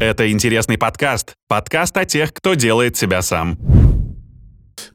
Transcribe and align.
Это 0.00 0.30
интересный 0.30 0.76
подкаст. 0.76 1.34
Подкаст 1.46 1.96
о 1.96 2.04
тех, 2.04 2.34
кто 2.34 2.54
делает 2.54 2.96
себя 2.96 3.22
сам. 3.22 3.56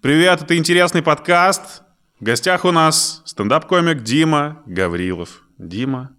Привет, 0.01 0.41
это 0.41 0.57
интересный 0.57 1.01
подкаст. 1.01 1.83
В 2.19 2.25
гостях 2.25 2.65
у 2.65 2.71
нас 2.71 3.21
стендап-комик 3.25 4.03
Дима 4.03 4.61
Гаврилов. 4.65 5.43
Дима, 5.57 6.11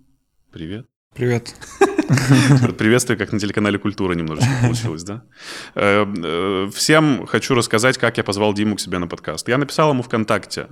привет. 0.51 0.87
Привет. 1.15 1.55
Приветствие, 2.79 3.19
как 3.19 3.33
на 3.33 3.39
телеканале 3.39 3.79
«Культура» 3.79 4.15
немножечко 4.15 4.51
получилось, 4.63 5.05
да? 5.05 5.25
Э, 5.75 6.07
э, 6.07 6.71
всем 6.75 7.27
хочу 7.27 7.55
рассказать, 7.55 7.99
как 7.99 8.17
я 8.17 8.25
позвал 8.25 8.55
Диму 8.55 8.77
к 8.77 8.81
себе 8.81 8.99
на 8.99 9.07
подкаст. 9.07 9.47
Я 9.49 9.59
написал 9.59 9.91
ему 9.91 10.03
ВКонтакте. 10.03 10.69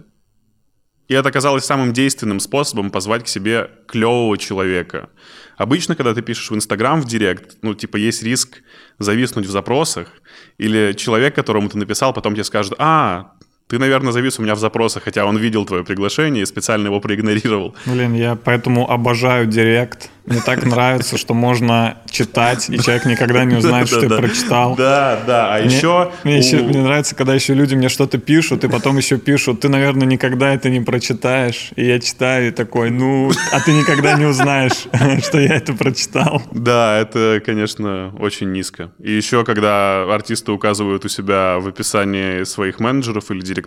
И 1.09 1.15
это 1.15 1.31
оказалось 1.31 1.65
самым 1.65 1.93
действенным 1.93 2.39
способом 2.39 2.91
позвать 2.91 3.25
к 3.25 3.29
себе 3.29 3.71
клевого 3.87 4.37
человека. 4.37 5.09
Обычно, 5.57 5.97
когда 5.97 6.15
ты 6.15 6.21
пишешь 6.23 6.51
в 6.51 6.55
Инстаграм 6.55 7.01
в 7.01 7.07
Директ, 7.07 7.57
ну, 7.63 7.75
типа, 7.75 7.97
есть 7.97 8.23
риск 8.23 8.63
зависнуть 8.99 9.47
в 9.47 9.51
запросах, 9.51 10.13
или 10.59 10.93
человек, 10.93 11.35
которому 11.35 11.71
ты 11.71 11.79
написал, 11.79 12.13
потом 12.13 12.35
тебе 12.35 12.45
скажет, 12.45 12.75
а, 12.79 13.33
ты, 13.69 13.79
наверное, 13.79 14.13
завис 14.13 14.39
у 14.39 14.43
меня 14.43 14.55
в 14.55 14.59
запросах, 14.59 15.05
хотя 15.05 15.27
он 15.27 15.37
видел 15.37 15.67
твое 15.67 15.85
приглашение 15.85 16.43
и 16.43 16.47
специально 16.47 16.87
его 16.87 17.01
проигнорировал. 17.01 17.75
Блин, 17.85 18.15
я 18.15 18.35
поэтому 18.35 18.91
обожаю 18.91 19.47
Директ. 19.47 20.11
Мне 20.29 20.41
так 20.41 20.63
нравится, 20.65 21.17
что 21.17 21.33
можно 21.33 21.97
читать, 22.11 22.69
и 22.69 22.79
человек 22.79 23.07
никогда 23.07 23.45
не 23.45 23.57
узнает, 23.57 23.89
что 23.89 24.01
ты 24.01 24.09
прочитал. 24.09 24.77
Да, 24.77 25.19
да. 25.27 25.55
А 25.55 25.59
еще... 25.59 26.13
Мне 26.23 26.83
нравится, 26.83 27.15
когда 27.15 27.35
еще 27.35 27.55
люди 27.55 27.75
мне 27.75 27.89
что-то 27.89 28.19
пишут, 28.19 28.63
и 28.65 28.69
потом 28.69 28.99
еще 28.99 29.17
пишут, 29.17 29.61
ты, 29.61 29.71
наверное, 29.71 30.07
никогда 30.07 30.53
это 30.53 30.69
не 30.69 30.81
прочитаешь. 30.81 31.71
И 31.77 31.87
я 31.87 31.99
читаю 31.99 32.49
и 32.49 32.51
такой, 32.51 32.91
ну, 32.91 33.31
а 33.53 33.61
ты 33.61 33.73
никогда 33.73 34.15
не 34.15 34.27
узнаешь, 34.27 34.87
что 35.25 35.41
я 35.41 35.57
это 35.57 35.73
прочитал. 35.73 36.43
Да, 36.53 36.99
это, 36.99 37.41
конечно, 37.45 38.15
очень 38.19 38.53
низко. 38.53 38.91
И 38.99 39.13
еще, 39.13 39.45
когда 39.45 40.03
артисты 40.13 40.53
указывают 40.53 41.07
у 41.07 41.09
себя 41.09 41.59
в 41.59 41.69
описании 41.69 42.45
своих 42.45 42.81
менеджеров 42.81 43.31
или 43.31 43.41
директоров, 43.41 43.58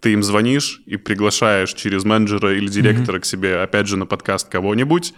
ты 0.00 0.12
им 0.12 0.22
звонишь 0.22 0.82
и 0.86 0.96
приглашаешь 0.96 1.72
через 1.72 2.04
менеджера 2.04 2.54
или 2.54 2.68
директора 2.68 3.20
к 3.20 3.24
себе, 3.24 3.60
опять 3.60 3.86
же, 3.86 3.96
на 3.96 4.06
подкаст 4.06 4.48
кого-нибудь, 4.48 5.14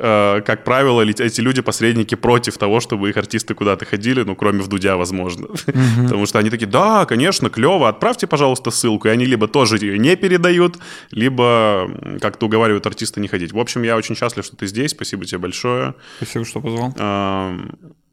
как 0.00 0.64
правило, 0.64 1.02
эти 1.02 1.40
люди 1.40 1.60
посредники 1.60 2.14
против 2.14 2.56
того, 2.56 2.80
чтобы 2.80 3.10
их 3.10 3.16
артисты 3.16 3.54
куда-то 3.54 3.84
ходили, 3.84 4.22
ну, 4.22 4.36
кроме 4.36 4.62
в 4.62 4.68
Дудя, 4.68 4.96
возможно. 4.96 5.48
Потому 5.66 6.26
что 6.26 6.38
они 6.38 6.50
такие, 6.50 6.66
да, 6.66 7.04
конечно, 7.04 7.50
клево, 7.50 7.88
отправьте, 7.88 8.26
пожалуйста, 8.26 8.70
ссылку. 8.70 9.08
И 9.08 9.10
они 9.10 9.24
либо 9.24 9.48
тоже 9.48 9.76
ее 9.76 9.98
не 9.98 10.16
передают, 10.16 10.78
либо 11.10 11.90
как-то 12.20 12.46
уговаривают 12.46 12.86
артиста 12.86 13.20
не 13.20 13.28
ходить. 13.28 13.52
В 13.52 13.58
общем, 13.58 13.82
я 13.82 13.96
очень 13.96 14.14
счастлив, 14.14 14.44
что 14.44 14.56
ты 14.56 14.66
здесь. 14.66 14.92
Спасибо 14.92 15.24
тебе 15.24 15.38
большое. 15.38 15.94
Спасибо, 16.18 16.44
что 16.44 16.60
позвал. 16.60 16.94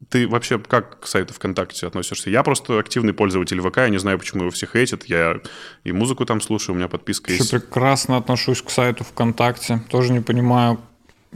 Ты 0.08 0.28
вообще 0.28 0.58
как 0.58 1.00
к 1.00 1.06
сайту 1.06 1.34
ВКонтакте 1.34 1.86
относишься? 1.86 2.30
Я 2.30 2.42
просто 2.42 2.78
активный 2.78 3.12
пользователь 3.12 3.60
ВК, 3.60 3.78
я 3.78 3.88
не 3.88 3.98
знаю, 3.98 4.18
почему 4.18 4.42
его 4.42 4.50
все 4.50 4.66
хейтят. 4.66 5.04
Я 5.06 5.40
и 5.84 5.92
музыку 5.92 6.24
там 6.24 6.40
слушаю, 6.40 6.74
у 6.74 6.78
меня 6.78 6.86
подписка 6.86 7.32
Все 7.32 7.38
есть. 7.38 7.50
прекрасно 7.50 8.16
отношусь 8.16 8.62
к 8.62 8.70
сайту 8.70 9.04
ВКонтакте. 9.04 9.80
Тоже 9.90 10.12
не 10.12 10.20
понимаю, 10.20 10.78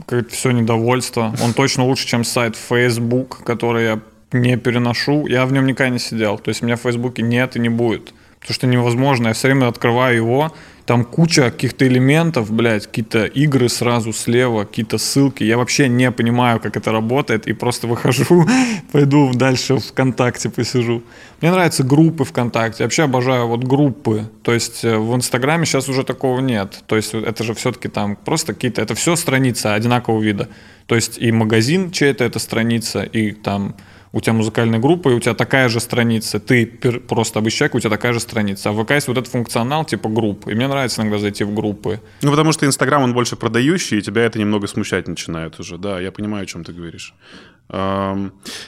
как 0.05 0.29
все 0.29 0.51
недовольство. 0.51 1.33
Он 1.43 1.53
точно 1.53 1.85
лучше, 1.85 2.07
чем 2.07 2.23
сайт 2.23 2.55
Facebook, 2.55 3.43
который 3.43 3.83
я 3.85 3.99
не 4.31 4.57
переношу. 4.57 5.27
Я 5.27 5.45
в 5.45 5.53
нем 5.53 5.65
никогда 5.65 5.89
не 5.89 5.99
сидел. 5.99 6.37
То 6.37 6.49
есть 6.49 6.61
у 6.61 6.65
меня 6.65 6.75
в 6.75 6.81
Фейсбуке 6.81 7.21
нет 7.21 7.55
и 7.55 7.59
не 7.59 7.69
будет. 7.69 8.13
Потому 8.39 8.53
что 8.55 8.67
невозможно. 8.67 9.27
Я 9.27 9.33
все 9.33 9.47
время 9.47 9.67
открываю 9.67 10.15
его, 10.15 10.53
там 10.91 11.05
куча 11.05 11.43
каких-то 11.43 11.87
элементов, 11.87 12.51
блядь, 12.51 12.85
какие-то 12.85 13.23
игры 13.23 13.69
сразу 13.69 14.11
слева, 14.11 14.65
какие-то 14.65 14.97
ссылки. 14.97 15.41
Я 15.41 15.55
вообще 15.55 15.87
не 15.87 16.11
понимаю, 16.11 16.59
как 16.59 16.75
это 16.75 16.91
работает, 16.91 17.47
и 17.47 17.53
просто 17.53 17.87
выхожу, 17.87 18.45
пойду 18.91 19.31
дальше 19.33 19.77
ВКонтакте 19.77 20.49
посижу. 20.49 21.01
Мне 21.39 21.51
нравятся 21.51 21.83
группы 21.83 22.25
ВКонтакте. 22.25 22.83
Я 22.83 22.87
вообще 22.87 23.03
обожаю 23.03 23.47
вот 23.47 23.63
группы. 23.63 24.29
То 24.43 24.53
есть 24.53 24.83
э, 24.83 24.97
в 24.97 25.15
Инстаграме 25.15 25.65
сейчас 25.65 25.87
уже 25.87 26.03
такого 26.03 26.41
нет. 26.41 26.83
То 26.87 26.97
есть 26.97 27.13
это 27.13 27.45
же 27.45 27.53
все-таки 27.53 27.87
там 27.87 28.17
просто 28.17 28.53
какие-то... 28.53 28.81
Это 28.81 28.93
все 28.93 29.15
страницы 29.15 29.67
одинакового 29.67 30.21
вида. 30.21 30.49
То 30.87 30.95
есть 30.95 31.17
и 31.17 31.31
магазин 31.31 31.91
чей-то 31.91 32.25
это 32.25 32.39
страница, 32.39 33.03
и 33.03 33.31
там 33.31 33.75
у 34.13 34.19
тебя 34.19 34.33
музыкальная 34.33 34.79
группа, 34.79 35.09
и 35.09 35.13
у 35.13 35.19
тебя 35.19 35.33
такая 35.33 35.69
же 35.69 35.79
страница, 35.79 36.39
ты 36.39 36.65
просто 36.65 37.39
обычный 37.39 37.57
человек, 37.57 37.75
у 37.75 37.79
тебя 37.79 37.89
такая 37.89 38.13
же 38.13 38.19
страница. 38.19 38.69
А 38.69 38.71
в 38.73 38.83
ВК 38.83 38.91
есть 38.91 39.07
вот 39.07 39.17
этот 39.17 39.31
функционал 39.31 39.85
типа 39.85 40.09
групп, 40.09 40.47
и 40.47 40.53
мне 40.53 40.67
нравится 40.67 41.01
иногда 41.01 41.17
зайти 41.17 41.43
в 41.43 41.53
группы. 41.53 42.01
Ну, 42.21 42.31
потому 42.31 42.51
что 42.51 42.65
Инстаграм, 42.65 43.03
он 43.03 43.13
больше 43.13 43.35
продающий, 43.35 43.99
и 43.99 44.01
тебя 44.01 44.23
это 44.23 44.39
немного 44.39 44.67
смущать 44.67 45.07
начинает 45.07 45.59
уже. 45.59 45.77
Да, 45.77 45.99
я 45.99 46.11
понимаю, 46.11 46.43
о 46.43 46.45
чем 46.45 46.63
ты 46.63 46.73
говоришь. 46.73 47.13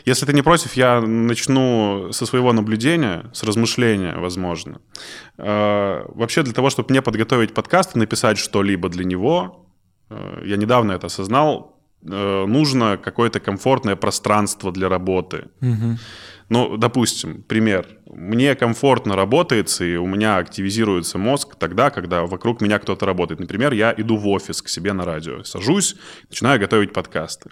Если 0.05 0.25
ты 0.25 0.33
не 0.33 0.41
против, 0.41 0.73
я 0.73 1.01
начну 1.01 2.09
со 2.11 2.25
своего 2.25 2.53
наблюдения, 2.53 3.25
с 3.33 3.43
размышления, 3.43 4.15
возможно. 4.15 4.79
А, 5.37 6.05
вообще 6.15 6.43
для 6.43 6.53
того, 6.53 6.69
чтобы 6.69 6.89
мне 6.89 7.01
подготовить 7.01 7.53
подкаст 7.53 7.95
и 7.95 7.99
написать 7.99 8.37
что-либо 8.37 8.87
для 8.87 9.03
него, 9.03 9.67
э, 10.09 10.43
я 10.45 10.55
недавно 10.55 10.93
это 10.93 11.07
осознал, 11.07 11.72
нужно 12.03 12.97
какое-то 12.97 13.39
комфортное 13.39 13.95
пространство 13.95 14.71
для 14.71 14.89
работы. 14.89 15.45
Угу. 15.61 15.97
Ну, 16.49 16.77
допустим, 16.77 17.41
пример. 17.41 17.87
Мне 18.05 18.55
комфортно 18.55 19.15
работается, 19.15 19.85
и 19.85 19.95
у 19.95 20.05
меня 20.05 20.37
активизируется 20.37 21.17
мозг 21.17 21.55
тогда, 21.55 21.89
когда 21.89 22.25
вокруг 22.25 22.61
меня 22.61 22.79
кто-то 22.79 23.05
работает. 23.05 23.39
Например, 23.39 23.73
я 23.73 23.93
иду 23.97 24.17
в 24.17 24.27
офис 24.27 24.61
к 24.61 24.69
себе 24.69 24.93
на 24.93 25.05
радио, 25.05 25.43
сажусь, 25.43 25.95
начинаю 26.29 26.59
готовить 26.59 26.93
подкасты. 26.93 27.49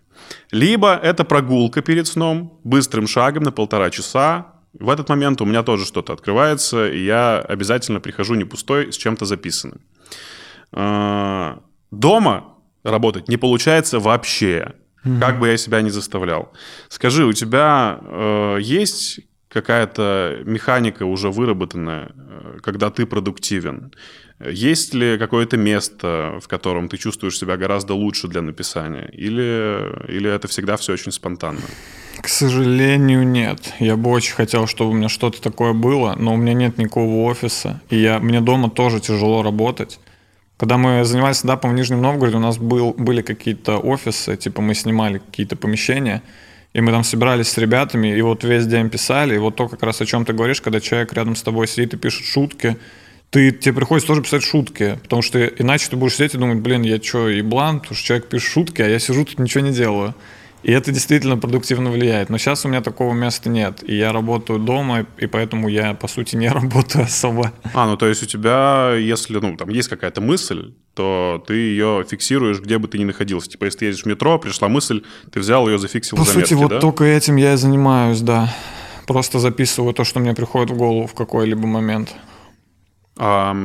Либо 0.52 0.94
это 0.94 1.24
прогулка 1.24 1.82
перед 1.82 2.06
сном, 2.06 2.60
быстрым 2.64 3.08
шагом 3.08 3.44
на 3.44 3.52
полтора 3.52 3.90
часа. 3.90 4.54
В 4.74 4.90
этот 4.90 5.10
момент 5.10 5.42
у 5.42 5.46
меня 5.46 5.64
тоже 5.64 5.86
что-то 5.86 6.14
открывается, 6.14 6.88
и 6.88 7.04
я 7.04 7.40
обязательно 7.40 8.00
прихожу 8.00 8.36
не 8.36 8.46
пустой, 8.46 8.94
с 8.94 8.98
чем-то 8.98 9.26
записанным. 9.26 9.82
А, 10.74 11.60
дома 11.92 12.56
работать 12.84 13.28
не 13.28 13.38
получается 13.38 14.00
вообще. 14.00 14.74
Mm-hmm. 15.04 15.20
Как 15.20 15.40
бы 15.40 15.50
я 15.50 15.58
себя 15.58 15.82
не 15.82 15.90
заставлял. 15.90 16.54
Скажи, 16.90 17.26
у 17.26 17.34
тебя 17.34 18.00
э, 18.02 18.58
есть 18.62 19.22
какая-то 19.50 20.40
механика 20.46 21.04
уже 21.06 21.30
выработанная, 21.30 22.12
э, 22.16 22.58
когда 22.62 22.90
ты 22.90 23.06
продуктивен? 23.06 23.94
Есть 24.40 24.94
ли 24.94 25.18
какое-то 25.18 25.58
место, 25.58 26.40
в 26.42 26.48
котором 26.48 26.90
ты 26.90 26.98
чувствуешь 26.98 27.38
себя 27.38 27.58
гораздо 27.58 27.94
лучше 27.94 28.28
для 28.28 28.42
написания? 28.42 29.10
Или, 29.14 30.08
или 30.08 30.30
это 30.30 30.48
всегда 30.48 30.78
все 30.78 30.94
очень 30.94 31.12
спонтанно? 31.12 31.62
К 32.22 32.28
сожалению, 32.28 33.28
нет. 33.28 33.74
Я 33.80 33.98
бы 33.98 34.10
очень 34.10 34.34
хотел, 34.34 34.68
чтобы 34.68 34.92
у 34.92 34.94
меня 34.94 35.10
что-то 35.10 35.42
такое 35.42 35.74
было, 35.74 36.16
но 36.18 36.34
у 36.34 36.38
меня 36.38 36.54
нет 36.54 36.78
никакого 36.78 37.30
офиса. 37.30 37.82
И 37.90 37.98
я, 37.98 38.20
мне 38.20 38.42
дома 38.42 38.70
тоже 38.70 39.00
тяжело 39.00 39.44
работать. 39.44 40.00
Когда 40.62 40.78
мы 40.78 41.04
занимались 41.06 41.38
стендапом 41.38 41.72
в 41.72 41.74
Нижнем 41.74 42.04
Новгороде, 42.04 42.38
у 42.38 42.40
нас 42.40 42.60
был, 42.60 42.94
были 42.96 43.24
какие-то 43.24 43.80
офисы, 43.80 44.38
типа 44.38 44.62
мы 44.62 44.76
снимали 44.76 45.18
какие-то 45.18 45.56
помещения, 45.56 46.22
и 46.74 46.82
мы 46.82 46.92
там 46.92 47.04
собирались 47.04 47.48
с 47.48 47.58
ребятами, 47.58 48.16
и 48.16 48.22
вот 48.22 48.44
весь 48.44 48.68
день 48.68 48.92
писали, 48.92 49.34
и 49.34 49.40
вот 49.40 49.56
то 49.56 49.68
как 49.68 49.82
раз 49.82 50.02
о 50.02 50.06
чем 50.06 50.24
ты 50.24 50.34
говоришь, 50.34 50.62
когда 50.62 50.80
человек 50.80 51.14
рядом 51.14 51.36
с 51.36 51.42
тобой 51.42 51.68
сидит 51.68 51.96
и 51.96 51.98
пишет 51.98 52.28
шутки, 52.28 52.78
ты, 53.32 53.52
тебе 53.52 53.74
приходится 53.74 54.06
тоже 54.06 54.22
писать 54.22 54.44
шутки, 54.44 55.00
потому 55.02 55.24
что 55.24 55.44
иначе 55.44 55.90
ты 55.90 55.96
будешь 55.96 56.14
сидеть 56.14 56.36
и 56.36 56.38
думать, 56.38 56.60
блин, 56.60 56.84
я 56.84 57.02
что, 57.02 57.28
еблан, 57.28 57.80
потому 57.80 57.96
что 57.98 58.06
человек 58.06 58.30
пишет 58.30 58.48
шутки, 58.52 58.84
а 58.84 58.88
я 58.88 59.00
сижу 59.00 59.26
тут 59.26 59.40
ничего 59.40 59.66
не 59.66 59.72
делаю. 59.72 60.14
И 60.64 60.72
это 60.72 60.92
действительно 60.92 61.38
продуктивно 61.38 61.90
влияет. 61.90 62.30
Но 62.30 62.38
сейчас 62.38 62.66
у 62.66 62.70
меня 62.70 62.82
такого 62.82 63.14
места 63.14 63.50
нет. 63.50 63.84
И 63.88 63.96
я 63.96 64.12
работаю 64.12 64.60
дома, 64.60 65.08
и 65.18 65.26
поэтому 65.26 65.68
я, 65.68 65.94
по 65.94 66.08
сути, 66.08 66.36
не 66.36 66.50
работаю 66.52 67.06
особо. 67.06 67.52
А, 67.74 67.88
ну 67.88 67.98
то 67.98 68.08
есть 68.08 68.24
у 68.24 68.26
тебя, 68.26 68.94
если 68.96 69.38
ну, 69.38 69.58
там 69.58 69.70
есть 69.70 69.90
какая-то 69.90 70.22
мысль, 70.22 70.74
то 70.94 71.44
ты 71.48 71.54
ее 71.56 72.06
фиксируешь, 72.08 72.60
где 72.60 72.78
бы 72.78 72.88
ты 72.88 73.00
ни 73.00 73.06
находился. 73.06 73.50
Типа, 73.50 73.66
если 73.66 73.80
ты 73.80 73.86
едешь 73.86 74.04
в 74.04 74.06
метро, 74.06 74.38
пришла 74.38 74.68
мысль, 74.68 75.04
ты 75.32 75.40
взял 75.40 75.68
ее, 75.68 75.80
зафиксил 75.80 76.18
По 76.18 76.24
в 76.24 76.28
заметке, 76.28 76.56
сути, 76.56 76.62
вот 76.62 76.70
да? 76.70 76.80
только 76.80 77.06
этим 77.06 77.38
я 77.38 77.54
и 77.54 77.58
занимаюсь, 77.58 78.22
да. 78.22 78.54
Просто 79.08 79.40
записываю 79.40 79.94
то, 79.94 80.04
что 80.04 80.20
мне 80.20 80.34
приходит 80.34 80.70
в 80.70 80.78
голову 80.78 81.08
в 81.08 81.14
какой-либо 81.16 81.66
момент. 81.66 82.14
А, 83.18 83.56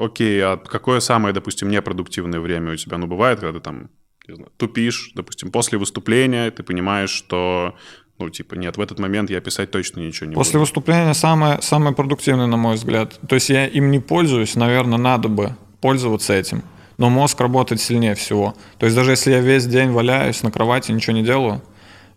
окей, 0.00 0.42
а 0.42 0.56
какое 0.56 1.00
самое, 1.00 1.34
допустим, 1.34 1.68
непродуктивное 1.68 2.40
время 2.40 2.72
у 2.72 2.76
тебя? 2.76 2.98
Ну, 2.98 3.06
бывает, 3.06 3.40
когда 3.40 3.58
ты 3.58 3.62
там 3.62 3.90
знаю, 4.32 4.50
тупишь, 4.56 5.12
допустим, 5.14 5.50
после 5.50 5.78
выступления 5.78 6.50
ты 6.50 6.62
понимаешь, 6.62 7.10
что 7.10 7.74
ну, 8.18 8.30
типа, 8.30 8.54
нет, 8.54 8.76
в 8.76 8.80
этот 8.80 8.98
момент 9.00 9.28
я 9.30 9.40
писать 9.40 9.70
точно 9.70 10.00
ничего 10.00 10.28
не 10.28 10.34
После 10.34 10.52
буду. 10.52 10.60
выступления 10.60 11.14
самое, 11.14 11.60
самое 11.62 11.94
продуктивное, 11.94 12.46
на 12.46 12.56
мой 12.56 12.76
взгляд. 12.76 13.18
То 13.28 13.34
есть 13.34 13.50
я 13.50 13.66
им 13.66 13.90
не 13.90 13.98
пользуюсь, 13.98 14.54
наверное, 14.54 14.98
надо 14.98 15.28
бы 15.28 15.56
пользоваться 15.80 16.32
этим. 16.32 16.62
Но 16.96 17.10
мозг 17.10 17.40
работает 17.40 17.80
сильнее 17.80 18.14
всего. 18.14 18.54
То 18.78 18.86
есть 18.86 18.94
даже 18.94 19.10
если 19.10 19.32
я 19.32 19.40
весь 19.40 19.66
день 19.66 19.90
валяюсь 19.90 20.44
на 20.44 20.52
кровати, 20.52 20.92
ничего 20.92 21.16
не 21.16 21.24
делаю, 21.24 21.60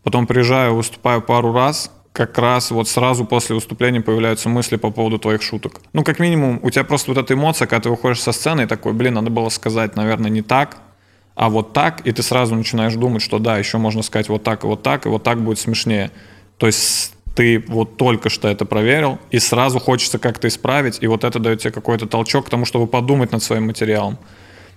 потом 0.04 0.28
приезжаю, 0.28 0.76
выступаю 0.76 1.24
пару 1.24 1.52
раз, 1.52 1.92
как 2.14 2.38
раз 2.38 2.72
вот 2.72 2.88
сразу 2.88 3.26
после 3.26 3.56
выступления 3.56 4.02
появляются 4.02 4.50
мысли 4.50 4.76
по 4.76 4.92
поводу 4.92 5.18
твоих 5.18 5.42
шуток. 5.42 5.82
Ну, 5.94 6.04
как 6.04 6.20
минимум, 6.20 6.60
у 6.62 6.70
тебя 6.70 6.84
просто 6.84 7.12
вот 7.12 7.18
эта 7.18 7.34
эмоция, 7.34 7.68
когда 7.68 7.84
ты 7.84 7.90
выходишь 7.90 8.22
со 8.22 8.32
сцены 8.32 8.62
и 8.62 8.66
такой, 8.66 8.94
блин, 8.94 9.16
надо 9.16 9.32
было 9.32 9.50
сказать, 9.50 9.96
наверное, 9.96 10.30
не 10.30 10.42
так, 10.42 10.78
А 11.38 11.50
вот 11.50 11.72
так, 11.72 12.02
и 12.08 12.12
ты 12.12 12.24
сразу 12.24 12.56
начинаешь 12.56 12.96
думать, 12.96 13.22
что 13.22 13.38
да, 13.38 13.60
еще 13.60 13.78
можно 13.78 14.02
сказать 14.02 14.28
вот 14.28 14.42
так 14.42 14.64
и 14.64 14.68
вот 14.68 14.82
так, 14.82 15.06
и 15.06 15.10
вот 15.10 15.22
так 15.22 15.40
будет 15.40 15.60
смешнее. 15.60 16.10
То 16.58 16.66
есть 16.66 17.14
ты 17.36 17.64
вот 17.68 17.96
только 17.96 18.30
что 18.30 18.48
это 18.48 18.66
проверил, 18.66 19.20
и 19.30 19.38
сразу 19.38 19.78
хочется 19.78 20.18
как-то 20.18 20.48
исправить, 20.48 20.98
и 21.00 21.06
вот 21.06 21.24
это 21.24 21.38
дает 21.38 21.60
тебе 21.60 21.72
какой-то 21.72 22.08
толчок 22.08 22.48
к 22.48 22.50
тому, 22.50 22.66
чтобы 22.66 22.88
подумать 22.88 23.32
над 23.32 23.44
своим 23.44 23.68
материалом. 23.68 24.18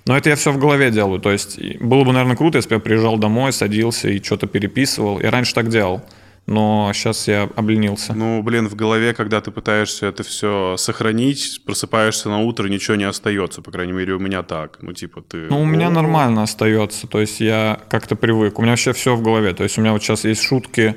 Но 0.04 0.14
это 0.14 0.28
я 0.28 0.36
все 0.36 0.52
в 0.52 0.58
голове 0.58 0.90
делаю. 0.90 1.18
То 1.18 1.32
есть 1.32 1.58
было 1.80 2.04
бы, 2.04 2.12
наверное, 2.12 2.36
круто, 2.36 2.58
если 2.58 2.68
бы 2.68 2.74
я 2.74 2.80
приезжал 2.80 3.16
домой, 3.16 3.54
садился 3.54 4.10
и 4.10 4.22
что-то 4.22 4.46
переписывал. 4.46 5.18
Я 5.18 5.30
раньше 5.30 5.54
так 5.54 5.70
делал. 5.70 6.02
Но 6.46 6.90
сейчас 6.94 7.28
я 7.28 7.48
обленился. 7.54 8.12
Ну, 8.12 8.42
блин, 8.42 8.68
в 8.68 8.74
голове, 8.74 9.14
когда 9.14 9.40
ты 9.40 9.50
пытаешься 9.50 10.06
это 10.06 10.24
все 10.24 10.76
сохранить, 10.76 11.62
просыпаешься 11.64 12.28
на 12.28 12.40
утро, 12.40 12.66
ничего 12.66 12.96
не 12.96 13.04
остается. 13.04 13.62
По 13.62 13.70
крайней 13.70 13.92
мере, 13.92 14.14
у 14.14 14.18
меня 14.18 14.42
так. 14.42 14.78
Ну, 14.80 14.92
типа, 14.92 15.22
ты... 15.22 15.46
Ну, 15.48 15.62
у 15.62 15.64
меня 15.64 15.90
нормально 15.90 16.42
остается. 16.42 17.06
То 17.06 17.20
есть 17.20 17.40
я 17.40 17.78
как-то 17.88 18.16
привык. 18.16 18.58
У 18.58 18.62
меня 18.62 18.72
вообще 18.72 18.92
все 18.92 19.14
в 19.14 19.22
голове. 19.22 19.54
То 19.54 19.62
есть 19.62 19.78
у 19.78 19.80
меня 19.80 19.92
вот 19.92 20.02
сейчас 20.02 20.24
есть 20.24 20.42
шутки, 20.42 20.96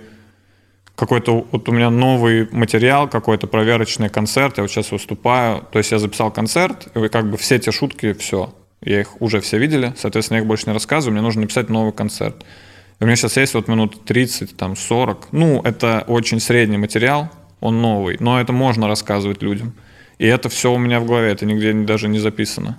какой-то 0.95 1.47
вот 1.51 1.67
у 1.69 1.71
меня 1.71 1.89
новый 1.89 2.47
материал, 2.51 3.07
какой-то 3.07 3.47
проверочный 3.47 4.09
концерт, 4.09 4.57
я 4.57 4.63
вот 4.63 4.71
сейчас 4.71 4.91
выступаю, 4.91 5.65
то 5.71 5.79
есть 5.79 5.91
я 5.91 5.99
записал 5.99 6.31
концерт, 6.31 6.87
и 6.95 7.07
как 7.07 7.29
бы 7.29 7.37
все 7.37 7.57
те 7.57 7.71
шутки, 7.71 8.13
все, 8.13 8.53
я 8.81 9.01
их 9.01 9.19
уже 9.21 9.41
все 9.41 9.57
видели, 9.57 9.93
соответственно, 9.97 10.37
я 10.37 10.41
их 10.41 10.47
больше 10.47 10.67
не 10.67 10.73
рассказываю, 10.73 11.13
мне 11.13 11.21
нужно 11.21 11.41
написать 11.41 11.69
новый 11.69 11.93
концерт. 11.93 12.45
У 13.03 13.05
меня 13.05 13.17
сейчас 13.17 13.35
есть 13.35 13.53
вот 13.53 13.67
минут 13.67 14.05
30, 14.05 14.55
там 14.55 14.77
40, 14.77 15.33
ну, 15.33 15.61
это 15.65 16.05
очень 16.07 16.39
средний 16.39 16.77
материал, 16.77 17.29
он 17.59 17.81
новый, 17.81 18.15
но 18.21 18.39
это 18.39 18.53
можно 18.53 18.87
рассказывать 18.87 19.41
людям. 19.41 19.73
И 20.19 20.25
это 20.25 20.47
все 20.47 20.71
у 20.71 20.77
меня 20.77 21.01
в 21.01 21.05
голове, 21.05 21.31
это 21.31 21.45
нигде 21.45 21.73
даже 21.73 22.07
не 22.07 22.19
записано 22.19 22.77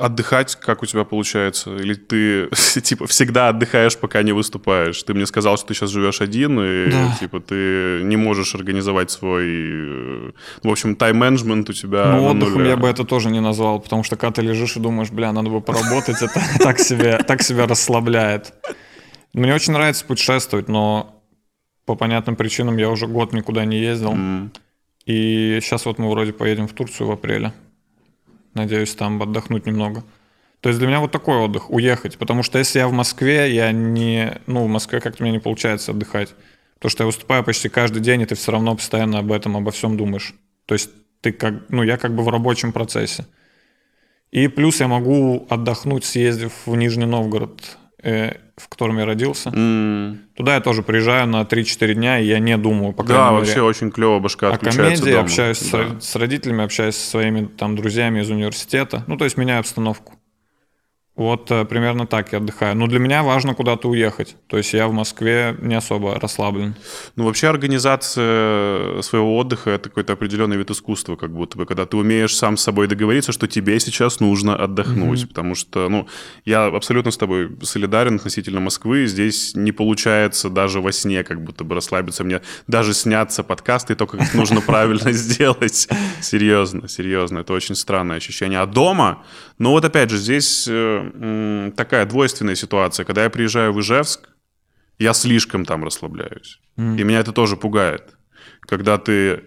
отдыхать, 0.00 0.56
как 0.56 0.82
у 0.82 0.86
тебя 0.86 1.04
получается? 1.04 1.76
Или 1.76 1.94
ты, 1.94 2.48
типа, 2.82 3.06
всегда 3.06 3.48
отдыхаешь, 3.48 3.96
пока 3.96 4.22
не 4.22 4.32
выступаешь? 4.32 5.00
Ты 5.02 5.12
мне 5.12 5.26
сказал, 5.26 5.56
что 5.58 5.68
ты 5.68 5.74
сейчас 5.74 5.90
живешь 5.90 6.20
один, 6.20 6.58
и, 6.60 6.90
да. 6.90 7.16
типа, 7.20 7.40
ты 7.40 8.00
не 8.02 8.16
можешь 8.16 8.54
организовать 8.54 9.10
свой... 9.10 9.44
Э, 9.44 10.30
в 10.62 10.68
общем, 10.68 10.96
тайм-менеджмент 10.96 11.68
у 11.68 11.72
тебя 11.72 12.16
Ну, 12.16 12.30
отдыхом 12.30 12.64
я 12.64 12.76
бы 12.76 12.88
это 12.88 13.04
тоже 13.04 13.30
не 13.30 13.40
назвал, 13.40 13.80
потому 13.80 14.02
что 14.02 14.16
когда 14.16 14.32
ты 14.32 14.42
лежишь 14.42 14.76
и 14.76 14.80
думаешь, 14.80 15.10
бля, 15.10 15.32
надо 15.32 15.50
бы 15.50 15.60
поработать, 15.60 16.22
это 16.22 16.40
так 16.58 17.42
себя 17.42 17.66
расслабляет. 17.66 18.54
Мне 19.32 19.54
очень 19.54 19.72
нравится 19.72 20.04
путешествовать, 20.04 20.68
но 20.68 21.22
по 21.86 21.94
понятным 21.94 22.36
причинам 22.36 22.76
я 22.76 22.90
уже 22.90 23.06
год 23.06 23.32
никуда 23.32 23.64
не 23.64 23.78
ездил. 23.78 24.14
И 25.06 25.58
сейчас 25.62 25.86
вот 25.86 25.98
мы 25.98 26.10
вроде 26.10 26.32
поедем 26.32 26.68
в 26.68 26.72
Турцию 26.72 27.08
в 27.08 27.12
апреле. 27.12 27.52
Надеюсь, 28.54 28.94
там 28.94 29.20
отдохнуть 29.22 29.66
немного. 29.66 30.04
То 30.60 30.68
есть 30.68 30.78
для 30.78 30.86
меня 30.86 31.00
вот 31.00 31.10
такой 31.10 31.38
отдых, 31.38 31.70
уехать. 31.70 32.18
Потому 32.18 32.42
что 32.42 32.58
если 32.58 32.78
я 32.78 32.86
в 32.86 32.92
Москве, 32.92 33.52
я 33.52 33.72
не... 33.72 34.40
Ну, 34.46 34.64
в 34.64 34.68
Москве 34.68 35.00
как-то 35.00 35.22
мне 35.22 35.32
не 35.32 35.40
получается 35.40 35.90
отдыхать. 35.90 36.34
Потому 36.74 36.90
что 36.90 37.02
я 37.02 37.06
выступаю 37.06 37.42
почти 37.42 37.68
каждый 37.68 38.00
день, 38.00 38.20
и 38.20 38.26
ты 38.26 38.34
все 38.34 38.52
равно 38.52 38.76
постоянно 38.76 39.18
об 39.18 39.32
этом, 39.32 39.56
обо 39.56 39.70
всем 39.72 39.96
думаешь. 39.96 40.34
То 40.66 40.74
есть 40.74 40.90
ты 41.20 41.32
как... 41.32 41.68
Ну, 41.68 41.82
я 41.82 41.96
как 41.96 42.14
бы 42.14 42.22
в 42.22 42.28
рабочем 42.28 42.72
процессе. 42.72 43.26
И 44.30 44.46
плюс 44.48 44.78
я 44.80 44.88
могу 44.88 45.46
отдохнуть, 45.48 46.04
съездив 46.04 46.52
в 46.66 46.76
Нижний 46.76 47.06
Новгород 47.06 47.78
в 48.02 48.68
котором 48.68 48.98
я 48.98 49.06
родился. 49.06 49.50
Mm. 49.50 50.18
Туда 50.36 50.54
я 50.54 50.60
тоже 50.60 50.82
приезжаю 50.82 51.26
на 51.26 51.42
3-4 51.42 51.94
дня, 51.94 52.18
и 52.18 52.26
я 52.26 52.38
не 52.38 52.56
думаю, 52.56 52.92
пока 52.92 53.08
Да, 53.08 53.32
вообще 53.32 53.54
мере, 53.54 53.62
очень 53.64 53.90
клево 53.90 54.18
башка 54.18 54.52
о 54.52 54.58
комедии, 54.58 55.10
дома. 55.10 55.20
общаюсь 55.20 55.60
да. 55.70 56.00
с, 56.00 56.08
с 56.10 56.16
родителями, 56.16 56.64
общаюсь 56.64 56.96
со 56.96 57.10
своими 57.10 57.46
там 57.46 57.76
друзьями 57.76 58.20
из 58.20 58.30
университета. 58.30 59.04
Ну, 59.06 59.16
то 59.16 59.24
есть 59.24 59.36
меняю 59.36 59.60
обстановку. 59.60 60.14
Вот 61.22 61.50
э, 61.50 61.64
примерно 61.64 62.06
так 62.06 62.32
я 62.32 62.38
отдыхаю. 62.38 62.76
Но 62.76 62.86
для 62.88 62.98
меня 62.98 63.22
важно 63.22 63.54
куда-то 63.54 63.88
уехать. 63.88 64.36
То 64.48 64.56
есть 64.56 64.72
я 64.72 64.88
в 64.88 64.92
Москве 64.92 65.56
не 65.60 65.74
особо 65.74 66.18
расслаблен. 66.18 66.74
Ну, 67.16 67.24
вообще 67.24 67.48
организация 67.48 69.00
своего 69.02 69.36
отдыха– 69.36 69.70
это 69.72 69.88
какой-то 69.88 70.14
определенный 70.14 70.56
вид 70.56 70.70
искусства, 70.70 71.16
как 71.16 71.32
будто 71.32 71.56
бы, 71.56 71.66
когда 71.66 71.86
ты 71.86 71.96
умеешь 71.96 72.36
сам 72.36 72.56
с 72.56 72.62
собой 72.62 72.88
договориться, 72.88 73.30
что 73.32 73.46
тебе 73.46 73.78
сейчас 73.78 74.20
нужно 74.20 74.56
отдохнуть. 74.56 75.22
Mm-hmm. 75.22 75.28
Потому 75.28 75.54
что, 75.54 75.88
ну, 75.88 76.08
я 76.44 76.66
абсолютно 76.66 77.12
с 77.12 77.16
тобой 77.16 77.56
солидарен 77.62 78.16
относительно 78.16 78.60
Москвы. 78.60 79.06
Здесь 79.06 79.54
не 79.54 79.72
получается 79.72 80.48
даже 80.48 80.80
во 80.80 80.92
сне 80.92 81.22
как 81.22 81.42
будто 81.44 81.64
бы 81.64 81.74
расслабиться. 81.74 82.24
Мне 82.24 82.40
даже 82.66 82.94
сняться 82.94 83.42
подкасты, 83.42 83.94
то, 83.94 84.06
как 84.06 84.34
нужно 84.34 84.60
правильно 84.66 85.12
сделать. 85.12 85.88
Серьезно, 86.20 86.88
серьезно. 86.88 87.38
Это 87.38 87.52
очень 87.52 87.74
странное 87.74 88.16
ощущение. 88.16 88.58
А 88.58 88.66
дома, 88.66 89.22
ну 89.58 89.70
вот 89.70 89.84
опять 89.84 90.10
же, 90.10 90.16
здесь 90.16 90.68
такая 91.76 92.06
двойственная 92.06 92.54
ситуация. 92.54 93.04
Когда 93.04 93.24
я 93.24 93.30
приезжаю 93.30 93.72
в 93.72 93.80
Ижевск, 93.80 94.28
я 94.98 95.12
слишком 95.12 95.64
там 95.64 95.84
расслабляюсь. 95.84 96.60
Mm. 96.76 96.98
И 96.98 97.04
меня 97.04 97.20
это 97.20 97.32
тоже 97.32 97.56
пугает. 97.56 98.16
Когда 98.60 98.98
ты 98.98 99.44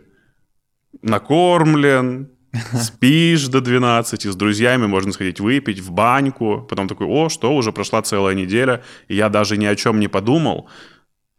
накормлен, 1.02 2.30
спишь 2.74 3.48
до 3.48 3.62
12, 3.62 4.26
с 4.26 4.36
друзьями 4.36 4.88
можно 4.88 5.12
сходить 5.12 5.40
выпить 5.40 5.80
в 5.80 5.92
баньку, 5.92 6.66
потом 6.70 6.88
такой, 6.88 7.08
о, 7.08 7.30
что, 7.30 7.56
уже 7.56 7.72
прошла 7.72 8.02
целая 8.02 8.36
неделя, 8.36 8.84
и 9.08 9.16
я 9.16 9.30
даже 9.30 9.58
ни 9.58 9.66
о 9.66 9.76
чем 9.76 10.00
не 10.00 10.08
подумал, 10.08 10.70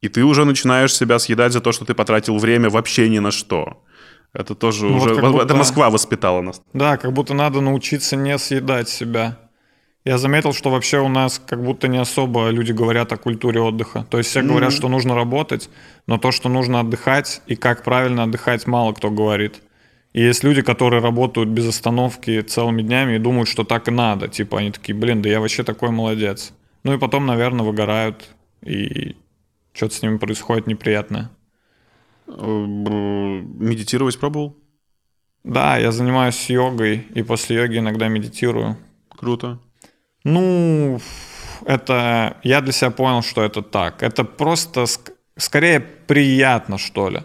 и 0.01 0.09
ты 0.09 0.25
уже 0.25 0.45
начинаешь 0.45 0.95
себя 0.95 1.19
съедать 1.19 1.53
за 1.53 1.61
то, 1.61 1.73
что 1.73 1.85
ты 1.85 1.95
потратил 1.95 2.39
время 2.39 2.71
вообще 2.71 3.09
ни 3.09 3.19
на 3.19 3.31
что. 3.31 3.83
Это 4.33 4.55
тоже 4.55 4.85
ну, 4.85 4.97
уже... 4.97 5.15
Вот 5.15 5.33
будто... 5.33 5.45
Это 5.45 5.57
Москва 5.57 5.89
воспитала 5.89 6.43
нас. 6.43 6.61
Да, 6.75 6.99
как 6.99 7.13
будто 7.13 7.33
надо 7.33 7.61
научиться 7.61 8.17
не 8.17 8.37
съедать 8.39 8.89
себя. 8.89 9.39
Я 10.07 10.19
заметил, 10.19 10.53
что 10.53 10.71
вообще 10.71 11.01
у 11.01 11.09
нас 11.09 11.43
как 11.45 11.65
будто 11.65 11.89
не 11.89 11.99
особо 11.99 12.51
люди 12.51 12.71
говорят 12.71 13.13
о 13.13 13.17
культуре 13.17 13.61
отдыха. 13.61 14.07
То 14.09 14.19
есть 14.19 14.31
все 14.31 14.39
mm-hmm. 14.39 14.47
говорят, 14.47 14.73
что 14.73 14.89
нужно 14.89 15.17
работать, 15.17 15.69
но 16.07 16.17
то, 16.17 16.31
что 16.31 16.49
нужно 16.49 16.79
отдыхать 16.79 17.43
и 17.49 17.57
как 17.57 17.83
правильно 17.83 18.23
отдыхать, 18.23 18.69
мало 18.69 18.93
кто 18.93 19.11
говорит. 19.11 19.63
И 20.13 20.23
есть 20.23 20.45
люди, 20.45 20.63
которые 20.63 21.03
работают 21.03 21.49
без 21.49 21.67
остановки 21.67 22.41
целыми 22.43 22.83
днями 22.83 23.17
и 23.17 23.19
думают, 23.19 23.49
что 23.49 23.65
так 23.65 23.89
и 23.89 23.91
надо. 23.91 24.29
Типа 24.29 24.61
они 24.61 24.71
такие, 24.71 24.95
блин, 24.95 25.23
да 25.23 25.29
я 25.29 25.41
вообще 25.41 25.65
такой 25.65 25.91
молодец. 25.91 26.53
Ну 26.85 26.95
и 26.95 26.99
потом, 26.99 27.27
наверное, 27.27 27.67
выгорают, 27.67 28.29
и 28.63 29.17
что-то 29.73 29.93
с 29.97 30.03
ними 30.03 30.19
происходит 30.19 30.69
неприятное. 30.69 31.33
Медитировать 32.29 34.21
пробовал? 34.21 34.57
Да, 35.43 35.79
я 35.79 35.91
занимаюсь 35.91 36.49
йогой, 36.49 37.09
и 37.13 37.25
после 37.25 37.57
йоги 37.57 37.79
иногда 37.79 38.07
медитирую. 38.07 38.77
Круто. 39.11 39.59
Ну, 40.27 41.01
это... 41.65 42.37
Я 42.43 42.61
для 42.61 42.73
себя 42.73 42.91
понял, 42.91 43.23
что 43.23 43.43
это 43.43 43.63
так. 43.63 44.03
Это 44.03 44.25
просто 44.25 44.83
ск- 44.83 45.13
скорее 45.37 45.81
приятно, 45.81 46.79
что 46.79 47.09
ли. 47.09 47.21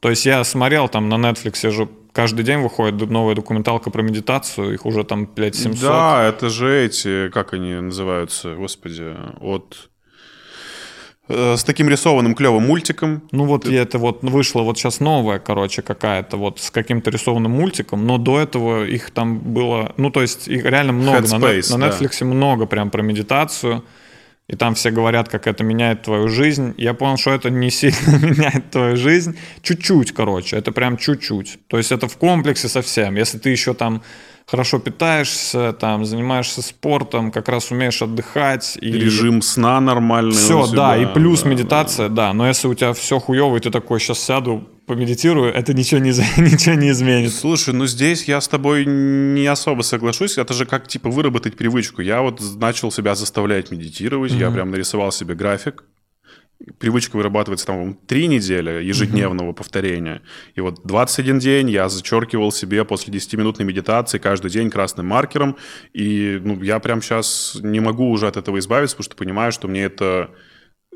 То 0.00 0.10
есть 0.10 0.26
я 0.26 0.44
смотрел 0.44 0.88
там 0.88 1.08
на 1.08 1.14
Netflix, 1.14 1.70
же 1.70 1.88
каждый 2.12 2.44
день 2.44 2.60
выходит 2.60 3.10
новая 3.10 3.34
документалка 3.34 3.90
про 3.90 4.02
медитацию, 4.02 4.74
их 4.74 4.86
уже 4.86 5.04
там 5.04 5.26
5700. 5.26 5.82
Да, 5.82 6.24
это 6.24 6.48
же 6.48 6.84
эти, 6.84 7.28
как 7.28 7.52
они 7.52 7.74
называются, 7.74 8.54
господи, 8.54 9.14
от 9.40 9.90
с 11.28 11.64
таким 11.64 11.88
рисованным 11.88 12.34
клевым 12.34 12.66
мультиком. 12.66 13.22
Ну 13.32 13.44
вот 13.44 13.64
Ты... 13.64 13.76
это 13.76 13.98
вот 13.98 14.22
вышло 14.22 14.62
вот 14.62 14.78
сейчас 14.78 15.00
новая, 15.00 15.38
короче, 15.38 15.82
какая-то 15.82 16.36
вот 16.36 16.60
с 16.60 16.70
каким-то 16.70 17.10
рисованным 17.10 17.52
мультиком, 17.52 18.06
но 18.06 18.18
до 18.18 18.38
этого 18.38 18.86
их 18.86 19.10
там 19.10 19.38
было, 19.38 19.92
ну 19.96 20.10
то 20.10 20.22
есть 20.22 20.46
их 20.46 20.64
реально 20.64 20.92
много. 20.92 21.18
Headspace, 21.18 21.72
на, 21.72 21.78
на 21.78 21.84
Netflix 21.90 22.18
да. 22.20 22.26
много 22.26 22.66
прям 22.66 22.90
про 22.90 23.02
медитацию, 23.02 23.82
и 24.48 24.54
там 24.54 24.76
все 24.76 24.90
говорят, 24.90 25.28
как 25.28 25.48
это 25.48 25.64
меняет 25.64 26.02
твою 26.02 26.28
жизнь. 26.28 26.74
Я 26.76 26.94
понял, 26.94 27.16
что 27.16 27.32
это 27.32 27.50
не 27.50 27.70
сильно 27.70 28.18
меняет 28.24 28.70
твою 28.70 28.96
жизнь. 28.96 29.36
Чуть-чуть, 29.62 30.12
короче, 30.12 30.56
это 30.56 30.70
прям 30.70 30.96
чуть-чуть. 30.96 31.58
То 31.66 31.78
есть 31.78 31.90
это 31.90 32.06
в 32.06 32.16
комплексе 32.16 32.68
совсем. 32.68 33.16
Если 33.16 33.38
ты 33.38 33.50
еще 33.50 33.74
там 33.74 34.02
хорошо 34.46 34.78
питаешься, 34.78 35.72
там, 35.72 36.04
занимаешься 36.04 36.62
спортом, 36.62 37.32
как 37.32 37.48
раз 37.48 37.70
умеешь 37.70 38.00
отдыхать. 38.00 38.78
И... 38.80 38.92
Режим 38.92 39.42
сна 39.42 39.80
нормальный. 39.80 40.32
Все, 40.32 40.66
да, 40.68 40.96
и 40.96 41.06
плюс 41.06 41.42
да, 41.42 41.48
медитация, 41.48 42.08
да. 42.08 42.28
да. 42.28 42.32
Но 42.32 42.46
если 42.46 42.68
у 42.68 42.74
тебя 42.74 42.92
все 42.92 43.18
хуево, 43.18 43.56
и 43.56 43.60
ты 43.60 43.70
такой, 43.70 43.98
сейчас 43.98 44.20
сяду, 44.20 44.68
помедитирую, 44.86 45.52
это 45.52 45.74
ничего 45.74 46.00
не, 46.00 46.10
ничего 46.40 46.76
не 46.76 46.90
изменит. 46.90 47.34
Слушай, 47.34 47.74
ну 47.74 47.86
здесь 47.86 48.24
я 48.24 48.40
с 48.40 48.46
тобой 48.46 48.86
не 48.86 49.46
особо 49.46 49.82
соглашусь. 49.82 50.38
Это 50.38 50.54
же 50.54 50.64
как, 50.64 50.86
типа, 50.86 51.10
выработать 51.10 51.56
привычку. 51.56 52.00
Я 52.02 52.22
вот 52.22 52.40
начал 52.56 52.92
себя 52.92 53.16
заставлять 53.16 53.72
медитировать, 53.72 54.32
mm-hmm. 54.32 54.40
я 54.40 54.50
прям 54.50 54.70
нарисовал 54.70 55.10
себе 55.10 55.34
график 55.34 55.82
привычка 56.78 57.16
вырабатывается 57.16 57.66
там 57.66 57.94
три 58.06 58.26
недели 58.26 58.82
ежедневного 58.82 59.50
mm-hmm. 59.50 59.54
повторения. 59.54 60.22
И 60.54 60.60
вот 60.60 60.80
21 60.84 61.38
день 61.38 61.70
я 61.70 61.88
зачеркивал 61.88 62.50
себе 62.50 62.84
после 62.84 63.12
10-минутной 63.12 63.64
медитации 63.64 64.18
каждый 64.18 64.50
день 64.50 64.70
красным 64.70 65.06
маркером. 65.06 65.56
И 65.92 66.40
ну, 66.42 66.62
я 66.62 66.78
прям 66.78 67.02
сейчас 67.02 67.58
не 67.62 67.80
могу 67.80 68.10
уже 68.10 68.26
от 68.26 68.36
этого 68.36 68.58
избавиться, 68.58 68.96
потому 68.96 69.04
что 69.04 69.16
понимаю, 69.16 69.52
что 69.52 69.68
мне 69.68 69.84
это 69.84 70.30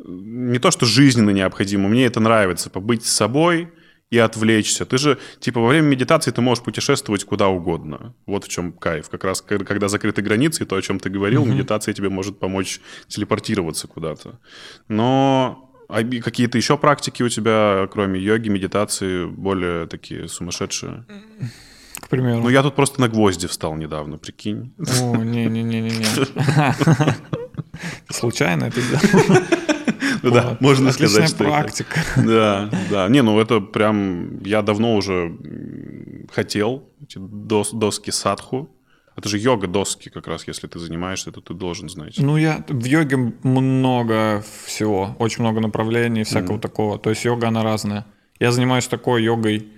не 0.02 0.58
то, 0.58 0.70
что 0.70 0.86
жизненно 0.86 1.30
необходимо, 1.30 1.88
мне 1.88 2.06
это 2.06 2.20
нравится, 2.20 2.70
побыть 2.70 3.04
с 3.04 3.12
собой 3.12 3.68
и 4.10 4.18
отвлечься. 4.18 4.84
Ты 4.84 4.98
же, 4.98 5.18
типа, 5.38 5.60
во 5.60 5.68
время 5.68 5.86
медитации 5.86 6.32
ты 6.32 6.40
можешь 6.40 6.64
путешествовать 6.64 7.24
куда 7.24 7.48
угодно. 7.48 8.14
Вот 8.26 8.44
в 8.44 8.48
чем 8.48 8.72
кайф. 8.72 9.08
Как 9.08 9.24
раз, 9.24 9.40
когда 9.40 9.88
закрыты 9.88 10.20
границы, 10.22 10.64
то, 10.66 10.76
о 10.76 10.82
чем 10.82 10.98
ты 10.98 11.10
говорил, 11.10 11.44
mm-hmm. 11.44 11.52
медитация 11.52 11.94
тебе 11.94 12.08
может 12.08 12.38
помочь 12.40 12.80
телепортироваться 13.06 13.86
куда-то. 13.86 14.40
Но 14.88 15.70
а 15.88 16.02
какие-то 16.02 16.58
еще 16.58 16.76
практики 16.76 17.22
у 17.22 17.28
тебя, 17.28 17.88
кроме 17.90 18.20
йоги, 18.20 18.48
медитации, 18.48 19.26
более 19.26 19.86
такие 19.86 20.28
сумасшедшие? 20.28 21.04
К 22.00 22.08
примеру. 22.08 22.40
Ну, 22.40 22.48
я 22.48 22.62
тут 22.62 22.74
просто 22.74 23.00
на 23.00 23.08
гвозди 23.08 23.46
встал 23.46 23.76
недавно, 23.76 24.18
прикинь. 24.18 24.72
О, 24.78 25.16
не-не-не-не-не. 25.16 26.06
Случайно 28.08 28.64
это 28.64 28.80
сделал? 28.80 29.42
Ну 30.22 30.30
да, 30.34 30.56
можно 30.60 30.92
сказать, 30.92 31.28
что 31.28 31.44
практика. 31.44 32.00
Да, 32.16 32.70
да. 32.90 33.08
Не, 33.08 33.22
ну 33.22 33.40
это 33.40 33.60
прям... 33.60 34.42
Я 34.42 34.62
давно 34.62 34.96
уже 34.96 35.36
хотел 36.32 36.88
эти 37.02 37.18
доски 37.18 38.10
садху. 38.10 38.70
Это 39.16 39.28
же 39.28 39.38
йога-доски 39.38 40.08
как 40.08 40.28
раз, 40.28 40.46
если 40.46 40.66
ты 40.66 40.78
занимаешься, 40.78 41.30
то 41.30 41.40
ты 41.40 41.52
должен 41.52 41.88
знать. 41.88 42.14
Ну, 42.18 42.36
я 42.36 42.64
в 42.68 42.84
йоге 42.84 43.34
много 43.42 44.42
всего, 44.64 45.14
очень 45.18 45.42
много 45.42 45.60
направлений, 45.60 46.24
всякого 46.24 46.56
mm-hmm. 46.56 46.60
такого. 46.60 46.98
То 46.98 47.10
есть 47.10 47.24
йога, 47.24 47.48
она 47.48 47.62
разная. 47.62 48.06
Я 48.38 48.52
занимаюсь 48.52 48.86
такой 48.86 49.22
йогой, 49.22 49.68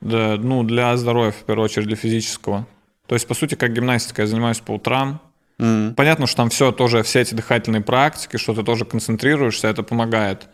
да, 0.00 0.36
ну, 0.38 0.62
для 0.62 0.96
здоровья, 0.96 1.32
в 1.32 1.44
первую 1.44 1.64
очередь, 1.64 1.88
для 1.88 1.96
физического. 1.96 2.66
То 3.06 3.16
есть, 3.16 3.26
по 3.26 3.34
сути, 3.34 3.56
как 3.56 3.72
гимнастика, 3.72 4.22
я 4.22 4.28
занимаюсь 4.28 4.60
по 4.60 4.72
утрам, 4.72 5.20
Mm-hmm. 5.58 5.94
Понятно, 5.94 6.26
что 6.26 6.36
там 6.36 6.50
все 6.50 6.72
тоже, 6.72 7.02
все 7.02 7.20
эти 7.20 7.34
дыхательные 7.34 7.82
практики, 7.82 8.36
что 8.36 8.54
ты 8.54 8.62
тоже 8.62 8.84
концентрируешься, 8.84 9.68
это 9.68 9.82
помогает. 9.82 10.48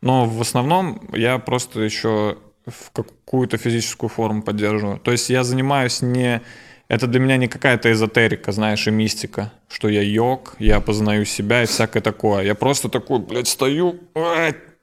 Но 0.00 0.26
в 0.26 0.40
основном 0.40 1.00
я 1.12 1.38
просто 1.38 1.80
еще 1.80 2.36
в 2.66 2.90
какую-то 2.92 3.56
физическую 3.56 4.10
форму 4.10 4.42
поддерживаю. 4.42 4.98
То 4.98 5.12
есть 5.12 5.30
я 5.30 5.44
занимаюсь 5.44 6.02
не... 6.02 6.40
Это 6.88 7.06
для 7.06 7.18
меня 7.18 7.38
не 7.38 7.48
какая-то 7.48 7.90
эзотерика, 7.90 8.52
знаешь, 8.52 8.86
и 8.86 8.90
мистика, 8.90 9.52
что 9.68 9.88
я 9.88 10.02
йог, 10.02 10.54
я 10.58 10.80
познаю 10.80 11.24
себя 11.24 11.62
и 11.62 11.66
всякое 11.66 12.00
такое. 12.00 12.44
Я 12.44 12.54
просто 12.54 12.88
такой, 12.90 13.20
блядь, 13.20 13.48
стою, 13.48 13.98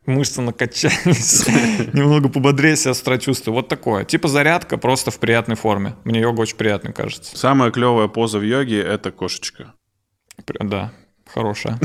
мышцы 0.06 0.42
накачались, 0.42 1.48
немного 1.94 2.30
пободрее 2.30 2.76
себя 2.76 2.94
с 2.94 3.20
чувствую. 3.20 3.56
Вот 3.56 3.68
такое. 3.68 4.06
Типа 4.06 4.28
зарядка, 4.28 4.78
просто 4.78 5.12
в 5.12 5.20
приятной 5.20 5.56
форме. 5.56 5.96
Мне 6.04 6.22
йога 6.22 6.42
очень 6.42 6.58
приятная, 6.58 6.94
кажется. 6.94 7.38
Самая 7.38 7.72
клевая 7.72 8.08
поза 8.08 8.40
в 8.40 8.44
йоге— 8.44 8.82
это 8.82 9.12
кошечка. 9.12 9.74
Да, 10.60 10.92
хорошая. 11.28 11.80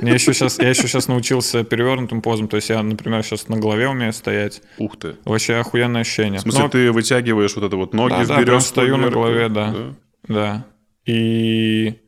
Я 0.00 0.14
еще 0.14 0.32
сейчас, 0.32 0.58
я 0.58 0.68
еще 0.68 0.82
сейчас 0.82 1.08
научился 1.08 1.64
перевернутым 1.64 2.22
позам. 2.22 2.48
То 2.48 2.56
есть 2.56 2.68
я, 2.70 2.82
например, 2.82 3.22
сейчас 3.24 3.48
на 3.48 3.56
голове 3.56 3.88
умею 3.88 4.12
стоять. 4.12 4.62
Ух 4.78 4.96
ты. 4.96 5.16
Вообще 5.24 5.56
охуенное 5.56 6.02
ощущение. 6.02 6.38
В 6.38 6.42
смысле, 6.42 6.62
Но... 6.62 6.68
ты 6.68 6.92
вытягиваешь 6.92 7.56
вот 7.56 7.64
это 7.64 7.76
вот 7.76 7.94
ноги 7.94 8.24
да, 8.24 8.36
вперед? 8.36 8.46
Да, 8.46 8.60
стою 8.60 8.96
на 8.96 9.10
голове, 9.10 9.48
да. 9.48 9.72
да. 9.72 9.94
Да. 10.28 10.66
И 11.04 11.98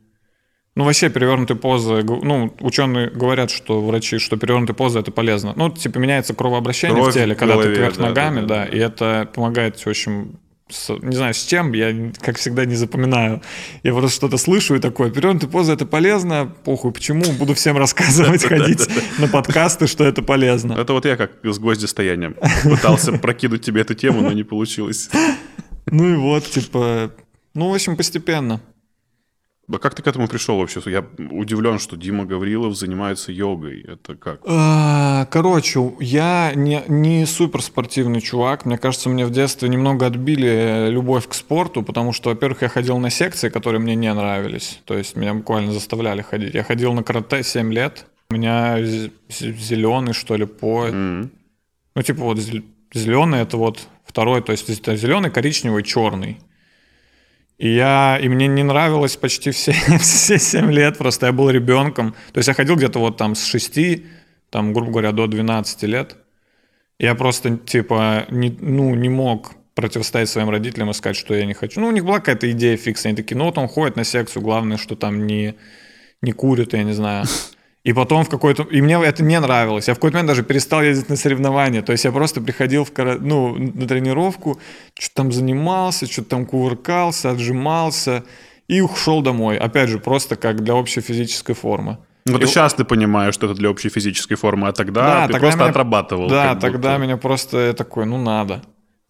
ну, 0.75 0.85
вообще 0.85 1.09
перевернутые 1.09 1.57
позы, 1.57 2.01
ну, 2.03 2.55
ученые 2.61 3.09
говорят, 3.09 3.51
что 3.51 3.81
врачи, 3.81 4.19
что 4.19 4.37
перевернутые 4.37 4.75
позы 4.75 4.99
это 4.99 5.11
полезно. 5.11 5.53
Ну, 5.55 5.69
типа 5.69 5.97
меняется 5.97 6.33
кровообращение 6.33 6.95
Кровь 6.95 7.13
в 7.13 7.17
теле, 7.17 7.35
когда 7.35 7.55
голове, 7.55 7.69
ты 7.71 7.75
кверх 7.75 7.97
да, 7.97 8.03
ногами, 8.03 8.41
да, 8.41 8.47
да, 8.47 8.55
да, 8.55 8.65
и 8.65 8.79
это 8.79 9.29
помогает, 9.33 9.77
в 9.77 9.87
общем, 9.87 10.39
с, 10.69 10.89
не 11.01 11.15
знаю, 11.15 11.33
с 11.33 11.43
чем, 11.43 11.73
я, 11.73 12.13
как 12.21 12.37
всегда, 12.37 12.63
не 12.63 12.75
запоминаю. 12.75 13.41
Я 13.83 13.91
просто 13.91 14.15
что-то 14.15 14.37
слышу 14.37 14.75
и 14.75 14.79
такое, 14.79 15.11
перевернутые 15.11 15.49
позы 15.49 15.73
это 15.73 15.85
полезно, 15.85 16.53
похуй, 16.63 16.93
почему, 16.93 17.23
буду 17.33 17.53
всем 17.53 17.77
рассказывать, 17.77 18.43
ходить 18.47 18.87
на 19.19 19.27
подкасты, 19.27 19.87
что 19.87 20.05
это 20.05 20.21
полезно. 20.21 20.73
Это 20.73 20.93
вот 20.93 21.05
я 21.05 21.17
как 21.17 21.31
с 21.43 21.59
гвоздистоянием 21.59 22.35
пытался 22.63 23.11
прокинуть 23.17 23.61
тебе 23.61 23.81
эту 23.81 23.93
тему, 23.93 24.21
но 24.21 24.31
не 24.31 24.43
получилось. 24.43 25.09
Ну 25.87 26.13
и 26.13 26.15
вот, 26.15 26.45
типа, 26.45 27.11
ну, 27.53 27.69
в 27.69 27.73
общем, 27.73 27.97
постепенно. 27.97 28.61
А 29.73 29.77
как 29.79 29.95
ты 29.95 30.03
к 30.03 30.07
этому 30.07 30.27
пришел 30.27 30.57
вообще? 30.57 30.81
Я 30.85 31.05
удивлен, 31.31 31.79
что 31.79 31.95
Дима 31.95 32.25
Гаврилов 32.25 32.75
занимается 32.75 33.31
йогой. 33.31 33.81
Это 33.81 34.15
как? 34.15 34.41
А, 34.45 35.25
короче, 35.25 35.93
я 35.99 36.53
не, 36.55 36.83
не 36.87 37.25
суперспортивный 37.25 38.21
чувак. 38.21 38.65
Мне 38.65 38.77
кажется, 38.77 39.09
мне 39.09 39.25
в 39.25 39.31
детстве 39.31 39.69
немного 39.69 40.05
отбили 40.05 40.89
любовь 40.89 41.27
к 41.27 41.33
спорту, 41.33 41.83
потому 41.83 42.13
что, 42.13 42.29
во-первых, 42.29 42.61
я 42.63 42.69
ходил 42.69 42.97
на 42.97 43.09
секции, 43.09 43.49
которые 43.49 43.79
мне 43.79 43.95
не 43.95 44.13
нравились. 44.13 44.81
То 44.85 44.97
есть 44.97 45.15
меня 45.15 45.33
буквально 45.33 45.71
заставляли 45.71 46.21
ходить. 46.21 46.53
Я 46.53 46.63
ходил 46.63 46.93
на 46.93 47.03
карате 47.03 47.43
7 47.43 47.73
лет. 47.73 48.05
У 48.29 48.33
меня 48.33 48.77
зеленый, 49.29 50.13
что 50.13 50.35
ли, 50.35 50.45
пояс. 50.45 50.93
Mm-hmm. 50.93 51.29
Ну, 51.95 52.01
типа 52.01 52.23
вот 52.23 52.37
зеленый 52.93 53.41
это 53.41 53.57
вот 53.57 53.87
второй, 54.05 54.41
то 54.41 54.51
есть 54.51 54.69
это 54.69 54.95
зеленый, 54.95 55.29
коричневый, 55.29 55.83
черный. 55.83 56.39
И, 57.61 57.75
я, 57.75 58.17
и 58.19 58.27
мне 58.27 58.47
не 58.47 58.63
нравилось 58.63 59.17
почти 59.17 59.51
все, 59.51 59.71
все 59.99 60.39
7 60.39 60.71
лет, 60.71 60.97
просто 60.97 61.27
я 61.27 61.31
был 61.31 61.51
ребенком. 61.51 62.15
То 62.33 62.39
есть 62.39 62.47
я 62.47 62.55
ходил 62.55 62.75
где-то 62.75 62.97
вот 62.97 63.17
там 63.17 63.35
с 63.35 63.45
6, 63.45 64.01
там, 64.49 64.73
грубо 64.73 64.91
говоря, 64.91 65.11
до 65.11 65.27
12 65.27 65.83
лет. 65.83 66.15
Я 66.97 67.13
просто, 67.13 67.57
типа, 67.57 68.25
не, 68.31 68.57
ну, 68.59 68.95
не 68.95 69.09
мог 69.09 69.51
противостоять 69.75 70.29
своим 70.29 70.49
родителям 70.49 70.89
и 70.89 70.93
сказать, 70.93 71.15
что 71.15 71.35
я 71.35 71.45
не 71.45 71.53
хочу. 71.53 71.79
Ну, 71.81 71.87
у 71.89 71.91
них 71.91 72.03
была 72.03 72.17
какая-то 72.17 72.49
идея 72.49 72.77
фиксная. 72.77 73.11
Они 73.11 73.17
такие, 73.17 73.37
ну, 73.37 73.45
вот 73.45 73.59
он 73.59 73.67
ходит 73.67 73.95
на 73.95 74.05
секцию, 74.05 74.41
главное, 74.41 74.77
что 74.77 74.95
там 74.95 75.27
не, 75.27 75.53
не 76.23 76.31
курит, 76.31 76.73
я 76.73 76.81
не 76.81 76.93
знаю. 76.93 77.25
И 77.83 77.93
потом 77.93 78.23
в 78.23 78.29
какой-то... 78.29 78.63
И 78.63 78.81
мне 78.81 79.03
это 79.03 79.23
не 79.23 79.39
нравилось. 79.39 79.87
Я 79.87 79.95
в 79.95 79.97
какой-то 79.97 80.17
момент 80.17 80.27
даже 80.27 80.43
перестал 80.43 80.83
ездить 80.83 81.09
на 81.09 81.15
соревнования. 81.15 81.81
То 81.81 81.91
есть 81.91 82.05
я 82.05 82.11
просто 82.11 82.39
приходил 82.39 82.85
в, 82.85 82.91
ну, 83.19 83.55
на 83.57 83.87
тренировку, 83.87 84.59
что-то 84.99 85.15
там 85.15 85.31
занимался, 85.31 86.05
что-то 86.05 86.29
там 86.29 86.45
кувыркался, 86.45 87.31
отжимался 87.31 88.23
и 88.67 88.81
ушел 88.81 89.21
домой. 89.23 89.57
Опять 89.57 89.89
же, 89.89 89.97
просто 89.97 90.35
как 90.35 90.63
для 90.63 90.75
общей 90.75 91.01
физической 91.01 91.53
формы. 91.53 91.97
Ну, 92.25 92.37
и... 92.37 92.45
сейчас 92.45 92.75
ты 92.75 92.83
понимаешь, 92.83 93.33
что 93.33 93.47
это 93.47 93.55
для 93.55 93.71
общей 93.71 93.89
физической 93.89 94.35
формы, 94.35 94.67
а 94.67 94.73
тогда 94.73 95.01
да, 95.01 95.27
ты 95.27 95.33
тогда 95.33 95.39
просто 95.39 95.59
меня... 95.59 95.69
отрабатывал. 95.71 96.29
Да, 96.29 96.55
тогда 96.55 96.97
меня 96.97 97.17
просто 97.17 97.73
такой, 97.73 98.05
ну, 98.05 98.17
надо. 98.17 98.61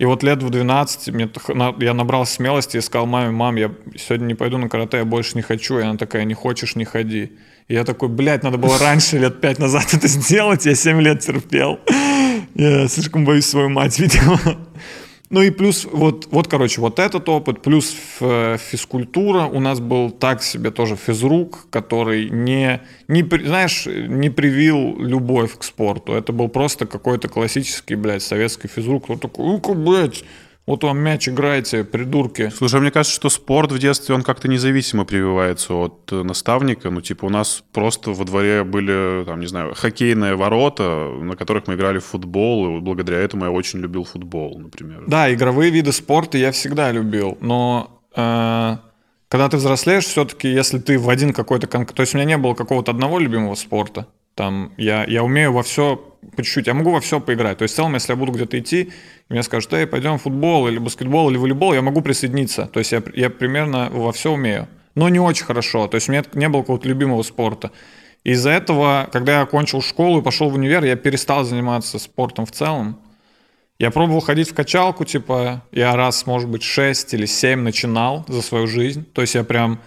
И 0.02 0.06
вот 0.06 0.24
лет 0.24 0.42
в 0.42 0.50
12 0.50 1.14
мне, 1.14 1.30
я 1.78 1.94
набрал 1.94 2.26
смелости 2.26 2.78
и 2.78 2.82
сказал 2.82 3.06
маме, 3.06 3.30
мам, 3.30 3.56
я 3.56 3.72
сегодня 3.96 4.26
не 4.26 4.34
пойду 4.34 4.58
на 4.58 4.68
карате, 4.68 4.98
я 4.98 5.06
больше 5.06 5.36
не 5.36 5.44
хочу. 5.44 5.78
И 5.78 5.84
она 5.84 5.96
такая, 5.96 6.24
не 6.24 6.34
хочешь, 6.34 6.76
не 6.76 6.86
ходи. 6.86 7.34
И 7.68 7.76
я 7.76 7.84
такой, 7.84 8.10
блядь, 8.10 8.42
надо 8.42 8.58
было 8.58 8.80
раньше, 8.80 9.20
лет 9.20 9.40
пять 9.42 9.60
назад 9.60 9.94
это 9.94 10.08
сделать, 10.08 10.66
я 10.66 10.74
7 10.74 11.00
лет 11.02 11.20
терпел. 11.20 11.80
Я 12.56 12.88
слишком 12.88 13.26
боюсь 13.26 13.46
свою 13.46 13.70
мать, 13.70 14.00
видимо. 14.00 14.40
Ну 15.32 15.42
и 15.42 15.50
плюс, 15.50 15.88
вот, 15.90 16.28
вот, 16.30 16.50
короче, 16.50 16.82
вот 16.82 17.00
этот 17.00 17.30
опыт, 17.30 17.62
плюс 17.62 17.96
физкультура. 18.20 19.46
У 19.46 19.62
нас 19.62 19.80
был 19.80 20.12
так 20.12 20.44
себе 20.44 20.72
тоже 20.72 20.98
физрук, 20.98 21.68
который 21.70 22.30
не, 22.30 22.82
не, 23.08 23.24
знаешь, 23.24 23.86
не 23.86 24.30
привил 24.30 25.00
любовь 25.00 25.58
к 25.58 25.64
спорту. 25.64 26.14
Это 26.14 26.34
был 26.34 26.50
просто 26.50 26.86
какой-то 26.86 27.30
классический, 27.30 27.96
блядь, 27.96 28.24
советский 28.24 28.68
физрук. 28.68 29.08
Вот 29.08 29.22
такой, 29.22 29.46
ну-ка, 29.46 29.74
блядь, 29.74 30.26
вот 30.68 30.84
вам 30.84 31.00
мяч 31.00 31.28
играете, 31.28 31.84
придурки. 31.84 32.50
Слушай, 32.50 32.78
а 32.78 32.80
мне 32.82 32.92
кажется, 32.92 33.16
что 33.16 33.30
спорт 33.30 33.72
в 33.72 33.80
детстве, 33.80 34.16
он 34.16 34.22
как-то 34.22 34.48
независимо 34.48 35.06
прививается 35.06 35.74
от 35.74 36.12
э, 36.12 36.24
наставника. 36.24 36.90
Ну, 36.90 37.02
типа, 37.02 37.26
у 37.26 37.30
нас 37.30 37.64
просто 37.74 38.12
во 38.12 38.26
дворе 38.26 38.64
были, 38.64 39.26
там, 39.26 39.40
не 39.40 39.48
знаю, 39.48 39.74
хоккейные 39.76 40.36
ворота, 40.36 41.12
на 41.22 41.36
которых 41.36 41.68
мы 41.68 41.74
играли 41.74 42.00
в 42.00 42.06
футбол, 42.06 42.78
и 42.78 42.80
благодаря 42.80 43.18
этому 43.20 43.46
я 43.46 43.52
очень 43.52 43.80
любил 43.80 44.04
футбол, 44.04 44.60
например. 44.60 45.04
Да, 45.08 45.34
игровые 45.34 45.72
виды 45.72 45.92
спорта 45.92 46.38
я 46.38 46.52
всегда 46.52 46.92
любил, 46.92 47.38
но... 47.42 48.02
Э 48.16 48.78
когда 49.32 49.48
ты 49.48 49.56
взрослеешь, 49.56 50.04
все-таки, 50.04 50.50
если 50.50 50.78
ты 50.78 51.00
в 51.00 51.10
один 51.10 51.32
какой-то... 51.32 51.66
То 51.66 52.02
есть 52.02 52.14
у 52.14 52.18
меня 52.18 52.26
не 52.26 52.38
было 52.38 52.54
какого-то 52.54 52.92
одного 52.92 53.18
любимого 53.18 53.56
спорта. 53.56 54.08
Там 54.36 54.74
я, 54.76 55.06
я 55.06 55.24
умею 55.24 55.54
во 55.54 55.64
все 55.64 56.11
по 56.36 56.44
чуть-чуть, 56.44 56.68
я 56.68 56.74
могу 56.74 56.92
во 56.92 57.02
все 57.02 57.20
поиграть. 57.20 57.58
То 57.58 57.64
есть 57.64 57.74
в 57.74 57.78
целом, 57.78 57.94
если 57.96 58.14
я 58.14 58.16
буду 58.16 58.32
где-то 58.32 58.60
идти, 58.60 58.92
мне 59.30 59.44
скажут, 59.44 59.74
эй, 59.74 59.88
пойдем 59.88 60.18
в 60.18 60.22
футбол 60.22 60.68
или 60.68 60.78
баскетбол 60.78 61.30
или 61.30 61.38
волейбол, 61.38 61.74
я 61.74 61.82
могу 61.82 62.02
присоединиться. 62.02 62.68
То 62.68 62.80
есть 62.80 62.92
я, 62.92 63.02
я 63.14 63.30
примерно 63.30 63.90
во 63.92 64.12
все 64.12 64.32
умею. 64.32 64.68
Но 64.96 65.10
не 65.10 65.20
очень 65.20 65.46
хорошо. 65.46 65.88
То 65.88 65.96
есть 65.96 66.10
у 66.10 66.12
меня 66.12 66.24
не 66.34 66.50
было 66.50 66.62
какого-то 66.62 66.88
любимого 66.88 67.24
спорта. 67.24 67.72
Из-за 68.24 68.52
этого, 68.52 69.10
когда 69.12 69.38
я 69.38 69.42
окончил 69.42 69.82
школу 69.82 70.20
и 70.20 70.24
пошел 70.24 70.50
в 70.50 70.54
универ, 70.54 70.84
я 70.84 70.96
перестал 70.96 71.44
заниматься 71.44 71.98
спортом 71.98 72.46
в 72.46 72.52
целом. 72.52 73.00
Я 73.80 73.90
пробовал 73.90 74.20
ходить 74.20 74.48
в 74.48 74.54
качалку, 74.54 75.06
типа, 75.06 75.64
я 75.72 75.96
раз, 75.96 76.28
может 76.28 76.48
быть, 76.48 76.62
6 76.62 77.16
или 77.16 77.26
7 77.26 77.62
начинал 77.62 78.24
за 78.28 78.44
свою 78.44 78.68
жизнь. 78.68 79.06
То 79.14 79.22
есть 79.22 79.34
я 79.34 79.44
прям... 79.44 79.80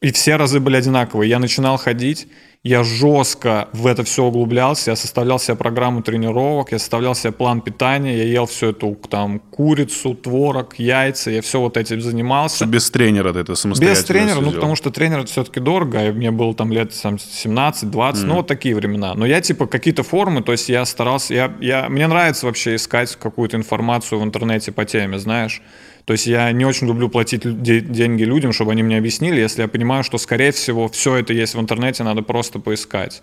И 0.00 0.10
все 0.10 0.36
разы 0.36 0.58
были 0.58 0.76
одинаковые. 0.76 1.30
Я 1.30 1.38
начинал 1.38 1.76
ходить, 1.76 2.28
я 2.66 2.82
жестко 2.82 3.68
в 3.72 3.86
это 3.86 4.02
все 4.02 4.24
углублялся, 4.24 4.90
я 4.90 4.96
составлял 4.96 5.38
себе 5.38 5.56
программу 5.56 6.02
тренировок, 6.02 6.72
я 6.72 6.78
составлял 6.78 7.14
себе 7.14 7.32
план 7.32 7.60
питания, 7.60 8.16
я 8.16 8.24
ел 8.24 8.46
всю 8.46 8.70
эту 8.70 8.98
там 9.08 9.38
курицу, 9.38 10.14
творог, 10.14 10.74
яйца, 10.78 11.30
я 11.30 11.42
все 11.42 11.60
вот 11.60 11.76
этим 11.76 12.00
занимался. 12.00 12.66
Без 12.66 12.90
тренера 12.90 13.32
ты 13.32 13.40
это 13.40 13.54
самостоятельно 13.54 14.00
Без 14.00 14.04
тренера, 14.04 14.34
ну 14.36 14.40
делал? 14.40 14.54
потому 14.54 14.76
что 14.76 14.90
тренер 14.90 15.20
это 15.20 15.30
все-таки 15.30 15.60
дорого, 15.60 16.08
и 16.08 16.10
мне 16.10 16.32
было 16.32 16.54
там 16.54 16.72
лет 16.72 16.92
там, 17.00 17.14
17-20, 17.14 18.24
ну 18.24 18.34
вот 18.36 18.48
такие 18.48 18.74
времена. 18.74 19.14
Но 19.14 19.26
я 19.26 19.40
типа 19.40 19.66
какие-то 19.66 20.02
формы, 20.02 20.42
то 20.42 20.52
есть 20.52 20.68
я 20.68 20.84
старался, 20.86 21.34
я, 21.34 21.54
я, 21.60 21.88
мне 21.88 22.08
нравится 22.08 22.46
вообще 22.46 22.74
искать 22.74 23.14
какую-то 23.14 23.56
информацию 23.56 24.20
в 24.20 24.24
интернете 24.24 24.72
по 24.72 24.84
теме, 24.84 25.18
знаешь. 25.18 25.62
То 26.06 26.12
есть 26.12 26.26
я 26.28 26.52
не 26.52 26.64
очень 26.64 26.86
люблю 26.86 27.08
платить 27.08 27.42
деньги 27.42 28.22
людям, 28.22 28.52
чтобы 28.52 28.70
они 28.70 28.84
мне 28.84 28.96
объяснили, 28.96 29.40
если 29.40 29.62
я 29.62 29.68
понимаю, 29.68 30.04
что, 30.04 30.18
скорее 30.18 30.52
всего, 30.52 30.86
все 30.88 31.16
это 31.16 31.32
есть 31.32 31.56
в 31.56 31.60
интернете, 31.60 32.04
надо 32.04 32.22
просто 32.22 32.60
поискать. 32.60 33.22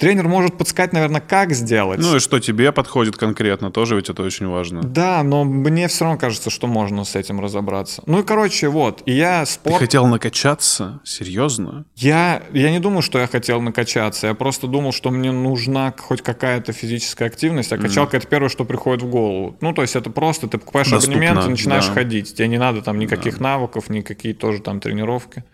Тренер 0.00 0.28
может 0.28 0.56
подсказать, 0.56 0.94
наверное, 0.94 1.20
как 1.20 1.52
сделать. 1.52 2.00
Ну 2.00 2.16
и 2.16 2.20
что 2.20 2.40
тебе 2.40 2.72
подходит 2.72 3.18
конкретно, 3.18 3.70
тоже 3.70 3.96
ведь 3.96 4.08
это 4.08 4.22
очень 4.22 4.46
важно. 4.46 4.80
Да, 4.82 5.22
но 5.22 5.44
мне 5.44 5.88
все 5.88 6.04
равно 6.04 6.18
кажется, 6.18 6.48
что 6.48 6.66
можно 6.66 7.04
с 7.04 7.16
этим 7.16 7.38
разобраться. 7.38 8.02
Ну 8.06 8.20
и, 8.20 8.22
короче, 8.22 8.68
вот. 8.68 9.02
И 9.04 9.12
я 9.12 9.44
Ты 9.44 9.50
спорт... 9.50 9.76
хотел 9.76 10.06
накачаться? 10.06 11.00
Серьезно? 11.04 11.84
Я, 11.96 12.42
я 12.54 12.70
не 12.70 12.78
думаю, 12.78 13.02
что 13.02 13.18
я 13.18 13.26
хотел 13.26 13.60
накачаться. 13.60 14.28
Я 14.28 14.34
просто 14.34 14.68
думал, 14.68 14.92
что 14.92 15.10
мне 15.10 15.32
нужна 15.32 15.92
хоть 15.98 16.22
какая-то 16.22 16.72
физическая 16.72 17.28
активность, 17.28 17.70
а 17.70 17.76
качалка 17.76 18.16
это 18.16 18.26
первое, 18.26 18.48
что 18.48 18.64
приходит 18.64 19.02
в 19.02 19.10
голову. 19.10 19.58
Ну, 19.60 19.74
то 19.74 19.82
есть 19.82 19.96
это 19.96 20.08
просто 20.08 20.48
ты 20.48 20.56
покупаешь 20.56 20.88
Доступно, 20.88 21.16
абонемент 21.16 21.46
и 21.46 21.50
начинаешь 21.50 21.88
да. 21.88 21.92
ходить. 21.92 22.34
Тебе 22.34 22.48
не 22.48 22.58
надо 22.58 22.80
там 22.80 22.98
никаких 22.98 23.38
навыков, 23.38 23.90
никакие 23.90 24.32
тоже 24.32 24.62
там 24.62 24.80
тренировки. 24.80 25.44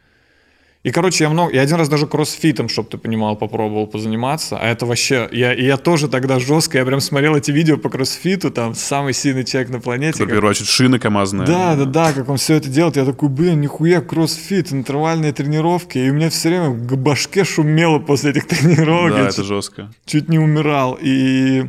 И, 0.82 0.92
короче, 0.92 1.24
я 1.24 1.30
много... 1.30 1.52
Я 1.52 1.62
один 1.62 1.76
раз 1.76 1.88
даже 1.88 2.06
кроссфитом, 2.06 2.68
чтобы 2.68 2.88
ты 2.88 2.96
понимал, 2.96 3.34
попробовал 3.34 3.88
позаниматься. 3.88 4.56
А 4.56 4.68
это 4.68 4.86
вообще... 4.86 5.28
Я, 5.32 5.52
я 5.52 5.76
тоже 5.78 6.06
тогда 6.06 6.38
жестко... 6.38 6.78
Я 6.78 6.84
прям 6.84 7.00
смотрел 7.00 7.34
эти 7.34 7.50
видео 7.50 7.76
по 7.76 7.88
кроссфиту, 7.88 8.52
там, 8.52 8.74
самый 8.74 9.12
сильный 9.12 9.42
человек 9.44 9.70
на 9.70 9.80
планете. 9.80 10.18
В 10.18 10.20
как- 10.20 10.28
первую 10.28 10.50
очередь 10.50 10.68
шины 10.68 11.00
камазные. 11.00 11.44
да, 11.44 11.74
да, 11.74 11.84
да, 11.86 12.12
как 12.12 12.28
он 12.28 12.36
все 12.36 12.54
это 12.54 12.68
делает. 12.68 12.96
Я 12.96 13.04
такой, 13.04 13.28
блин, 13.28 13.60
нихуя, 13.60 14.00
кроссфит, 14.00 14.72
интервальные 14.72 15.32
тренировки. 15.32 15.98
И 15.98 16.08
у 16.08 16.14
меня 16.14 16.30
все 16.30 16.50
время 16.50 16.68
в 16.70 16.96
башке 16.96 17.42
шумело 17.42 17.98
после 17.98 18.30
этих 18.30 18.46
тренировок. 18.48 19.10
Да, 19.10 19.18
я 19.18 19.24
это 19.26 19.36
чуть, 19.36 19.44
жестко. 19.46 19.90
чуть 20.04 20.28
не 20.28 20.38
умирал. 20.38 20.96
И, 21.02 21.64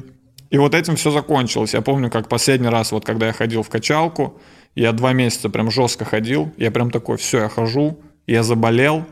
и 0.51 0.57
вот 0.59 0.75
этим 0.75 0.95
все 0.95 1.09
закончилось. 1.09 1.73
Я 1.73 1.81
помню, 1.81 2.11
как 2.11 2.29
последний 2.29 2.69
раз, 2.69 2.91
вот 2.91 3.03
когда 3.03 3.25
я 3.25 3.33
ходил 3.33 3.63
в 3.63 3.69
качалку, 3.69 4.39
я 4.75 4.91
два 4.91 5.13
месяца 5.13 5.49
прям 5.49 5.71
жестко 5.71 6.05
ходил. 6.05 6.53
Я 6.57 6.69
прям 6.69 6.91
такой, 6.91 7.17
все, 7.17 7.39
я 7.39 7.49
хожу. 7.49 7.97
Я 8.27 8.43
заболел, 8.43 9.05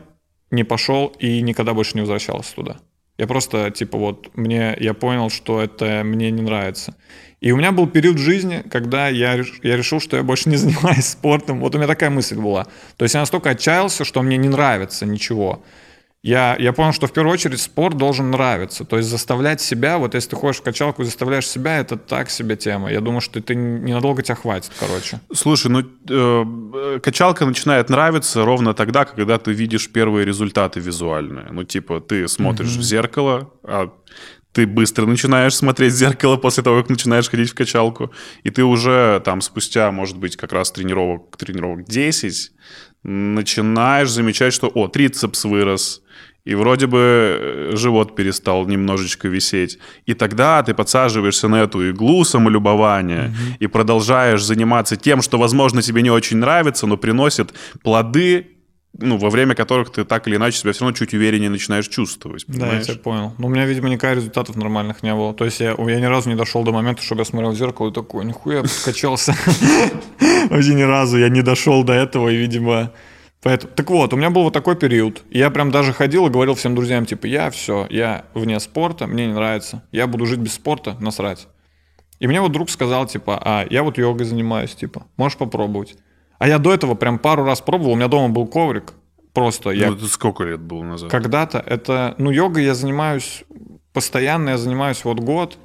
не 0.50 0.62
пошел 0.62 1.12
и 1.18 1.40
никогда 1.40 1.74
больше 1.74 1.92
не 1.94 2.00
возвращался 2.00 2.54
туда. 2.54 2.76
Я 3.18 3.26
просто, 3.26 3.70
типа, 3.70 3.96
вот, 3.96 4.36
мне, 4.36 4.76
я 4.78 4.92
понял, 4.92 5.30
что 5.30 5.62
это 5.62 6.02
мне 6.04 6.30
не 6.30 6.42
нравится. 6.42 6.94
И 7.40 7.50
у 7.50 7.56
меня 7.56 7.72
был 7.72 7.86
период 7.86 8.18
жизни, 8.18 8.62
когда 8.70 9.08
я, 9.08 9.34
я 9.62 9.76
решил, 9.76 10.00
что 10.00 10.16
я 10.16 10.22
больше 10.22 10.48
не 10.50 10.56
занимаюсь 10.56 11.06
спортом. 11.06 11.60
Вот 11.60 11.74
у 11.74 11.78
меня 11.78 11.86
такая 11.86 12.10
мысль 12.10 12.36
была. 12.36 12.64
То 12.96 13.04
есть 13.04 13.14
я 13.14 13.20
настолько 13.20 13.50
отчаялся, 13.50 14.04
что 14.04 14.22
мне 14.22 14.36
не 14.36 14.48
нравится 14.48 15.06
ничего. 15.06 15.62
Я, 16.26 16.56
я 16.58 16.72
понял, 16.72 16.92
что 16.92 17.06
в 17.06 17.12
первую 17.12 17.32
очередь 17.32 17.60
спорт 17.60 17.96
должен 17.96 18.32
нравиться. 18.32 18.84
То 18.84 18.96
есть 18.96 19.08
заставлять 19.08 19.60
себя, 19.60 19.96
вот 19.96 20.14
если 20.14 20.30
ты 20.30 20.36
ходишь 20.36 20.56
в 20.56 20.62
качалку 20.62 21.02
и 21.02 21.04
заставляешь 21.04 21.46
себя, 21.48 21.78
это 21.78 21.96
так 21.96 22.30
себе 22.30 22.56
тема. 22.56 22.90
Я 22.90 23.00
думаю, 23.00 23.20
что 23.20 23.40
ты 23.40 23.54
ненадолго 23.54 24.22
тебя 24.22 24.34
хватит, 24.34 24.72
короче. 24.80 25.20
Слушай, 25.32 25.70
ну 25.70 25.84
э, 26.10 26.98
качалка 27.00 27.46
начинает 27.46 27.90
нравиться 27.90 28.44
ровно 28.44 28.74
тогда, 28.74 29.04
когда 29.04 29.38
ты 29.38 29.52
видишь 29.52 29.88
первые 29.88 30.26
результаты 30.26 30.80
визуальные. 30.80 31.46
Ну, 31.52 31.62
типа, 31.62 32.00
ты 32.00 32.26
смотришь 32.26 32.74
в 32.74 32.82
зеркало, 32.82 33.52
а 33.62 33.92
ты 34.50 34.66
быстро 34.66 35.06
начинаешь 35.06 35.54
смотреть 35.56 35.92
в 35.92 35.96
зеркало 35.96 36.38
после 36.38 36.64
того, 36.64 36.80
как 36.80 36.90
начинаешь 36.90 37.30
ходить 37.30 37.50
в 37.50 37.54
качалку, 37.54 38.10
и 38.42 38.50
ты 38.50 38.64
уже 38.64 39.22
там 39.24 39.40
спустя, 39.40 39.92
может 39.92 40.16
быть, 40.16 40.36
как 40.36 40.52
раз 40.52 40.72
тренировок, 40.72 41.36
тренировок 41.36 41.84
10 41.84 42.50
начинаешь 43.04 44.10
замечать, 44.10 44.52
что, 44.52 44.66
о, 44.66 44.88
трицепс 44.88 45.44
вырос, 45.44 46.02
и 46.46 46.54
вроде 46.54 46.86
бы 46.86 46.98
э, 46.98 47.70
живот 47.76 48.14
перестал 48.14 48.66
немножечко 48.66 49.26
висеть. 49.28 49.78
И 50.06 50.14
тогда 50.14 50.62
ты 50.62 50.74
подсаживаешься 50.74 51.48
на 51.48 51.56
эту 51.56 51.90
иглу 51.90 52.24
самолюбования 52.24 53.34
и 53.58 53.66
продолжаешь 53.66 54.42
заниматься 54.44 54.96
тем, 54.96 55.22
что, 55.22 55.38
возможно, 55.38 55.82
тебе 55.82 56.02
не 56.02 56.10
очень 56.10 56.36
нравится, 56.36 56.86
но 56.86 56.96
приносит 56.96 57.52
плоды, 57.82 58.46
ну, 58.96 59.18
во 59.18 59.28
время 59.28 59.56
которых 59.56 59.90
ты 59.90 60.04
так 60.04 60.28
или 60.28 60.36
иначе 60.36 60.58
себя 60.58 60.72
все 60.72 60.84
равно 60.84 60.96
чуть 60.96 61.14
увереннее 61.14 61.50
начинаешь 61.50 61.88
чувствовать. 61.88 62.44
Да, 62.46 62.54
я 62.54 62.60
понимаешь? 62.60 62.86
тебя 62.86 62.96
понял. 62.96 63.34
Но 63.38 63.48
у 63.48 63.50
меня, 63.50 63.66
видимо, 63.66 63.88
никаких 63.88 64.18
результатов 64.18 64.54
нормальных 64.54 65.02
не 65.02 65.14
было. 65.14 65.34
То 65.34 65.44
есть 65.44 65.58
я, 65.58 65.74
я 65.76 66.00
ни 66.00 66.04
разу 66.04 66.28
не 66.28 66.36
дошел 66.36 66.62
до 66.62 66.70
момента, 66.70 67.02
чтобы 67.02 67.22
я 67.22 67.24
смотрел 67.24 67.50
в 67.50 67.56
зеркало 67.56 67.90
и 67.90 67.92
такой, 67.92 68.24
нихуя, 68.24 68.62
подкачался. 68.84 69.34
Вообще 70.50 70.74
ни 70.74 70.82
разу 70.82 71.18
я 71.18 71.28
не 71.28 71.42
дошел 71.42 71.82
до 71.82 71.92
этого, 71.92 72.28
и, 72.28 72.36
видимо... 72.36 72.92
Поэтому... 73.42 73.72
Так 73.74 73.90
вот, 73.90 74.12
у 74.12 74.16
меня 74.16 74.30
был 74.30 74.42
вот 74.44 74.52
такой 74.52 74.76
период. 74.76 75.22
Я 75.30 75.50
прям 75.50 75.70
даже 75.70 75.92
ходил 75.92 76.26
и 76.26 76.30
говорил 76.30 76.54
всем 76.54 76.74
друзьям, 76.74 77.06
типа, 77.06 77.26
я 77.26 77.50
все, 77.50 77.86
я 77.90 78.24
вне 78.34 78.58
спорта, 78.60 79.06
мне 79.06 79.26
не 79.26 79.34
нравится. 79.34 79.82
Я 79.92 80.06
буду 80.06 80.26
жить 80.26 80.40
без 80.40 80.54
спорта, 80.54 80.96
насрать. 81.00 81.48
И 82.18 82.26
мне 82.26 82.40
вот 82.40 82.52
друг 82.52 82.70
сказал, 82.70 83.06
типа, 83.06 83.40
а, 83.44 83.66
я 83.68 83.82
вот 83.82 83.98
йогой 83.98 84.24
занимаюсь, 84.26 84.74
типа, 84.74 85.06
можешь 85.16 85.38
попробовать. 85.38 85.96
А 86.38 86.48
я 86.48 86.58
до 86.58 86.72
этого 86.72 86.94
прям 86.94 87.18
пару 87.18 87.44
раз 87.44 87.60
пробовал, 87.60 87.92
у 87.92 87.96
меня 87.96 88.08
дома 88.08 88.32
был 88.32 88.46
коврик, 88.46 88.94
просто 89.32 89.70
я 89.70 89.90
Ну, 89.90 89.96
это 89.96 90.06
сколько 90.06 90.44
лет 90.44 90.60
было 90.60 90.82
назад? 90.82 91.10
когда-то 91.10 91.58
это, 91.58 92.14
ну, 92.18 92.30
йогой 92.30 92.64
я 92.64 92.74
занимаюсь 92.74 93.44
постоянно, 93.92 94.50
я 94.50 94.58
занимаюсь 94.58 95.04
вот 95.04 95.20
год, 95.20 95.58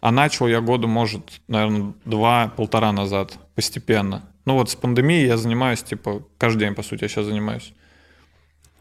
а 0.00 0.10
начал 0.10 0.46
я 0.46 0.60
года, 0.60 0.86
может, 0.86 1.40
наверное, 1.48 1.94
два-полтора 2.04 2.92
назад, 2.92 3.38
постепенно. 3.54 4.22
Ну 4.46 4.54
вот 4.54 4.70
с 4.70 4.76
пандемией 4.76 5.26
я 5.26 5.36
занимаюсь, 5.36 5.82
типа, 5.82 6.22
каждый 6.38 6.60
день, 6.60 6.74
по 6.74 6.82
сути, 6.82 7.02
я 7.02 7.08
сейчас 7.08 7.26
занимаюсь. 7.26 7.74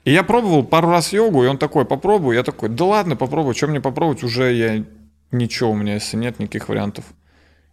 И 0.06 0.12
я 0.12 0.23
пробовал 0.23 0.63
пару 0.63 0.89
раз 0.89 1.12
йогу, 1.12 1.43
и 1.43 1.47
он 1.47 1.58
такой, 1.58 1.86
попробуй. 1.86 2.36
Я 2.36 2.43
такой, 2.43 2.69
да 2.69 2.86
ладно, 2.86 3.15
попробуй, 3.15 3.56
что 3.56 3.67
мне 3.67 3.82
попробовать, 3.82 4.23
уже 4.23 4.54
я 4.54 4.86
ничего 5.32 5.71
у 5.71 5.75
меня, 5.75 5.95
если 5.95 6.17
нет 6.17 6.39
никаких 6.39 6.69
вариантов. 6.69 7.06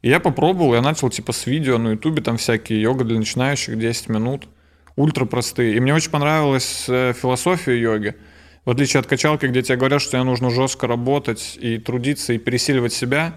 И 0.00 0.08
я 0.08 0.18
попробовал, 0.18 0.74
я 0.74 0.80
начал 0.80 1.10
типа 1.10 1.32
с 1.32 1.46
видео 1.46 1.76
на 1.76 1.90
ютубе, 1.90 2.22
там 2.22 2.38
всякие 2.38 2.80
йога 2.80 3.04
для 3.04 3.18
начинающих, 3.18 3.78
10 3.78 4.08
минут, 4.08 4.48
ультра 4.96 5.26
простые. 5.26 5.76
И 5.76 5.80
мне 5.80 5.94
очень 5.94 6.10
понравилась 6.10 6.86
э, 6.88 7.12
философия 7.12 7.78
йоги. 7.78 8.16
В 8.64 8.70
отличие 8.70 9.00
от 9.00 9.06
качалки, 9.06 9.46
где 9.46 9.62
тебе 9.62 9.76
говорят, 9.76 10.00
что 10.00 10.12
тебе 10.12 10.22
нужно 10.22 10.48
жестко 10.50 10.86
работать 10.86 11.58
и 11.60 11.78
трудиться, 11.78 12.32
и 12.32 12.38
пересиливать 12.38 12.94
себя, 12.94 13.34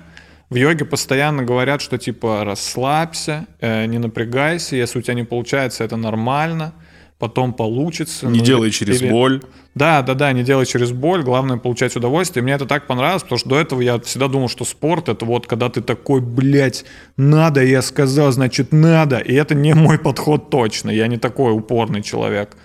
в 0.49 0.55
йоге 0.55 0.85
постоянно 0.85 1.43
говорят, 1.43 1.81
что 1.81 1.97
типа 1.97 2.43
расслабься, 2.43 3.47
э, 3.59 3.85
не 3.85 3.97
напрягайся, 3.97 4.75
если 4.75 4.99
у 4.99 5.01
тебя 5.01 5.15
не 5.15 5.23
получается, 5.23 5.83
это 5.83 5.97
нормально, 5.97 6.73
потом 7.17 7.53
получится. 7.53 8.27
Не 8.27 8.39
ну, 8.39 8.45
делай 8.45 8.71
через 8.71 9.01
или- 9.01 9.09
боль. 9.09 9.41
да, 9.73 10.01
да, 10.01 10.13
да, 10.13 10.31
не 10.33 10.43
делай 10.43 10.65
через 10.65 10.91
боль, 10.91 11.23
главное 11.23 11.57
получать 11.57 11.95
удовольствие. 11.95 12.41
И 12.41 12.43
мне 12.43 12.53
это 12.53 12.65
так 12.65 12.87
понравилось, 12.87 13.23
потому 13.23 13.39
что 13.39 13.49
до 13.49 13.59
этого 13.59 13.81
я 13.81 13.99
всегда 13.99 14.27
думал, 14.27 14.49
что 14.49 14.65
спорт 14.65 15.09
это 15.09 15.25
вот 15.25 15.47
когда 15.47 15.69
ты 15.69 15.81
такой, 15.81 16.21
блядь, 16.21 16.85
надо, 17.17 17.63
я 17.63 17.81
сказал, 17.81 18.31
значит 18.31 18.71
надо. 18.71 19.17
И 19.17 19.33
это 19.33 19.55
не 19.55 19.73
мой 19.73 19.97
подход 19.97 20.49
точно, 20.49 20.91
я 20.91 21.07
не 21.07 21.17
такой 21.17 21.53
упорный 21.53 22.01
человек. 22.03 22.55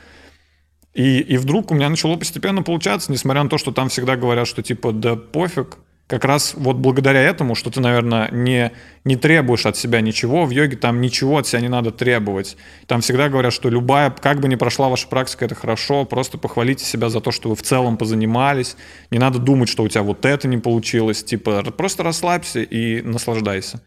И, 0.92 1.20
и 1.20 1.36
вдруг 1.36 1.70
у 1.70 1.74
меня 1.74 1.88
начало 1.88 2.16
постепенно 2.16 2.62
получаться, 2.62 3.12
несмотря 3.12 3.44
на 3.44 3.48
то, 3.48 3.58
что 3.58 3.70
там 3.70 3.88
всегда 3.88 4.16
говорят, 4.16 4.46
что 4.48 4.62
типа 4.62 4.92
да 4.92 5.16
пофиг. 5.16 5.78
Как 6.10 6.24
раз 6.24 6.54
вот 6.56 6.74
благодаря 6.74 7.20
этому, 7.20 7.54
что 7.54 7.70
ты, 7.70 7.78
наверное, 7.78 8.28
не, 8.32 8.72
не 9.04 9.14
требуешь 9.14 9.64
от 9.64 9.76
себя 9.76 10.00
ничего, 10.00 10.44
в 10.44 10.50
йоге 10.50 10.76
там 10.76 11.00
ничего 11.00 11.38
от 11.38 11.46
себя 11.46 11.60
не 11.60 11.68
надо 11.68 11.92
требовать. 11.92 12.56
Там 12.88 13.00
всегда 13.00 13.28
говорят, 13.28 13.52
что 13.52 13.68
любая, 13.68 14.10
как 14.10 14.40
бы 14.40 14.48
ни 14.48 14.56
прошла 14.56 14.88
ваша 14.88 15.06
практика, 15.06 15.44
это 15.44 15.54
хорошо, 15.54 16.04
просто 16.04 16.36
похвалите 16.36 16.84
себя 16.84 17.10
за 17.10 17.20
то, 17.20 17.30
что 17.30 17.50
вы 17.50 17.54
в 17.54 17.62
целом 17.62 17.96
позанимались. 17.96 18.76
Не 19.12 19.20
надо 19.20 19.38
думать, 19.38 19.68
что 19.68 19.84
у 19.84 19.88
тебя 19.88 20.02
вот 20.02 20.26
это 20.26 20.48
не 20.48 20.58
получилось. 20.58 21.22
Типа 21.22 21.62
просто 21.70 22.02
расслабься 22.02 22.60
и 22.60 23.02
наслаждайся. 23.02 23.80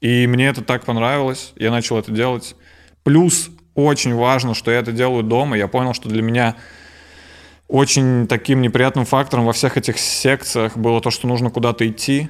И 0.00 0.26
мне 0.26 0.46
это 0.48 0.64
так 0.64 0.86
понравилось, 0.86 1.52
я 1.56 1.70
начал 1.70 1.98
это 1.98 2.10
делать. 2.10 2.56
Плюс 3.02 3.50
очень 3.74 4.14
важно, 4.14 4.54
что 4.54 4.70
я 4.70 4.78
это 4.78 4.92
делаю 4.92 5.24
дома. 5.24 5.58
Я 5.58 5.68
понял, 5.68 5.92
что 5.92 6.08
для 6.08 6.22
меня 6.22 6.56
очень 7.68 8.26
таким 8.26 8.62
неприятным 8.62 9.04
фактором 9.04 9.44
во 9.44 9.52
всех 9.52 9.76
этих 9.76 9.98
секциях 9.98 10.76
было 10.76 11.00
то, 11.00 11.10
что 11.10 11.26
нужно 11.26 11.50
куда-то 11.50 11.86
идти. 11.88 12.28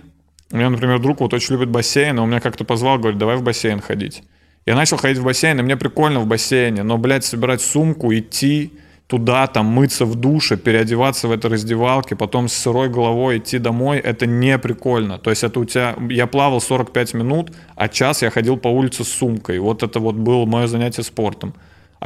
У 0.51 0.57
меня, 0.57 0.71
например, 0.71 0.99
друг 0.99 1.21
вот 1.21 1.35
очень 1.35 1.55
любит 1.55 1.69
бассейн, 1.69 2.17
и 2.17 2.21
он 2.21 2.29
меня 2.29 2.41
как-то 2.41 2.65
позвал, 2.65 2.99
говорит, 2.99 3.19
давай 3.19 3.37
в 3.37 3.43
бассейн 3.43 3.81
ходить. 3.81 4.23
Я 4.65 4.75
начал 4.75 4.97
ходить 4.97 5.19
в 5.19 5.25
бассейн, 5.25 5.59
и 5.59 5.63
мне 5.63 5.77
прикольно 5.77 6.21
в 6.21 6.27
бассейне, 6.27 6.83
но, 6.83 6.99
блядь, 6.99 7.25
собирать 7.25 7.61
сумку, 7.61 8.13
идти 8.15 8.73
туда, 9.07 9.47
там, 9.47 9.67
мыться 9.67 10.05
в 10.05 10.17
душе, 10.17 10.57
переодеваться 10.57 11.29
в 11.29 11.31
этой 11.31 11.51
раздевалке, 11.51 12.17
потом 12.17 12.49
с 12.49 12.55
сырой 12.55 12.89
головой 12.89 13.39
идти 13.39 13.59
домой, 13.59 13.99
это 13.99 14.27
не 14.27 14.59
прикольно. 14.59 15.19
То 15.19 15.31
есть 15.31 15.45
это 15.45 15.61
у 15.61 15.65
тебя... 15.65 15.95
Я 16.11 16.27
плавал 16.27 16.61
45 16.61 17.15
минут, 17.15 17.53
а 17.77 17.89
час 17.89 18.23
я 18.23 18.31
ходил 18.31 18.57
по 18.57 18.69
улице 18.69 19.05
с 19.05 19.09
сумкой. 19.09 19.61
Вот 19.61 19.83
это 19.83 20.01
вот 20.01 20.17
было 20.17 20.45
мое 20.47 20.67
занятие 20.67 21.05
спортом. 21.05 21.55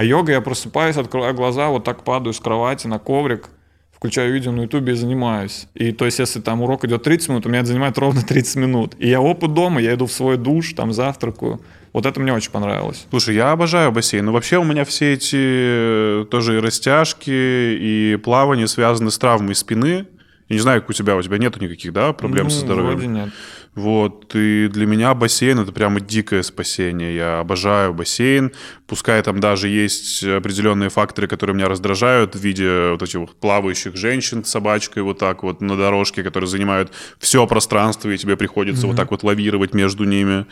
А 0.01 0.03
йога, 0.03 0.33
я 0.33 0.41
просыпаюсь, 0.41 0.97
открываю 0.97 1.35
глаза, 1.35 1.69
вот 1.69 1.85
так 1.85 2.05
падаю 2.05 2.33
с 2.33 2.41
кровати 2.41 2.87
на 2.87 2.99
коврик, 2.99 3.51
включаю 3.93 4.33
видео 4.33 4.51
на 4.51 4.63
ютубе 4.63 4.95
и 4.95 4.97
занимаюсь. 4.97 5.67
И 5.75 5.93
то 5.93 6.07
есть, 6.07 6.21
если 6.21 6.41
там 6.41 6.63
урок 6.63 6.87
идет 6.87 7.03
30 7.03 7.29
минут, 7.29 7.45
у 7.45 7.51
меня 7.51 7.59
это 7.59 7.69
занимает 7.69 7.99
ровно 7.99 8.23
30 8.23 8.57
минут. 8.57 8.95
И 8.99 9.11
я 9.11 9.21
опыт 9.21 9.53
дома, 9.53 9.79
я 9.79 9.93
иду 9.93 10.07
в 10.07 10.13
свой 10.13 10.39
душ, 10.39 10.73
там 10.73 10.95
завтракаю. 10.95 11.61
Вот 11.93 12.07
это 12.07 12.19
мне 12.19 12.33
очень 12.33 12.51
понравилось. 12.51 13.07
Слушай, 13.11 13.35
я 13.35 13.53
обожаю 13.53 13.93
бассейн. 13.93 14.25
Но 14.25 14.33
вообще 14.33 14.57
у 14.57 14.65
меня 14.65 14.87
все 14.87 15.13
эти 15.13 15.37
э, 15.37 16.25
тоже 16.31 16.57
и 16.57 16.61
растяжки, 16.61 17.29
и 17.29 18.19
плавание 18.25 18.69
связаны 18.69 19.11
с 19.11 19.19
травмой 19.19 19.55
спины. 19.55 20.07
Я 20.49 20.57
не 20.57 20.61
знаю, 20.61 20.81
как 20.81 20.89
у 20.89 20.93
тебя, 20.95 21.15
у 21.15 21.21
тебя 21.21 21.37
нету 21.37 21.63
никаких, 21.63 21.93
да, 21.93 22.15
проблем 22.15 22.45
ну, 22.45 22.51
со 22.51 22.61
здоровьем? 22.61 22.97
Вроде 22.97 23.07
нет. 23.07 23.29
Вот, 23.75 24.35
и 24.35 24.69
для 24.69 24.85
меня 24.85 25.15
бассейн 25.15 25.61
это 25.61 25.71
прямо 25.71 26.01
дикое 26.01 26.43
спасение. 26.43 27.15
Я 27.15 27.41
обожаю 27.41 27.95
бассейн. 27.95 28.53
Пускай 28.91 29.23
там 29.23 29.39
даже 29.39 29.69
есть 29.69 30.25
определенные 30.25 30.91
факторы, 30.91 31.29
которые 31.29 31.55
меня 31.55 31.69
раздражают 31.69 32.35
в 32.35 32.41
виде 32.41 32.91
вот 32.91 33.01
этих 33.01 33.37
плавающих 33.37 33.95
женщин 33.95 34.45
с 34.45 34.51
собачкой 34.51 35.05
вот 35.05 35.17
так 35.17 35.45
вот 35.45 35.61
на 35.61 35.77
дорожке, 35.77 36.25
которые 36.25 36.49
занимают 36.49 36.91
все 37.21 37.47
пространство, 37.47 38.11
и 38.11 38.19
тебе 38.19 38.37
приходится 38.37 38.87
mm-hmm. 38.87 38.89
вот 38.89 38.97
так 38.97 39.13
вот 39.13 39.23
лавировать 39.23 39.75
между 39.75 40.03
ними. 40.03 40.45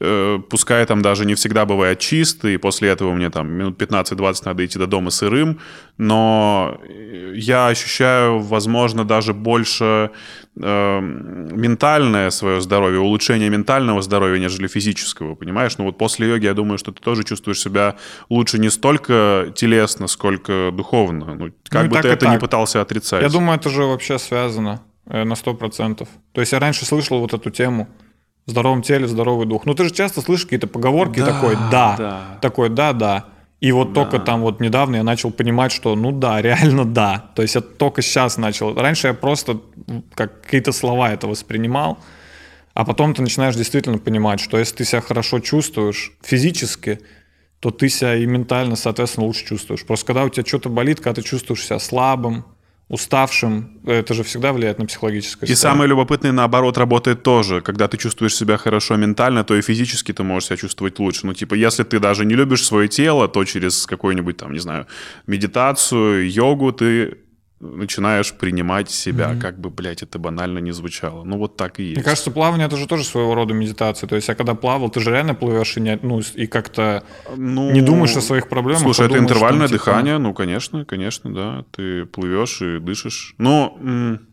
Э, 0.00 0.38
пускай 0.48 0.86
там 0.86 1.02
даже 1.02 1.26
не 1.26 1.34
всегда 1.34 1.66
бывает 1.66 1.98
чисто, 1.98 2.48
и 2.48 2.56
после 2.56 2.88
этого 2.88 3.12
мне 3.12 3.28
там 3.28 3.52
минут 3.52 3.78
15-20 3.78 4.42
надо 4.46 4.64
идти 4.64 4.78
до 4.78 4.86
дома 4.86 5.10
сырым, 5.10 5.60
но 5.98 6.80
я 7.34 7.68
ощущаю, 7.68 8.38
возможно, 8.38 9.04
даже 9.04 9.34
больше 9.34 10.12
э, 10.56 11.00
ментальное 11.00 12.30
свое 12.30 12.62
здоровье, 12.62 13.00
улучшение 13.00 13.50
ментального 13.50 14.00
здоровья, 14.00 14.40
нежели 14.40 14.66
физического, 14.66 15.34
понимаешь? 15.34 15.76
Ну 15.76 15.84
вот 15.84 15.98
после 15.98 16.28
йоги 16.28 16.46
я 16.46 16.54
думаю, 16.54 16.78
что 16.78 16.92
ты 16.92 17.02
тоже 17.02 17.24
чувствуешь 17.24 17.60
себя 17.60 17.81
лучше 18.30 18.58
не 18.58 18.70
столько 18.70 19.52
телесно, 19.54 20.08
сколько 20.08 20.70
духовно. 20.72 21.34
Ну, 21.34 21.50
как 21.68 21.84
Ну, 21.84 21.90
бы 21.90 22.00
ты 22.02 22.08
это 22.08 22.26
так. 22.26 22.30
не 22.34 22.38
пытался 22.38 22.80
отрицать. 22.80 23.22
Я 23.22 23.28
думаю, 23.28 23.58
это 23.58 23.68
же 23.70 23.82
вообще 23.84 24.18
связано 24.18 24.80
э, 25.06 25.24
на 25.24 25.34
100%. 25.34 26.08
То 26.32 26.40
есть 26.40 26.52
я 26.52 26.58
раньше 26.58 26.84
слышал 26.84 27.18
вот 27.20 27.32
эту 27.34 27.50
тему 27.50 27.86
в 28.46 28.50
здоровом 28.50 28.82
теле, 28.82 29.06
здоровый 29.06 29.46
дух. 29.46 29.66
Ну 29.66 29.74
ты 29.74 29.84
же 29.84 29.90
часто 29.90 30.20
слышишь 30.20 30.46
какие-то 30.46 30.66
поговорки 30.66 31.20
Да, 31.20 31.26
такой 31.26 31.56
«да», 31.70 31.96
да. 31.98 32.38
такой 32.40 32.68
«да-да». 32.68 33.24
И 33.60 33.70
вот 33.70 33.94
только 33.94 34.18
там 34.18 34.40
вот 34.40 34.58
недавно 34.60 34.96
я 34.96 35.02
начал 35.04 35.30
понимать, 35.30 35.70
что 35.70 35.94
ну 35.94 36.10
да, 36.10 36.42
реально 36.48 36.84
да. 36.84 37.30
То 37.36 37.42
есть 37.42 37.54
я 37.54 37.60
только 37.60 38.02
сейчас 38.02 38.36
начал. 38.36 38.74
Раньше 38.74 39.06
я 39.08 39.14
просто 39.14 39.60
как 40.14 40.42
какие-то 40.42 40.72
слова 40.72 41.12
это 41.12 41.28
воспринимал, 41.28 41.98
а 42.74 42.84
потом 42.84 43.14
ты 43.14 43.22
начинаешь 43.22 43.54
действительно 43.54 43.98
понимать, 43.98 44.40
что 44.40 44.58
если 44.58 44.74
ты 44.76 44.84
себя 44.84 45.00
хорошо 45.00 45.38
чувствуешь 45.38 46.12
физически, 46.24 46.98
то 47.62 47.70
ты 47.70 47.88
себя 47.88 48.16
и 48.16 48.26
ментально, 48.26 48.74
соответственно, 48.74 49.26
лучше 49.26 49.46
чувствуешь. 49.46 49.84
Просто 49.84 50.04
когда 50.04 50.24
у 50.24 50.28
тебя 50.28 50.44
что-то 50.44 50.68
болит, 50.68 50.98
когда 50.98 51.22
ты 51.22 51.22
чувствуешь 51.22 51.64
себя 51.64 51.78
слабым, 51.78 52.44
уставшим, 52.88 53.78
это 53.86 54.14
же 54.14 54.24
всегда 54.24 54.52
влияет 54.52 54.80
на 54.80 54.86
психологическое 54.86 55.46
И 55.46 55.50
состояние. 55.50 55.76
самое 55.76 55.88
любопытное, 55.88 56.32
наоборот, 56.32 56.76
работает 56.76 57.22
тоже. 57.22 57.60
Когда 57.60 57.86
ты 57.86 57.98
чувствуешь 57.98 58.34
себя 58.34 58.56
хорошо 58.56 58.96
ментально, 58.96 59.44
то 59.44 59.54
и 59.54 59.62
физически 59.62 60.12
ты 60.12 60.24
можешь 60.24 60.48
себя 60.48 60.56
чувствовать 60.56 60.98
лучше. 60.98 61.24
Ну, 61.24 61.34
типа, 61.34 61.54
если 61.54 61.84
ты 61.84 62.00
даже 62.00 62.24
не 62.24 62.34
любишь 62.34 62.66
свое 62.66 62.88
тело, 62.88 63.28
то 63.28 63.44
через 63.44 63.86
какую-нибудь 63.86 64.38
там, 64.38 64.52
не 64.52 64.58
знаю, 64.58 64.88
медитацию, 65.28 66.28
йогу 66.28 66.72
ты 66.72 67.16
начинаешь 67.62 68.34
принимать 68.34 68.90
себя, 68.90 69.36
как 69.40 69.58
бы, 69.60 69.70
блядь, 69.70 70.02
это 70.02 70.18
банально 70.18 70.58
не 70.58 70.72
звучало. 70.72 71.24
Ну, 71.24 71.38
вот 71.38 71.56
так 71.56 71.78
и 71.78 71.84
есть. 71.84 71.96
Мне 71.96 72.04
кажется, 72.04 72.30
плавание 72.30 72.66
это 72.66 72.76
же 72.76 72.86
тоже 72.86 73.04
своего 73.04 73.34
рода 73.34 73.54
медитация. 73.54 74.08
То 74.08 74.16
есть, 74.16 74.28
я 74.28 74.34
когда 74.34 74.54
плавал, 74.54 74.90
ты 74.90 75.00
же 75.00 75.10
реально 75.10 75.34
плывешь 75.34 75.76
и, 75.76 75.80
не, 75.80 75.98
ну, 76.02 76.20
и 76.34 76.46
как-то 76.46 77.04
Ну, 77.36 77.70
не 77.70 77.80
думаешь 77.80 78.16
о 78.16 78.20
своих 78.20 78.48
проблемах. 78.48 78.82
Слушай, 78.82 79.02
а 79.02 79.04
это 79.04 79.14
думаешь, 79.14 79.30
интервальное 79.30 79.68
там, 79.68 79.78
типа, 79.78 79.84
дыхание, 79.84 80.18
ну, 80.18 80.34
конечно, 80.34 80.84
конечно, 80.84 81.32
да. 81.32 81.64
Ты 81.70 82.04
плывешь 82.06 82.60
и 82.62 82.80
дышишь. 82.80 83.34
Но 83.38 83.78
м, 83.80 84.26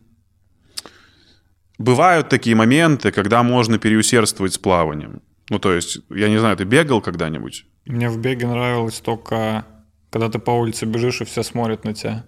бывают 1.78 2.28
такие 2.28 2.56
моменты, 2.56 3.12
когда 3.12 3.42
можно 3.42 3.78
переусердствовать 3.78 4.54
с 4.54 4.58
плаванием. 4.58 5.22
Ну, 5.48 5.58
то 5.58 5.72
есть, 5.72 6.00
я 6.10 6.28
не 6.28 6.38
знаю, 6.38 6.56
ты 6.56 6.64
бегал 6.64 7.00
когда-нибудь? 7.00 7.64
Мне 7.86 8.08
в 8.08 8.18
беге 8.18 8.46
нравилось 8.46 9.00
только, 9.00 9.64
когда 10.10 10.28
ты 10.28 10.38
по 10.38 10.50
улице 10.50 10.86
бежишь, 10.86 11.20
и 11.20 11.24
все 11.24 11.42
смотрят 11.42 11.84
на 11.84 11.94
тебя. 11.94 12.24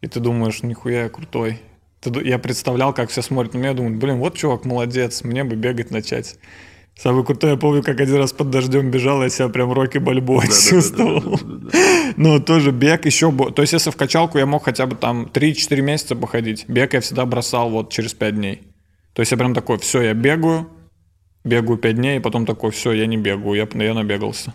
И 0.00 0.06
ты 0.06 0.20
думаешь, 0.20 0.62
нихуя 0.62 1.04
я 1.04 1.08
крутой. 1.08 1.60
Ты 2.00 2.10
Я 2.24 2.38
представлял, 2.38 2.94
как 2.94 3.10
все 3.10 3.22
смотрят 3.22 3.54
на 3.54 3.58
меня, 3.58 3.74
думаю, 3.74 3.98
блин, 3.98 4.18
вот 4.18 4.36
чувак 4.36 4.64
молодец, 4.64 5.22
мне 5.22 5.44
бы 5.44 5.56
бегать 5.56 5.90
начать. 5.90 6.38
Самый 6.98 7.24
крутой, 7.24 7.52
я 7.52 7.56
помню, 7.56 7.82
как 7.82 8.00
один 8.00 8.16
раз 8.16 8.32
под 8.32 8.50
дождем 8.50 8.90
бежал, 8.90 9.22
я 9.22 9.30
себя 9.30 9.48
прям 9.48 9.72
Рокки 9.72 9.98
Бальбоа 9.98 10.42
чувствовал. 10.46 11.38
Ну, 12.16 12.40
тоже 12.40 12.72
бег 12.72 13.06
еще... 13.06 13.32
То 13.32 13.62
есть, 13.62 13.72
если 13.72 13.90
в 13.90 13.96
качалку 13.96 14.36
я 14.36 14.44
мог 14.44 14.64
хотя 14.64 14.84
бы 14.86 14.96
там 14.96 15.30
3-4 15.32 15.80
месяца 15.80 16.16
походить, 16.16 16.64
бег 16.68 16.92
я 16.92 17.00
всегда 17.00 17.24
бросал 17.24 17.70
вот 17.70 17.90
через 17.90 18.12
5 18.12 18.34
дней. 18.34 18.62
То 19.14 19.20
есть, 19.20 19.32
я 19.32 19.38
прям 19.38 19.54
такой, 19.54 19.78
все, 19.78 20.02
я 20.02 20.12
бегаю, 20.12 20.68
бегаю 21.44 21.78
5 21.78 21.94
дней, 21.94 22.16
и 22.18 22.20
потом 22.20 22.44
такой, 22.44 22.72
все, 22.72 22.92
я 22.92 23.06
не 23.06 23.16
бегаю, 23.16 23.54
я, 23.54 23.82
я 23.82 23.94
набегался. 23.94 24.52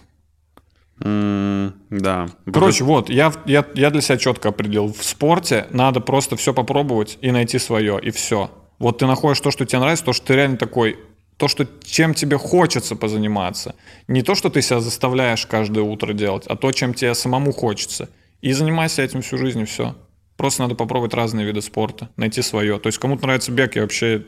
Да. 1.00 2.28
Короче, 2.52 2.84
вот, 2.84 3.10
я, 3.10 3.34
я, 3.46 3.66
я 3.76 3.90
для 3.90 4.02
себя 4.02 4.18
четко 4.18 4.50
определил. 4.50 4.94
В 4.94 5.04
спорте 5.04 5.68
надо 5.72 6.00
просто 6.00 6.36
все 6.36 6.54
попробовать 6.54 7.18
и 7.22 7.32
найти 7.32 7.60
свое, 7.60 8.00
и 8.02 8.12
все. 8.12 8.52
Вот 8.80 9.00
ты 9.00 9.06
находишь 9.06 9.42
то, 9.42 9.52
что 9.52 9.66
тебе 9.66 9.80
нравится, 9.80 10.06
то, 10.06 10.14
что 10.14 10.28
ты 10.28 10.36
реально 10.36 10.58
такой, 10.58 10.98
то, 11.38 11.48
что 11.48 11.68
чем 11.84 12.14
тебе 12.14 12.38
хочется 12.38 12.96
позаниматься. 12.96 13.76
Не 14.08 14.22
то, 14.22 14.36
что 14.36 14.50
ты 14.50 14.62
себя 14.62 14.80
заставляешь 14.80 15.46
каждое 15.46 15.84
утро 15.84 16.14
делать, 16.14 16.46
а 16.48 16.56
то, 16.56 16.72
чем 16.72 16.94
тебе 16.94 17.14
самому 17.14 17.52
хочется. 17.52 18.10
И 18.42 18.54
занимайся 18.54 19.02
этим 19.02 19.22
всю 19.22 19.38
жизнь, 19.38 19.62
и 19.62 19.66
все. 19.66 19.96
Просто 20.38 20.64
надо 20.64 20.76
попробовать 20.76 21.14
разные 21.14 21.46
виды 21.46 21.62
спорта, 21.62 22.10
найти 22.18 22.42
свое. 22.42 22.80
То 22.80 22.88
есть 22.88 23.00
кому-то 23.00 23.24
нравится 23.24 23.52
бег, 23.52 23.76
я 23.76 23.82
вообще 23.82 24.26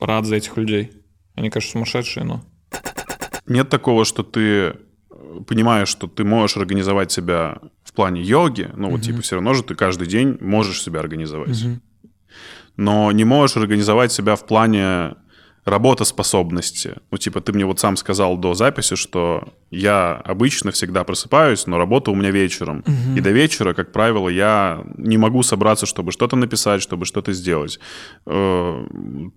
рад 0.00 0.24
за 0.24 0.36
этих 0.36 0.56
людей. 0.56 0.92
Они, 1.34 1.50
конечно, 1.50 1.72
сумасшедшие, 1.72 2.24
но... 2.24 2.42
Нет 3.46 3.68
такого, 3.68 4.04
что 4.04 4.22
ты 4.22 4.76
понимаешь, 5.46 5.88
что 5.88 6.06
ты 6.06 6.24
можешь 6.24 6.56
организовать 6.56 7.12
себя 7.12 7.58
в 7.84 7.92
плане 7.92 8.22
йоги, 8.22 8.70
ну 8.76 8.90
вот 8.90 9.02
типа 9.02 9.22
все 9.22 9.36
равно 9.36 9.54
же 9.54 9.62
ты 9.62 9.74
каждый 9.74 10.06
день 10.06 10.38
можешь 10.40 10.82
себя 10.82 11.00
организовать, 11.00 11.64
но 12.76 13.12
не 13.12 13.24
можешь 13.24 13.56
организовать 13.56 14.12
себя 14.12 14.36
в 14.36 14.46
плане 14.46 15.14
работоспособности. 15.64 16.94
Ну 17.10 17.18
типа 17.18 17.40
ты 17.40 17.52
мне 17.52 17.64
вот 17.64 17.78
сам 17.80 17.96
сказал 17.96 18.36
до 18.36 18.54
записи, 18.54 18.96
что 18.96 19.48
я 19.70 20.20
обычно 20.24 20.70
всегда 20.70 21.04
просыпаюсь, 21.04 21.66
но 21.66 21.78
работа 21.78 22.10
у 22.10 22.14
меня 22.14 22.30
вечером. 22.30 22.84
И 23.16 23.20
до 23.20 23.30
вечера, 23.30 23.72
как 23.72 23.92
правило, 23.92 24.28
я 24.28 24.84
не 24.98 25.18
могу 25.18 25.42
собраться, 25.42 25.86
чтобы 25.86 26.12
что-то 26.12 26.36
написать, 26.36 26.82
чтобы 26.82 27.06
что-то 27.06 27.32
сделать. 27.32 27.78
Э, 28.26 28.86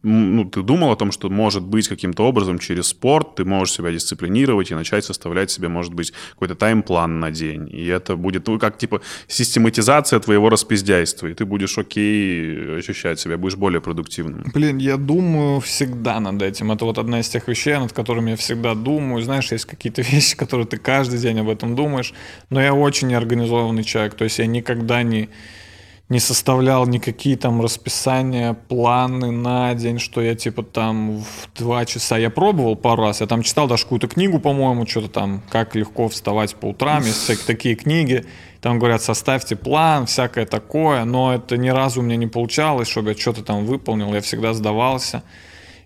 Ну, 0.03 0.45
ты 0.45 0.61
думал 0.61 0.91
о 0.91 0.95
том, 0.95 1.11
что 1.11 1.29
может 1.29 1.63
быть 1.63 1.88
каким-то 1.88 2.23
образом 2.23 2.59
через 2.59 2.88
спорт 2.88 3.35
ты 3.35 3.45
можешь 3.45 3.75
себя 3.75 3.91
дисциплинировать 3.91 4.71
и 4.71 4.75
начать 4.75 5.05
составлять 5.05 5.51
себе, 5.51 5.67
может 5.67 5.93
быть, 5.93 6.13
какой-то 6.31 6.55
тайм-план 6.55 7.19
на 7.19 7.31
день. 7.31 7.69
И 7.71 7.85
это 7.85 8.15
будет, 8.15 8.47
ну, 8.47 8.59
как 8.59 8.77
типа 8.77 9.01
систематизация 9.27 10.19
твоего 10.19 10.49
распиздяйства. 10.49 11.27
И 11.27 11.33
ты 11.33 11.45
будешь 11.45 11.77
окей 11.77 12.77
ощущать 12.77 13.19
себя, 13.19 13.38
будешь 13.38 13.57
более 13.57 13.79
продуктивным. 13.79 14.43
Блин, 14.53 14.77
я 14.77 14.97
думаю 14.97 15.59
всегда 15.59 16.14
над 16.19 16.41
этим. 16.41 16.71
Это 16.71 16.86
вот 16.86 16.97
одна 16.97 17.19
из 17.19 17.30
тех 17.30 17.47
вещей, 17.47 17.78
над 17.78 17.93
которыми 17.93 18.32
я 18.32 18.36
всегда 18.36 18.75
думаю. 18.75 19.23
Знаешь, 19.23 19.51
есть 19.51 19.65
какие-то 19.65 20.01
вещи, 20.12 20.36
которые 20.36 20.67
ты 20.67 20.78
каждый 20.78 21.19
день 21.19 21.39
об 21.39 21.49
этом 21.49 21.75
думаешь. 21.75 22.13
Но 22.49 22.62
я 22.62 22.73
очень 22.73 23.08
неорганизованный 23.10 23.84
человек. 23.84 24.15
То 24.15 24.23
есть 24.23 24.39
я 24.39 24.45
никогда 24.45 25.04
не, 25.04 25.30
не 26.10 26.19
составлял 26.19 26.86
никакие 26.86 27.36
там 27.36 27.62
расписания, 27.62 28.54
планы 28.54 29.32
на 29.32 29.73
день, 29.73 29.97
что 29.97 30.21
я 30.21 30.36
типа 30.36 30.62
там 30.62 31.19
в 31.19 31.49
два 31.58 31.86
часа. 31.86 32.17
Я 32.17 32.30
пробовал 32.30 32.75
пару 32.75 33.04
раз. 33.04 33.21
Я 33.21 33.28
там 33.28 33.41
читал 33.41 33.67
даже 33.67 33.84
какую-то 33.84 34.08
книгу, 34.08 34.39
по-моему, 34.39 34.86
что-то 34.86 35.10
там, 35.10 35.41
как 35.49 35.75
легко 35.75 36.08
вставать 36.08 36.56
по 36.56 36.67
утрам. 36.67 37.04
Есть 37.04 37.23
всякие 37.23 37.45
такие 37.47 37.75
книги. 37.75 38.25
Там 38.62 38.80
говорят, 38.80 39.01
составьте 39.01 39.56
план, 39.56 40.06
всякое 40.06 40.45
такое. 40.45 41.06
Но 41.06 41.34
это 41.34 41.58
ни 41.58 41.69
разу 41.69 42.01
у 42.01 42.04
меня 42.04 42.17
не 42.17 42.28
получалось, 42.28 42.88
чтобы 42.88 43.10
я 43.10 43.17
что-то 43.17 43.43
там 43.43 43.65
выполнил. 43.65 44.13
Я 44.13 44.21
всегда 44.21 44.54
сдавался. 44.54 45.23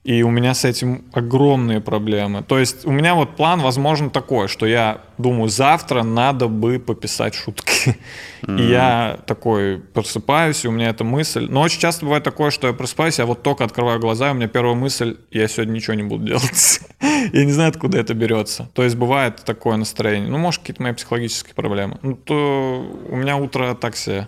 И 0.04 0.24
у 0.24 0.30
меня 0.30 0.54
с 0.54 0.66
этим 0.66 1.06
огромные 1.14 1.82
проблемы. 1.82 2.42
То 2.44 2.58
есть 2.58 2.86
у 2.86 2.92
меня 2.92 3.16
вот 3.16 3.36
план, 3.36 3.60
возможно, 3.60 4.10
такой, 4.10 4.48
что 4.48 4.66
я 4.66 5.02
думаю, 5.18 5.50
завтра 5.50 6.04
надо 6.04 6.48
бы 6.48 6.80
пописать 6.80 7.36
шутки. 7.36 7.98
И 8.48 8.64
я 8.64 9.20
такой 9.28 9.80
просыпаюсь, 9.80 10.64
и 10.64 10.68
у 10.70 10.72
меня 10.72 10.90
эта 10.90 11.04
мысль. 11.04 11.48
Но 11.50 11.62
очень 11.62 11.80
часто 11.80 12.06
бывает 12.06 12.24
такое, 12.24 12.52
что 12.52 12.68
я 12.68 12.74
просыпаюсь, 12.74 13.20
я 13.20 13.26
вот 13.26 13.44
только 13.44 13.66
открываю 13.66 14.00
глаза, 14.00 14.30
и 14.30 14.32
у 14.32 14.34
меня 14.34 14.48
первая 14.48 14.76
мысль, 14.76 15.18
я 15.30 15.48
сегодня 15.50 15.74
ничего 15.74 15.94
не 15.96 16.04
буду 16.04 16.26
делать. 16.26 16.80
Я 17.34 17.44
не 17.44 17.52
знаю, 17.52 17.70
откуда 17.70 18.00
это 18.00 18.14
берется. 18.14 18.70
То 18.74 18.84
есть 18.84 18.96
бывает 18.96 19.44
такое 19.44 19.76
настроение. 19.76 20.30
Ну, 20.30 20.38
может, 20.38 20.62
какие-то 20.62 20.82
мои 20.82 20.94
психологические 20.94 21.54
проблемы. 21.54 21.98
Ну, 22.02 22.16
то 22.16 23.06
у 23.10 23.16
меня 23.16 23.36
утро 23.36 23.76
так 23.76 23.98
себе, 23.98 24.28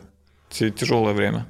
тяжелое 0.49 1.13
время. 1.13 1.45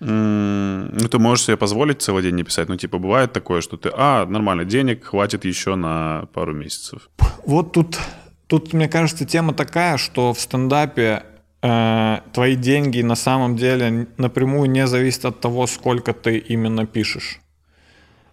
Ну, 0.00 1.08
ты 1.08 1.18
можешь 1.18 1.46
себе 1.46 1.56
позволить 1.56 2.02
целый 2.02 2.22
день 2.22 2.34
не 2.34 2.42
писать. 2.42 2.68
Ну, 2.68 2.76
типа, 2.76 2.98
бывает 2.98 3.32
такое, 3.32 3.60
что 3.60 3.76
ты, 3.76 3.90
а, 3.94 4.26
нормально, 4.26 4.64
денег 4.64 5.04
хватит 5.04 5.44
еще 5.44 5.76
на 5.76 6.26
пару 6.34 6.52
месяцев. 6.52 7.08
Вот 7.46 7.72
тут, 7.72 7.98
тут, 8.46 8.72
мне 8.72 8.88
кажется, 8.88 9.24
тема 9.24 9.54
такая, 9.54 9.96
что 9.96 10.32
в 10.32 10.40
стендапе 10.40 11.22
э, 11.62 12.18
твои 12.32 12.56
деньги 12.56 13.02
на 13.02 13.14
самом 13.14 13.56
деле 13.56 14.08
напрямую 14.16 14.70
не 14.70 14.86
зависят 14.86 15.24
от 15.26 15.40
того, 15.40 15.66
сколько 15.66 16.12
ты 16.12 16.38
именно 16.38 16.86
пишешь. 16.86 17.40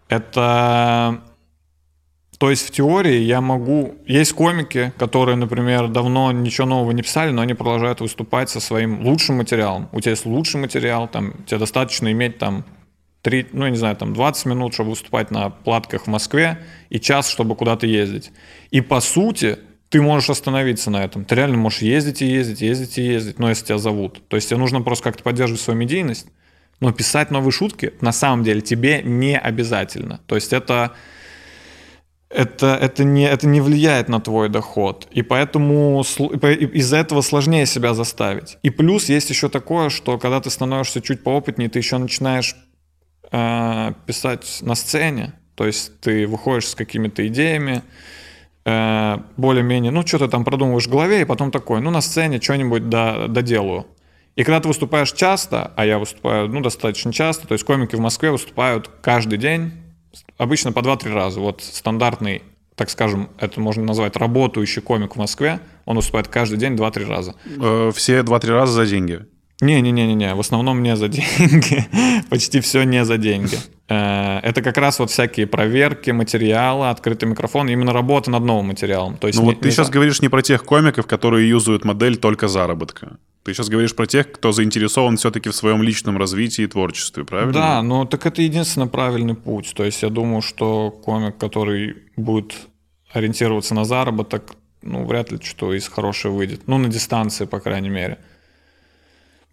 Это... 0.10 1.21
То 2.42 2.50
есть 2.50 2.68
в 2.68 2.72
теории 2.72 3.20
я 3.20 3.40
могу... 3.40 3.94
Есть 4.08 4.34
комики, 4.34 4.94
которые, 4.98 5.36
например, 5.36 5.90
давно 5.90 6.32
ничего 6.32 6.66
нового 6.66 6.90
не 6.90 7.04
писали, 7.04 7.30
но 7.30 7.44
они 7.44 7.54
продолжают 7.54 8.02
выступать 8.02 8.50
со 8.50 8.60
своим 8.60 9.06
лучшим 9.06 9.38
материалом. 9.38 9.90
У 9.92 10.00
тебя 10.00 10.10
есть 10.10 10.26
лучший 10.26 10.60
материал, 10.60 11.08
там, 11.08 11.36
тебе 11.46 11.60
достаточно 11.60 12.12
иметь 12.12 12.40
там 12.40 12.66
3, 13.22 13.50
ну, 13.54 13.68
не 13.68 13.76
знаю, 13.76 13.96
там 13.96 14.16
20 14.16 14.48
минут, 14.48 14.74
чтобы 14.74 14.90
выступать 14.90 15.30
на 15.30 15.52
платках 15.52 16.06
в 16.06 16.08
Москве, 16.08 16.58
и 16.90 17.00
час, 17.00 17.30
чтобы 17.30 17.56
куда-то 17.56 17.86
ездить. 17.86 18.32
И 18.72 18.82
по 18.82 19.02
сути, 19.02 19.60
ты 19.90 20.02
можешь 20.02 20.32
остановиться 20.32 20.90
на 20.90 21.04
этом. 21.04 21.26
Ты 21.26 21.36
реально 21.36 21.58
можешь 21.58 21.84
ездить 21.84 22.24
и 22.24 22.26
ездить, 22.26 22.62
ездить 22.62 22.98
и 22.98 23.04
ездить, 23.04 23.38
но 23.38 23.50
если 23.50 23.66
тебя 23.66 23.78
зовут. 23.78 24.28
То 24.30 24.36
есть 24.36 24.50
тебе 24.50 24.58
нужно 24.58 24.82
просто 24.82 25.04
как-то 25.04 25.22
поддерживать 25.22 25.62
свою 25.62 25.80
медийность, 25.80 26.26
но 26.80 26.92
писать 26.92 27.30
новые 27.30 27.52
шутки 27.52 27.94
на 28.02 28.12
самом 28.12 28.44
деле 28.44 28.62
тебе 28.62 29.04
не 29.04 29.38
обязательно. 29.38 30.22
То 30.26 30.34
есть 30.34 30.54
это 30.54 30.94
это, 32.34 32.78
это, 32.82 33.04
не, 33.04 33.26
это 33.26 33.48
не 33.48 33.62
влияет 33.62 34.10
на 34.10 34.20
твой 34.20 34.50
доход. 34.50 35.08
И 35.12 35.22
поэтому 35.22 36.02
из-за 36.02 36.98
этого 36.98 37.22
сложнее 37.22 37.65
себя 37.65 37.94
заставить. 37.94 38.58
И 38.63 38.70
плюс 38.70 39.10
есть 39.10 39.30
еще 39.30 39.50
такое, 39.50 39.89
что 39.89 40.17
когда 40.17 40.39
ты 40.39 40.50
становишься 40.50 41.02
чуть 41.02 41.24
поопытнее, 41.24 41.70
ты 41.70 41.80
еще 41.80 41.98
начинаешь 41.98 42.56
э, 43.32 43.94
писать 44.06 44.60
на 44.62 44.76
сцене. 44.76 45.34
То 45.56 45.65
есть 45.65 46.00
ты 46.00 46.26
выходишь 46.28 46.70
с 46.70 46.76
какими-то 46.76 47.28
идеями, 47.28 47.84
э, 48.65 49.17
более-менее, 49.38 49.91
ну, 49.91 50.06
что-то 50.06 50.28
там 50.28 50.44
продумываешь 50.46 50.88
в 50.88 50.89
голове, 50.89 51.22
и 51.22 51.26
потом 51.26 51.52
такой, 51.52 51.82
ну, 51.82 51.91
на 51.91 52.02
сцене 52.02 52.39
что-нибудь 52.39 52.89
до, 52.89 53.28
доделаю. 53.28 53.88
И 54.38 54.44
когда 54.44 54.62
ты 54.62 54.70
выступаешь 54.70 55.12
часто, 55.12 55.74
а 55.76 55.86
я 55.86 56.00
выступаю, 56.00 56.48
ну, 56.48 56.62
достаточно 56.62 57.12
часто, 57.12 57.48
то 57.48 57.54
есть 57.54 57.65
комики 57.65 57.96
в 57.96 58.00
Москве 58.00 58.32
выступают 58.32 58.89
каждый 59.02 59.38
день, 59.38 59.74
обычно 60.38 60.71
по 60.71 60.80
2-3 60.80 61.13
раза. 61.13 61.39
Вот 61.39 61.62
стандартный, 61.62 62.43
так 62.76 62.89
скажем, 62.89 63.30
это 63.38 63.60
можно 63.60 63.84
назвать 63.84 64.15
работающий 64.15 64.82
комик 64.82 65.15
в 65.15 65.17
Москве, 65.17 65.60
он 65.86 65.95
выступает 65.95 66.28
каждый 66.28 66.58
день 66.58 66.74
2-3 66.76 67.06
раза. 67.08 67.36
Э, 67.45 67.91
все 67.93 68.19
2-3 68.19 68.47
раза 68.50 68.74
за 68.74 68.86
деньги? 68.86 69.26
Не-не-не-не, 69.62 70.34
в 70.36 70.39
основном 70.39 70.82
не 70.84 70.95
за 70.95 71.08
деньги. 71.08 71.86
Почти 72.30 72.60
все 72.60 72.84
не 72.84 73.06
за 73.06 73.17
деньги. 73.17 73.58
Э, 73.88 74.39
это 74.39 74.62
как 74.62 74.78
раз 74.78 75.00
вот 75.00 75.12
всякие 75.12 75.45
проверки 75.45 76.12
материала, 76.12 76.89
открытый 76.89 77.30
микрофон, 77.30 77.69
именно 77.69 77.93
работа 77.93 78.32
над 78.32 78.43
новым 78.43 78.67
материалом. 78.67 79.17
То 79.17 79.28
есть 79.28 79.39
ну 79.39 79.45
не, 79.45 79.52
вот 79.52 79.62
ты 79.62 79.69
сейчас 79.71 79.88
за... 79.88 79.93
говоришь 79.93 80.21
не 80.21 80.30
про 80.30 80.41
тех 80.41 80.63
комиков, 80.63 81.06
которые 81.06 81.47
юзают 81.47 81.86
модель 81.86 82.17
только 82.17 82.47
заработка. 82.47 83.17
Ты 83.43 83.54
сейчас 83.54 83.69
говоришь 83.69 83.95
про 83.95 84.06
тех, 84.06 84.32
кто 84.32 84.52
заинтересован 84.52 85.17
все-таки 85.17 85.50
в 85.50 85.56
своем 85.56 85.82
личном 85.82 86.17
развитии 86.17 86.63
и 86.63 86.67
творчестве, 86.67 87.24
правильно? 87.24 87.54
Да, 87.54 87.82
но 87.82 88.06
так 88.06 88.26
это 88.26 88.41
единственно 88.41 88.88
правильный 88.88 89.36
путь. 89.36 89.74
То 89.76 89.84
есть 89.84 90.04
я 90.04 90.10
думаю, 90.10 90.41
что 90.41 90.91
комик, 90.91 91.38
который 91.38 91.95
будет 92.17 92.54
ориентироваться 93.12 93.74
на 93.74 93.84
заработок, 93.84 94.54
ну, 94.84 95.06
вряд 95.06 95.32
ли 95.32 95.39
что 95.41 95.74
из 95.74 95.88
хорошего 95.88 96.34
выйдет. 96.34 96.62
Ну, 96.67 96.78
на 96.78 96.88
дистанции, 96.88 97.45
по 97.45 97.60
крайней 97.60 97.89
мере. 97.89 98.19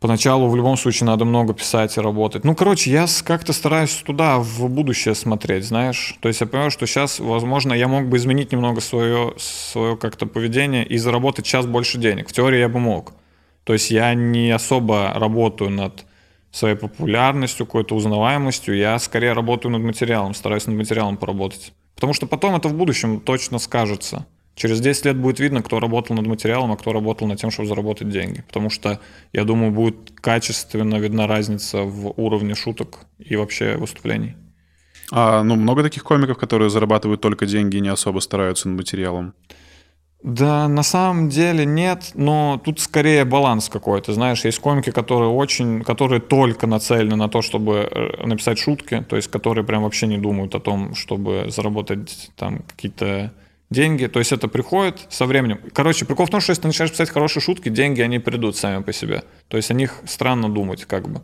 Поначалу 0.00 0.48
в 0.48 0.54
любом 0.54 0.76
случае 0.76 1.08
надо 1.08 1.24
много 1.24 1.54
писать 1.54 1.96
и 1.96 2.00
работать. 2.00 2.44
Ну, 2.44 2.54
короче, 2.54 2.90
я 2.90 3.06
как-то 3.24 3.52
стараюсь 3.52 3.94
туда, 4.06 4.38
в 4.38 4.68
будущее 4.68 5.16
смотреть, 5.16 5.64
знаешь. 5.64 6.16
То 6.20 6.28
есть 6.28 6.40
я 6.40 6.46
понимаю, 6.46 6.70
что 6.70 6.86
сейчас, 6.86 7.18
возможно, 7.18 7.72
я 7.72 7.88
мог 7.88 8.06
бы 8.06 8.16
изменить 8.16 8.52
немного 8.52 8.80
свое, 8.80 9.34
свое 9.38 9.96
как-то 9.96 10.26
поведение 10.26 10.86
и 10.86 10.98
заработать 10.98 11.46
час 11.46 11.66
больше 11.66 11.98
денег. 11.98 12.28
В 12.28 12.32
теории 12.32 12.60
я 12.60 12.68
бы 12.68 12.78
мог. 12.78 13.12
То 13.64 13.72
есть 13.72 13.90
я 13.90 14.14
не 14.14 14.52
особо 14.52 15.12
работаю 15.16 15.70
над 15.70 16.04
своей 16.52 16.76
популярностью, 16.76 17.66
какой-то 17.66 17.96
узнаваемостью, 17.96 18.76
я 18.76 18.98
скорее 18.98 19.32
работаю 19.32 19.72
над 19.72 19.82
материалом, 19.82 20.32
стараюсь 20.32 20.66
над 20.66 20.76
материалом 20.76 21.16
поработать. 21.16 21.72
Потому 21.94 22.14
что 22.14 22.26
потом 22.26 22.54
это 22.54 22.68
в 22.68 22.74
будущем 22.74 23.20
точно 23.20 23.58
скажется. 23.58 24.26
Через 24.58 24.80
10 24.80 25.04
лет 25.04 25.16
будет 25.16 25.38
видно, 25.38 25.62
кто 25.62 25.78
работал 25.78 26.16
над 26.16 26.26
материалом, 26.26 26.72
а 26.72 26.76
кто 26.76 26.92
работал 26.92 27.28
над 27.28 27.40
тем, 27.40 27.52
чтобы 27.52 27.68
заработать 27.68 28.08
деньги. 28.08 28.42
Потому 28.48 28.70
что, 28.70 28.98
я 29.32 29.44
думаю, 29.44 29.70
будет 29.70 30.10
качественно 30.20 30.96
видна 30.96 31.28
разница 31.28 31.82
в 31.82 32.12
уровне 32.16 32.56
шуток 32.56 33.06
и 33.20 33.36
вообще 33.36 33.76
выступлений. 33.76 34.34
А 35.12 35.44
ну, 35.44 35.54
много 35.54 35.84
таких 35.84 36.02
комиков, 36.02 36.38
которые 36.38 36.70
зарабатывают 36.70 37.20
только 37.20 37.46
деньги 37.46 37.76
и 37.76 37.80
не 37.80 37.88
особо 37.88 38.18
стараются 38.18 38.68
над 38.68 38.78
материалом? 38.78 39.32
Да, 40.24 40.66
на 40.66 40.82
самом 40.82 41.28
деле 41.28 41.64
нет, 41.64 42.10
но 42.14 42.60
тут 42.64 42.80
скорее 42.80 43.24
баланс 43.24 43.68
какой-то. 43.68 44.12
Знаешь, 44.12 44.44
есть 44.44 44.58
комики, 44.58 44.90
которые 44.90 45.30
очень, 45.30 45.84
которые 45.84 46.20
только 46.20 46.66
нацелены 46.66 47.14
на 47.14 47.28
то, 47.28 47.42
чтобы 47.42 47.88
э, 47.88 48.26
написать 48.26 48.58
шутки, 48.58 49.06
то 49.08 49.14
есть 49.14 49.28
которые 49.28 49.64
прям 49.64 49.84
вообще 49.84 50.08
не 50.08 50.18
думают 50.18 50.56
о 50.56 50.60
том, 50.60 50.96
чтобы 50.96 51.44
заработать 51.48 52.32
там 52.34 52.64
какие-то 52.66 53.32
деньги, 53.70 54.06
то 54.06 54.18
есть 54.18 54.32
это 54.32 54.48
приходит 54.48 55.06
со 55.10 55.26
временем. 55.26 55.60
Короче, 55.72 56.04
прикол 56.04 56.26
в 56.26 56.30
том, 56.30 56.40
что 56.40 56.50
если 56.50 56.62
ты 56.62 56.68
начинаешь 56.68 56.92
писать 56.92 57.10
хорошие 57.10 57.42
шутки, 57.42 57.68
деньги, 57.68 58.00
они 58.00 58.18
придут 58.18 58.56
сами 58.56 58.82
по 58.82 58.92
себе. 58.92 59.24
То 59.48 59.56
есть 59.56 59.70
о 59.70 59.74
них 59.74 60.00
странно 60.06 60.48
думать 60.48 60.84
как 60.84 61.08
бы. 61.08 61.22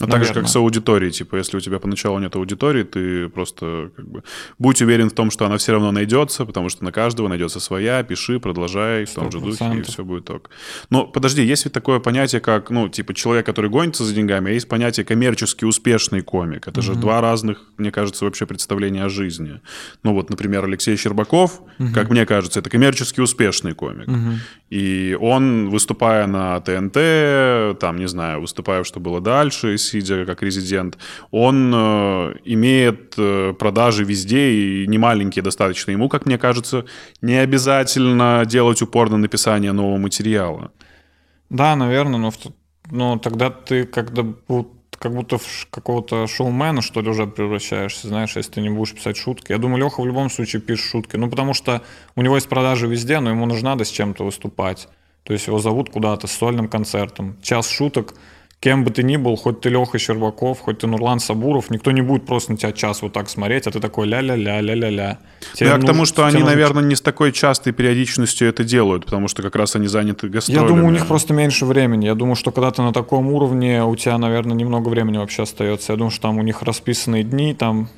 Ну, 0.00 0.06
так 0.06 0.24
же, 0.24 0.32
как 0.32 0.48
с 0.48 0.56
аудиторией. 0.56 1.10
Типа, 1.10 1.36
если 1.36 1.56
у 1.56 1.60
тебя 1.60 1.78
поначалу 1.78 2.18
нет 2.18 2.36
аудитории, 2.36 2.84
ты 2.84 3.28
просто 3.28 3.90
как 3.96 4.08
бы 4.08 4.22
будь 4.58 4.80
уверен 4.80 5.10
в 5.10 5.12
том, 5.12 5.30
что 5.30 5.44
она 5.46 5.56
все 5.56 5.72
равно 5.72 5.90
найдется, 5.90 6.44
потому 6.44 6.68
что 6.68 6.84
на 6.84 6.92
каждого 6.92 7.28
найдется 7.28 7.60
своя, 7.60 8.02
пиши, 8.02 8.38
продолжай 8.38 9.04
в 9.04 9.14
том 9.14 9.30
же 9.32 9.40
духе, 9.40 9.78
и 9.78 9.82
все 9.82 10.04
будет 10.04 10.24
так. 10.24 10.50
Но 10.90 11.06
подожди, 11.06 11.42
есть 11.42 11.64
ведь 11.64 11.74
такое 11.74 11.98
понятие, 11.98 12.40
как, 12.40 12.70
ну, 12.70 12.88
типа, 12.88 13.14
человек, 13.14 13.46
который 13.46 13.70
гонится 13.70 14.04
за 14.04 14.14
деньгами, 14.14 14.50
а 14.50 14.54
есть 14.54 14.68
понятие 14.68 15.04
коммерчески 15.04 15.64
успешный 15.64 16.20
комик. 16.20 16.68
Это 16.68 16.80
угу. 16.80 16.86
же 16.86 16.94
два 16.94 17.20
разных, 17.20 17.64
мне 17.76 17.90
кажется, 17.90 18.24
вообще 18.24 18.46
представления 18.46 19.04
о 19.04 19.08
жизни. 19.08 19.60
Ну, 20.02 20.14
вот, 20.14 20.30
например, 20.30 20.64
Алексей 20.64 20.96
Щербаков, 20.96 21.60
угу. 21.78 21.88
как 21.92 22.10
мне 22.10 22.26
кажется, 22.26 22.60
это 22.60 22.70
коммерчески 22.70 23.20
успешный 23.20 23.74
комик. 23.74 24.08
Угу. 24.08 24.32
И 24.70 25.16
он, 25.20 25.70
выступая 25.70 26.26
на 26.26 26.60
ТНТ, 26.60 27.80
там, 27.80 27.96
не 27.96 28.06
знаю, 28.06 28.40
выступая, 28.40 28.84
что 28.84 29.00
было 29.00 29.20
дальше, 29.20 29.74
сидя 29.88 30.24
как 30.24 30.42
резидент, 30.42 30.98
он 31.30 31.72
э, 31.74 32.34
имеет 32.44 33.14
э, 33.18 33.54
продажи 33.58 34.04
везде 34.04 34.50
и 34.50 34.86
не 34.86 34.98
маленькие 34.98 35.42
достаточно. 35.42 35.90
Ему, 35.90 36.08
как 36.08 36.26
мне 36.26 36.38
кажется, 36.38 36.84
не 37.22 37.34
обязательно 37.34 38.44
делать 38.46 38.82
упор 38.82 39.10
на 39.10 39.18
написание 39.18 39.72
нового 39.72 39.98
материала. 39.98 40.70
Да, 41.50 41.76
наверное, 41.76 42.18
но, 42.18 42.32
но 42.90 43.18
тогда 43.18 43.50
ты 43.50 43.84
когда 43.84 44.24
как 44.98 45.14
будто 45.14 45.38
в 45.38 45.68
какого-то 45.70 46.26
шоумена, 46.26 46.82
что 46.82 47.00
ли, 47.00 47.08
уже 47.08 47.26
превращаешься, 47.26 48.08
знаешь, 48.08 48.36
если 48.36 48.52
ты 48.52 48.60
не 48.60 48.70
будешь 48.70 48.94
писать 48.94 49.16
шутки. 49.16 49.52
Я 49.52 49.58
думаю, 49.58 49.84
Леха 49.84 50.00
в 50.00 50.06
любом 50.06 50.28
случае 50.28 50.60
пишет 50.60 50.86
шутки. 50.86 51.16
Ну, 51.16 51.30
потому 51.30 51.54
что 51.54 51.82
у 52.16 52.22
него 52.22 52.34
есть 52.34 52.48
продажи 52.48 52.86
везде, 52.86 53.20
но 53.20 53.30
ему 53.30 53.46
нужно 53.46 53.70
надо 53.70 53.84
с 53.84 53.90
чем-то 53.90 54.24
выступать. 54.24 54.88
То 55.22 55.32
есть 55.32 55.46
его 55.46 55.58
зовут 55.58 55.90
куда-то 55.90 56.26
с 56.26 56.32
сольным 56.32 56.68
концертом. 56.68 57.36
Час 57.42 57.68
шуток— 57.68 58.14
кем 58.60 58.84
бы 58.84 58.90
ты 58.90 59.04
ни 59.04 59.16
был, 59.16 59.36
хоть 59.36 59.60
ты 59.60 59.68
Леха 59.68 59.98
Щербаков, 59.98 60.60
хоть 60.60 60.78
ты 60.78 60.86
Нурлан 60.88 61.20
Сабуров, 61.20 61.70
никто 61.70 61.92
не 61.92 62.02
будет 62.02 62.26
просто 62.26 62.52
на 62.52 62.58
тебя 62.58 62.72
час 62.72 63.02
вот 63.02 63.12
так 63.12 63.28
смотреть, 63.28 63.68
а 63.68 63.70
ты 63.70 63.78
такой 63.78 64.08
ля-ля-ля, 64.08 64.60
ля-ля-ля. 64.60 65.18
Нужно, 65.60 65.78
к 65.78 65.86
тому, 65.86 66.04
что 66.04 66.24
они, 66.24 66.38
нужно... 66.38 66.50
наверное, 66.50 66.82
не 66.82 66.96
с 66.96 67.00
такой 67.00 67.30
частой 67.32 67.72
периодичностью 67.72 68.48
это 68.48 68.64
делают, 68.64 69.04
потому 69.04 69.28
что 69.28 69.42
как 69.42 69.54
раз 69.54 69.76
они 69.76 69.86
заняты 69.86 70.28
гастролями. 70.28 70.64
Я 70.64 70.68
думаю, 70.68 70.86
у 70.86 70.90
них 70.90 71.06
просто 71.06 71.32
меньше 71.34 71.66
времени. 71.66 72.06
Я 72.06 72.14
думаю, 72.16 72.34
что 72.34 72.50
когда 72.50 72.72
ты 72.72 72.82
на 72.82 72.92
таком 72.92 73.28
уровне, 73.28 73.84
у 73.84 73.94
тебя, 73.94 74.18
наверное, 74.18 74.56
немного 74.56 74.88
времени 74.88 75.18
вообще 75.18 75.44
остается. 75.44 75.92
Я 75.92 75.96
думаю, 75.96 76.10
что 76.10 76.22
там 76.22 76.38
у 76.38 76.42
них 76.42 76.62
расписанные 76.62 77.22
дни, 77.22 77.54
там 77.54 77.88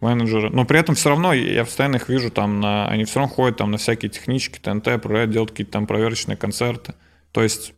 менеджеры. 0.00 0.48
Но 0.50 0.64
при 0.64 0.80
этом 0.80 0.94
все 0.94 1.10
равно 1.10 1.34
я 1.34 1.64
постоянно 1.64 1.96
их 1.96 2.08
вижу 2.08 2.30
там 2.30 2.60
на... 2.60 2.86
Они 2.88 3.04
все 3.04 3.20
равно 3.20 3.34
ходят 3.34 3.58
там 3.58 3.70
на 3.70 3.76
всякие 3.76 4.10
технички, 4.10 4.58
ТНТ, 4.58 5.02
проверяют, 5.02 5.30
делают 5.30 5.50
какие-то 5.50 5.72
там 5.72 5.86
проверочные 5.86 6.36
концерты. 6.36 6.94
То 7.32 7.42
есть 7.42 7.74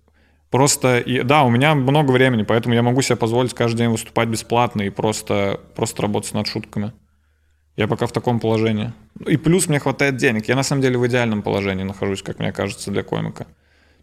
Просто, 0.51 0.99
и, 0.99 1.23
да, 1.23 1.43
у 1.43 1.51
меня 1.51 1.75
много 1.75 2.13
времени, 2.13 2.43
поэтому 2.43 2.75
я 2.75 2.83
могу 2.83 3.03
себе 3.03 3.17
позволить 3.17 3.53
каждый 3.53 3.79
день 3.79 3.89
выступать 3.91 4.29
бесплатно 4.29 4.83
и 4.83 4.91
просто, 4.91 5.61
просто 5.75 6.03
работать 6.03 6.35
над 6.35 6.47
шутками. 6.47 6.93
Я 7.77 7.89
пока 7.89 8.07
в 8.07 8.13
таком 8.13 8.41
положении. 8.41 8.93
И 9.27 9.37
плюс 9.37 9.69
мне 9.69 9.81
хватает 9.81 10.17
денег. 10.17 10.49
Я 10.49 10.57
на 10.57 10.63
самом 10.63 10.83
деле 10.83 10.99
в 10.99 11.07
идеальном 11.07 11.43
положении 11.43 11.83
нахожусь, 11.83 12.23
как 12.23 12.39
мне 12.39 12.53
кажется, 12.53 12.91
для 12.91 13.03
комика. 13.03 13.47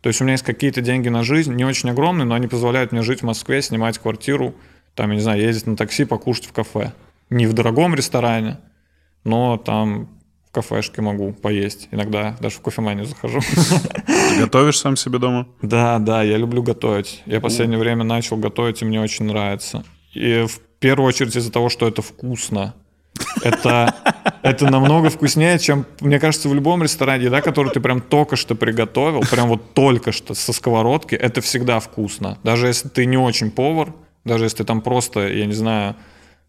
То 0.01 0.09
есть 0.09 0.19
у 0.19 0.25
меня 0.25 0.33
есть 0.33 0.43
какие-то 0.43 0.81
деньги 0.81 1.07
на 1.07 1.23
жизнь, 1.23 1.53
не 1.53 1.63
очень 1.63 1.89
огромные, 1.89 2.25
но 2.25 2.35
они 2.35 2.47
позволяют 2.47 2.91
мне 2.91 3.01
жить 3.01 3.21
в 3.21 3.25
Москве, 3.25 3.61
снимать 3.61 3.97
квартиру, 3.97 4.53
там, 4.95 5.09
я 5.09 5.15
не 5.15 5.21
знаю, 5.21 5.41
ездить 5.41 5.65
на 5.65 5.77
такси, 5.77 6.05
покушать 6.05 6.45
в 6.45 6.51
кафе. 6.51 6.91
Не 7.29 7.47
в 7.47 7.53
дорогом 7.53 7.95
ресторане, 7.95 8.59
но 9.23 9.57
там 9.57 10.09
кафешке 10.53 11.01
могу 11.01 11.33
поесть. 11.33 11.87
Иногда 11.91 12.37
даже 12.39 12.57
в 12.57 12.61
кофеманию 12.61 13.05
захожу. 13.05 13.39
Ты 14.33 14.41
готовишь 14.41 14.79
сам 14.79 14.95
себе 14.95 15.19
дома? 15.19 15.47
Да, 15.61 15.99
да, 15.99 16.23
я 16.23 16.37
люблю 16.37 16.63
готовить. 16.63 17.21
Я 17.25 17.39
в 17.39 17.41
последнее 17.41 17.79
время 17.79 18.03
начал 18.03 18.37
готовить, 18.37 18.81
и 18.81 18.85
мне 18.85 19.01
очень 19.01 19.25
нравится. 19.25 19.83
И 20.13 20.45
в 20.47 20.59
первую 20.79 21.07
очередь 21.07 21.35
из-за 21.35 21.51
того, 21.51 21.69
что 21.69 21.87
это 21.87 22.01
вкусно. 22.01 22.73
Это, 23.43 23.93
это 24.41 24.69
намного 24.69 25.09
вкуснее, 25.09 25.59
чем, 25.59 25.85
мне 26.01 26.19
кажется, 26.19 26.49
в 26.49 26.55
любом 26.55 26.81
ресторане 26.81 27.25
еда, 27.25 27.41
которую 27.41 27.71
ты 27.71 27.79
прям 27.79 28.01
только 28.01 28.35
что 28.35 28.55
приготовил, 28.55 29.21
прям 29.21 29.49
вот 29.49 29.73
только 29.73 30.11
что 30.11 30.33
со 30.33 30.51
сковородки, 30.51 31.13
это 31.15 31.41
всегда 31.41 31.79
вкусно. 31.79 32.39
Даже 32.43 32.67
если 32.67 32.89
ты 32.89 33.05
не 33.05 33.17
очень 33.17 33.51
повар, 33.51 33.93
даже 34.25 34.45
если 34.45 34.57
ты 34.57 34.63
там 34.63 34.81
просто, 34.81 35.27
я 35.27 35.45
не 35.45 35.53
знаю, 35.53 35.95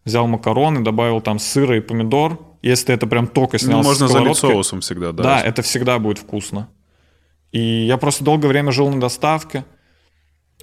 взял 0.05 0.27
макароны, 0.27 0.81
добавил 0.81 1.21
там 1.21 1.39
сыра 1.39 1.77
и 1.77 1.81
помидор, 1.81 2.39
если 2.61 2.87
ты 2.87 2.93
это 2.93 3.07
прям 3.07 3.27
только 3.27 3.59
снял 3.59 3.79
Ну, 3.79 3.83
можно 3.83 4.07
залить 4.07 4.37
сковородки, 4.37 4.55
соусом 4.55 4.81
всегда, 4.81 5.11
да. 5.11 5.23
да, 5.23 5.41
это 5.41 5.61
всегда 5.61 5.99
будет 5.99 6.17
вкусно. 6.17 6.67
И 7.55 7.85
я 7.85 7.95
просто 7.95 8.25
долгое 8.25 8.49
время 8.49 8.73
жил 8.73 8.89
на 8.89 8.99
доставке. 8.99 9.63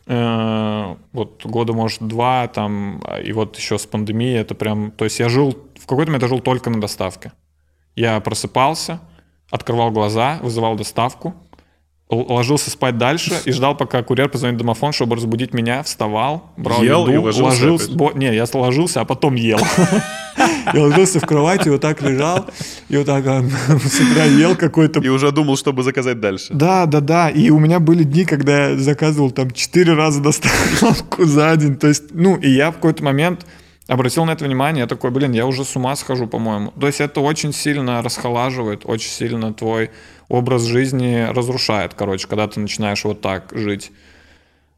Э, 0.06 0.94
Вот 1.12 1.46
года, 1.46 1.72
может, 1.72 2.02
два, 2.02 2.48
там, 2.48 3.02
и 3.24 3.32
вот 3.32 3.56
еще 3.56 3.78
с 3.78 3.86
пандемией 3.86 4.40
это 4.40 4.54
прям... 4.54 4.90
То 4.90 5.04
есть 5.04 5.18
я 5.18 5.30
жил, 5.30 5.56
в 5.80 5.86
какой-то 5.86 6.10
момент 6.10 6.24
я 6.24 6.28
жил 6.28 6.40
только 6.40 6.68
на 6.68 6.82
доставке. 6.82 7.32
Я 7.96 8.20
просыпался, 8.20 9.00
открывал 9.50 9.90
глаза, 9.90 10.38
вызывал 10.42 10.76
доставку, 10.76 11.34
ложился 12.14 12.70
спать 12.70 12.98
дальше 12.98 13.32
и 13.44 13.52
ждал, 13.52 13.76
пока 13.76 14.02
курьер 14.02 14.28
позвонит 14.28 14.56
в 14.56 14.58
домофон, 14.58 14.92
чтобы 14.92 15.16
разбудить 15.16 15.54
меня, 15.54 15.82
встал, 15.82 16.52
брал 16.56 16.82
Ел 16.82 17.02
еду, 17.08 17.12
и 17.12 17.16
ложился 17.16 17.42
ложился... 17.42 17.84
опять? 17.86 17.96
бо- 17.96 18.12
Не, 18.14 18.34
я 18.34 18.44
ложился, 18.52 19.00
а 19.00 19.04
потом 19.04 19.34
ел. 19.34 19.58
Я 20.72 20.82
ложился 20.82 21.20
в 21.20 21.26
кровати, 21.26 21.68
вот 21.68 21.80
так 21.80 22.00
лежал, 22.02 22.46
и 22.88 22.96
вот 22.96 23.06
так 23.06 23.24
с 23.24 24.00
утра 24.00 24.24
ел 24.24 24.56
какой-то 24.56 25.00
И 25.00 25.08
уже 25.08 25.30
думал, 25.30 25.56
чтобы 25.56 25.82
заказать 25.82 26.20
дальше. 26.20 26.46
да, 26.50 26.86
да, 26.86 27.00
да. 27.00 27.28
И 27.28 27.50
у 27.50 27.58
меня 27.58 27.80
были 27.80 28.04
дни, 28.04 28.24
когда 28.24 28.68
я 28.70 28.76
заказывал 28.78 29.30
там 29.30 29.50
четыре 29.50 29.92
раза 29.92 30.22
доставку 30.22 31.24
за 31.24 31.54
день. 31.56 31.76
То 31.76 31.88
есть, 31.88 32.04
ну, 32.12 32.36
и 32.36 32.48
я 32.48 32.70
в 32.70 32.74
какой-то 32.74 33.04
момент 33.04 33.44
обратил 33.88 34.24
на 34.24 34.30
это 34.30 34.44
внимание. 34.44 34.82
Я 34.82 34.86
такой, 34.86 35.10
блин, 35.10 35.32
я 35.32 35.46
уже 35.46 35.64
с 35.64 35.76
ума 35.76 35.94
схожу, 35.96 36.26
по-моему. 36.26 36.72
То 36.80 36.86
есть 36.86 37.00
это 37.00 37.20
очень 37.20 37.52
сильно 37.52 38.00
расхолаживает, 38.02 38.82
очень 38.84 39.10
сильно 39.10 39.52
твой 39.52 39.90
образ 40.32 40.62
жизни 40.62 41.28
разрушает, 41.30 41.92
короче, 41.94 42.26
когда 42.26 42.48
ты 42.48 42.58
начинаешь 42.58 43.04
вот 43.04 43.20
так 43.20 43.52
жить. 43.52 43.92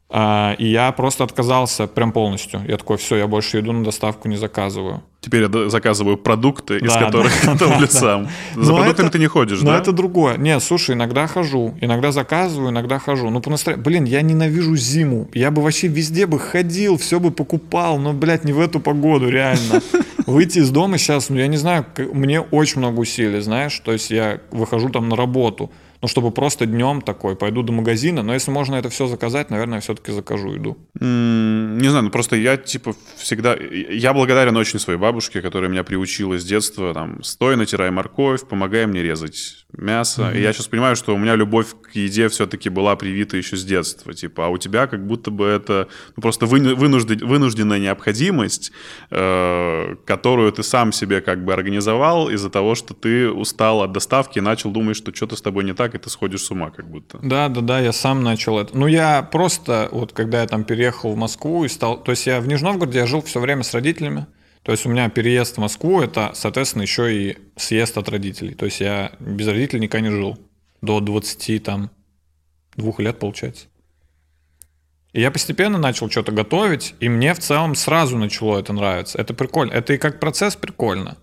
А, 0.07 0.53
и 0.59 0.67
я 0.67 0.91
просто 0.91 1.23
отказался 1.23 1.87
прям 1.87 2.11
полностью. 2.11 2.61
Я 2.67 2.77
такой, 2.77 2.97
все, 2.97 3.15
я 3.17 3.27
больше 3.27 3.57
еду 3.57 3.71
на 3.73 3.83
доставку 3.83 4.27
не 4.27 4.37
заказываю. 4.37 5.01
Теперь 5.19 5.41
я 5.51 5.69
заказываю 5.69 6.15
продукты, 6.17 6.77
из 6.77 6.93
Да, 6.93 6.99
которых 7.05 7.33
да, 7.43 7.51
готовлю 7.53 7.87
да, 7.87 7.93
да. 7.93 7.99
сам. 7.99 8.27
За 8.55 8.71
Но 8.71 8.77
продуктами 8.77 9.07
это- 9.07 9.13
ты 9.13 9.19
не 9.19 9.25
ходишь, 9.25 9.61
Но 9.61 9.71
да? 9.71 9.79
это 9.79 9.91
другое. 9.91 10.37
Не, 10.37 10.59
слушай, 10.59 10.93
иногда 10.93 11.25
хожу, 11.25 11.73
иногда 11.81 12.11
заказываю, 12.11 12.69
иногда 12.69 12.99
хожу. 12.99 13.31
Ну, 13.31 13.41
по 13.41 13.49
настроению. 13.49 13.83
Блин, 13.83 14.03
я 14.03 14.21
ненавижу 14.21 14.75
зиму. 14.75 15.27
Я 15.33 15.49
бы 15.49 15.63
вообще 15.63 15.87
везде 15.87 16.27
бы 16.27 16.37
ходил, 16.39 16.97
все 16.99 17.19
бы 17.19 17.31
покупал, 17.31 17.97
но, 17.97 18.13
блядь, 18.13 18.43
не 18.45 18.53
в 18.53 18.59
эту 18.59 18.79
погоду, 18.79 19.27
реально. 19.27 19.81
Выйти 20.27 20.59
из 20.59 20.69
дома 20.69 20.99
сейчас, 20.99 21.29
ну, 21.29 21.37
я 21.37 21.47
не 21.47 21.57
знаю, 21.57 21.83
мне 22.13 22.41
очень 22.41 22.77
много 22.79 22.99
усилий, 22.99 23.41
знаешь, 23.41 23.79
то 23.83 23.91
есть 23.91 24.11
я 24.11 24.39
выхожу 24.51 24.89
там 24.89 25.09
на 25.09 25.15
работу, 25.15 25.71
ну, 26.05 26.07
чтобы 26.07 26.29
просто 26.29 26.67
днем 26.67 27.01
такой, 27.01 27.35
пойду 27.35 27.63
до 27.63 27.73
магазина, 27.73 28.21
но 28.21 28.31
если 28.35 28.51
можно 28.51 28.75
это 28.75 28.89
все 28.89 29.07
заказать, 29.07 29.49
наверное, 29.49 29.79
все-таки 29.79 30.11
закажу 30.11 30.53
еду. 30.53 30.77
М, 31.01 31.79
Не 31.79 31.89
знаю, 31.89 32.03
ну 32.05 32.09
просто 32.11 32.35
я 32.35 32.57
типа 32.57 32.93
всегда... 33.17 33.55
Я 33.55 34.13
благодарен 34.13 34.55
очень 34.55 34.77
своей 34.77 34.99
бабушке, 34.99 35.41
которая 35.41 35.67
меня 35.67 35.83
приучила 35.83 36.37
с 36.37 36.45
детства, 36.45 36.93
там, 36.93 37.23
стой, 37.23 37.55
натирай 37.57 37.89
морковь, 37.89 38.47
помогай 38.47 38.85
мне 38.85 39.01
резать 39.01 39.64
мясо. 39.77 40.31
И 40.31 40.41
я 40.41 40.53
сейчас 40.53 40.67
понимаю, 40.67 40.95
что 40.95 41.15
у 41.15 41.17
меня 41.17 41.35
любовь 41.35 41.67
к 41.81 41.95
еде 41.95 42.27
все-таки 42.29 42.69
была 42.69 42.95
привита 42.95 43.37
еще 43.37 43.55
с 43.55 43.63
детства. 43.63 44.13
Типа, 44.13 44.47
а 44.47 44.49
у 44.49 44.57
тебя 44.57 44.87
как 44.87 45.05
будто 45.05 45.31
бы 45.31 45.45
это 45.45 45.87
ну, 46.15 46.21
просто 46.21 46.45
выну- 46.45 46.75
вынужден- 46.75 47.25
вынужденная 47.25 47.79
необходимость, 47.79 48.71
э, 49.11 49.95
которую 50.05 50.51
ты 50.51 50.63
сам 50.63 50.91
себе 50.91 51.21
как 51.21 51.43
бы 51.45 51.53
организовал 51.53 52.29
из-за 52.29 52.49
того, 52.49 52.75
что 52.75 52.93
ты 52.93 53.29
устал 53.29 53.81
от 53.81 53.91
доставки 53.91 54.39
и 54.39 54.41
начал 54.41 54.71
думать, 54.71 54.97
что 54.97 55.13
что-то 55.13 55.35
с 55.35 55.41
тобой 55.41 55.63
не 55.63 55.73
так, 55.73 55.95
и 55.95 55.97
ты 55.97 56.09
сходишь 56.09 56.41
с 56.41 56.51
ума 56.51 56.71
как 56.71 56.89
будто. 56.89 57.19
Да, 57.21 57.49
да, 57.49 57.61
да, 57.61 57.79
я 57.79 57.93
сам 57.93 58.23
начал 58.23 58.59
это. 58.59 58.77
Ну, 58.77 58.87
я 58.87 59.23
просто, 59.23 59.89
вот 59.91 60.13
когда 60.13 60.41
я 60.41 60.47
там 60.47 60.63
переехал 60.63 61.13
в 61.13 61.17
Москву 61.17 61.65
и 61.65 61.67
стал... 61.67 62.01
То 62.03 62.11
есть 62.11 62.27
я 62.27 62.41
в 62.41 62.47
Нижнем 62.47 62.65
Новгороде 62.65 62.99
я 62.99 63.05
жил 63.05 63.21
все 63.21 63.39
время 63.39 63.63
с 63.63 63.73
родителями. 63.73 64.25
То 64.65 64.71
есть 64.71 64.83
у 64.87 64.89
меня 64.89 65.09
переезд 65.09 65.57
в 65.57 65.59
Москву, 65.59 66.01
это, 66.01 66.31
соответственно, 66.33 66.81
еще 66.81 67.15
и 67.15 67.37
съезд 67.55 67.99
от 67.99 68.09
родителей. 68.09 68.55
То 68.55 68.65
есть 68.65 68.81
я 68.81 69.11
без 69.19 69.47
родителей 69.47 69.81
никогда 69.81 70.09
не 70.09 70.11
жил. 70.11 70.39
До 70.81 70.99
20, 70.99 71.63
там, 71.63 71.91
двух 72.75 72.99
лет, 72.99 73.19
получается. 73.19 73.67
И 75.13 75.21
я 75.21 75.29
постепенно 75.29 75.77
начал 75.77 76.09
что-то 76.09 76.31
готовить, 76.31 76.95
и 76.99 77.09
мне 77.09 77.35
в 77.35 77.39
целом 77.39 77.75
сразу 77.75 78.17
начало 78.17 78.57
это 78.57 78.73
нравиться. 78.73 79.19
Это 79.19 79.35
прикольно. 79.35 79.71
Это 79.71 79.93
и 79.93 79.97
как 79.99 80.19
процесс 80.19 80.55
прикольно. 80.55 81.19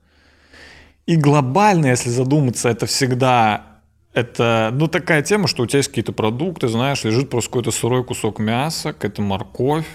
И 1.06 1.16
глобально, 1.16 1.86
если 1.86 2.10
задуматься, 2.10 2.68
это 2.68 2.86
всегда 2.86 3.80
это, 4.14 4.70
ну, 4.72 4.86
такая 4.86 5.20
тема, 5.22 5.48
что 5.48 5.64
у 5.64 5.66
тебя 5.66 5.78
есть 5.78 5.88
какие-то 5.88 6.12
продукты, 6.12 6.68
знаешь, 6.68 7.02
лежит 7.02 7.28
просто 7.28 7.50
какой-то 7.50 7.72
сырой 7.72 8.04
кусок 8.04 8.38
мяса, 8.38 8.92
какая-то 8.92 9.20
морковь, 9.20 9.88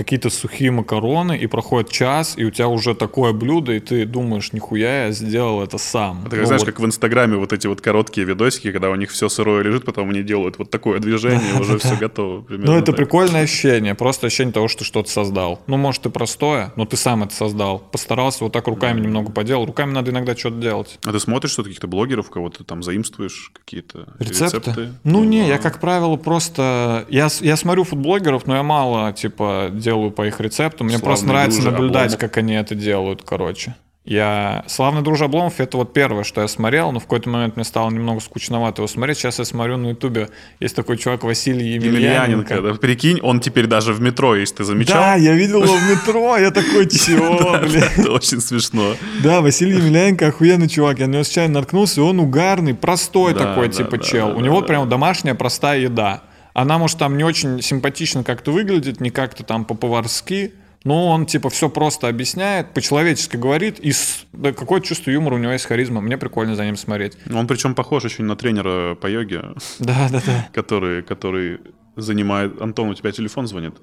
какие-то 0.00 0.30
сухие 0.30 0.70
макароны, 0.70 1.36
и 1.36 1.46
проходит 1.46 1.90
час, 1.90 2.34
и 2.38 2.44
у 2.44 2.50
тебя 2.50 2.68
уже 2.68 2.94
такое 2.94 3.34
блюдо, 3.34 3.72
и 3.72 3.80
ты 3.80 4.06
думаешь, 4.06 4.52
нихуя, 4.54 5.06
я 5.06 5.12
сделал 5.12 5.62
это 5.62 5.76
сам. 5.76 6.24
Это, 6.26 6.36
Ну, 6.36 6.46
знаешь, 6.46 6.62
вот. 6.62 6.70
как 6.70 6.80
в 6.80 6.86
Инстаграме 6.86 7.36
вот 7.36 7.52
эти 7.52 7.66
вот 7.66 7.82
короткие 7.82 8.26
видосики, 8.26 8.72
когда 8.72 8.88
у 8.90 8.94
них 8.94 9.10
все 9.10 9.28
сырое 9.28 9.62
лежит, 9.62 9.84
потом 9.84 10.08
они 10.08 10.22
делают 10.22 10.58
вот 10.58 10.70
такое 10.70 11.00
движение, 11.00 11.60
уже 11.60 11.78
все 11.78 11.96
готово. 11.96 12.46
Ну, 12.48 12.76
это 12.76 12.86
так. 12.86 12.96
прикольное 12.96 13.42
ощущение, 13.42 13.94
просто 13.94 14.28
ощущение 14.28 14.54
того, 14.54 14.68
что 14.68 14.84
что-то 14.84 15.10
создал. 15.10 15.60
Ну, 15.66 15.76
может, 15.76 16.06
и 16.06 16.08
простое, 16.08 16.72
но 16.76 16.86
ты 16.86 16.96
сам 16.96 17.22
это 17.24 17.34
создал. 17.34 17.78
Постарался, 17.78 18.44
вот 18.44 18.52
так 18.54 18.66
руками 18.68 19.00
немного 19.00 19.30
поделал. 19.30 19.66
Руками 19.66 19.92
надо 19.92 20.12
иногда 20.12 20.34
что-то 20.34 20.56
делать. 20.56 20.98
А 21.04 21.12
ты 21.12 21.20
смотришь 21.20 21.50
что-то 21.52 21.68
каких-то 21.68 21.88
блогеров, 21.88 22.30
кого-то 22.30 22.64
там 22.64 22.82
заимствуешь, 22.82 23.52
какие-то 23.52 24.08
Рецепты? 24.18 24.56
рецепты? 24.56 24.92
Ну, 25.04 25.24
не, 25.24 25.46
я, 25.46 25.58
как 25.58 25.78
правило, 25.78 26.16
просто... 26.16 27.04
Я, 27.10 27.28
я 27.40 27.56
смотрю 27.56 27.84
футблогеров, 27.84 28.46
но 28.46 28.56
я 28.56 28.62
мало, 28.62 29.12
типа, 29.12 29.68
делаю 29.72 29.89
по 30.10 30.26
их 30.26 30.40
рецептам. 30.40 30.86
Мне 30.86 30.98
Славный 30.98 31.06
просто 31.06 31.26
нравится 31.26 31.62
наблюдать, 31.62 32.14
Обломов. 32.14 32.18
как 32.18 32.36
они 32.36 32.54
это 32.54 32.74
делают, 32.74 33.22
короче. 33.22 33.74
Я... 34.04 34.64
Славный 34.66 35.02
друж 35.02 35.20
Обломов— 35.20 35.54
это 35.60 35.76
вот 35.76 35.92
первое, 35.92 36.24
что 36.24 36.40
я 36.40 36.48
смотрел, 36.48 36.90
но 36.90 37.00
в 37.00 37.02
какой-то 37.02 37.28
момент 37.28 37.56
мне 37.56 37.64
стало 37.64 37.90
немного 37.90 38.20
скучновато 38.20 38.80
его 38.80 38.88
смотреть. 38.88 39.18
Сейчас 39.18 39.38
я 39.38 39.44
смотрю 39.44 39.76
на 39.76 39.90
ютубе, 39.90 40.30
есть 40.58 40.74
такой 40.74 40.96
чувак 40.96 41.22
Василий 41.22 41.74
Емельяненко. 41.74 42.54
Емельяненко, 42.54 42.62
да. 42.62 42.74
Прикинь, 42.74 43.20
он 43.20 43.40
теперь 43.40 43.66
даже 43.66 43.92
в 43.92 44.00
метро 44.00 44.34
есть, 44.34 44.56
ты 44.56 44.64
замечал? 44.64 44.96
Да, 44.96 45.14
я 45.16 45.34
видел 45.34 45.62
его 45.62 45.74
в 45.74 45.90
метро, 45.90 46.38
я 46.38 46.50
такой, 46.50 46.88
чего, 46.90 47.58
блядь. 47.60 47.98
Это 47.98 48.10
очень 48.10 48.40
смешно. 48.40 48.94
Да, 49.22 49.42
Василий 49.42 49.76
Емельяненко 49.76 50.28
охуенный 50.28 50.68
чувак. 50.68 50.98
Я 50.98 51.06
на 51.06 51.12
него 51.12 51.24
случайно 51.24 51.54
наткнулся, 51.60 52.02
он 52.02 52.20
угарный, 52.20 52.74
простой 52.74 53.34
такой, 53.34 53.68
типа, 53.68 53.98
чел. 53.98 54.34
У 54.34 54.40
него 54.40 54.62
прям 54.62 54.88
домашняя 54.88 55.34
простая 55.34 55.78
еда. 55.78 56.22
Она, 56.54 56.78
может, 56.78 56.98
там 56.98 57.16
не 57.16 57.24
очень 57.24 57.62
симпатично 57.62 58.24
как-то 58.24 58.52
выглядит, 58.52 59.00
не 59.00 59.10
как-то 59.10 59.44
там 59.44 59.64
по-поварски, 59.64 60.52
но 60.84 61.08
он, 61.08 61.26
типа, 61.26 61.50
все 61.50 61.68
просто 61.68 62.08
объясняет, 62.08 62.72
по-человечески 62.72 63.36
говорит, 63.36 63.78
и 63.78 63.92
с- 63.92 64.24
да, 64.32 64.52
какое-то 64.52 64.86
чувство 64.86 65.10
юмора 65.10 65.34
у 65.34 65.38
него 65.38 65.52
есть 65.52 65.66
харизма. 65.66 66.00
Мне 66.00 66.16
прикольно 66.16 66.56
за 66.56 66.64
ним 66.64 66.76
смотреть. 66.76 67.18
Он 67.32 67.46
причем 67.46 67.74
похож 67.74 68.04
очень 68.06 68.24
на 68.24 68.34
тренера 68.36 68.94
по 68.94 69.06
йоге, 69.06 69.42
Да, 69.78 70.08
да, 70.10 70.22
да. 70.24 70.48
который, 70.54 71.02
который 71.02 71.60
занимает... 72.00 72.60
Антон, 72.60 72.88
у 72.88 72.94
тебя 72.94 73.12
телефон 73.12 73.46
звонит? 73.46 73.74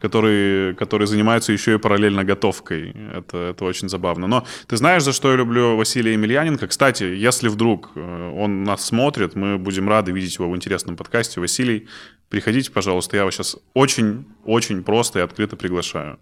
Который, 0.00 0.74
который 0.74 1.06
занимается 1.06 1.52
еще 1.52 1.74
и 1.74 1.78
параллельно 1.78 2.24
готовкой. 2.24 2.94
Это, 3.14 3.50
это 3.50 3.64
очень 3.64 3.88
забавно. 3.88 4.26
Но 4.26 4.44
ты 4.66 4.76
знаешь, 4.76 5.02
за 5.02 5.12
что 5.12 5.30
я 5.30 5.36
люблю 5.36 5.76
Василия 5.76 6.12
Емельяненко? 6.12 6.66
Кстати, 6.66 7.04
если 7.04 7.48
вдруг 7.48 7.90
э, 7.94 8.32
он 8.36 8.64
нас 8.64 8.84
смотрит, 8.84 9.36
мы 9.36 9.58
будем 9.58 9.88
рады 9.88 10.12
видеть 10.12 10.38
его 10.38 10.50
в 10.50 10.56
интересном 10.56 10.96
подкасте. 10.96 11.40
Василий, 11.40 11.86
приходите, 12.30 12.70
пожалуйста. 12.72 13.16
Я 13.16 13.24
вас 13.24 13.34
сейчас 13.34 13.56
очень-очень 13.74 14.82
просто 14.82 15.18
и 15.18 15.22
открыто 15.22 15.56
приглашаю. 15.56 16.18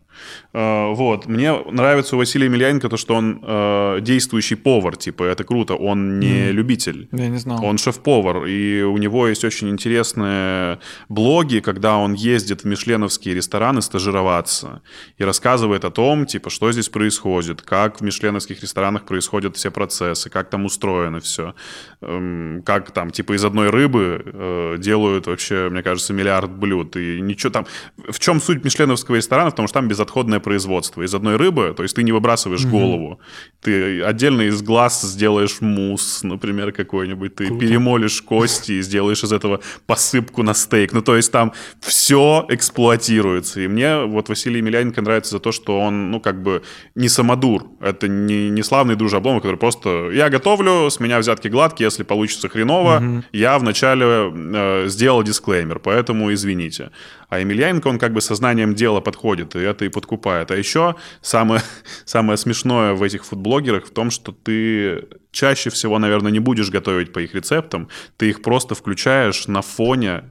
Э, 0.53 0.92
Вот. 0.92 1.27
Мне 1.27 1.53
нравится 1.70 2.16
у 2.16 2.18
Василия 2.18 2.46
Емельяненко 2.46 2.88
то, 2.88 2.96
что 2.96 3.14
он 3.14 3.40
э, 3.42 3.98
действующий 4.03 4.57
повар. 4.57 4.96
Типа, 4.96 5.22
это 5.22 5.44
круто. 5.44 5.74
Он 5.74 6.18
не 6.18 6.53
любитель. 6.53 7.09
Я 7.12 7.29
не 7.29 7.38
знал. 7.38 7.64
Он 7.64 7.79
шеф-повар, 7.79 8.46
и 8.46 8.83
у 8.83 8.98
него 8.98 9.29
есть 9.29 9.44
очень 9.44 9.68
интересные 9.70 10.81
блоги, 11.09 11.27
когда 11.60 11.96
он 11.96 12.14
ездит 12.14 12.62
в 12.62 12.64
мишленовские 12.64 13.34
рестораны 13.34 13.82
стажироваться 13.82 14.80
и 15.18 15.24
рассказывает 15.24 15.84
о 15.84 15.90
том, 15.90 16.24
типа, 16.24 16.48
что 16.48 16.72
здесь 16.72 16.88
происходит, 16.88 17.60
как 17.60 18.00
в 18.00 18.04
мишленовских 18.04 18.62
ресторанах 18.62 19.04
происходят 19.04 19.56
все 19.56 19.70
процессы, 19.70 20.30
как 20.30 20.48
там 20.48 20.64
устроено 20.64 21.20
все, 21.20 21.54
как 22.00 22.90
там, 22.92 23.10
типа, 23.10 23.36
из 23.36 23.44
одной 23.44 23.68
рыбы 23.70 24.22
э, 24.24 24.76
делают 24.78 25.26
вообще, 25.26 25.68
мне 25.68 25.82
кажется, 25.82 26.12
миллиард 26.14 26.50
блюд, 26.50 26.96
и 26.96 27.20
ничего 27.20 27.52
там... 27.52 27.66
В 28.08 28.18
чем 28.18 28.40
суть 28.40 28.64
мишленовского 28.64 29.16
ресторана? 29.16 29.50
Потому 29.50 29.68
что 29.68 29.80
там 29.80 29.88
безотходное 29.88 30.40
производство. 30.40 31.02
Из 31.02 31.14
одной 31.14 31.36
рыбы, 31.36 31.74
то 31.76 31.82
есть 31.82 31.94
ты 31.94 32.02
не 32.02 32.12
выбрасываешь 32.12 32.64
голову, 32.64 33.20
Ты 33.60 34.02
отдельно 34.02 34.42
из 34.42 34.62
глаз 34.62 35.02
сделаешь 35.02 35.60
мусс, 35.60 36.22
например, 36.22 36.72
какой-нибудь. 36.72 37.34
Ты 37.34 37.46
Круто. 37.48 37.60
перемолишь 37.60 38.22
кости 38.22 38.72
и 38.72 38.82
сделаешь 38.82 39.22
из 39.24 39.32
этого 39.32 39.60
посыпку 39.86 40.42
на 40.42 40.54
стейк. 40.54 40.92
Ну, 40.92 41.02
то 41.09 41.17
есть 41.17 41.33
там 41.33 41.54
все 41.81 42.44
эксплуатируется. 42.50 43.63
И 43.63 43.67
мне 43.67 44.04
вот 44.04 44.29
Василий 44.29 44.59
Емельяненко 44.59 45.00
нравится 45.00 45.31
за 45.31 45.40
то, 45.40 45.52
что 45.52 45.81
он, 45.81 46.11
ну, 46.11 46.21
как 46.21 46.42
бы 46.42 46.63
не 46.94 47.09
самодур. 47.09 47.65
Это 47.81 48.09
не, 48.09 48.50
не 48.50 48.63
славный 48.63 48.94
дружи 48.94 49.17
Обломов, 49.17 49.40
который 49.40 49.56
просто 49.56 50.11
«я 50.13 50.29
готовлю, 50.29 50.90
с 50.90 51.00
меня 51.00 51.19
взятки 51.19 51.48
гладкие, 51.48 51.87
если 51.87 52.02
получится 52.02 52.50
хреново, 52.50 52.98
угу. 52.98 53.25
я 53.33 53.59
вначале 53.59 54.04
э, 54.04 54.85
сделал 54.88 55.23
дисклеймер, 55.23 55.79
поэтому 55.79 56.31
извините». 56.31 56.90
А 57.31 57.38
Емельяненко, 57.40 57.88
он 57.88 57.98
как 57.98 58.13
бы 58.13 58.21
сознанием 58.21 58.75
дела 58.75 59.00
подходит, 59.00 59.56
и 59.56 59.61
это 59.61 59.87
и 59.87 59.88
подкупает. 59.88 60.50
А 60.50 60.56
еще 60.56 60.94
самое, 61.23 61.63
самое 62.04 62.37
смешное 62.37 62.92
в 62.92 63.02
этих 63.02 63.25
фудблогерах 63.25 63.87
в 63.87 63.90
том, 63.92 64.11
что 64.11 64.33
ты 64.33 65.06
чаще 65.31 65.71
всего, 65.71 65.98
наверное, 65.98 66.33
не 66.33 66.40
будешь 66.40 66.69
готовить 66.69 67.15
по 67.15 67.21
их 67.21 67.35
рецептам, 67.35 67.88
ты 68.19 68.29
их 68.29 68.42
просто 68.42 68.75
включаешь 68.75 69.46
на 69.46 69.63
фоне 69.63 70.25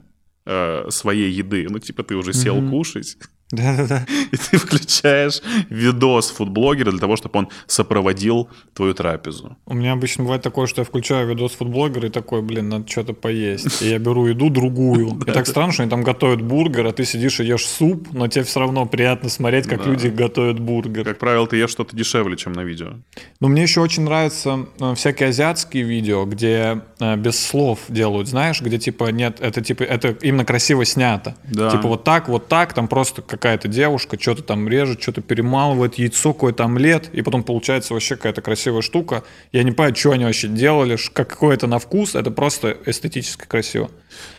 э, 0.48 0.90
своей 0.90 1.30
еды. 1.30 1.66
Ну, 1.68 1.78
типа, 1.78 2.02
ты 2.02 2.16
уже 2.16 2.32
сел 2.32 2.56
mm-hmm. 2.56 2.70
кушать, 2.70 3.18
да-да-да. 3.50 4.06
И 4.30 4.36
ты 4.36 4.58
включаешь 4.58 5.40
видос 5.70 6.30
фудблогера 6.30 6.90
для 6.90 7.00
того, 7.00 7.16
чтобы 7.16 7.38
он 7.38 7.48
сопроводил 7.66 8.48
твою 8.74 8.92
трапезу. 8.94 9.56
У 9.64 9.74
меня 9.74 9.92
обычно 9.92 10.24
бывает 10.24 10.42
такое, 10.42 10.66
что 10.66 10.82
я 10.82 10.84
включаю 10.84 11.28
видос 11.28 11.52
фудблогера 11.52 12.08
и 12.08 12.10
такой, 12.10 12.42
блин, 12.42 12.68
надо 12.68 12.88
что-то 12.88 13.14
поесть. 13.14 13.80
И 13.82 13.88
я 13.88 13.98
беру 13.98 14.26
еду 14.26 14.50
другую. 14.50 15.18
И 15.26 15.30
так 15.30 15.46
странно, 15.46 15.72
что 15.72 15.82
они 15.82 15.90
там 15.90 16.02
готовят 16.02 16.42
бургер, 16.42 16.86
а 16.86 16.92
ты 16.92 17.04
сидишь 17.04 17.40
и 17.40 17.44
ешь 17.44 17.66
суп, 17.66 18.08
но 18.12 18.28
тебе 18.28 18.44
все 18.44 18.60
равно 18.60 18.86
приятно 18.86 19.28
смотреть, 19.28 19.66
как 19.66 19.86
люди 19.86 20.08
готовят 20.08 20.58
бургер. 20.58 21.04
Как 21.04 21.18
правило, 21.18 21.46
ты 21.46 21.56
ешь 21.56 21.70
что-то 21.70 21.96
дешевле, 21.96 22.36
чем 22.36 22.52
на 22.52 22.64
видео. 22.64 22.94
Но 23.40 23.48
мне 23.48 23.62
еще 23.62 23.80
очень 23.80 24.02
нравятся 24.02 24.66
э, 24.80 24.94
всякие 24.94 25.30
азиатские 25.30 25.84
видео, 25.84 26.24
где 26.24 26.82
э, 27.00 27.16
без 27.16 27.38
слов 27.38 27.80
делают, 27.88 28.28
знаешь, 28.28 28.60
где 28.60 28.78
типа 28.78 29.10
нет, 29.10 29.38
это 29.40 29.62
типа, 29.62 29.84
это 29.84 30.16
именно 30.22 30.44
красиво 30.44 30.84
снято. 30.84 31.36
Типа 31.48 31.88
вот 31.88 32.04
так, 32.04 32.28
вот 32.28 32.48
так, 32.48 32.72
там 32.72 32.88
просто 32.88 33.22
какая-то 33.38 33.68
девушка 33.68 34.20
что-то 34.20 34.42
там 34.42 34.68
режет, 34.68 35.00
что-то 35.00 35.22
перемалывает, 35.22 35.94
яйцо, 35.94 36.32
какой-то 36.32 36.64
омлет, 36.64 37.08
и 37.12 37.22
потом 37.22 37.42
получается 37.42 37.94
вообще 37.94 38.16
какая-то 38.16 38.42
красивая 38.42 38.82
штука. 38.82 39.22
Я 39.52 39.62
не 39.62 39.72
понимаю, 39.72 39.94
что 39.94 40.10
они 40.10 40.24
вообще 40.24 40.48
делали, 40.48 40.98
какой 41.12 41.54
это 41.54 41.66
на 41.66 41.78
вкус, 41.78 42.14
это 42.14 42.30
просто 42.30 42.76
эстетически 42.84 43.46
красиво. 43.46 43.90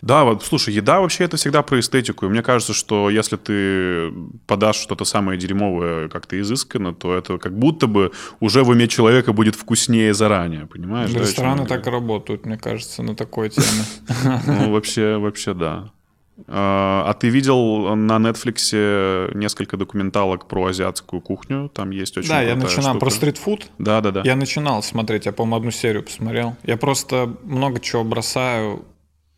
Да, 0.02 0.24
вот, 0.24 0.44
слушай, 0.44 0.74
еда 0.74 1.00
вообще 1.00 1.24
это 1.24 1.36
всегда 1.36 1.62
про 1.62 1.80
эстетику. 1.80 2.26
И 2.26 2.28
мне 2.28 2.42
кажется, 2.42 2.74
что 2.74 3.08
если 3.08 3.36
ты 3.36 4.12
подашь 4.46 4.76
что-то 4.76 5.04
самое 5.04 5.38
дерьмовое 5.38 6.08
как-то 6.08 6.38
изысканно, 6.40 6.94
то 6.94 7.16
это 7.16 7.38
как 7.38 7.58
будто 7.58 7.86
бы 7.86 8.12
уже 8.40 8.62
в 8.62 8.68
уме 8.68 8.88
человека 8.88 9.32
будет 9.32 9.54
вкуснее 9.54 10.12
заранее, 10.12 10.66
понимаешь? 10.66 11.10
Рестораны 11.10 11.66
так 11.66 11.86
и 11.86 11.90
работают, 11.90 12.46
мне 12.46 12.58
кажется, 12.58 13.02
на 13.02 13.16
такой 13.16 13.50
теме. 13.50 13.84
Ну, 14.46 14.72
вообще, 14.72 15.16
вообще, 15.16 15.54
да. 15.54 15.90
А, 16.46 17.04
а 17.06 17.14
ты 17.14 17.28
видел 17.28 17.94
на 17.94 18.16
Netflix 18.16 19.34
несколько 19.34 19.76
документалок 19.76 20.48
про 20.48 20.66
азиатскую 20.66 21.20
кухню? 21.20 21.68
Там 21.68 21.90
есть 21.90 22.16
очень 22.16 22.28
Да, 22.28 22.40
я 22.42 22.56
начинал 22.56 22.94
штука. 22.94 22.98
про 22.98 23.10
стритфуд. 23.10 23.66
Да, 23.78 24.00
да, 24.00 24.10
да. 24.10 24.22
Я 24.24 24.36
начинал 24.36 24.82
смотреть, 24.82 25.26
я, 25.26 25.32
по-моему, 25.32 25.56
одну 25.56 25.70
серию 25.70 26.02
посмотрел. 26.02 26.56
Я 26.62 26.76
просто 26.76 27.36
много 27.44 27.80
чего 27.80 28.04
бросаю, 28.04 28.84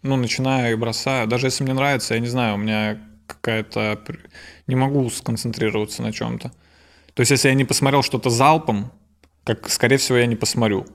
ну, 0.03 0.17
начинаю 0.17 0.73
и 0.73 0.77
бросаю. 0.77 1.27
Даже 1.27 1.49
если 1.49 1.65
мне 1.65 1.75
нравится, 1.75 2.15
я 2.15 2.21
не 2.21 2.29
знаю, 2.29 2.55
у 2.55 2.59
меня 2.59 2.99
какая-то... 3.27 3.99
Не 4.67 4.77
могу 4.77 5.09
сконцентрироваться 5.11 6.03
на 6.03 6.13
чем-то. 6.13 6.53
То 7.15 7.21
есть, 7.21 7.31
если 7.31 7.49
я 7.49 7.55
не 7.55 7.65
посмотрел 7.65 8.03
что-то 8.03 8.31
залпом, 8.31 8.93
как, 9.45 9.69
скорее 9.69 9.97
всего, 9.97 10.19
я 10.19 10.27
не 10.27 10.37
посмотрю. 10.37 10.87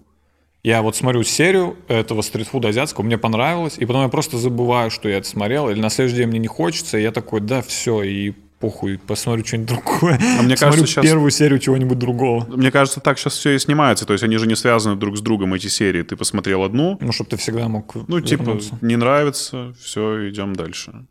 Я 0.67 0.81
вот 0.81 0.97
смотрю 0.97 1.23
серию 1.23 1.77
этого 1.87 2.21
стритфуда 2.21 2.67
азиатского, 2.67 3.05
мне 3.05 3.17
понравилось, 3.17 3.75
и 3.77 3.85
потом 3.85 4.01
я 4.01 4.09
просто 4.09 4.37
забываю, 4.37 4.91
что 4.91 5.07
я 5.07 5.19
это 5.19 5.25
смотрел, 5.25 5.69
или 5.69 5.79
на 5.79 5.89
следующий 5.89 6.17
день 6.17 6.27
мне 6.27 6.39
не 6.39 6.47
хочется, 6.47 6.97
и 6.97 7.03
я 7.03 7.13
такой, 7.13 7.39
да, 7.39 7.61
все, 7.61 8.03
и 8.03 8.33
похуй, 8.59 8.97
посмотрю 8.97 9.45
что-нибудь 9.45 9.69
другое. 9.69 10.19
А 10.37 10.41
мне 10.41 10.57
кажется, 10.57 10.85
сейчас... 10.85 11.05
первую 11.05 11.31
серию 11.31 11.59
чего-нибудь 11.59 11.97
другого. 11.97 12.45
Мне 12.53 12.69
кажется, 12.69 12.99
так 12.99 13.17
сейчас 13.17 13.37
все 13.37 13.51
и 13.51 13.59
снимается. 13.59 14.05
То 14.05 14.11
есть 14.11 14.25
они 14.25 14.35
же 14.35 14.45
не 14.45 14.57
связаны 14.57 14.97
друг 14.97 15.15
с 15.15 15.21
другом, 15.21 15.53
эти 15.53 15.67
серии. 15.67 16.03
Ты 16.03 16.17
посмотрел 16.17 16.63
одну. 16.63 16.97
Ну, 16.99 17.13
чтобы 17.13 17.29
ты 17.29 17.37
всегда 17.37 17.69
мог 17.69 17.95
Ну, 18.05 18.19
типа, 18.19 18.59
не 18.81 18.97
нравится, 18.97 19.73
все, 19.81 20.29
идем 20.29 20.53
дальше. 20.53 21.05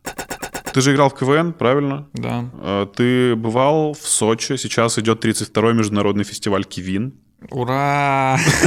Ты 0.71 0.81
же 0.81 0.93
играл 0.93 1.09
в 1.09 1.15
КВН, 1.15 1.53
правильно? 1.53 2.07
Да. 2.13 2.51
А, 2.61 2.85
ты 2.85 3.35
бывал 3.35 3.93
в 3.93 4.07
Сочи. 4.07 4.55
Сейчас 4.57 4.99
идет 4.99 5.25
32-й 5.25 5.73
международный 5.73 6.25
фестиваль 6.25 6.63
Кивин. 6.63 7.13
Ура! 7.51 8.37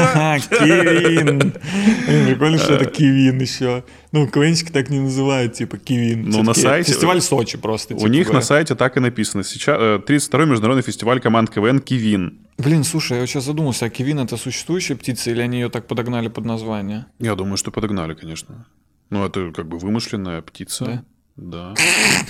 Кивин! 0.48 1.52
Прикольно, 2.26 2.56
что 2.58 2.74
это 2.74 2.84
Кивин 2.84 3.40
еще. 3.40 3.84
Ну, 4.12 4.28
КВНщики 4.28 4.70
так 4.70 4.90
не 4.90 5.00
называют, 5.00 5.54
типа 5.54 5.76
Кивин. 5.76 6.30
Ну, 6.30 6.42
на 6.44 6.54
сайте... 6.54 6.92
Фестиваль 6.92 7.20
Сочи 7.20 7.58
просто. 7.58 7.94
У 7.94 7.98
типа, 7.98 8.08
них 8.08 8.32
на 8.32 8.40
сайте 8.40 8.76
так 8.76 8.96
и 8.96 9.00
написано. 9.00 9.42
Сейчас 9.42 9.76
32-й 9.78 10.42
э, 10.42 10.46
международный 10.46 10.82
фестиваль 10.82 11.20
команд 11.20 11.50
КВН 11.50 11.80
Кивин. 11.80 12.38
Блин, 12.58 12.84
слушай, 12.84 13.18
я 13.18 13.26
сейчас 13.26 13.44
задумался, 13.44 13.86
а 13.86 13.90
Кивин 13.90 14.20
это 14.20 14.36
существующая 14.36 14.94
птица 14.94 15.30
или 15.30 15.40
они 15.40 15.58
ее 15.60 15.68
так 15.68 15.88
подогнали 15.88 16.28
под 16.28 16.44
название? 16.44 17.06
Я 17.18 17.34
думаю, 17.34 17.56
что 17.56 17.72
подогнали, 17.72 18.14
конечно. 18.14 18.66
Ну, 19.10 19.24
это 19.26 19.50
как 19.50 19.66
бы 19.66 19.78
вымышленная 19.78 20.42
птица. 20.42 21.04
Да? 21.40 21.74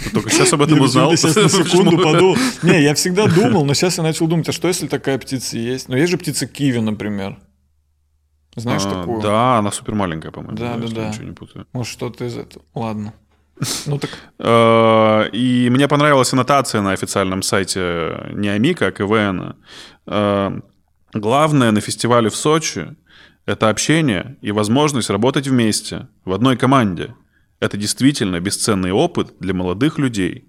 Ты 0.05 0.11
только 0.11 0.31
сейчас 0.31 0.53
об 0.53 0.63
этом 0.63 0.81
узнал. 0.81 1.15
Сейчас 1.17 1.35
на 1.35 1.49
секунду 1.65 1.99
подумал. 1.99 2.37
Не, 2.63 2.81
я 2.81 2.95
всегда 2.95 3.27
думал, 3.27 3.65
но 3.65 3.75
сейчас 3.75 3.99
я 3.99 4.05
начал 4.05 4.29
думать, 4.29 4.49
а 4.49 4.53
что 4.53 4.69
если 4.69 4.87
такая 4.87 5.19
птица 5.19 5.59
есть? 5.59 5.89
Ну, 5.89 5.97
есть 5.97 6.11
же 6.11 6.17
птица 6.17 6.47
киви, 6.47 6.79
например. 6.79 7.37
Знаешь 8.55 8.83
а, 8.85 9.01
такую? 9.01 9.21
Да, 9.21 9.59
она 9.59 9.73
супер 9.73 9.95
маленькая, 9.95 10.31
по-моему. 10.31 10.57
Да, 10.57 10.77
да, 10.77 10.87
да. 10.89 11.09
Ничего 11.09 11.25
не 11.25 11.33
путаю. 11.33 11.67
Может, 11.73 11.93
что-то 11.93 12.25
из 12.25 12.37
этого. 12.37 12.65
Ладно. 12.75 13.13
Ну 13.87 13.99
так. 13.99 14.11
А, 14.39 15.25
и 15.33 15.69
мне 15.71 15.89
понравилась 15.89 16.33
аннотация 16.33 16.81
на 16.81 16.93
официальном 16.93 17.43
сайте 17.43 18.31
не 18.33 18.49
Амика, 18.49 18.87
а 18.87 18.93
КВН. 18.93 19.57
А, 20.07 20.57
главное 21.13 21.73
на 21.73 21.81
фестивале 21.81 22.31
в 22.31 22.37
Сочи– 22.37 22.95
это 23.47 23.71
общение 23.71 24.37
и 24.41 24.53
возможность 24.53 25.11
работать 25.11 25.49
вместе, 25.49 26.07
в 26.25 26.33
одной 26.33 26.57
команде– 26.57 27.13
это 27.61 27.77
действительно 27.77 28.41
бесценный 28.41 28.93
опыт 28.93 29.35
для 29.39 29.55
молодых 29.55 29.99
людей. 29.99 30.45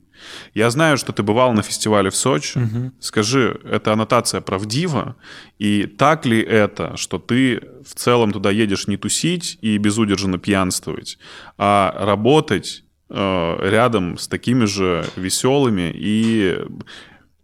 Я 0.54 0.70
знаю, 0.70 0.98
что 0.98 1.14
ты 1.14 1.24
бывал 1.24 1.54
на 1.54 1.62
фестивале 1.62 2.10
в 2.10 2.16
Сочи. 2.16 2.58
Угу. 2.58 2.92
Скажи, 3.00 3.60
эта 3.64 3.94
аннотация 3.94 4.42
правдива? 4.42 5.16
И 5.60 5.86
так 5.86 6.26
ли 6.26 6.42
это, 6.42 6.96
что 6.98 7.18
ты 7.18 7.62
в 7.86 7.96
целом 7.96 8.32
туда 8.32 8.52
едешь 8.52 8.88
не 8.88 8.98
тусить 8.98 9.58
и 9.62 9.78
безудержно 9.78 10.38
пьянствовать, 10.38 11.18
а 11.58 11.94
работать 12.00 12.84
э, 13.10 13.70
рядом 13.70 14.18
с 14.18 14.28
такими 14.28 14.66
же 14.66 15.06
веселыми 15.16 15.92
и 15.94 16.60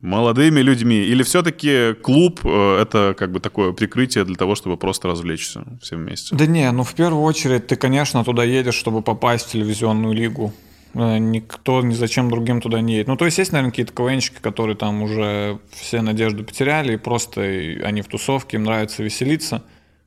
молодыми 0.01 0.59
людьми? 0.61 0.97
Или 0.97 1.23
все-таки 1.23 1.93
клуб 1.93 2.41
э,— 2.43 2.79
это 2.81 3.15
как 3.17 3.31
бы 3.31 3.39
такое 3.39 3.71
прикрытие 3.71 4.25
для 4.25 4.35
того, 4.35 4.55
чтобы 4.55 4.77
просто 4.77 5.07
развлечься 5.07 5.63
все 5.81 5.95
вместе? 5.95 6.35
Да 6.35 6.45
не, 6.45 6.71
ну 6.71 6.83
в 6.83 6.93
первую 6.93 7.23
очередь 7.23 7.67
ты, 7.67 7.75
конечно, 7.75 8.23
туда 8.23 8.43
едешь, 8.43 8.75
чтобы 8.75 9.01
попасть 9.01 9.47
в 9.47 9.51
телевизионную 9.51 10.13
лигу. 10.13 10.53
Э, 10.93 11.17
никто 11.17 11.81
ни 11.81 11.93
зачем 11.93 12.29
другим 12.29 12.61
туда 12.61 12.81
не 12.81 12.93
едет. 12.93 13.07
Ну, 13.07 13.17
то 13.17 13.25
есть 13.25 13.37
есть, 13.37 13.51
наверное, 13.51 13.71
какие-то 13.71 13.93
КВНщики, 13.93 14.37
которые 14.41 14.75
там 14.75 15.01
уже 15.01 15.59
все 15.71 16.01
надежды 16.01 16.43
потеряли, 16.43 16.93
и 16.93 16.97
просто 16.97 17.41
они 17.41 18.01
в 18.01 18.07
тусовке, 18.07 18.57
им 18.57 18.63
нравится 18.63 19.03
веселиться. 19.03 19.63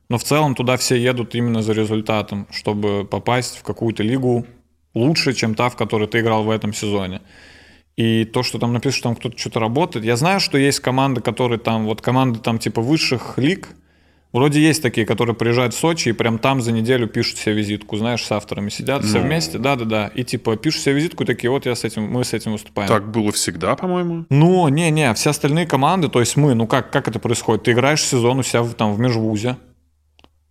Но 0.09 0.17
в 0.17 0.23
целом 0.23 0.55
туда 0.55 0.75
все 0.75 0.97
едут 0.97 1.35
именно 1.35 1.61
за 1.61 1.71
результатом, 1.71 2.45
чтобы 2.51 3.05
попасть 3.05 3.57
в 3.57 3.63
какую-то 3.63 4.03
лигу 4.03 4.45
лучше, 4.93 5.33
чем 5.33 5.55
та, 5.55 5.69
в 5.69 5.77
которой 5.77 6.07
ты 6.07 6.19
играл 6.19 6.43
в 6.43 6.49
этом 6.49 6.73
сезоне. 6.73 7.21
И 7.97 8.25
то, 8.25 8.43
что 8.43 8.57
там 8.57 8.73
написано, 8.73 8.97
что 8.97 9.03
там 9.03 9.15
кто-то 9.15 9.37
что-то 9.37 9.59
работает. 9.59 10.05
Я 10.05 10.15
знаю, 10.15 10.39
что 10.39 10.57
есть 10.57 10.79
команды, 10.79 11.21
которые 11.21 11.59
там, 11.59 11.85
вот 11.85 12.01
команды 12.01 12.39
там 12.39 12.57
типа 12.57 12.81
высших 12.81 13.37
лиг, 13.37 13.75
Вроде 14.33 14.61
есть 14.61 14.81
такие, 14.81 15.05
которые 15.05 15.35
приезжают 15.35 15.73
в 15.73 15.77
Сочи 15.77 16.09
и 16.09 16.11
прям 16.13 16.39
там 16.39 16.61
за 16.61 16.71
неделю 16.71 17.07
пишут 17.07 17.37
себе 17.37 17.53
визитку, 17.53 17.97
знаешь, 17.97 18.23
с 18.23 18.31
авторами 18.31 18.69
сидят 18.69 19.01
ну. 19.01 19.07
все 19.07 19.19
вместе, 19.19 19.57
да-да-да, 19.57 20.07
и 20.07 20.23
типа 20.23 20.55
пишут 20.55 20.83
себе 20.83 20.95
визитку, 20.95 21.25
такие, 21.25 21.49
вот 21.49 21.65
я 21.65 21.75
с 21.75 21.83
этим, 21.83 22.03
мы 22.03 22.23
с 22.23 22.31
этим 22.31 22.53
выступаем. 22.53 22.87
Так 22.87 23.11
было 23.11 23.33
всегда, 23.33 23.75
по-моему? 23.75 24.25
Ну, 24.29 24.67
не-не, 24.69 25.13
все 25.15 25.31
остальные 25.31 25.65
команды, 25.65 26.07
то 26.07 26.21
есть 26.21 26.37
мы, 26.37 26.53
ну 26.53 26.65
как, 26.65 26.91
как 26.91 27.09
это 27.09 27.19
происходит? 27.19 27.63
Ты 27.63 27.73
играешь 27.73 28.03
сезон 28.03 28.39
у 28.39 28.43
себя 28.43 28.63
там 28.63 28.93
в 28.93 28.99
межвузе, 28.99 29.57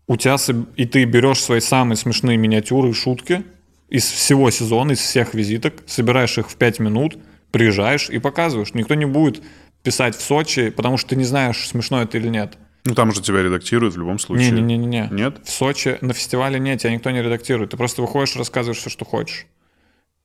у 0.07 0.17
тебя, 0.17 0.37
и 0.77 0.85
ты 0.85 1.05
берешь 1.05 1.41
свои 1.41 1.61
самые 1.61 1.97
смешные 1.97 2.37
миниатюры 2.37 2.91
и 2.91 2.93
шутки 2.93 3.45
из 3.89 4.05
всего 4.05 4.51
сезона, 4.51 4.93
из 4.93 4.99
всех 4.99 5.33
визиток, 5.33 5.83
собираешь 5.87 6.37
их 6.37 6.51
в 6.51 6.57
5 6.57 6.81
минут, 6.81 7.17
приезжаешь 7.51 8.11
и 8.11 8.19
показываешь. 8.19 8.75
Никто 8.75 8.95
не 8.95 9.07
будет 9.07 9.43
писать 9.83 10.17
в 10.17 10.21
Сочи, 10.21 10.71
потому 10.71 10.97
что 10.97 11.11
ты 11.11 11.17
не 11.17 11.25
знаешь, 11.25 11.67
смешно 11.67 12.03
это 12.03 12.19
или 12.19 12.29
нет. 12.29 12.59
Ну, 12.85 12.95
там 12.95 13.13
же 13.13 13.21
тебя 13.21 13.43
редактируют 13.43 13.95
в 13.95 13.99
любом 13.99 14.19
случае. 14.19 14.53
Не-не-не. 14.53 15.09
Нет? 15.11 15.41
В 15.45 15.51
Сочи 15.51 15.99
на 16.01 16.15
фестивале 16.15 16.59
нет, 16.59 16.81
тебя 16.81 16.93
никто 16.93 17.11
не 17.11 17.23
редактирует. 17.23 17.71
Ты 17.71 17.77
просто 17.77 18.03
выходишь, 18.03 18.37
рассказываешь 18.37 18.79
все, 18.79 18.91
что 18.91 19.05
хочешь. 19.05 19.47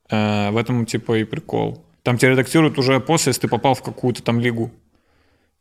Э, 0.09 0.51
в 0.51 0.57
этом, 0.57 0.85
типа, 0.85 1.19
и 1.19 1.23
прикол. 1.23 1.83
Там 2.03 2.17
тебя 2.17 2.31
редактируют 2.31 2.77
уже 2.77 2.99
после, 2.99 3.31
если 3.31 3.41
ты 3.41 3.47
попал 3.47 3.73
в 3.73 3.81
какую-то 3.81 4.21
там 4.23 4.39
лигу. 4.39 4.71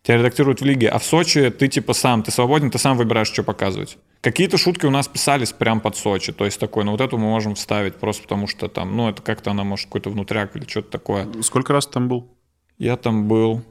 Тебя 0.05 0.19
редактируют 0.19 0.61
в 0.61 0.65
лиге, 0.67 0.91
а 0.91 0.99
в 0.99 1.05
Сочи 1.05 1.49
ты 1.49 1.67
типа 1.67 1.95
сам, 1.95 2.23
ты 2.23 2.31
свободен, 2.31 2.71
ты 2.71 2.79
сам 2.79 2.99
выбираешь, 2.99 3.29
что 3.29 3.43
показывать. 3.43 3.97
Какие-то 4.21 4.59
шутки 4.59 4.85
у 4.85 4.91
нас 4.91 5.09
писались 5.09 5.53
прям 5.53 5.81
под 5.81 5.97
Сочи, 5.97 6.31
то 6.31 6.45
есть 6.45 6.61
такой, 6.61 6.85
ну 6.85 6.91
вот 6.91 7.01
эту 7.01 7.17
мы 7.17 7.25
можем 7.25 7.55
вставить 7.55 7.95
просто 7.95 8.23
потому 8.25 8.47
что 8.47 8.69
там, 8.69 8.95
ну 8.95 9.09
это 9.09 9.23
как-то 9.23 9.53
она 9.53 9.65
может 9.65 9.87
какой-то 9.87 10.11
внутряк 10.11 10.55
или 10.57 10.67
что-то 10.69 10.91
такое. 10.91 11.27
Сколько 11.41 11.73
раз 11.73 11.87
ты 11.87 11.95
там 11.95 12.09
был? 12.09 12.37
Я 12.77 12.99
там 12.99 13.29
был 13.29 13.63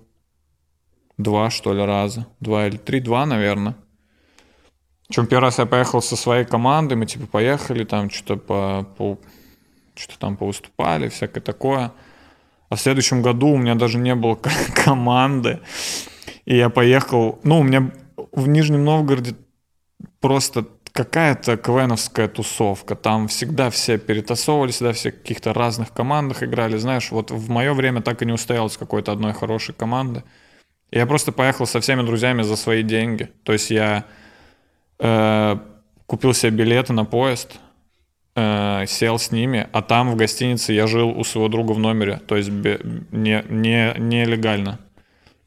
два, 1.19 1.51
что 1.51 1.71
ли, 1.71 1.85
раза. 1.85 2.25
Два 2.39 2.65
или 2.65 2.77
три, 2.77 2.99
два, 2.99 3.27
наверное. 3.27 3.75
Причем 5.07 5.27
первый 5.27 5.43
раз 5.43 5.59
я 5.59 5.67
поехал 5.67 6.01
со 6.01 6.15
своей 6.15 6.45
командой, 6.45 6.95
мы 6.95 7.05
типа 7.05 7.27
поехали, 7.27 7.83
там 7.83 8.09
что-то 8.09 8.37
по, 8.37 8.87
по 8.97 9.19
что-то 9.93 10.17
там 10.17 10.37
повыступали, 10.37 11.09
всякое 11.09 11.41
такое. 11.41 11.91
А 12.69 12.75
в 12.75 12.81
следующем 12.81 13.21
году 13.21 13.49
у 13.49 13.57
меня 13.57 13.75
даже 13.75 13.99
не 13.99 14.15
было 14.15 14.33
команды. 14.83 15.59
И 16.45 16.57
я 16.57 16.69
поехал, 16.69 17.39
ну, 17.43 17.59
у 17.59 17.63
меня 17.63 17.91
в 18.31 18.47
Нижнем 18.47 18.83
Новгороде 18.83 19.35
просто 20.19 20.65
какая-то 20.91 21.57
КВНовская 21.57 22.27
тусовка. 22.27 22.95
Там 22.95 23.27
всегда 23.27 23.69
все 23.69 23.97
перетасовывались, 23.97 24.75
всегда 24.75 24.93
все 24.93 25.11
в 25.11 25.15
каких-то 25.15 25.53
разных 25.53 25.91
командах 25.91 26.43
играли. 26.43 26.77
Знаешь, 26.77 27.11
вот 27.11 27.31
в 27.31 27.49
мое 27.49 27.73
время 27.73 28.01
так 28.01 28.21
и 28.21 28.25
не 28.25 28.33
устоялось 28.33 28.77
какой-то 28.77 29.11
одной 29.11 29.33
хорошей 29.33 29.73
команды. 29.73 30.23
Я 30.91 31.07
просто 31.07 31.31
поехал 31.31 31.65
со 31.65 31.79
всеми 31.79 32.03
друзьями 32.03 32.43
за 32.43 32.55
свои 32.55 32.83
деньги. 32.83 33.29
То 33.43 33.53
есть 33.53 33.71
я 33.71 34.05
э, 34.99 35.57
купил 36.05 36.33
себе 36.35 36.51
билеты 36.51 36.93
на 36.93 37.05
поезд, 37.05 37.59
э, 38.35 38.85
сел 38.87 39.17
с 39.17 39.31
ними, 39.31 39.67
а 39.71 39.81
там 39.81 40.11
в 40.11 40.15
гостинице 40.15 40.73
я 40.73 40.85
жил 40.85 41.09
у 41.09 41.23
своего 41.23 41.49
друга 41.49 41.71
в 41.71 41.79
номере, 41.79 42.21
то 42.27 42.35
есть 42.35 42.49
бе, 42.49 42.79
не, 43.11 43.43
не, 43.49 43.95
нелегально. 43.97 44.79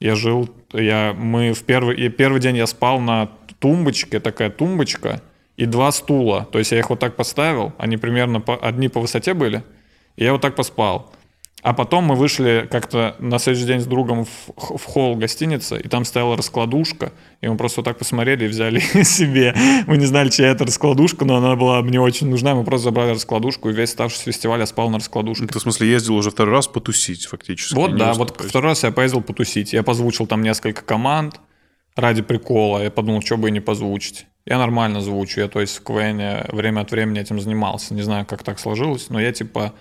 Я 0.01 0.15
жил, 0.15 0.51
я, 0.73 1.15
мы 1.17 1.53
в 1.53 1.63
первый, 1.65 1.97
и 1.97 2.09
первый 2.09 2.41
день 2.41 2.57
я 2.57 2.67
спал 2.67 3.01
на 3.01 3.31
тумбочке, 3.59 4.21
такая 4.21 4.51
тумбочка, 4.51 5.23
и 5.57 5.65
два 5.65 5.91
стула. 5.91 6.47
То 6.53 6.59
есть 6.59 6.73
я 6.73 6.79
их 6.79 6.91
вот 6.91 7.01
так 7.01 7.17
поставил, 7.17 7.73
они 7.79 7.97
примерно 7.97 8.41
по, 8.41 8.57
одни 8.57 8.89
по 8.89 9.01
высоте 9.01 9.33
были, 9.33 9.63
и 10.17 10.25
я 10.25 10.33
вот 10.33 10.43
так 10.43 10.55
поспал. 10.55 11.13
А 11.67 11.73
потом 11.73 12.05
мы 12.05 12.15
вышли 12.15 12.69
как-то 12.71 13.17
на 13.19 13.41
следующий 13.41 13.67
день 13.67 13.81
с 13.81 13.87
другом 13.87 14.25
в, 14.25 14.53
в 14.57 14.85
холл 14.85 15.17
гостиницы, 15.17 15.81
и 15.81 15.89
там 15.89 16.05
стояла 16.05 16.37
раскладушка, 16.37 17.13
и 17.41 17.49
мы 17.49 17.57
просто 17.57 17.81
вот 17.81 17.87
так 17.87 17.99
посмотрели 17.99 18.45
и 18.45 18.47
взяли 18.47 18.79
себе. 19.03 19.53
Мы 19.89 19.97
не 19.97 20.07
знали, 20.07 20.29
чья 20.29 20.47
это 20.47 20.65
раскладушка, 20.65 21.25
но 21.25 21.35
она 21.39 21.57
была 21.57 21.83
мне 21.83 22.01
очень 22.01 22.31
нужна, 22.31 22.55
мы 22.55 22.63
просто 22.63 22.85
забрали 22.85 23.15
раскладушку, 23.15 23.69
и 23.69 23.73
весь 23.73 23.91
оставшийся 23.91 24.27
фестиваль 24.27 24.61
я 24.61 24.67
спал 24.67 24.91
на 24.91 24.99
раскладушке. 24.99 25.49
Ты, 25.49 25.59
в 25.59 25.63
смысле, 25.63 25.91
ездил 25.91 26.15
уже 26.15 26.31
второй 26.31 26.55
раз 26.55 26.69
потусить 26.69 27.27
фактически? 27.27 27.75
Вот, 27.75 27.97
да, 27.97 28.13
вот 28.13 28.41
второй 28.41 28.71
раз 28.71 28.85
я 28.85 28.93
поездил 28.93 29.21
потусить. 29.21 29.73
Я 29.73 29.83
позвучил 29.83 30.29
там 30.29 30.43
несколько 30.43 30.83
команд 30.83 31.41
ради 31.97 32.23
прикола. 32.23 32.85
Я 32.85 32.93
подумал, 32.93 33.23
что 33.23 33.39
бы 33.39 33.49
и 33.49 33.51
не 33.51 33.61
позвучить. 33.61 34.27
Я 34.45 34.59
нормально 34.59 35.01
звучу, 35.01 35.41
я, 35.41 35.49
то 35.49 35.61
есть, 35.61 35.79
в 35.79 35.83
КВН 35.83 36.47
время 36.57 36.83
от 36.83 36.93
времени 36.93 37.21
этим 37.21 37.41
занимался. 37.41 37.93
Не 37.93 38.03
знаю, 38.03 38.25
как 38.25 38.45
так 38.45 38.61
сложилось, 38.61 39.11
но 39.11 39.21
я, 39.21 39.33
типа, 39.33 39.73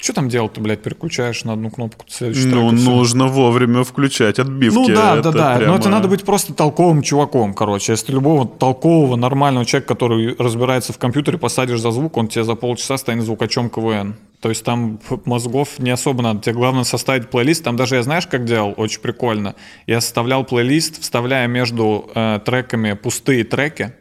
что 0.00 0.14
там 0.14 0.28
делать-то, 0.28 0.60
блядь, 0.60 0.82
переключаешь 0.82 1.44
на 1.44 1.52
одну 1.52 1.70
кнопку 1.70 2.04
следующий 2.08 2.46
Ну, 2.46 2.70
трек, 2.70 2.80
нужно 2.80 3.26
вовремя 3.26 3.84
включать 3.84 4.38
отбивки. 4.38 4.74
Ну 4.74 4.86
да, 4.88 5.18
это 5.18 5.30
да, 5.30 5.50
да. 5.50 5.56
Прямо... 5.56 5.72
Но 5.72 5.78
это 5.78 5.88
надо 5.90 6.08
быть 6.08 6.24
просто 6.24 6.54
толковым 6.54 7.02
чуваком, 7.02 7.54
короче. 7.54 7.92
Если 7.92 8.12
любого 8.12 8.46
толкового, 8.48 9.16
нормального 9.16 9.66
человека, 9.66 9.94
который 9.94 10.34
разбирается 10.36 10.92
в 10.92 10.98
компьютере, 10.98 11.38
посадишь 11.38 11.80
за 11.80 11.90
звук, 11.90 12.16
он 12.16 12.28
тебе 12.28 12.44
за 12.44 12.54
полчаса 12.54 12.96
станет 12.96 13.24
звукачом 13.24 13.70
КВН. 13.70 14.16
То 14.40 14.48
есть 14.48 14.64
там 14.64 14.98
мозгов 15.24 15.78
не 15.78 15.90
особо 15.90 16.22
надо. 16.22 16.40
Тебе 16.40 16.54
главное 16.56 16.82
составить 16.82 17.30
плейлист. 17.30 17.62
Там 17.62 17.76
даже 17.76 17.94
я 17.94 18.02
знаешь, 18.02 18.26
как 18.26 18.44
делал? 18.44 18.74
Очень 18.76 19.00
прикольно. 19.00 19.54
Я 19.86 20.00
составлял 20.00 20.42
плейлист, 20.42 21.00
вставляя 21.00 21.46
между 21.46 22.10
э, 22.12 22.40
треками 22.44 22.94
пустые 22.94 23.44
треки, 23.44 23.92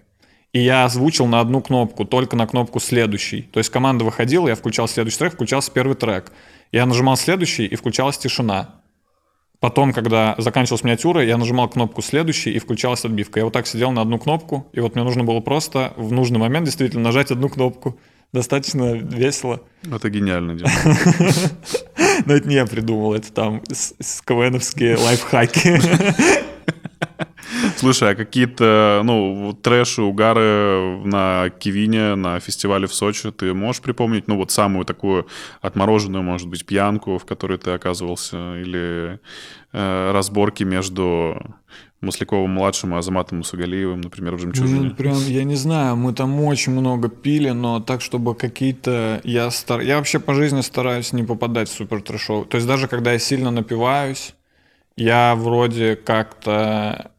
и 0.53 0.59
я 0.59 0.85
озвучил 0.85 1.27
на 1.27 1.39
одну 1.39 1.61
кнопку, 1.61 2.05
только 2.05 2.35
на 2.35 2.45
кнопку 2.45 2.79
«следующий». 2.79 3.43
То 3.43 3.59
есть 3.59 3.69
команда 3.69 4.03
выходила, 4.03 4.47
я 4.47 4.55
включал 4.55 4.87
следующий 4.87 5.17
трек, 5.17 5.33
включался 5.33 5.71
первый 5.71 5.95
трек. 5.95 6.31
Я 6.71 6.85
нажимал 6.85 7.15
«следующий» 7.15 7.65
и 7.65 7.75
включалась 7.75 8.17
тишина. 8.17 8.75
Потом, 9.59 9.93
когда 9.93 10.35
заканчивалась 10.39 10.83
миниатюра, 10.83 11.23
я 11.23 11.37
нажимал 11.37 11.69
кнопку 11.69 12.01
«следующий» 12.01 12.51
и 12.51 12.59
включалась 12.59 13.05
отбивка. 13.05 13.39
Я 13.39 13.45
вот 13.45 13.53
так 13.53 13.67
сидел 13.67 13.91
на 13.91 14.01
одну 14.01 14.17
кнопку, 14.17 14.67
и 14.73 14.79
вот 14.79 14.95
мне 14.95 15.03
нужно 15.03 15.23
было 15.23 15.39
просто 15.39 15.93
в 15.95 16.11
нужный 16.11 16.39
момент 16.39 16.65
действительно 16.65 17.03
нажать 17.03 17.31
одну 17.31 17.47
кнопку. 17.47 17.97
Достаточно 18.33 18.93
весело. 18.93 19.61
Это 19.83 20.09
гениально. 20.09 20.53
Но 22.25 22.33
это 22.33 22.47
не 22.47 22.55
я 22.55 22.65
придумал, 22.65 23.13
это 23.13 23.31
там 23.31 23.61
КВНовские 24.25 24.97
лайфхаки. 24.97 25.79
Слушай, 27.77 28.11
а 28.11 28.15
какие-то, 28.15 29.01
ну, 29.03 29.57
трэши, 29.61 30.01
угары 30.01 31.01
на 31.03 31.49
Кивине, 31.49 32.15
на 32.15 32.39
фестивале 32.39 32.87
в 32.87 32.93
Сочи 32.93 33.31
ты 33.31 33.53
можешь 33.53 33.81
припомнить? 33.81 34.27
Ну, 34.27 34.37
вот 34.37 34.51
самую 34.51 34.85
такую 34.85 35.27
отмороженную, 35.61 36.23
может 36.23 36.47
быть, 36.47 36.65
пьянку, 36.65 37.17
в 37.17 37.25
которой 37.25 37.57
ты 37.57 37.71
оказывался, 37.71 38.57
или 38.57 39.19
э, 39.73 40.11
разборки 40.11 40.63
между 40.63 41.55
Масляковым-младшим 42.01 42.95
и 42.95 42.97
Азаматом 42.97 43.39
Мусагалиевым, 43.39 44.01
например, 44.01 44.35
в 44.35 44.39
«Жемчужине»? 44.39 44.89
Ну, 44.89 44.95
прям, 44.95 45.17
я 45.27 45.43
не 45.43 45.55
знаю, 45.55 45.95
мы 45.95 46.13
там 46.13 46.39
очень 46.41 46.71
много 46.71 47.09
пили, 47.09 47.51
но 47.51 47.79
так, 47.79 48.01
чтобы 48.01 48.33
какие-то... 48.33 49.21
Я, 49.23 49.51
стар... 49.51 49.81
я 49.81 49.97
вообще 49.97 50.19
по 50.19 50.33
жизни 50.33 50.61
стараюсь 50.61 51.13
не 51.13 51.23
попадать 51.23 51.69
в 51.69 51.73
супер 51.73 52.01
трэшовый. 52.01 52.45
То 52.47 52.57
есть 52.57 52.67
даже 52.67 52.87
когда 52.87 53.13
я 53.13 53.19
сильно 53.19 53.51
напиваюсь, 53.51 54.33
я 55.01 55.35
вроде 55.35 55.95
как-то 55.95 57.11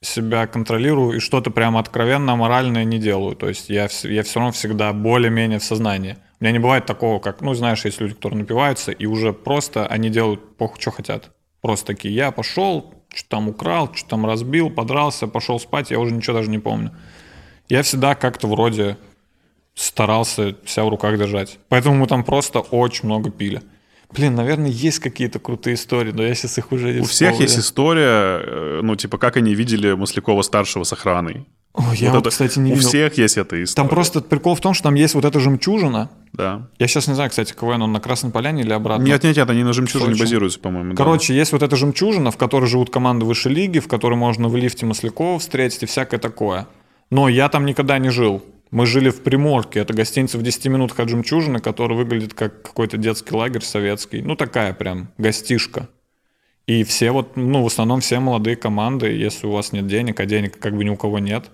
себя 0.00 0.46
контролирую 0.46 1.16
и 1.16 1.20
что-то 1.20 1.50
прям 1.50 1.76
откровенно 1.76 2.36
моральное 2.36 2.84
не 2.84 2.98
делаю. 2.98 3.34
То 3.34 3.48
есть 3.48 3.68
я, 3.68 3.88
я 4.04 4.22
все 4.22 4.38
равно 4.38 4.52
всегда 4.52 4.92
более-менее 4.92 5.58
в 5.58 5.64
сознании. 5.64 6.16
У 6.38 6.44
меня 6.44 6.52
не 6.52 6.60
бывает 6.60 6.86
такого, 6.86 7.18
как, 7.18 7.40
ну, 7.40 7.54
знаешь, 7.54 7.84
есть 7.84 8.00
люди, 8.00 8.14
которые 8.14 8.38
напиваются, 8.38 8.92
и 8.92 9.06
уже 9.06 9.32
просто 9.32 9.86
они 9.88 10.10
делают 10.10 10.56
похуй, 10.56 10.80
что 10.80 10.92
хотят. 10.92 11.30
Просто 11.60 11.86
такие, 11.86 12.14
я 12.14 12.30
пошел, 12.30 12.94
что 13.12 13.28
там 13.28 13.48
украл, 13.48 13.92
что 13.92 14.10
там 14.10 14.24
разбил, 14.24 14.70
подрался, 14.70 15.26
пошел 15.26 15.58
спать, 15.58 15.90
я 15.90 15.98
уже 15.98 16.14
ничего 16.14 16.36
даже 16.36 16.50
не 16.50 16.60
помню. 16.60 16.92
Я 17.68 17.82
всегда 17.82 18.14
как-то 18.14 18.46
вроде 18.46 18.96
старался 19.74 20.56
себя 20.64 20.84
в 20.84 20.88
руках 20.88 21.18
держать. 21.18 21.58
Поэтому 21.68 21.96
мы 21.96 22.06
там 22.06 22.22
просто 22.22 22.60
очень 22.60 23.06
много 23.06 23.32
пили. 23.32 23.62
Блин, 24.14 24.34
наверное, 24.34 24.70
есть 24.70 25.00
какие-то 25.00 25.38
крутые 25.38 25.74
истории, 25.74 26.12
но 26.12 26.22
я 26.22 26.34
сейчас 26.34 26.58
их 26.58 26.72
уже 26.72 26.94
не 26.94 27.00
У 27.00 27.04
всех 27.04 27.40
есть 27.40 27.58
история, 27.58 28.40
э, 28.42 28.80
ну, 28.82 28.96
типа, 28.96 29.18
как 29.18 29.36
они 29.36 29.54
видели 29.54 29.92
Маслякова-старшего 29.92 30.84
с 30.84 30.92
охраной. 30.92 31.46
О, 31.74 31.92
я 31.94 32.10
вот, 32.12 32.24
вот, 32.24 32.32
кстати, 32.32 32.58
не 32.58 32.72
У 32.72 32.74
видел. 32.76 32.88
всех 32.88 33.18
есть 33.18 33.36
эта 33.36 33.62
история. 33.62 33.86
Там 33.86 33.88
просто 33.88 34.20
прикол 34.20 34.54
в 34.54 34.60
том, 34.60 34.74
что 34.74 34.84
там 34.84 34.94
есть 34.94 35.14
вот 35.14 35.24
эта 35.24 35.38
жемчужина. 35.38 36.10
Да. 36.32 36.68
Я 36.78 36.88
сейчас 36.88 37.06
не 37.06 37.14
знаю, 37.14 37.30
кстати, 37.30 37.52
КВН, 37.52 37.82
он 37.82 37.92
на 37.92 38.00
Красной 38.00 38.30
Поляне 38.30 38.62
или 38.62 38.72
обратно? 38.72 39.04
Нет, 39.04 39.22
нет, 39.22 39.36
нет, 39.36 39.48
они 39.50 39.62
на 39.62 39.72
жемчужине 39.72 40.12
Сочи. 40.12 40.20
базируются, 40.20 40.58
по-моему. 40.58 40.94
Короче, 40.96 41.34
да. 41.34 41.38
есть 41.38 41.52
вот 41.52 41.62
эта 41.62 41.76
жемчужина, 41.76 42.30
в 42.30 42.36
которой 42.36 42.66
живут 42.66 42.90
команды 42.90 43.26
высшей 43.26 43.52
лиги, 43.52 43.78
в 43.78 43.88
которой 43.88 44.14
можно 44.14 44.48
в 44.48 44.56
лифте 44.56 44.86
Маслякова 44.86 45.38
встретить 45.38 45.82
и 45.82 45.86
всякое 45.86 46.18
такое. 46.18 46.66
Но 47.10 47.28
я 47.28 47.48
там 47.48 47.64
никогда 47.64 47.98
не 47.98 48.10
жил. 48.10 48.42
Мы 48.70 48.86
жили 48.86 49.10
в 49.10 49.22
Приморке, 49.22 49.80
это 49.80 49.94
гостиница 49.94 50.38
в 50.38 50.42
10 50.42 50.66
минутах 50.66 51.00
от 51.00 51.08
Жемчужины, 51.08 51.58
которая 51.58 51.96
выглядит 51.96 52.34
как 52.34 52.62
какой-то 52.62 52.96
детский 52.98 53.34
лагерь 53.34 53.62
советский. 53.62 54.20
Ну, 54.20 54.36
такая 54.36 54.74
прям 54.74 55.10
гостишка. 55.16 55.88
И 56.66 56.84
все 56.84 57.12
вот, 57.12 57.36
ну, 57.36 57.62
в 57.62 57.66
основном 57.66 58.00
все 58.00 58.20
молодые 58.20 58.56
команды, 58.56 59.06
если 59.06 59.46
у 59.46 59.52
вас 59.52 59.72
нет 59.72 59.86
денег, 59.86 60.20
а 60.20 60.26
денег 60.26 60.58
как 60.58 60.76
бы 60.76 60.84
ни 60.84 60.90
у 60.90 60.96
кого 60.96 61.18
нет, 61.18 61.50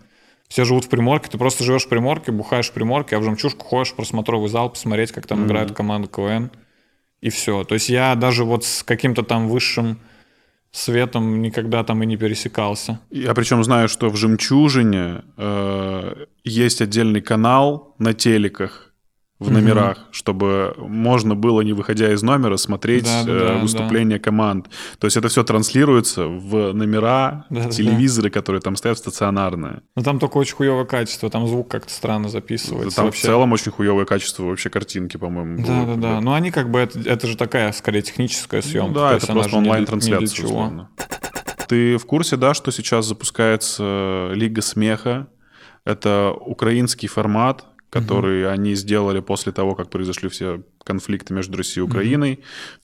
все 0.49 0.65
живут 0.65 0.87
в 0.87 0.89
Приморке, 0.89 1.31
ты 1.31 1.39
просто 1.39 1.63
живешь 1.63 1.85
в 1.85 1.89
Приморке, 1.89 2.33
бухаешь 2.33 2.69
в 2.69 2.73
Приморке, 2.73 3.17
а 3.17 3.21
в 3.21 3.23
Жемчужку 3.23 3.65
ходишь 3.65 3.93
в 3.93 3.95
просмотровый 3.95 4.49
зал 4.49 4.71
посмотреть, 4.71 5.13
как 5.13 5.27
там 5.27 5.43
mm-hmm. 5.43 5.47
играет 5.47 5.73
команда 5.73 6.09
КВН, 6.09 6.51
и 7.21 7.31
все. 7.31 7.63
То 7.63 7.75
есть 7.75 7.89
я 7.89 8.17
даже 8.17 8.45
вот 8.45 8.65
с 8.65 8.83
каким-то 8.83 9.23
там 9.23 9.49
высшим 9.49 10.01
светом 10.75 11.41
никогда 11.41 11.85
там 11.85 12.03
и 12.03 12.07
не 12.07 12.17
пересекался. 12.17 12.99
Я 13.11 13.33
причем 13.35 13.63
знаю, 13.63 13.89
что 13.89 14.11
в 14.11 14.17
«Жемчужине» 14.17 15.23
э, 15.37 16.27
есть 16.43 16.83
отдельный 16.83 17.21
канал 17.21 17.95
на 17.99 18.13
телеках, 18.13 18.84
в 19.45 19.51
номерах, 19.51 19.99
угу. 19.99 20.07
чтобы 20.11 20.75
можно 20.79 21.35
было, 21.35 21.61
не 21.61 21.73
выходя 21.73 22.13
из 22.13 22.23
номера, 22.23 22.57
смотреть 22.57 23.05
да, 23.05 23.25
да, 23.25 23.33
э, 23.33 23.61
выступления 23.61 24.17
да. 24.17 24.23
команд. 24.23 24.69
То 24.99 25.07
есть 25.07 25.17
это 25.17 25.29
все 25.29 25.45
транслируется 25.45 26.27
в 26.27 26.73
номера, 26.73 27.47
да, 27.51 27.69
телевизоры, 27.69 28.31
да. 28.31 28.35
которые 28.35 28.61
там 28.61 28.77
стоят 28.77 28.99
стационарные. 28.99 29.83
Но 29.97 30.03
там 30.03 30.19
только 30.19 30.39
очень 30.39 30.55
хуевое 30.57 30.85
качество, 30.85 31.31
там 31.31 31.47
звук 31.47 31.69
как-то 31.69 31.93
странно 31.93 32.29
записывается. 32.29 32.97
Там 32.97 33.07
вообще. 33.07 33.23
в 33.23 33.25
целом 33.25 33.53
очень 33.53 33.73
хуевое 33.73 34.07
качество 34.07 34.45
вообще 34.45 34.71
картинки, 34.71 35.17
по-моему. 35.17 35.65
Да, 35.65 35.85
да, 35.85 35.95
да. 35.97 36.21
Но 36.21 36.35
они 36.35 36.51
как 36.51 36.71
бы, 36.71 36.81
это, 36.81 36.99
это 37.01 37.27
же 37.27 37.37
такая, 37.37 37.73
скорее, 37.73 38.03
техническая 38.03 38.63
ну 38.63 38.69
съемка. 38.69 38.89
Ну, 38.89 38.95
да, 38.95 39.13
это 39.15 39.27
просто 39.27 39.57
онлайн-трансляция, 39.57 40.89
Ты 41.69 41.97
в 41.97 42.07
курсе, 42.07 42.37
да, 42.37 42.55
что 42.55 42.71
сейчас 42.71 43.07
запускается 43.07 44.31
Лига 44.35 44.63
смеха? 44.63 45.29
Это 45.85 46.33
украинский 46.33 47.09
формат, 47.09 47.67
который 47.95 48.53
они 48.53 48.75
сделали 48.75 49.21
после 49.21 49.53
того, 49.53 49.75
как 49.77 49.89
произошли 49.89 50.29
все 50.29 50.63
конфликты 50.85 51.33
между 51.33 51.57
Россией 51.57 51.87
и 51.87 51.89
Украиной. 51.89 52.41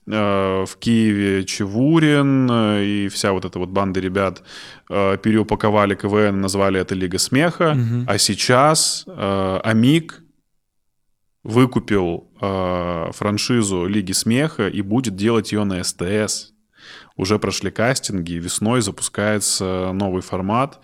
Э, 0.07 0.65
В 0.65 0.77
Киеве 0.79 1.43
Чевурин 1.43 2.49
э, 2.49 2.85
и 2.85 3.07
вся 3.09 3.33
вот 3.33 3.43
эта 3.43 3.59
вот 3.59 3.69
банда 3.69 3.99
ребят 3.99 4.41
э, 4.89 5.17
переупаковали 5.17 5.95
КВН, 5.95 6.39
назвали 6.39 6.79
это 6.79 6.95
Лига 6.95 7.19
смеха. 7.19 7.77
А 8.07 8.17
сейчас 8.17 9.05
Амик 9.07 10.23
выкупил 11.43 12.29
франшизу 12.39 13.85
Лиги 13.87 14.13
смеха 14.13 14.67
и 14.67 14.81
будет 14.81 15.15
делать 15.15 15.51
ее 15.51 15.65
на 15.65 15.83
СТС. 15.83 16.53
Уже 17.17 17.37
прошли 17.37 17.71
кастинги, 17.71 18.33
весной 18.33 18.81
запускается 18.81 19.91
новый 19.93 20.21
формат. 20.21 20.79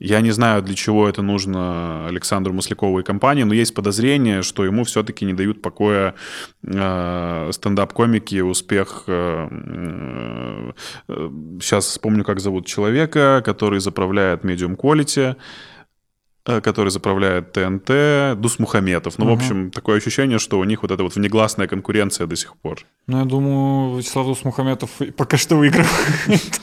Я 0.00 0.22
не 0.22 0.30
знаю, 0.30 0.62
для 0.62 0.74
чего 0.74 1.06
это 1.06 1.20
нужно 1.20 2.08
Александру 2.08 2.54
Маслякову 2.54 3.00
и 3.00 3.02
компании, 3.02 3.42
но 3.42 3.52
есть 3.52 3.74
подозрение, 3.74 4.40
что 4.40 4.64
ему 4.64 4.84
все-таки 4.84 5.26
не 5.26 5.34
дают 5.34 5.60
покоя 5.60 6.14
э, 6.62 7.50
стендап-комики, 7.52 8.40
успех... 8.40 9.04
Э, 9.08 10.72
э, 11.06 11.30
сейчас 11.60 11.84
вспомню, 11.84 12.24
как 12.24 12.40
зовут 12.40 12.66
человека, 12.66 13.42
который 13.44 13.80
заправляет 13.80 14.42
Medium 14.42 14.74
Quality 14.74 15.36
э, 16.46 16.60
который 16.62 16.88
заправляет 16.88 17.52
ТНТ, 17.52 18.40
Дус 18.40 18.58
Мухаметов. 18.58 19.18
Ну, 19.18 19.26
в 19.26 19.32
общем, 19.32 19.70
такое 19.70 19.98
ощущение, 19.98 20.38
что 20.38 20.58
у 20.58 20.64
них 20.64 20.80
вот 20.80 20.92
эта 20.92 21.02
вот 21.02 21.14
внегласная 21.14 21.66
конкуренция 21.68 22.26
до 22.26 22.36
сих 22.36 22.56
пор. 22.56 22.78
Ну, 23.06 23.18
я 23.18 23.26
думаю, 23.26 23.98
Вячеслав 23.98 24.26
Дусмухаметов 24.26 24.90
пока 25.14 25.36
что 25.36 25.56
выигрывает. 25.56 26.60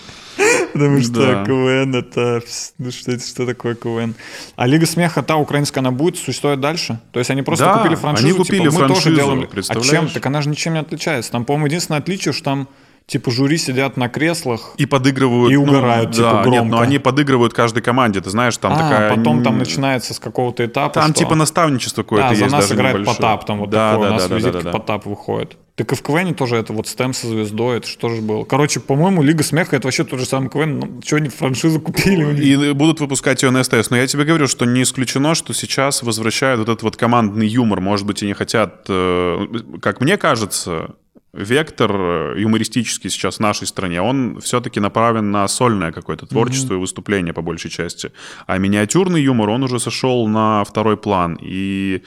Потому 0.73 1.01
что. 1.01 1.43
КВН 1.45 1.95
это... 1.95 2.41
Ну, 2.77 2.91
что, 2.91 3.11
это, 3.11 3.25
что 3.25 3.45
такое 3.45 3.75
КВН? 3.75 4.15
А 4.55 4.67
Лига 4.67 4.85
смеха, 4.85 5.23
та 5.23 5.37
украинская, 5.37 5.81
она 5.81 5.91
будет 5.91 6.17
существовать 6.17 6.59
дальше? 6.59 6.99
То 7.11 7.19
есть 7.19 7.31
они 7.31 7.41
просто 7.41 7.73
купили 7.73 7.95
франшизу? 7.95 8.27
они 8.27 8.37
купили 8.37 8.63
типа, 8.63 8.73
мы 8.73 8.79
тоже 8.79 9.01
франшизу, 9.01 9.15
делаем... 9.15 9.43
А 9.43 9.47
представляешь? 9.47 9.89
чем? 9.89 10.09
Так 10.09 10.25
она 10.25 10.41
же 10.41 10.49
ничем 10.49 10.73
не 10.73 10.79
отличается. 10.79 11.31
Там, 11.31 11.45
по-моему, 11.45 11.67
единственное 11.67 11.99
отличие, 11.99 12.33
что 12.33 12.43
там 12.43 12.67
типа 13.07 13.31
жюри 13.31 13.57
сидят 13.57 13.95
на 13.97 14.09
креслах, 14.09 14.73
И 14.77 14.85
подыгрывают... 14.85 15.51
И 15.51 15.55
ну, 15.55 15.63
угорают, 15.63 16.11
типа, 16.11 16.23
да, 16.23 16.33
Нет, 16.35 16.43
громко. 16.43 16.71
но 16.75 16.79
они 16.81 16.99
подыгрывают 16.99 17.53
каждой 17.53 17.81
команде, 17.81 18.19
ты 18.21 18.29
знаешь, 18.29 18.55
там 18.57 18.73
а 18.73 18.75
такая... 18.77 19.15
потом 19.15 19.43
там 19.43 19.57
начинается 19.57 20.13
с 20.13 20.19
какого-то 20.19 20.65
этапа, 20.65 20.93
Там 20.93 21.11
что- 21.11 21.19
типа 21.23 21.35
наставничество 21.35 22.03
какое-то 22.03 22.29
Да, 22.29 22.35
за 22.35 22.41
есть 22.43 22.51
нас 22.53 22.63
даже 22.65 22.75
играет 22.75 22.95
небольшое. 22.97 23.15
Потап, 23.15 23.45
там 23.45 23.59
вот 23.59 23.69
да, 23.69 23.91
такое, 23.93 24.07
да, 24.07 24.11
у 24.11 24.13
нас 24.13 24.23
да, 24.23 24.29
да, 24.29 24.35
визитка 24.35 24.57
да, 24.59 24.71
да. 24.71 24.77
Потап 24.77 25.05
выходит. 25.05 25.57
Так 25.75 25.91
и 25.91 25.95
в 25.95 26.01
КВН 26.01 26.33
тоже 26.33 26.55
это 26.57 26.73
вот 26.73 26.87
стем 26.87 27.13
со 27.13 27.27
звездой, 27.27 27.77
это 27.77 27.87
что 27.87 28.09
же 28.09 28.21
было? 28.21 28.43
Короче, 28.45 28.79
по-моему, 28.79 29.21
Лига 29.21 29.43
Смеха 29.43 29.75
это 29.75 29.85
вообще 29.87 30.03
тот 30.03 30.19
же 30.19 30.25
самый 30.25 30.49
КВН, 30.49 30.79
ну, 30.79 31.01
что 31.05 31.17
они 31.17 31.29
франшизу 31.29 31.79
купили 31.79 32.23
у 32.23 32.31
них? 32.31 32.43
И 32.43 32.71
будут 32.73 32.99
выпускать 32.99 33.43
ее 33.43 33.51
на 33.51 33.63
СТС. 33.63 33.91
Но 33.91 33.95
я 33.97 34.07
тебе 34.07 34.23
говорю, 34.25 34.47
что 34.47 34.65
не 34.65 34.81
исключено, 34.81 35.35
что 35.35 35.53
сейчас 35.53 36.01
возвращают 36.01 36.59
вот 36.59 36.67
этот 36.69 36.81
вот 36.81 36.97
командный 36.97 37.47
юмор. 37.47 37.79
Может 37.79 38.07
быть, 38.07 38.23
и 38.23 38.25
не 38.25 38.33
хотят... 38.33 38.85
э, 38.89 39.45
Как 39.79 40.01
мне 40.01 40.17
кажется, 40.17 40.95
вектор 41.33 41.91
э, 41.91 42.35
юмористический 42.39 43.09
сейчас 43.09 43.37
в 43.37 43.39
нашей 43.39 43.67
стране, 43.67 44.01
он 44.01 44.39
все-таки 44.41 44.79
направлен 44.79 45.31
на 45.31 45.47
сольное 45.47 45.91
какое-то 45.91 46.25
творчество 46.25 46.73
и 46.73 46.77
выступление 46.77 47.33
по 47.33 47.41
большей 47.41 47.69
части. 47.69 48.11
А 48.45 48.57
миниатюрный 48.57 49.21
юмор, 49.21 49.49
он 49.49 49.63
уже 49.63 49.79
сошел 49.79 50.27
на 50.27 50.63
второй 50.63 50.97
план. 50.97 51.37
И 51.41 52.03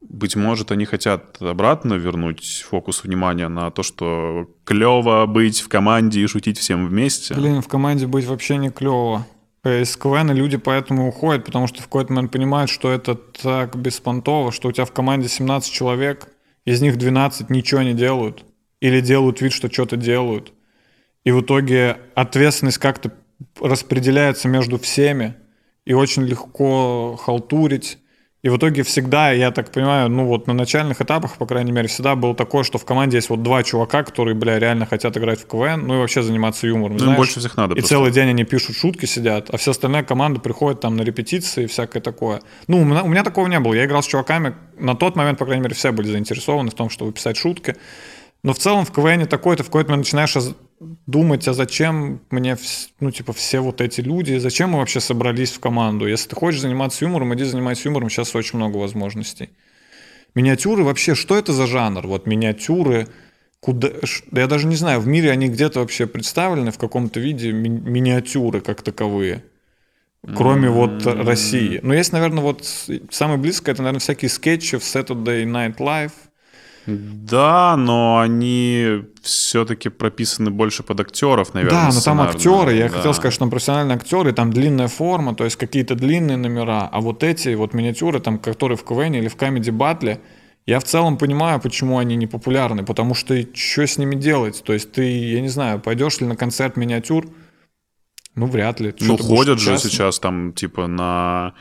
быть 0.00 0.36
может, 0.36 0.70
они 0.72 0.84
хотят 0.84 1.40
обратно 1.40 1.94
вернуть 1.94 2.64
фокус 2.68 3.04
внимания 3.04 3.48
на 3.48 3.70
то, 3.70 3.82
что 3.82 4.48
клево 4.64 5.26
быть 5.26 5.60
в 5.60 5.68
команде 5.68 6.20
и 6.20 6.26
шутить 6.26 6.58
всем 6.58 6.86
вместе. 6.86 7.34
Блин, 7.34 7.62
в 7.62 7.68
команде 7.68 8.06
быть 8.06 8.26
вообще 8.26 8.56
не 8.56 8.70
клево. 8.70 9.26
Из 9.64 9.96
КВН 9.96 10.30
люди 10.32 10.56
поэтому 10.56 11.08
уходят, 11.08 11.44
потому 11.44 11.66
что 11.66 11.80
в 11.82 11.86
какой-то 11.86 12.12
момент 12.12 12.32
понимают, 12.32 12.70
что 12.70 12.90
это 12.90 13.16
так 13.16 13.76
беспонтово, 13.76 14.52
что 14.52 14.68
у 14.68 14.72
тебя 14.72 14.84
в 14.84 14.92
команде 14.92 15.28
17 15.28 15.70
человек, 15.72 16.28
из 16.68 16.82
них 16.82 16.98
12 16.98 17.48
ничего 17.48 17.80
не 17.80 17.94
делают. 17.94 18.44
Или 18.80 19.00
делают 19.00 19.40
вид, 19.40 19.52
что 19.52 19.72
что-то 19.72 19.96
делают. 19.96 20.52
И 21.24 21.30
в 21.30 21.40
итоге 21.40 21.96
ответственность 22.14 22.76
как-то 22.78 23.12
распределяется 23.58 24.48
между 24.48 24.78
всеми, 24.78 25.34
и 25.86 25.94
очень 25.94 26.24
легко 26.24 27.16
халтурить. 27.16 27.98
И 28.48 28.50
в 28.50 28.56
итоге 28.56 28.82
всегда, 28.82 29.30
я 29.30 29.50
так 29.50 29.70
понимаю, 29.70 30.08
ну 30.08 30.24
вот 30.24 30.46
на 30.46 30.54
начальных 30.54 31.02
этапах, 31.02 31.36
по 31.36 31.44
крайней 31.44 31.70
мере, 31.70 31.86
всегда 31.86 32.16
было 32.16 32.34
такое, 32.34 32.64
что 32.64 32.78
в 32.78 32.84
команде 32.86 33.18
есть 33.18 33.28
вот 33.28 33.42
два 33.42 33.62
чувака, 33.62 34.02
которые, 34.02 34.34
бля, 34.34 34.58
реально 34.58 34.86
хотят 34.86 35.18
играть 35.18 35.42
в 35.42 35.46
КВН, 35.46 35.86
ну 35.86 35.96
и 35.96 35.98
вообще 35.98 36.22
заниматься 36.22 36.66
юмором. 36.66 36.94
Ну, 36.96 37.00
знаешь. 37.00 37.18
больше 37.18 37.40
всех 37.40 37.58
надо 37.58 37.74
И 37.74 37.80
просто. 37.80 37.90
целый 37.90 38.10
день 38.10 38.30
они 38.30 38.44
пишут 38.44 38.74
шутки, 38.74 39.04
сидят, 39.04 39.50
а 39.50 39.58
вся 39.58 39.72
остальная 39.72 40.02
команда 40.02 40.40
приходит 40.40 40.80
там 40.80 40.96
на 40.96 41.02
репетиции 41.02 41.64
и 41.64 41.66
всякое 41.66 42.00
такое. 42.00 42.40
Ну, 42.68 42.80
у 42.80 42.84
меня, 42.86 43.02
у 43.02 43.08
меня 43.08 43.22
такого 43.22 43.48
не 43.48 43.60
было. 43.60 43.74
Я 43.74 43.84
играл 43.84 44.02
с 44.02 44.06
чуваками, 44.06 44.54
на 44.78 44.94
тот 44.94 45.14
момент, 45.14 45.38
по 45.38 45.44
крайней 45.44 45.64
мере, 45.64 45.74
все 45.74 45.92
были 45.92 46.06
заинтересованы 46.08 46.70
в 46.70 46.74
том, 46.74 46.88
чтобы 46.88 47.12
писать 47.12 47.36
шутки. 47.36 47.76
Но 48.42 48.52
в 48.52 48.58
целом 48.58 48.84
в 48.84 48.92
КВН 48.92 49.26
такой, 49.26 49.56
ты 49.56 49.62
в 49.62 49.66
какой-то 49.66 49.90
момент 49.90 50.06
начинаешь 50.06 50.36
думать, 51.06 51.48
а 51.48 51.54
зачем 51.54 52.20
мне, 52.30 52.56
ну, 53.00 53.10
типа, 53.10 53.32
все 53.32 53.60
вот 53.60 53.80
эти 53.80 54.00
люди, 54.00 54.38
зачем 54.38 54.70
мы 54.70 54.78
вообще 54.78 55.00
собрались 55.00 55.52
в 55.52 55.60
команду? 55.60 56.06
Если 56.06 56.28
ты 56.28 56.36
хочешь 56.36 56.60
заниматься 56.60 57.04
юмором, 57.04 57.34
иди 57.34 57.44
занимайся 57.44 57.88
юмором, 57.88 58.10
сейчас 58.10 58.34
очень 58.36 58.58
много 58.58 58.76
возможностей. 58.76 59.50
Миниатюры 60.34 60.84
вообще, 60.84 61.14
что 61.14 61.36
это 61.36 61.52
за 61.52 61.66
жанр? 61.66 62.06
Вот 62.06 62.26
миниатюры, 62.26 63.08
куда... 63.60 63.90
да 64.30 64.40
я 64.40 64.46
даже 64.46 64.68
не 64.68 64.76
знаю, 64.76 65.00
в 65.00 65.06
мире 65.08 65.32
они 65.32 65.48
где-то 65.48 65.80
вообще 65.80 66.06
представлены 66.06 66.70
в 66.70 66.78
каком-то 66.78 67.18
виде, 67.18 67.50
ми- 67.50 67.68
миниатюры 67.68 68.60
как 68.60 68.82
таковые? 68.82 69.42
Кроме 70.36 70.68
вот 70.68 71.06
России. 71.06 71.80
Но 71.82 71.94
есть, 71.94 72.12
наверное, 72.12 72.42
вот 72.42 72.64
самое 73.10 73.38
близкое, 73.38 73.72
это, 73.72 73.82
наверное, 73.82 74.00
всякие 74.00 74.28
скетчи 74.28 74.76
в 74.76 74.82
Saturday 74.82 75.44
Night 75.44 75.76
Live. 75.78 76.12
Да, 76.88 77.76
но 77.76 78.18
они 78.18 79.02
все-таки 79.22 79.90
прописаны 79.90 80.50
больше 80.50 80.82
под 80.82 81.00
актеров, 81.00 81.52
наверное. 81.52 81.88
Да, 81.88 81.90
но 81.94 82.00
там 82.00 82.20
актеры, 82.22 82.74
я 82.74 82.88
Да. 82.88 82.96
хотел 82.96 83.12
сказать, 83.14 83.34
что 83.34 83.40
там 83.40 83.50
профессиональные 83.50 83.96
актеры, 83.96 84.32
там 84.32 84.50
длинная 84.50 84.88
форма, 84.88 85.34
то 85.34 85.44
есть 85.44 85.56
какие-то 85.56 85.94
длинные 85.94 86.38
номера, 86.38 86.88
а 86.90 87.00
вот 87.00 87.22
эти 87.22 87.54
вот 87.54 87.74
миниатюры, 87.74 88.20
там, 88.20 88.38
которые 88.38 88.78
в 88.78 88.84
КВН 88.84 89.14
или 89.14 89.28
в 89.28 89.36
Камеди 89.36 89.70
Батле, 89.70 90.20
я 90.64 90.80
в 90.80 90.84
целом 90.84 91.18
понимаю, 91.18 91.60
почему 91.60 91.98
они 91.98 92.16
не 92.16 92.26
популярны, 92.26 92.84
потому 92.84 93.14
что 93.14 93.34
что 93.54 93.86
с 93.86 93.98
ними 93.98 94.14
делать? 94.14 94.62
То 94.64 94.72
есть 94.72 94.92
ты, 94.92 95.02
я 95.30 95.40
не 95.40 95.48
знаю, 95.48 95.80
пойдешь 95.80 96.20
ли 96.20 96.26
на 96.26 96.36
концерт 96.36 96.76
миниатюр? 96.76 97.26
Ну, 98.34 98.46
вряд 98.46 98.78
ли. 98.80 98.94
Ну, 99.00 99.16
ты 99.16 99.22
ходят 99.24 99.58
же 99.58 99.78
сейчас 99.78 100.18
там, 100.20 100.52
типа, 100.52 100.86
на 100.86 101.54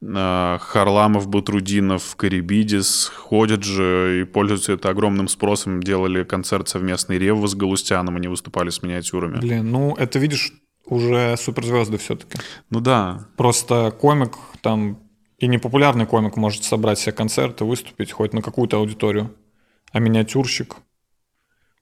Харламов, 0.00 1.28
Батрудинов, 1.28 2.14
Карибидис, 2.16 3.10
ходят 3.14 3.64
же 3.64 4.20
и 4.20 4.24
пользуются 4.24 4.72
это 4.72 4.90
огромным 4.90 5.28
спросом. 5.28 5.82
Делали 5.82 6.24
концерт 6.24 6.68
совместный 6.68 7.18
Ревва 7.18 7.48
с 7.48 7.54
Галустяном, 7.54 8.16
они 8.16 8.28
выступали 8.28 8.70
с 8.70 8.82
миниатюрами. 8.82 9.40
Блин, 9.40 9.70
ну, 9.70 9.94
это, 9.96 10.18
видишь, 10.18 10.52
уже 10.86 11.36
суперзвезды 11.36 11.98
все-таки. 11.98 12.38
Ну 12.70 12.80
да, 12.80 13.28
Просто 13.36 13.90
комик 13.90 14.36
там 14.62 14.98
и 15.38 15.46
непопулярный 15.46 16.06
комик 16.06 16.36
может 16.36 16.64
собрать 16.64 16.98
себе 16.98 17.12
концерт 17.12 17.60
и 17.60 17.64
выступить 17.64 18.12
хоть 18.12 18.32
на 18.32 18.42
какую-то 18.42 18.76
аудиторию. 18.76 19.34
А 19.92 20.00
миниатюрщик. 20.00 20.76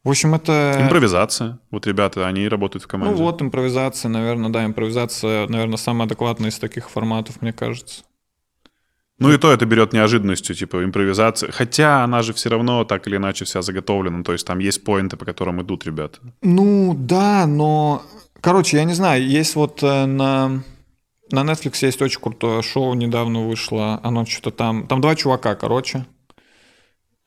В 0.07 0.11
общем, 0.11 0.37
это... 0.37 0.79
импровизация. 0.81 1.59
Вот 1.73 1.85
ребята, 1.85 2.29
они 2.29 2.47
работают 2.47 2.85
в 2.85 2.87
Ну 2.87 2.91
команде. 2.91 3.21
вот, 3.21 3.43
импровизация, 3.43 4.09
наверное, 4.09 4.51
да, 4.51 4.65
импровизация, 4.65 5.49
наверное, 5.49 5.79
самая 5.79 6.07
адекватная 6.07 6.51
из 6.51 6.59
таких 6.61 6.89
форматов, 6.89 7.43
мне 7.43 7.53
кажется. 7.53 8.05
Ну 9.19 9.33
и 9.33 9.37
то 9.37 9.51
это 9.51 9.67
берет 9.67 9.93
неожиданностью, 9.93 10.55
типа 10.55 10.85
импровизация. 10.85 11.51
Хотя 11.51 12.05
она 12.05 12.23
же 12.23 12.33
все 12.35 12.51
равно 12.51 12.85
так 12.85 13.09
или 13.09 13.17
иначе 13.17 13.45
вся 13.47 13.63
заготовлена. 13.63 14.23
То 14.23 14.33
есть 14.33 14.47
там 14.47 14.61
есть 14.61 14.85
поинты, 14.85 15.17
по 15.17 15.25
которым 15.25 15.61
идут 15.63 15.85
ребята. 15.85 16.21
Ну, 16.41 16.95
да, 16.97 17.47
но... 17.47 18.03
Короче, 18.41 18.77
я 18.77 18.85
не 18.85 18.95
знаю, 18.95 19.27
есть 19.27 19.57
вот 19.57 19.83
э, 19.83 20.07
на... 20.07 20.63
На 21.33 21.41
Netflix 21.43 21.85
есть 21.85 22.01
очень 22.01 22.21
крутое 22.21 22.63
шоу, 22.63 22.95
недавно 22.95 23.49
вышло. 23.49 23.99
Оно 24.05 24.25
что-то 24.25 24.53
там... 24.53 24.87
Там 24.87 25.01
два 25.01 25.17
чувака, 25.17 25.57
короче. 25.57 26.07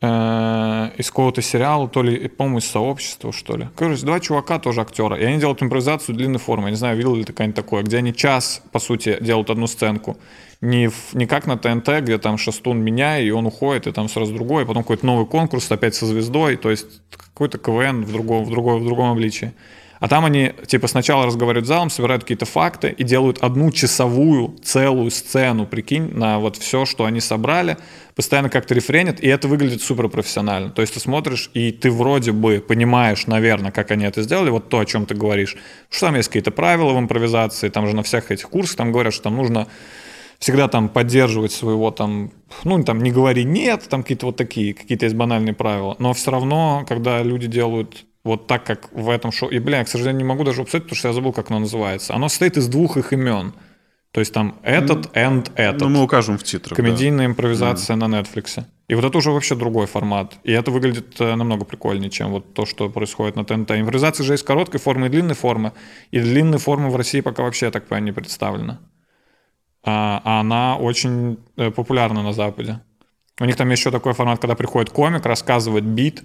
Э, 0.02 0.90
из 0.98 1.10
какого-то 1.10 1.42
сериала, 1.42 1.88
то 1.88 2.04
ли, 2.04 2.28
по-моему, 2.28 2.60
из 2.60 2.66
сообщества, 2.66 3.32
что 3.32 3.58
ли. 3.58 3.68
Короче, 3.76 4.06
два 4.06 4.20
чувака, 4.20 4.60
тоже 4.60 4.82
актера. 4.82 5.16
И 5.16 5.24
они 5.24 5.40
делают 5.40 5.62
импровизацию 5.62 6.16
длинной 6.16 6.40
формы. 6.40 6.66
Я 6.66 6.72
не 6.72 6.78
знаю, 6.78 6.98
видел 6.98 7.16
ли 7.16 7.24
ты 7.24 7.34
какое-нибудь 7.34 7.56
такое, 7.56 7.84
где 7.84 7.98
они 7.98 8.14
час, 8.14 8.62
по 8.72 8.80
сути, 8.80 9.18
делают 9.22 9.50
одну 9.50 9.68
сценку. 9.68 10.18
Не, 10.62 10.88
в- 10.90 11.14
не 11.14 11.26
как 11.26 11.48
на 11.48 11.58
ТНТ, 11.58 12.02
где 12.02 12.18
там 12.18 12.38
Шастун 12.38 12.82
меня, 12.82 13.20
и 13.20 13.30
он 13.30 13.46
уходит, 13.46 13.88
и 13.88 13.92
там 13.92 14.10
сразу 14.10 14.34
другой, 14.34 14.66
потом 14.66 14.84
какой-то 14.84 15.06
новый 15.06 15.26
конкурс 15.26 15.72
опять 15.72 15.96
со 15.96 16.06
звездой, 16.06 16.58
то 16.58 16.70
есть 16.70 17.02
какой-то 17.10 17.58
КВН 17.58 18.04
в 18.04 18.12
другом, 18.12 18.44
в 18.44 18.50
другом, 18.50 18.82
в 18.82 18.86
другом 18.86 19.12
обличии. 19.12 19.54
А 20.00 20.08
там 20.08 20.24
они, 20.24 20.54
типа, 20.66 20.88
сначала 20.88 21.26
разговаривают 21.26 21.66
с 21.66 21.68
залом, 21.68 21.90
собирают 21.90 22.24
какие-то 22.24 22.46
факты 22.46 22.94
и 22.98 23.04
делают 23.04 23.40
одну 23.40 23.70
часовую 23.72 24.56
целую 24.64 25.12
сцену, 25.12 25.66
прикинь, 25.66 26.12
на 26.14 26.40
вот 26.40 26.56
все, 26.56 26.86
что 26.86 27.06
они 27.06 27.20
собрали, 27.20 27.78
постоянно 28.16 28.50
как-то 28.50 28.74
рефренят, 28.74 29.20
и 29.20 29.28
это 29.28 29.48
выглядит 29.48 29.82
супер 29.82 30.08
профессионально. 30.08 30.70
То 30.70 30.82
есть 30.82 30.94
ты 30.94 31.00
смотришь, 31.00 31.52
и 31.54 31.72
ты 31.72 31.92
вроде 31.92 32.32
бы 32.32 32.64
понимаешь, 32.66 33.28
наверное, 33.28 33.72
как 33.72 33.92
они 33.92 34.06
это 34.06 34.22
сделали, 34.22 34.50
вот 34.50 34.70
то, 34.70 34.80
о 34.80 34.86
чем 34.86 35.06
ты 35.06 35.16
говоришь, 35.16 35.58
что 35.90 36.08
там 36.08 36.16
есть 36.16 36.30
какие-то 36.30 36.52
правила 36.52 36.94
в 36.94 37.00
импровизации, 37.00 37.70
там 37.70 37.88
же 37.88 37.96
на 37.96 38.04
всех 38.04 38.32
этих 38.32 38.50
курсах 38.50 38.78
там 38.78 38.92
говорят, 38.94 39.14
что 39.14 39.24
там 39.24 39.36
нужно 39.36 39.68
всегда 40.40 40.70
там 40.70 40.88
поддерживать 40.88 41.52
своего 41.52 41.92
там, 41.92 42.32
ну, 42.64 42.82
там, 42.84 43.04
не 43.04 43.12
говори 43.12 43.44
нет, 43.44 43.88
там 43.90 44.04
какие-то 44.04 44.28
вот 44.28 44.38
такие, 44.38 44.74
какие-то 44.74 45.06
есть 45.06 45.16
банальные 45.16 45.54
правила. 45.54 45.98
Но 46.00 46.14
все 46.14 46.32
равно, 46.32 46.86
когда 46.88 47.22
люди 47.22 47.48
делают 47.48 48.06
вот 48.24 48.48
так, 48.48 48.64
как 48.64 48.92
в 48.92 49.10
этом 49.10 49.32
шоу, 49.32 49.50
и, 49.50 49.60
бля, 49.60 49.80
я, 49.80 49.86
к 49.86 49.88
сожалению, 49.88 50.20
не 50.20 50.28
могу 50.28 50.44
даже 50.44 50.62
описать, 50.62 50.84
потому 50.84 50.98
что 50.98 51.08
я 51.08 51.14
забыл, 51.14 51.34
как 51.34 51.50
оно 51.50 51.60
называется. 51.60 52.14
Оно 52.14 52.30
состоит 52.30 52.58
из 52.58 52.68
двух 52.68 52.98
их 52.98 53.14
имен. 53.14 53.54
То 54.12 54.22
есть 54.22 54.34
там 54.34 54.56
этот, 54.64 55.16
and 55.16 55.52
этот. 55.56 55.82
Ну, 55.82 55.90
мы 55.90 56.04
укажем 56.04 56.38
в 56.38 56.44
титрах. 56.44 56.76
Комедийная 56.76 57.28
да. 57.28 57.32
импровизация 57.32 57.96
mm. 57.96 58.08
на 58.08 58.20
Netflix. 58.20 58.64
И 58.88 58.96
вот 58.96 59.06
это 59.06 59.18
уже 59.18 59.30
вообще 59.30 59.56
другой 59.56 59.86
формат. 59.86 60.38
И 60.44 60.52
это 60.52 60.72
выглядит 60.72 61.22
э, 61.22 61.36
намного 61.36 61.64
прикольнее, 61.64 62.10
чем 62.10 62.32
вот 62.32 62.56
то, 62.56 62.66
что 62.66 62.90
происходит 62.90 63.36
на 63.36 63.46
ТНТ. 63.46 63.72
Импровизация 63.72 64.24
же 64.24 64.34
есть 64.34 64.44
короткой 64.44 64.80
формы 64.80 65.08
и 65.08 65.10
длинной 65.10 65.36
формы. 65.36 65.74
И 66.10 66.20
длинной 66.20 66.58
формы 66.58 66.90
в 66.90 66.96
России 66.96 67.22
пока 67.22 67.44
вообще, 67.44 67.68
я 67.68 67.72
так 67.72 67.86
понимаю, 67.86 68.06
не 68.06 68.12
представлена. 68.12 68.80
А, 69.84 70.22
она 70.24 70.76
очень 70.76 71.38
э, 71.56 71.70
популярна 71.70 72.24
на 72.24 72.34
Западе. 72.34 72.80
У 73.40 73.46
них 73.46 73.56
там 73.56 73.70
еще 73.70 73.92
такой 73.92 74.14
формат, 74.14 74.40
когда 74.40 74.56
приходит 74.56 74.90
комик, 74.90 75.24
рассказывает 75.26 75.86
бит. 75.86 76.24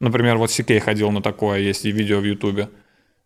Например, 0.00 0.36
вот 0.36 0.50
Сикей 0.50 0.78
ходил 0.78 1.10
на 1.10 1.22
такое, 1.22 1.60
есть 1.60 1.84
и 1.84 1.92
видео 1.92 2.20
в 2.20 2.24
Ютубе. 2.24 2.68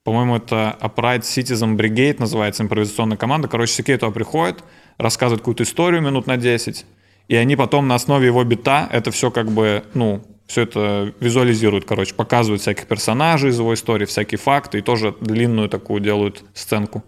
По-моему, 0.04 0.36
это 0.36 0.78
Upright 0.80 1.20
Citizen 1.20 1.76
Brigade 1.76 2.16
называется 2.20 2.62
импровизационная 2.62 3.16
команда. 3.16 3.48
Короче, 3.48 3.72
Сикей 3.72 3.96
туда 3.96 4.12
приходит, 4.12 4.64
рассказывает 4.96 5.40
какую-то 5.40 5.64
историю 5.64 6.00
минут 6.00 6.26
на 6.26 6.36
10, 6.36 6.86
и 7.28 7.36
они 7.36 7.56
потом 7.56 7.86
на 7.86 7.96
основе 7.96 8.26
его 8.26 8.42
бита 8.44 8.88
это 8.90 9.10
все 9.10 9.30
как 9.30 9.50
бы, 9.50 9.84
ну, 9.94 10.22
все 10.46 10.62
это 10.62 11.14
визуализируют, 11.20 11.84
короче, 11.84 12.14
показывают 12.14 12.60
всяких 12.62 12.86
персонажей 12.86 13.50
из 13.50 13.58
его 13.58 13.72
истории, 13.74 14.04
всякие 14.04 14.38
факты, 14.38 14.78
и 14.78 14.82
тоже 14.82 15.14
длинную 15.20 15.68
такую 15.68 16.00
делают 16.00 16.44
сценку. 16.54 17.04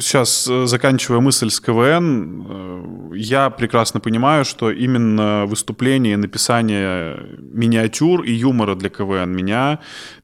Сейчас, 0.00 0.48
э, 0.48 0.66
заканчивая 0.66 1.20
мысль 1.20 1.50
с 1.50 1.60
КВН, 1.60 2.46
э, 2.48 3.16
я 3.16 3.50
прекрасно 3.50 4.00
понимаю, 4.00 4.44
что 4.44 4.70
именно 4.70 5.46
выступление, 5.46 6.16
написание 6.16 7.16
миниатюр 7.38 8.22
и 8.22 8.32
юмора 8.32 8.74
для 8.74 8.88
КВН 8.88 9.30
меня 9.30 9.78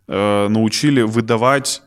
э, 0.09 0.49
научили 0.49 1.03
выдавать 1.03 1.83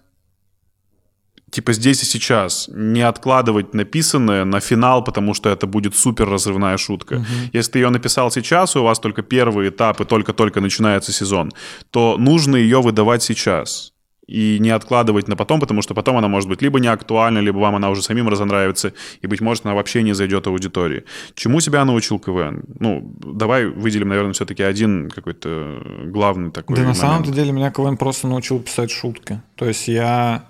типа 1.51 1.73
здесь 1.73 2.03
и 2.03 2.05
сейчас, 2.05 2.69
не 2.73 3.01
откладывать 3.01 3.73
написанное 3.73 4.45
на 4.45 4.59
финал, 4.59 5.03
потому 5.03 5.33
что 5.33 5.49
это 5.49 5.65
будет 5.65 5.95
супер 5.95 6.29
разрывная 6.29 6.77
шутка. 6.77 7.13
Угу. 7.15 7.25
Если 7.53 7.71
ты 7.71 7.79
ее 7.79 7.89
написал 7.89 8.29
сейчас, 8.31 8.75
и 8.75 8.79
у 8.79 8.83
вас 8.83 8.99
только 8.99 9.23
первый 9.23 9.69
этап, 9.69 10.01
и 10.01 10.05
только-только 10.05 10.61
начинается 10.61 11.11
сезон, 11.11 11.51
то 11.89 12.17
нужно 12.19 12.55
ее 12.55 12.81
выдавать 12.81 13.23
сейчас 13.23 13.93
и 14.29 14.59
не 14.59 14.69
откладывать 14.69 15.27
на 15.27 15.35
потом, 15.35 15.59
потому 15.59 15.81
что 15.81 15.95
потом 15.95 16.17
она 16.17 16.27
может 16.27 16.47
быть 16.47 16.61
либо 16.61 16.79
не 16.79 16.87
актуальна, 16.87 17.39
либо 17.39 17.57
вам 17.57 17.75
она 17.75 17.89
уже 17.89 18.03
самим 18.03 18.29
разонравится, 18.29 18.93
и, 19.21 19.27
быть 19.27 19.41
может, 19.41 19.65
она 19.65 19.73
вообще 19.73 20.03
не 20.03 20.13
зайдет 20.13 20.45
аудитории. 20.45 21.03
Чему 21.33 21.61
себя 21.61 21.83
научил 21.83 22.19
КВН? 22.19 22.63
Ну, 22.79 23.15
давай 23.23 23.65
выделим, 23.65 24.09
наверное, 24.09 24.33
все-таки 24.33 24.61
один 24.61 25.09
какой-то 25.09 25.81
главный 26.05 26.51
такой 26.51 26.75
Да 26.75 26.83
момент. 26.83 27.01
на 27.01 27.07
самом 27.07 27.23
деле 27.23 27.51
меня 27.51 27.71
КВН 27.71 27.97
просто 27.97 28.27
научил 28.27 28.59
писать 28.59 28.91
шутки. 28.91 29.41
То 29.55 29.65
есть 29.65 29.87
я, 29.87 30.45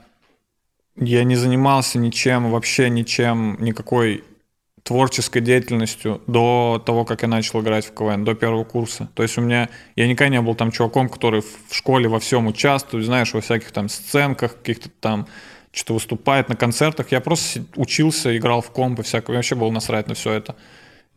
я 0.98 1.24
не 1.24 1.38
занимался 1.38 2.00
ничем, 2.00 2.52
вообще 2.52 2.90
ничем, 2.90 3.56
никакой 3.62 4.24
творческой 4.90 5.42
деятельностью 5.42 6.20
до 6.26 6.82
того, 6.84 7.06
как 7.06 7.22
я 7.22 7.28
начал 7.28 7.62
играть 7.62 7.86
в 7.86 7.94
КВН, 7.94 8.24
до 8.24 8.34
первого 8.34 8.64
курса. 8.64 9.08
То 9.14 9.22
есть 9.22 9.38
у 9.38 9.42
меня, 9.42 9.70
я 9.96 10.08
никогда 10.08 10.30
не 10.30 10.42
был 10.42 10.56
там 10.56 10.72
чуваком, 10.72 11.10
который 11.10 11.42
в 11.42 11.76
школе 11.76 12.10
во 12.10 12.20
всем 12.20 12.48
участвует, 12.48 13.06
знаешь, 13.06 13.32
во 13.36 13.42
всяких 13.42 13.72
там 13.72 13.88
сценках, 13.88 14.58
каких-то 14.58 14.90
там 15.00 15.28
что-то 15.72 15.94
выступает 15.94 16.50
на 16.50 16.56
концертах. 16.56 17.12
Я 17.12 17.22
просто 17.22 17.66
учился, 17.76 18.36
играл 18.36 18.62
в 18.62 18.72
комп 18.72 19.02
и 19.02 19.04
всякое. 19.04 19.36
Вообще 19.36 19.54
было 19.54 19.70
насрать 19.70 20.08
на 20.08 20.16
все 20.16 20.32
это. 20.32 20.56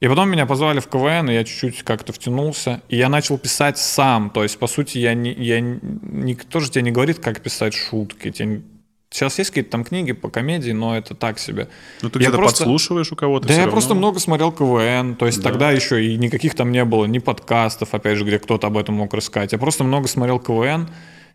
И 0.00 0.08
потом 0.08 0.28
меня 0.28 0.44
позвали 0.44 0.80
в 0.80 0.88
КВН, 0.88 1.30
и 1.30 1.32
я 1.34 1.42
чуть-чуть 1.42 1.82
как-то 1.82 2.12
втянулся. 2.12 2.82
И 2.90 2.98
я 2.98 3.08
начал 3.08 3.38
писать 3.38 3.78
сам. 3.78 4.28
То 4.28 4.42
есть, 4.42 4.58
по 4.58 4.66
сути, 4.66 4.98
я 4.98 5.14
не, 5.14 5.32
я, 5.32 5.60
никто 5.60 6.60
же 6.60 6.70
тебе 6.70 6.82
не 6.82 6.90
говорит, 6.90 7.20
как 7.20 7.40
писать 7.40 7.72
шутки. 7.72 8.30
Тебе 8.30 8.60
Сейчас 9.12 9.38
есть 9.38 9.50
какие-то 9.50 9.70
там 9.70 9.84
книги 9.84 10.12
по 10.12 10.30
комедии, 10.30 10.72
но 10.72 10.96
это 10.96 11.14
так 11.14 11.38
себе. 11.38 11.68
Ну, 12.00 12.08
ты 12.08 12.18
где-то 12.18 12.36
просто... 12.38 12.60
подслушиваешь 12.60 13.12
у 13.12 13.16
кого-то? 13.16 13.46
Да, 13.46 13.52
я 13.52 13.60
равно? 13.60 13.72
просто 13.72 13.94
много 13.94 14.18
смотрел 14.18 14.50
КВН. 14.52 15.16
То 15.16 15.26
есть 15.26 15.42
да. 15.42 15.50
тогда 15.50 15.70
еще 15.70 16.02
и 16.02 16.16
никаких 16.16 16.54
там 16.54 16.72
не 16.72 16.84
было, 16.84 17.04
ни 17.04 17.18
подкастов, 17.18 17.94
опять 17.94 18.16
же, 18.16 18.24
где 18.24 18.38
кто-то 18.38 18.68
об 18.68 18.78
этом 18.78 18.94
мог 18.94 19.12
рассказать. 19.12 19.52
Я 19.52 19.58
просто 19.58 19.84
много 19.84 20.08
смотрел 20.08 20.38
КВН 20.38 20.88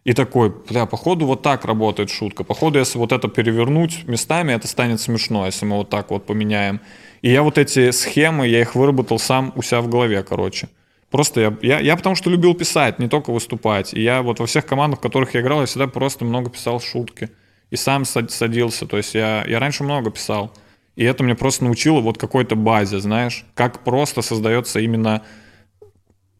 и 0.05 0.13
такой, 0.13 0.51
бля, 0.67 0.87
походу 0.87 1.27
вот 1.27 1.43
так 1.43 1.65
работает 1.65 2.09
шутка. 2.09 2.43
Походу, 2.43 2.79
если 2.79 2.97
вот 2.97 3.11
это 3.11 3.27
перевернуть 3.27 4.07
местами, 4.07 4.53
это 4.53 4.67
станет 4.67 4.99
смешно, 4.99 5.45
если 5.45 5.65
мы 5.65 5.77
вот 5.77 5.89
так 5.89 6.09
вот 6.09 6.25
поменяем. 6.25 6.81
И 7.21 7.29
я 7.29 7.43
вот 7.43 7.59
эти 7.59 7.91
схемы, 7.91 8.47
я 8.47 8.61
их 8.61 8.73
выработал 8.73 9.19
сам 9.19 9.53
у 9.55 9.61
себя 9.61 9.81
в 9.81 9.87
голове, 9.87 10.23
короче. 10.23 10.69
Просто 11.11 11.41
я, 11.41 11.57
я, 11.61 11.79
я 11.79 11.95
потому 11.95 12.15
что 12.15 12.31
любил 12.31 12.55
писать, 12.55 12.97
не 12.97 13.07
только 13.07 13.31
выступать. 13.31 13.93
И 13.93 14.01
я 14.01 14.23
вот 14.23 14.39
во 14.39 14.47
всех 14.47 14.65
командах, 14.65 14.99
в 14.99 15.01
которых 15.03 15.35
я 15.35 15.41
играл, 15.41 15.61
я 15.61 15.67
всегда 15.67 15.87
просто 15.87 16.25
много 16.25 16.49
писал 16.49 16.79
шутки 16.79 17.29
и 17.69 17.75
сам 17.75 18.05
садился. 18.05 18.85
То 18.85 18.97
есть 18.97 19.13
я, 19.13 19.43
я 19.45 19.59
раньше 19.59 19.83
много 19.83 20.11
писал. 20.11 20.53
И 20.95 21.03
это 21.03 21.23
мне 21.23 21.35
просто 21.35 21.63
научило 21.63 21.99
вот 22.01 22.17
какой-то 22.17 22.55
базе, 22.55 22.99
знаешь, 22.99 23.45
как 23.53 23.83
просто 23.83 24.21
создается 24.21 24.79
именно 24.79 25.21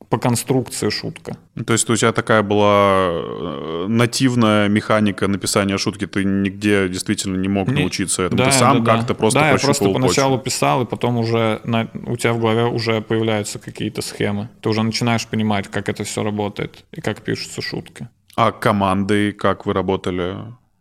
по 0.09 0.17
конструкции 0.17 0.89
шутка. 0.89 1.38
То 1.65 1.73
есть 1.73 1.89
у 1.89 1.95
тебя 1.95 2.13
такая 2.13 2.41
была 2.41 3.09
э, 3.09 3.86
нативная 3.89 4.69
механика 4.69 5.28
написания 5.28 5.78
шутки, 5.78 6.07
ты 6.07 6.23
нигде 6.23 6.88
действительно 6.88 7.36
не 7.38 7.49
мог 7.49 7.67
не... 7.67 7.82
научиться 7.82 8.23
этому, 8.23 8.38
да, 8.38 8.45
ты 8.45 8.51
сам 8.53 8.84
да, 8.84 8.93
как-то 8.93 9.13
да. 9.13 9.13
просто 9.15 9.39
Да, 9.39 9.51
я 9.51 9.57
просто 9.57 9.89
поначалу 9.89 10.38
почву. 10.38 10.45
писал, 10.45 10.82
и 10.84 10.86
потом 10.86 11.17
уже 11.17 11.59
на... 11.65 11.89
у 12.05 12.15
тебя 12.15 12.34
в 12.34 12.39
голове 12.39 12.65
уже 12.65 13.01
появляются 13.01 13.59
какие-то 13.59 14.01
схемы. 14.01 14.49
Ты 14.61 14.69
уже 14.69 14.82
начинаешь 14.82 15.28
понимать, 15.28 15.67
как 15.67 15.89
это 15.89 16.03
все 16.03 16.23
работает 16.23 16.86
и 16.93 17.01
как 17.01 17.21
пишутся 17.21 17.61
шутки. 17.61 18.07
А 18.36 18.51
командой 18.51 19.34
как 19.34 19.65
вы 19.65 19.73
работали? 19.73 20.38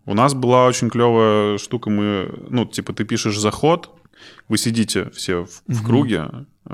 У 0.06 0.14
нас 0.14 0.34
была 0.34 0.66
очень 0.66 0.88
клевая 0.88 1.58
штука. 1.58 1.90
Мы, 1.90 2.32
ну, 2.48 2.64
типа, 2.64 2.92
ты 2.92 3.04
пишешь 3.04 3.38
заход, 3.38 3.90
вы 4.48 4.56
сидите 4.56 5.10
все 5.10 5.44
в, 5.44 5.62
в 5.66 5.84
круге, 5.84 6.28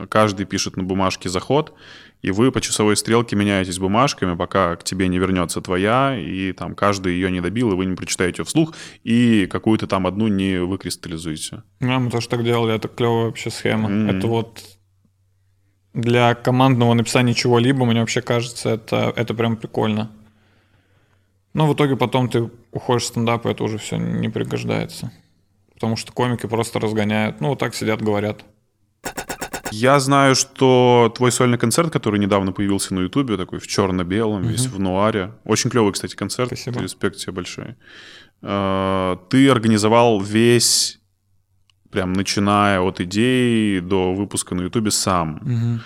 каждый 0.09 0.47
пишет 0.47 0.77
на 0.77 0.85
бумажке 0.85 1.29
заход, 1.29 1.75
и 2.21 2.31
вы 2.31 2.53
по 2.53 2.61
часовой 2.61 2.97
стрелке 2.97 3.35
меняетесь 3.35 3.79
бумажками, 3.79 4.37
пока 4.37 4.77
к 4.77 4.85
тебе 4.85 5.09
не 5.09 5.19
вернется 5.19 5.61
твоя, 5.61 6.17
и 6.17 6.53
там 6.53 6.75
каждый 6.75 7.15
ее 7.15 7.31
не 7.31 7.41
добил, 7.41 7.73
и 7.73 7.75
вы 7.75 7.87
не 7.87 7.97
прочитаете 7.97 8.45
вслух, 8.45 8.75
и 9.03 9.47
какую-то 9.47 9.87
там 9.87 10.07
одну 10.07 10.29
не 10.29 10.61
выкристаллизуете. 10.61 11.63
Да, 11.81 11.99
мы 11.99 12.11
тоже 12.11 12.29
так 12.29 12.45
делали, 12.45 12.75
это 12.75 12.89
клевая 12.89 13.27
вообще 13.27 13.51
схема. 13.51 13.91
Mm-hmm. 13.91 14.19
Это 14.19 14.27
вот 14.27 14.63
для 15.95 16.35
командного 16.35 16.95
написания 16.95 17.35
чего-либо, 17.35 17.85
мне 17.85 18.01
вообще 18.01 18.23
кажется, 18.23 18.71
это, 18.71 19.13
это 19.17 19.35
прям 19.35 19.57
прикольно. 19.57 20.11
Но 21.55 21.67
в 21.67 21.75
итоге 21.75 21.97
потом 21.97 22.29
ты 22.29 22.51
уходишь 22.71 23.05
в 23.05 23.07
стендап, 23.07 23.47
и 23.47 23.51
это 23.51 23.65
уже 23.65 23.79
все 23.79 23.97
не 23.97 24.29
пригождается. 24.29 25.13
Потому 25.75 25.97
что 25.97 26.13
комики 26.13 26.47
просто 26.47 26.81
разгоняют. 26.81 27.41
Ну, 27.41 27.49
вот 27.49 27.59
так 27.59 27.75
сидят, 27.75 28.01
говорят. 28.01 28.45
Я 29.73 30.01
знаю, 30.01 30.35
что 30.35 31.13
твой 31.17 31.33
сольный 31.33 31.59
концерт, 31.59 31.91
который 31.91 32.21
недавно 32.21 32.53
появился 32.53 32.95
на 32.95 33.01
Ютубе, 33.01 33.37
такой 33.37 33.59
в 33.59 33.67
черно-белом, 33.67 34.43
весь 34.43 34.67
в 34.67 34.79
нуаре. 34.79 35.33
Очень 35.45 35.71
клевый, 35.71 35.93
кстати, 35.93 36.15
концерт. 36.15 36.49
Спасибо. 36.49 36.81
Респект 36.81 37.17
тебе 37.17 37.33
большой. 37.33 37.77
А, 38.43 39.17
ты 39.31 39.49
организовал 39.49 40.21
весь, 40.21 41.01
прям 41.91 42.13
начиная 42.13 42.81
от 42.81 43.01
идеи 43.01 43.81
до 43.81 44.13
выпуска 44.13 44.55
на 44.55 44.63
Ютубе 44.63 44.91
сам. 44.91 45.37
Угу. 45.37 45.81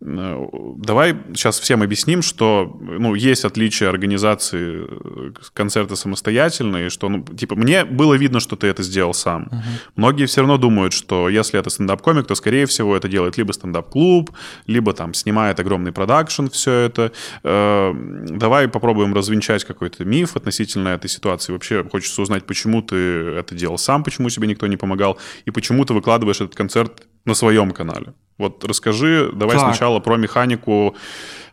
Давай 0.00 1.14
сейчас 1.34 1.60
всем 1.60 1.82
объясним, 1.82 2.22
что 2.22 2.78
ну, 2.80 3.14
есть 3.14 3.44
отличие 3.44 3.90
организации 3.90 4.86
э, 4.88 5.32
концерта 5.52 5.94
самостоятельно, 5.94 6.86
и 6.86 6.88
что, 6.88 7.10
ну, 7.10 7.22
типа, 7.22 7.54
мне 7.54 7.84
было 7.84 8.14
видно, 8.14 8.40
что 8.40 8.56
ты 8.56 8.68
это 8.68 8.82
сделал 8.82 9.12
сам. 9.12 9.48
Uh-huh. 9.50 9.62
Многие 9.96 10.24
все 10.24 10.40
равно 10.40 10.56
думают, 10.56 10.94
что 10.94 11.28
если 11.28 11.60
это 11.60 11.68
стендап-комик, 11.68 12.26
то, 12.26 12.34
скорее 12.34 12.64
всего, 12.64 12.96
это 12.96 13.08
делает 13.08 13.36
либо 13.36 13.52
стендап-клуб, 13.52 14.30
либо 14.66 14.94
там 14.94 15.12
снимает 15.12 15.60
огромный 15.60 15.92
продакшн, 15.92 16.46
все 16.46 16.72
это. 16.72 17.12
Э, 17.44 17.92
давай 18.30 18.68
попробуем 18.68 19.12
развенчать 19.12 19.64
какой-то 19.64 20.06
миф 20.06 20.34
относительно 20.34 20.88
этой 20.88 21.10
ситуации. 21.10 21.52
Вообще 21.52 21.84
хочется 21.84 22.22
узнать, 22.22 22.46
почему 22.46 22.80
ты 22.80 22.96
это 22.96 23.54
делал 23.54 23.76
сам, 23.76 24.02
почему 24.02 24.30
тебе 24.30 24.48
никто 24.48 24.66
не 24.66 24.78
помогал, 24.78 25.18
и 25.44 25.50
почему 25.50 25.84
ты 25.84 25.92
выкладываешь 25.92 26.40
этот 26.40 26.54
концерт 26.54 27.06
на 27.24 27.34
своем 27.34 27.70
канале. 27.72 28.14
Вот 28.38 28.64
расскажи, 28.64 29.30
давай 29.34 29.56
так. 29.56 29.66
сначала 29.66 30.00
про 30.00 30.16
механику, 30.16 30.96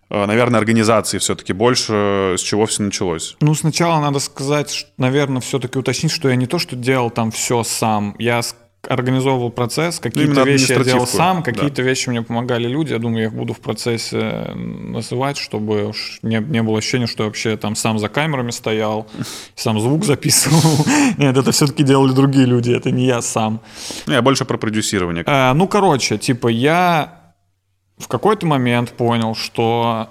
э, 0.09 0.25
наверное, 0.25 0.59
организации 0.59 1.17
все-таки 1.17 1.51
больше, 1.53 2.35
с 2.37 2.41
чего 2.41 2.65
все 2.65 2.83
началось. 2.83 3.35
Ну, 3.41 3.53
сначала 3.55 3.99
надо 3.99 4.19
сказать, 4.19 4.87
наверное, 4.97 5.41
все-таки 5.41 5.77
уточнить, 5.77 6.11
что 6.11 6.29
я 6.29 6.35
не 6.35 6.47
то, 6.47 6.59
что 6.59 6.75
делал 6.75 7.09
там 7.09 7.31
все 7.31 7.63
сам, 7.63 8.15
я 8.19 8.41
организовывал 8.87 9.49
процесс, 9.49 9.99
какие-то 9.99 10.31
именно 10.31 10.43
вещи 10.43 10.71
я 10.71 10.83
делал 10.83 11.07
сам, 11.07 11.37
да. 11.37 11.51
какие-то 11.51 11.81
вещи 11.81 12.09
мне 12.09 12.21
помогали 12.21 12.67
люди. 12.67 12.93
Я 12.93 12.99
думаю, 12.99 13.21
я 13.21 13.27
их 13.27 13.33
буду 13.33 13.53
в 13.53 13.59
процессе 13.59 14.51
называть, 14.55 15.37
чтобы 15.37 15.87
уж 15.87 16.19
не, 16.21 16.37
не 16.37 16.63
было 16.63 16.77
ощущения, 16.77 17.07
что 17.07 17.23
я 17.23 17.27
вообще 17.27 17.57
там 17.57 17.75
сам 17.75 17.99
за 17.99 18.09
камерами 18.09 18.51
стоял, 18.51 19.07
сам 19.55 19.79
звук 19.79 20.05
записывал. 20.05 20.85
Нет, 21.17 21.35
это 21.35 21.51
все-таки 21.51 21.83
делали 21.83 22.13
другие 22.13 22.45
люди, 22.45 22.71
это 22.71 22.91
не 22.91 23.05
я 23.05 23.21
сам. 23.21 23.61
Я 24.07 24.21
больше 24.21 24.45
про 24.45 24.57
продюсирование. 24.57 25.23
Э, 25.25 25.53
ну, 25.53 25.67
короче, 25.67 26.17
типа 26.17 26.47
я 26.47 27.33
в 27.97 28.07
какой-то 28.07 28.45
момент 28.45 28.91
понял, 28.91 29.35
что 29.35 30.09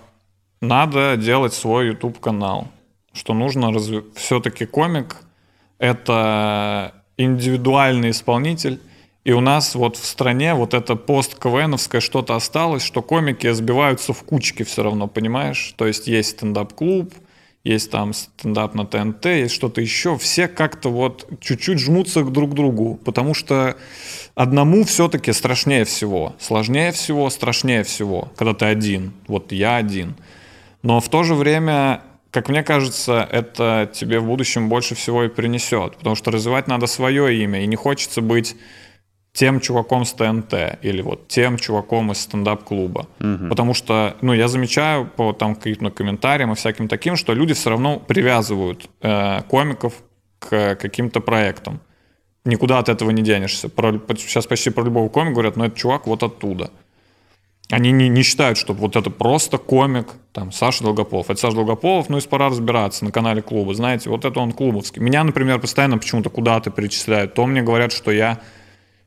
надо 0.61 1.17
делать 1.17 1.55
свой 1.55 1.89
YouTube-канал, 1.89 2.69
что 3.13 3.35
нужно 3.35 3.73
разве... 3.73 4.05
все-таки 4.15 4.67
комик— 4.67 5.17
это 5.79 6.96
индивидуальный 7.17 8.11
исполнитель, 8.11 8.81
и 9.25 9.33
у 9.33 9.41
нас 9.41 9.75
вот 9.75 9.97
в 9.97 10.05
стране 10.05 10.55
вот 10.55 10.73
это 10.73 10.95
пост-КВНовское 10.95 12.01
что-то 12.01 12.37
осталось, 12.37 12.85
что 12.85 13.03
комики 13.03 13.51
сбиваются 13.53 14.13
в 14.13 14.23
кучки 14.23 14.63
все 14.63 14.85
равно, 14.85 15.09
понимаешь? 15.09 15.75
То 15.77 15.87
есть 15.87 16.07
есть 16.07 16.31
стендап-клуб, 16.31 17.13
есть 17.65 17.91
там 17.91 18.13
стендап 18.13 18.75
на 18.75 18.87
ТНТ, 18.87 19.27
есть 19.27 19.53
что-то 19.53 19.81
еще. 19.81 20.17
Все 20.17 20.47
как-то 20.47 20.89
вот 20.89 21.29
чуть-чуть 21.41 21.81
жмутся 21.81 22.23
друг 22.23 22.53
к 22.53 22.55
другу, 22.55 23.01
потому 23.05 23.35
что 23.35 23.77
одному 24.37 24.85
все-таки 24.85 25.33
страшнее 25.33 25.85
всего. 25.85 26.37
Сложнее 26.39 26.93
всего, 26.93 27.29
страшнее 27.29 27.83
всего, 27.83 28.31
когда 28.37 28.55
ты 28.55 28.67
один. 28.67 29.13
Вот 29.27 29.51
я 29.51 29.75
один. 29.75 30.15
Но 30.83 31.01
в 31.01 31.09
то 31.09 31.25
же 31.25 31.35
время, 31.35 32.03
как 32.37 32.51
мне 32.51 32.63
кажется, 32.63 33.27
это 33.33 33.91
тебе 33.95 34.21
в 34.21 34.27
будущем 34.27 34.69
больше 34.69 34.95
всего 34.95 35.25
и 35.25 35.29
принесет, 35.29 35.97
потому 35.97 36.17
что 36.17 36.31
развивать 36.31 36.69
надо 36.69 36.87
свое 36.87 37.35
имя, 37.43 37.63
и 37.63 37.67
не 37.67 37.77
хочется 37.77 38.21
быть 38.21 38.57
тем 39.33 39.59
чуваком 39.59 40.05
с 40.05 40.13
ТНТ 40.13 40.53
или 40.83 41.01
вот 41.01 41.29
тем 41.29 41.57
чуваком 41.57 42.13
из 42.13 42.21
стендап-клуба. 42.21 43.07
Потому 43.49 43.73
что, 43.73 44.19
ну, 44.21 44.35
я 44.35 44.49
замечаю 44.49 45.07
по 45.07 45.33
там 45.33 45.55
каким-то 45.55 45.91
комментариям 45.91 46.53
и 46.53 46.55
всяким 46.57 46.89
таким, 46.89 47.17
что 47.17 47.33
люди 47.33 47.55
все 47.55 47.71
равно 47.71 48.01
привязывают 48.01 48.91
э, 49.01 49.41
комиков 49.49 49.95
к 50.39 50.75
каким-то 50.75 51.21
проектам. 51.21 51.81
Никуда 52.45 52.81
от 52.81 52.91
этого 52.91 53.13
не 53.13 53.23
денешься. 53.23 53.71
Про, 53.71 53.99
сейчас 54.19 54.47
почти 54.47 54.69
про 54.69 54.85
любого 54.85 55.09
комика 55.09 55.33
говорят, 55.33 55.57
но 55.57 55.65
это 55.65 55.79
чувак 55.79 56.07
вот 56.07 56.23
оттуда. 56.23 56.71
Они 57.71 57.91
не, 57.91 58.09
не 58.09 58.23
считают, 58.23 58.59
что 58.59 58.75
вот 58.75 58.95
это 58.95 59.11
просто 59.11 59.59
комик, 59.59 60.15
там, 60.33 60.53
Саша 60.53 60.85
Долгополов. 60.85 61.31
Это 61.31 61.41
Саша 61.41 61.57
Долгополов, 61.57 62.09
ну, 62.09 62.19
и 62.19 62.21
пора 62.21 62.49
разбираться 62.49 63.05
на 63.05 63.11
канале 63.11 63.43
клуба. 63.43 63.75
Знаете, 63.75 64.09
вот 64.09 64.25
это 64.25 64.39
он 64.39 64.53
клубовский. 64.53 65.03
Меня, 65.03 65.25
например, 65.25 65.59
постоянно 65.59 65.99
почему-то 65.99 66.31
куда-то 66.31 66.71
перечисляют. 66.71 67.35
То 67.35 67.45
мне 67.47 67.63
говорят, 67.63 67.91
что 67.91 68.13
я 68.13 68.41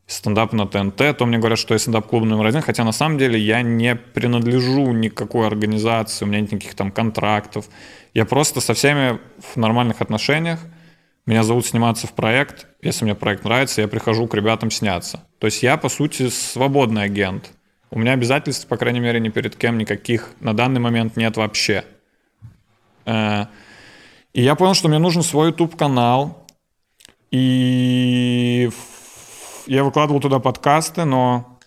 стендап 0.10 0.53
на 0.53 0.68
ТНТ, 0.68 1.18
то 1.18 1.26
мне 1.26 1.38
говорят, 1.38 1.60
что 1.60 1.74
я 1.74 1.80
стендап-клуб 1.80 2.24
номер 2.26 2.47
один, 2.47 2.62
хотя 2.62 2.84
на 2.84 2.91
самом 2.91 3.18
деле 3.18 3.39
я 3.39 3.62
не 3.62 3.95
принадлежу 3.95 4.91
никакой 4.91 5.45
организации, 5.45 6.26
у 6.26 6.28
меня 6.28 6.41
нет 6.41 6.51
никаких 6.51 6.74
там 6.74 6.91
контрактов. 6.91 7.66
Я 8.14 8.26
просто 8.26 8.60
со 8.60 8.74
всеми 8.74 9.20
в 9.53 9.55
нормальных 9.55 10.01
отношениях. 10.01 10.60
Меня 11.28 11.43
зовут 11.43 11.68
сниматься 11.68 12.07
в 12.07 12.14
проект. 12.14 12.66
Если 12.82 13.05
мне 13.05 13.14
проект 13.14 13.43
нравится, 13.43 13.82
я 13.82 13.88
прихожу 13.88 14.26
к 14.28 14.34
ребятам 14.34 14.72
сняться. 14.72 15.28
То 15.38 15.45
есть 15.45 15.62
я, 15.62 15.78
по 15.78 15.89
сути, 15.89 16.28
свободный 16.30 17.03
агент. 17.03 17.51
У 17.92 18.00
меня 18.00 18.14
обязательств, 18.14 18.68
по 18.68 18.78
крайней 18.78 19.00
мере, 19.00 19.20
ни 19.20 19.30
перед 19.30 19.56
кем 19.56 19.78
никаких 19.78 20.32
на 20.40 20.56
данный 20.56 20.80
момент 20.80 21.18
нет 21.18 21.38
вообще. 21.38 21.86
Э, 23.06 23.46
И 24.34 24.42
я 24.44 24.56
понял, 24.56 24.76
что 24.76 24.90
мне 24.90 25.00
нужен 25.00 25.24
свой 25.24 25.48
YouTube-канал. 25.48 26.46
И 27.32 28.70
я 29.66 29.84
выкладывал 29.84 30.20
туда 30.20 30.40
подкасты, 30.40 31.06
но 31.06 31.60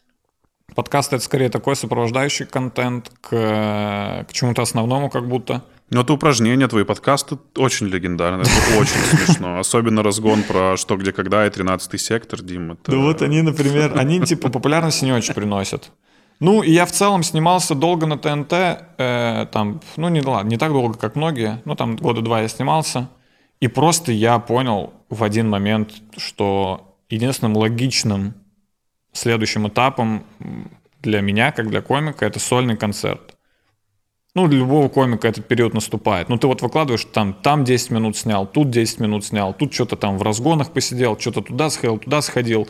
подкасты— 0.75 1.17
это 1.17 1.25
скорее 1.25 1.49
такой 1.51 1.77
сопровождающий 1.77 2.47
контент 2.47 3.11
к, 3.21 4.25
к 4.29 4.33
чему-то 4.33 4.63
основному 4.63 5.11
как 5.11 5.29
будто. 5.29 5.63
Но 5.91 6.01
это 6.01 6.15
упражнения, 6.15 6.69
твои 6.69 6.85
подкасты 6.85 7.37
очень 7.57 7.87
легендарные. 7.89 8.47
Это 8.47 8.81
очень 8.81 8.99
смешно. 9.27 9.59
Особенно 9.59 10.03
разгон 10.03 10.43
про 10.43 10.77
что, 10.77 10.97
где, 10.97 11.13
когда 11.13 11.47
и 11.47 11.51
13 11.51 12.01
сектор, 12.01 12.41
Дим. 12.41 12.73
Это... 12.73 12.93
Да 12.93 12.97
вот 12.97 13.23
они, 13.23 13.43
например, 13.43 13.99
они 13.99 14.21
типа 14.21 14.49
популярности 14.51 15.05
не 15.05 15.13
очень 15.13 15.35
приносят. 15.35 15.91
Ну, 16.43 16.65
и 16.65 16.73
я 16.73 16.87
в 16.87 16.91
целом 16.91 17.23
снимался 17.23 17.77
долго 17.77 18.05
на 18.07 18.19
ТНТ, 18.19 18.53
э, 18.53 19.47
там, 19.53 19.81
ну, 19.97 20.09
не, 20.09 20.21
ладно, 20.23 20.49
не 20.49 20.57
так 20.57 20.73
долго, 20.73 20.99
как 20.99 21.15
многие, 21.15 21.63
ну, 21.65 21.77
там, 21.77 21.95
года 21.95 22.21
два 22.21 22.41
я 22.41 22.49
снимался, 22.49 23.09
и 23.61 23.69
просто 23.69 24.11
я 24.11 24.41
понял 24.41 24.93
в 25.09 25.23
один 25.23 25.49
момент, 25.49 25.93
что 26.17 26.97
единственным 27.09 27.57
логичным 27.57 28.35
следующим 29.13 29.69
этапом 29.69 30.25
для 31.01 31.21
меня, 31.21 31.53
как 31.53 31.71
для 31.71 31.81
комика, 31.81 32.27
это 32.27 32.41
сольный 32.41 32.77
концерт. 32.77 33.37
Ну, 34.35 34.49
для 34.49 34.59
любого 34.59 34.89
комика 34.89 35.29
этот 35.29 35.47
период 35.47 35.75
наступает. 35.75 36.29
Ну, 36.29 36.39
ты 36.39 36.49
вот 36.49 36.61
выкладываешь, 36.61 37.05
там, 37.05 37.35
там 37.35 37.63
10 37.63 37.91
минут 37.91 38.17
снял, 38.17 38.49
тут 38.49 38.69
10 38.71 38.99
минут 38.99 39.25
снял, 39.25 39.55
тут 39.55 39.73
что-то 39.73 39.95
там 39.95 40.19
в 40.19 40.23
разгонах 40.23 40.73
посидел, 40.73 41.17
что-то 41.21 41.43
туда 41.43 41.71
сходил, 41.71 41.99
туда 41.99 42.21
сходил. 42.21 42.67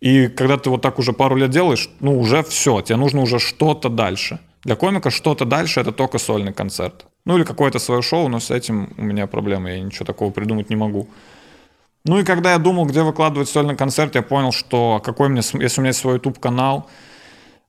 И 0.00 0.28
когда 0.28 0.56
ты 0.58 0.70
вот 0.70 0.82
так 0.82 0.98
уже 0.98 1.12
пару 1.12 1.36
лет 1.36 1.50
делаешь, 1.50 1.88
ну, 2.00 2.18
уже 2.18 2.42
все, 2.42 2.80
тебе 2.82 2.96
нужно 2.96 3.22
уже 3.22 3.38
что-то 3.38 3.88
дальше. 3.88 4.38
Для 4.62 4.76
комика 4.76 5.10
что-то 5.10 5.44
дальше— 5.44 5.80
это 5.82 5.92
только 5.92 6.18
сольный 6.18 6.52
концерт. 6.52 7.06
Ну, 7.24 7.36
или 7.36 7.44
какое-то 7.44 7.78
свое 7.78 8.02
шоу, 8.02 8.28
но 8.28 8.40
с 8.40 8.50
этим 8.50 8.92
у 8.98 9.02
меня 9.02 9.26
проблемы, 9.26 9.70
я 9.70 9.80
ничего 9.80 10.04
такого 10.04 10.30
придумать 10.30 10.70
не 10.70 10.76
могу. 10.76 11.08
Ну 12.04 12.20
и 12.20 12.24
когда 12.24 12.52
я 12.52 12.58
думал, 12.58 12.86
где 12.86 13.02
выкладывать 13.02 13.48
сольный 13.48 13.76
концерт, 13.76 14.14
я 14.14 14.22
понял, 14.22 14.52
что 14.52 15.00
какой 15.04 15.28
мне, 15.28 15.38
если 15.38 15.80
у 15.80 15.82
меня 15.82 15.88
есть 15.88 15.98
свой 15.98 16.14
YouTube-канал, 16.14 16.88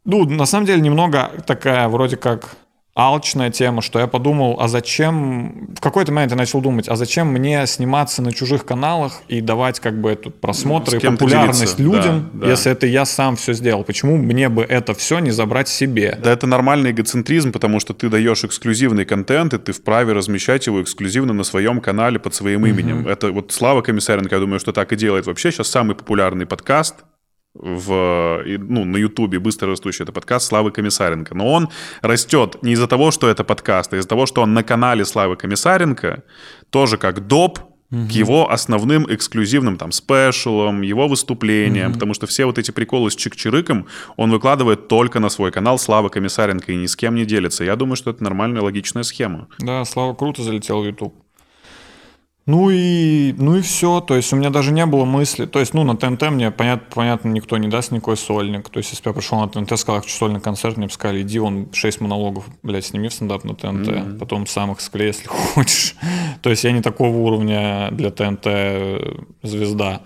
ну, 0.05 0.25
на 0.25 0.45
самом 0.45 0.65
деле, 0.65 0.81
немного 0.81 1.31
такая 1.45 1.87
вроде 1.89 2.17
как 2.17 2.55
алчная 2.97 3.51
тема, 3.51 3.83
что 3.83 3.99
я 3.99 4.07
подумал, 4.07 4.57
а 4.59 4.67
зачем... 4.67 5.67
В 5.75 5.81
какой-то 5.81 6.11
момент 6.11 6.31
я 6.31 6.37
начал 6.37 6.61
думать, 6.61 6.89
а 6.89 6.95
зачем 6.95 7.27
мне 7.27 7.67
сниматься 7.67 8.23
на 8.23 8.33
чужих 8.33 8.65
каналах 8.65 9.21
и 9.27 9.39
давать 9.39 9.79
как 9.79 10.01
бы 10.01 10.09
эту 10.09 10.31
просмотр 10.31 10.93
Ну, 10.93 10.97
и 10.97 11.01
популярность 11.01 11.77
делиться, 11.77 11.97
людям, 11.99 12.29
да, 12.33 12.45
да. 12.45 12.51
если 12.51 12.71
это 12.71 12.87
я 12.87 13.05
сам 13.05 13.35
все 13.35 13.53
сделал? 13.53 13.83
Почему 13.83 14.17
мне 14.17 14.49
бы 14.49 14.63
это 14.63 14.95
все 14.95 15.19
не 15.19 15.29
забрать 15.29 15.69
себе? 15.69 16.17
Да, 16.23 16.31
это 16.31 16.47
нормальный 16.47 16.89
эгоцентризм, 16.89 17.51
потому 17.51 17.79
что 17.79 17.93
ты 17.93 18.09
даешь 18.09 18.43
эксклюзивный 18.43 19.05
контент, 19.05 19.53
и 19.53 19.59
ты 19.59 19.73
вправе 19.73 20.13
размещать 20.13 20.65
его 20.65 20.81
эксклюзивно 20.81 21.33
на 21.33 21.43
своем 21.43 21.81
канале 21.81 22.17
под 22.17 22.33
своим 22.33 22.65
именем. 22.65 23.07
Это 23.07 23.31
вот 23.31 23.51
Слава 23.51 23.83
Комиссаренко, 23.83 24.33
я 24.33 24.41
думаю, 24.41 24.59
что 24.59 24.71
так 24.71 24.91
и 24.91 24.95
делает 24.95 25.27
вообще. 25.27 25.51
Сейчас 25.51 25.67
самый 25.67 25.95
популярный 25.95 26.47
подкаст 26.47 26.95
в, 27.59 28.43
ну, 28.45 28.85
на 28.85 28.97
Ютубе 28.97 29.39
быстро 29.39 29.69
растущий 29.69 30.03
это 30.03 30.11
подкаст 30.11 30.47
Славы 30.47 30.71
Комиссаренко. 30.71 31.35
Но 31.35 31.51
он 31.51 31.69
растет 32.01 32.57
не 32.61 32.73
из-за 32.73 32.87
того, 32.87 33.11
что 33.11 33.27
это 33.27 33.43
подкаст, 33.43 33.93
а 33.93 33.97
из-за 33.97 34.07
того, 34.07 34.25
что 34.25 34.41
он 34.41 34.53
на 34.53 34.63
канале 34.63 35.05
Славы 35.05 35.35
Комиссаренко 35.35 36.23
тоже 36.69 36.97
как 36.97 37.27
доп 37.27 37.59
к 37.89 38.11
его 38.11 38.51
основным 38.51 39.05
эксклюзивным 39.09 39.77
там 39.77 39.93
спешалам, 39.93 40.81
его 40.81 41.07
выступлениям, 41.07 41.93
потому 41.93 42.13
что 42.13 42.27
все 42.27 42.45
вот 42.45 42.57
эти 42.57 42.71
приколы 42.71 43.09
с 43.09 43.15
чик-чирыком 43.15 43.85
он 44.17 44.29
выкладывает 44.29 44.89
только 44.89 45.21
на 45.21 45.29
свой 45.29 45.51
канал 45.51 45.79
Слава 45.79 46.09
Комиссаренко 46.09 46.73
и 46.73 46.75
ни 46.75 46.85
с 46.85 46.97
кем 46.97 47.15
не 47.15 47.25
делится. 47.25 47.63
Я 47.63 47.77
думаю, 47.77 47.95
что 47.95 48.11
это 48.11 48.21
нормальная 48.23 48.61
логичная 48.61 49.03
схема. 49.03 49.47
Да, 49.59 49.85
Слава 49.85 50.13
круто 50.15 50.43
залетел 50.43 50.81
в 50.81 50.85
YouTube. 50.85 51.15
Ну 52.47 52.69
и, 52.69 53.35
ну 53.37 53.57
и 53.57 53.61
все, 53.61 53.99
то 53.99 54.15
есть 54.15 54.31
у 54.31 54.37
меня 54.37 54.49
даже 54.49 54.71
не 54.71 54.85
было 54.85 55.03
мысли, 55.03 55.45
то 55.45 55.59
есть, 55.59 55.73
ну, 55.73 55.83
на 55.83 55.97
ТНТ 55.97 56.31
мне, 56.31 56.49
понятно, 56.49 56.87
понятно, 56.95 57.27
никто 57.27 57.57
не 57.57 57.67
даст 57.67 57.91
никакой 57.91 58.15
сольник, 58.15 58.69
то 58.69 58.77
есть, 58.77 58.89
если 58.91 59.03
бы 59.03 59.09
я 59.09 59.13
пришел 59.13 59.41
на 59.41 59.49
ТНТ, 59.49 59.77
сказал, 59.77 60.01
хочу 60.01 60.15
сольный 60.15 60.39
концерт, 60.39 60.77
мне 60.77 60.87
бы 60.87 60.93
сказали, 60.93 61.23
иди, 61.23 61.39
он 61.39 61.67
6 61.73 61.99
монологов, 61.99 62.45
блядь, 62.63 62.85
сними 62.85 63.09
в 63.09 63.13
стендап 63.13 63.43
на 63.43 63.53
ТНТ, 63.53 64.17
потом 64.17 64.47
сам 64.47 64.71
их 64.71 64.79
склей, 64.79 65.07
если 65.07 65.27
хочешь. 65.27 65.95
то 66.41 66.49
есть, 66.49 66.63
я 66.63 66.71
не 66.71 66.81
такого 66.81 67.17
уровня 67.17 67.89
для 67.91 68.11
ТНТ 68.11 68.47
звезда. 69.43 70.03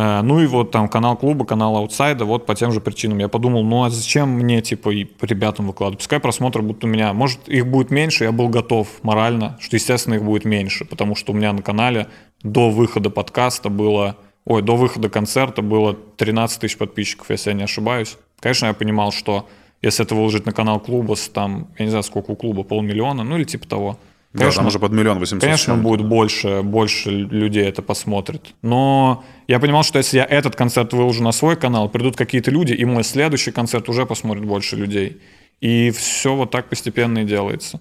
Э, 0.00 0.22
Ну 0.22 0.40
и 0.40 0.46
вот 0.46 0.70
там 0.70 0.88
канал 0.88 1.16
клуба, 1.16 1.44
канал 1.44 1.76
аутсайда, 1.76 2.24
вот 2.24 2.46
по 2.46 2.54
тем 2.54 2.72
же 2.72 2.80
причинам. 2.80 3.18
Я 3.18 3.28
подумал, 3.28 3.62
ну 3.64 3.84
а 3.84 3.90
зачем 3.90 4.30
мне, 4.30 4.62
типа, 4.62 4.90
и 4.90 5.06
ребятам 5.20 5.66
выкладывать? 5.66 5.98
Пускай 5.98 6.20
просмотры 6.20 6.62
будут 6.62 6.84
у 6.84 6.86
меня. 6.86 7.12
Может, 7.12 7.48
их 7.48 7.66
будет 7.66 7.90
меньше, 7.90 8.24
я 8.24 8.32
был 8.32 8.48
готов 8.48 8.88
морально, 9.02 9.58
что, 9.60 9.76
естественно, 9.76 10.14
их 10.14 10.24
будет 10.24 10.46
меньше, 10.46 10.86
потому 10.86 11.14
что 11.14 11.32
у 11.32 11.34
меня 11.34 11.52
на 11.52 11.60
канале 11.60 12.06
до 12.42 12.70
выхода 12.70 13.10
подкаста 13.10 13.68
было, 13.68 14.16
ой, 14.46 14.62
до 14.62 14.76
выхода 14.76 15.10
концерта 15.10 15.60
было 15.60 15.94
13 16.16 16.60
тысяч 16.60 16.78
подписчиков, 16.78 17.28
если 17.28 17.50
я 17.50 17.56
не 17.56 17.64
ошибаюсь. 17.64 18.16
Конечно, 18.40 18.66
я 18.66 18.72
понимал, 18.72 19.12
что 19.12 19.46
если 19.82 20.06
это 20.06 20.14
выложить 20.14 20.46
на 20.46 20.52
канал 20.52 20.80
клуба 20.80 21.14
с 21.14 21.28
там, 21.28 21.68
я 21.78 21.84
не 21.84 21.90
знаю, 21.90 22.04
сколько 22.04 22.30
у 22.30 22.36
клуба, 22.36 22.62
полмиллиона, 22.62 23.22
ну 23.22 23.36
или 23.36 23.44
типа 23.44 23.66
того. 23.68 23.98
Да, 24.32 24.50
там 24.50 24.66
уже 24.66 24.78
под 24.78 24.92
миллион 24.92 25.18
восемьсот. 25.18 25.42
Конечно, 25.42 25.76
будет 25.76 26.06
больше, 26.06 26.62
больше 26.62 27.10
людей 27.10 27.64
это 27.64 27.82
посмотрит. 27.82 28.54
Но 28.62 29.24
я 29.48 29.58
понимал, 29.58 29.82
что 29.82 29.98
если 29.98 30.18
я 30.18 30.24
этот 30.24 30.54
концерт 30.54 30.92
выложу 30.92 31.22
на 31.22 31.32
свой 31.32 31.56
канал, 31.56 31.88
придут 31.88 32.16
какие-то 32.16 32.50
люди, 32.50 32.72
и 32.72 32.84
мой 32.84 33.02
следующий 33.02 33.50
концерт 33.50 33.88
уже 33.88 34.06
посмотрит 34.06 34.44
больше 34.44 34.76
людей. 34.76 35.20
И 35.60 35.90
все 35.90 36.34
вот 36.36 36.50
так 36.50 36.68
постепенно 36.68 37.18
и 37.18 37.24
делается. 37.24 37.80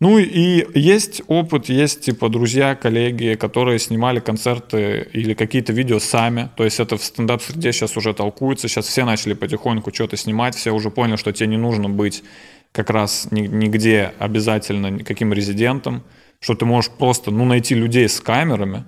Ну 0.00 0.18
и 0.18 0.66
есть 0.76 1.22
опыт, 1.28 1.68
есть 1.68 2.00
типа 2.00 2.28
друзья, 2.28 2.74
коллеги, 2.74 3.34
которые 3.34 3.78
снимали 3.78 4.18
концерты 4.18 5.08
или 5.12 5.34
какие-то 5.34 5.72
видео 5.72 6.00
сами. 6.00 6.50
То 6.56 6.64
есть 6.64 6.80
это 6.80 6.96
в 6.96 7.04
стендап-среде 7.04 7.72
сейчас 7.72 7.96
уже 7.96 8.12
толкуется. 8.12 8.66
Сейчас 8.66 8.86
все 8.86 9.04
начали 9.04 9.34
потихоньку 9.34 9.94
что-то 9.94 10.16
снимать. 10.16 10.56
Все 10.56 10.72
уже 10.72 10.90
поняли, 10.90 11.16
что 11.16 11.32
тебе 11.32 11.46
не 11.46 11.58
нужно 11.58 11.88
быть 11.88 12.24
как 12.72 12.90
раз 12.90 13.28
нигде 13.30 14.12
обязательно 14.18 14.98
каким 15.04 15.32
резидентом. 15.32 16.04
Что 16.40 16.54
ты 16.54 16.64
можешь 16.64 16.90
просто 16.92 17.32
ну, 17.32 17.44
найти 17.44 17.74
людей 17.74 18.08
с 18.08 18.20
камерами, 18.20 18.84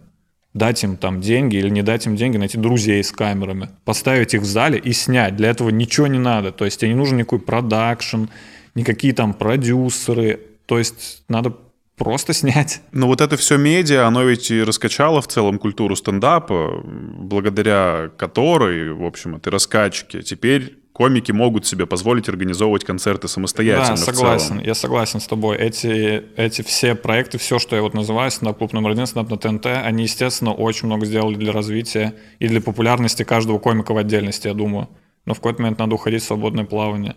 дать 0.54 0.82
им 0.84 0.96
там 0.96 1.20
деньги 1.20 1.56
или 1.56 1.68
не 1.68 1.82
дать 1.82 2.06
им 2.06 2.16
деньги, 2.16 2.36
найти 2.36 2.58
друзей 2.58 3.02
с 3.02 3.12
камерами, 3.12 3.70
поставить 3.84 4.34
их 4.34 4.42
в 4.42 4.44
зале 4.44 4.78
и 4.78 4.92
снять. 4.92 5.36
Для 5.36 5.50
этого 5.50 5.70
ничего 5.70 6.06
не 6.06 6.18
надо. 6.18 6.52
То 6.52 6.64
есть 6.64 6.80
тебе 6.80 6.90
не 6.90 6.96
нужен 6.96 7.18
никакой 7.18 7.40
продакшн, 7.40 8.26
никакие 8.74 9.12
там 9.12 9.34
продюсеры, 9.34 10.40
то 10.66 10.78
есть 10.78 11.24
надо 11.28 11.56
просто 11.96 12.32
снять. 12.32 12.80
Но 12.92 13.06
вот 13.06 13.20
это 13.20 13.36
все 13.36 13.58
медиа, 13.58 14.06
оно 14.06 14.22
ведь 14.22 14.50
и 14.50 14.62
раскачало 14.62 15.20
в 15.20 15.28
целом 15.28 15.58
культуру 15.58 15.96
стендапа, 15.96 16.80
благодаря 16.84 18.10
которой, 18.16 18.92
в 18.92 19.04
общем, 19.04 19.36
этой 19.36 19.50
раскачке 19.50 20.22
теперь 20.22 20.78
комики 21.00 21.32
могут 21.32 21.64
себе 21.64 21.86
позволить 21.86 22.28
организовывать 22.28 22.84
концерты 22.84 23.26
самостоятельно. 23.26 23.96
Да, 23.96 23.96
согласен, 23.96 24.60
я 24.60 24.74
согласен 24.74 25.18
с 25.18 25.26
тобой. 25.26 25.56
Эти, 25.56 26.22
эти 26.36 26.60
все 26.60 26.94
проекты, 26.94 27.38
все, 27.38 27.58
что 27.58 27.74
я 27.74 27.80
вот 27.80 27.94
называю, 27.94 28.30
стендап-клуб 28.30 28.74
номер 28.74 28.90
один, 28.90 29.06
стендап 29.06 29.30
на 29.30 29.38
ТНТ, 29.38 29.64
они, 29.64 30.02
естественно, 30.02 30.52
очень 30.52 30.88
много 30.88 31.06
сделали 31.06 31.36
для 31.36 31.52
развития 31.52 32.12
и 32.38 32.48
для 32.48 32.60
популярности 32.60 33.22
каждого 33.22 33.58
комика 33.58 33.94
в 33.94 33.96
отдельности, 33.96 34.48
я 34.48 34.52
думаю. 34.52 34.90
Но 35.24 35.32
в 35.32 35.38
какой-то 35.38 35.62
момент 35.62 35.78
надо 35.78 35.94
уходить 35.94 36.22
в 36.22 36.26
свободное 36.26 36.66
плавание. 36.66 37.16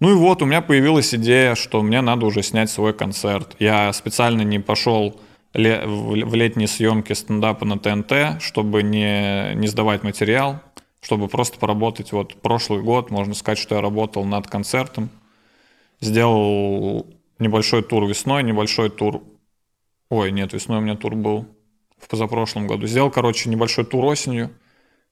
Ну 0.00 0.12
и 0.12 0.14
вот, 0.14 0.40
у 0.40 0.46
меня 0.46 0.62
появилась 0.62 1.14
идея, 1.14 1.56
что 1.56 1.82
мне 1.82 2.00
надо 2.00 2.24
уже 2.24 2.42
снять 2.42 2.70
свой 2.70 2.94
концерт. 2.94 3.54
Я 3.58 3.92
специально 3.92 4.40
не 4.40 4.60
пошел 4.60 5.20
в 5.52 6.34
летние 6.34 6.68
съемки 6.68 7.12
стендапа 7.12 7.66
на 7.66 7.78
ТНТ, 7.78 8.40
чтобы 8.40 8.82
не, 8.82 9.52
не 9.56 9.68
сдавать 9.68 10.04
материал, 10.04 10.60
чтобы 11.00 11.28
просто 11.28 11.58
поработать. 11.58 12.12
Вот 12.12 12.40
прошлый 12.40 12.82
год, 12.82 13.10
можно 13.10 13.34
сказать, 13.34 13.58
что 13.58 13.74
я 13.74 13.80
работал 13.80 14.24
над 14.24 14.46
концертом. 14.46 15.10
Сделал 16.00 17.06
небольшой 17.38 17.82
тур 17.82 18.06
весной, 18.06 18.42
небольшой 18.42 18.90
тур... 18.90 19.22
Ой, 20.08 20.30
нет, 20.32 20.52
весной 20.52 20.78
у 20.78 20.80
меня 20.80 20.96
тур 20.96 21.14
был 21.14 21.46
в 21.98 22.08
позапрошлом 22.08 22.66
году. 22.66 22.86
Сделал, 22.86 23.10
короче, 23.10 23.48
небольшой 23.48 23.84
тур 23.84 24.04
осенью. 24.04 24.50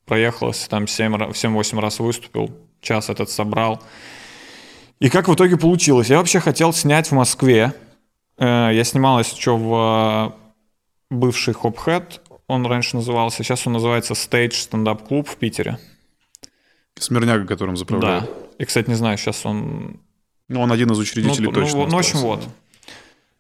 Проехался 0.05 0.69
там 0.71 0.85
7-8 0.85 1.81
раз 1.81 1.99
выступил, 1.99 2.51
час 2.81 3.11
этот 3.11 3.31
собрал. 3.31 3.83
И 5.01 5.11
как 5.11 5.29
в 5.29 5.35
итоге 5.35 5.57
получилось? 5.57 6.09
Я 6.09 6.19
вообще 6.19 6.41
хотел 6.41 6.73
снять 6.73 7.09
в 7.09 7.13
Москве. 7.13 7.75
Э, 8.39 8.71
я 8.73 8.85
снимал 8.85 9.21
еще 9.21 9.57
в 9.57 10.33
э, 10.35 11.15
бывший 11.15 11.55
Хопхед, 11.55 12.21
он 12.49 12.67
раньше 12.67 12.97
назывался, 12.97 13.45
сейчас 13.45 13.67
он 13.67 13.75
называется 13.75 14.15
Stage 14.15 14.51
Stand-Up 14.51 15.07
Club 15.09 15.29
в 15.29 15.37
Питере. 15.37 15.79
Смирняга, 16.99 17.47
которым 17.47 17.77
заправляет. 17.77 18.25
Да. 18.25 18.31
И, 18.59 18.65
кстати, 18.65 18.89
не 18.89 18.97
знаю, 18.97 19.17
сейчас 19.19 19.47
он... 19.47 20.01
Ну, 20.49 20.61
он 20.61 20.73
один 20.73 20.91
из 20.91 20.99
учредителей 20.99 21.47
ну, 21.47 21.53
точно. 21.53 21.79
Ну, 21.79 21.87
ну, 21.87 21.97
в 21.97 21.99
общем, 21.99 22.19
вот. 22.19 22.43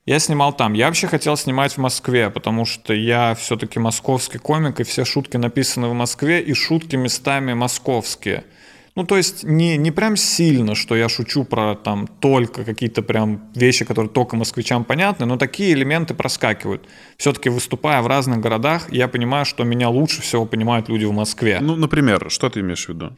Я 0.06 0.20
снимал 0.20 0.52
там. 0.52 0.74
Я 0.74 0.86
вообще 0.86 1.08
хотел 1.08 1.36
снимать 1.36 1.72
в 1.72 1.78
Москве, 1.78 2.30
потому 2.30 2.64
что 2.64 2.92
я 2.92 3.34
все-таки 3.34 3.80
московский 3.80 4.38
комик, 4.38 4.78
и 4.78 4.84
все 4.84 5.04
шутки 5.04 5.36
написаны 5.36 5.88
в 5.88 5.94
Москве, 5.94 6.40
и 6.40 6.54
шутки 6.54 6.94
местами 6.94 7.54
московские– 7.54 8.44
ну, 8.98 9.04
то 9.04 9.16
есть 9.16 9.44
не, 9.44 9.76
не 9.76 9.92
прям 9.92 10.16
сильно, 10.16 10.74
что 10.74 10.96
я 10.96 11.08
шучу 11.08 11.44
про 11.44 11.76
там 11.76 12.08
только 12.08 12.64
какие-то 12.64 13.00
прям 13.00 13.40
вещи, 13.54 13.84
которые 13.84 14.10
только 14.10 14.34
москвичам 14.34 14.82
понятны, 14.82 15.24
но 15.24 15.36
такие 15.36 15.72
элементы 15.72 16.14
проскакивают. 16.14 16.88
Все-таки 17.16 17.48
выступая 17.48 18.02
в 18.02 18.08
разных 18.08 18.40
городах, 18.40 18.92
я 18.92 19.06
понимаю, 19.06 19.44
что 19.44 19.62
меня 19.62 19.88
лучше 19.88 20.20
всего 20.20 20.46
понимают 20.46 20.88
люди 20.88 21.04
в 21.04 21.12
Москве. 21.12 21.60
Ну, 21.60 21.76
например, 21.76 22.26
что 22.28 22.50
ты 22.50 22.58
имеешь 22.58 22.86
в 22.86 22.88
виду? 22.88 23.16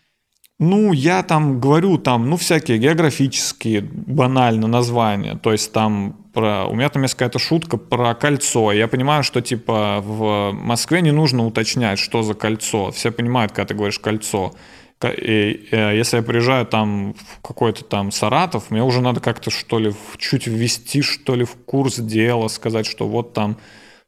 Ну, 0.58 0.92
я 0.92 1.22
там 1.22 1.58
говорю, 1.58 1.96
там, 1.96 2.28
ну, 2.28 2.36
всякие 2.36 2.76
географические, 2.76 3.80
банально, 3.80 4.66
названия. 4.66 5.36
То 5.36 5.52
есть 5.52 5.72
там 5.72 6.14
про... 6.34 6.66
У 6.66 6.74
меня 6.74 6.90
там 6.90 7.04
есть 7.04 7.14
какая-то 7.14 7.38
шутка 7.38 7.78
про 7.78 8.14
кольцо. 8.14 8.70
Я 8.72 8.86
понимаю, 8.86 9.22
что, 9.22 9.40
типа, 9.40 10.02
в 10.02 10.52
Москве 10.52 11.00
не 11.00 11.12
нужно 11.12 11.46
уточнять, 11.46 11.98
что 11.98 12.22
за 12.22 12.34
кольцо. 12.34 12.90
Все 12.90 13.10
понимают, 13.10 13.52
когда 13.52 13.68
ты 13.68 13.74
говоришь 13.74 13.98
«кольцо». 13.98 14.52
Э, 15.02 15.96
если 15.96 16.18
я 16.18 16.22
приезжаю 16.22 16.66
там 16.66 17.14
в 17.14 17.40
какой-то 17.40 17.84
там 17.84 18.10
Саратов, 18.10 18.70
мне 18.70 18.82
уже 18.82 19.00
надо 19.00 19.20
как-то 19.20 19.50
что 19.50 19.78
ли 19.78 19.94
чуть 20.18 20.46
ввести 20.46 21.02
что 21.02 21.34
ли 21.34 21.44
в 21.44 21.54
курс 21.64 21.96
дела, 21.96 22.48
сказать, 22.48 22.86
что 22.86 23.08
вот 23.08 23.32
там 23.32 23.56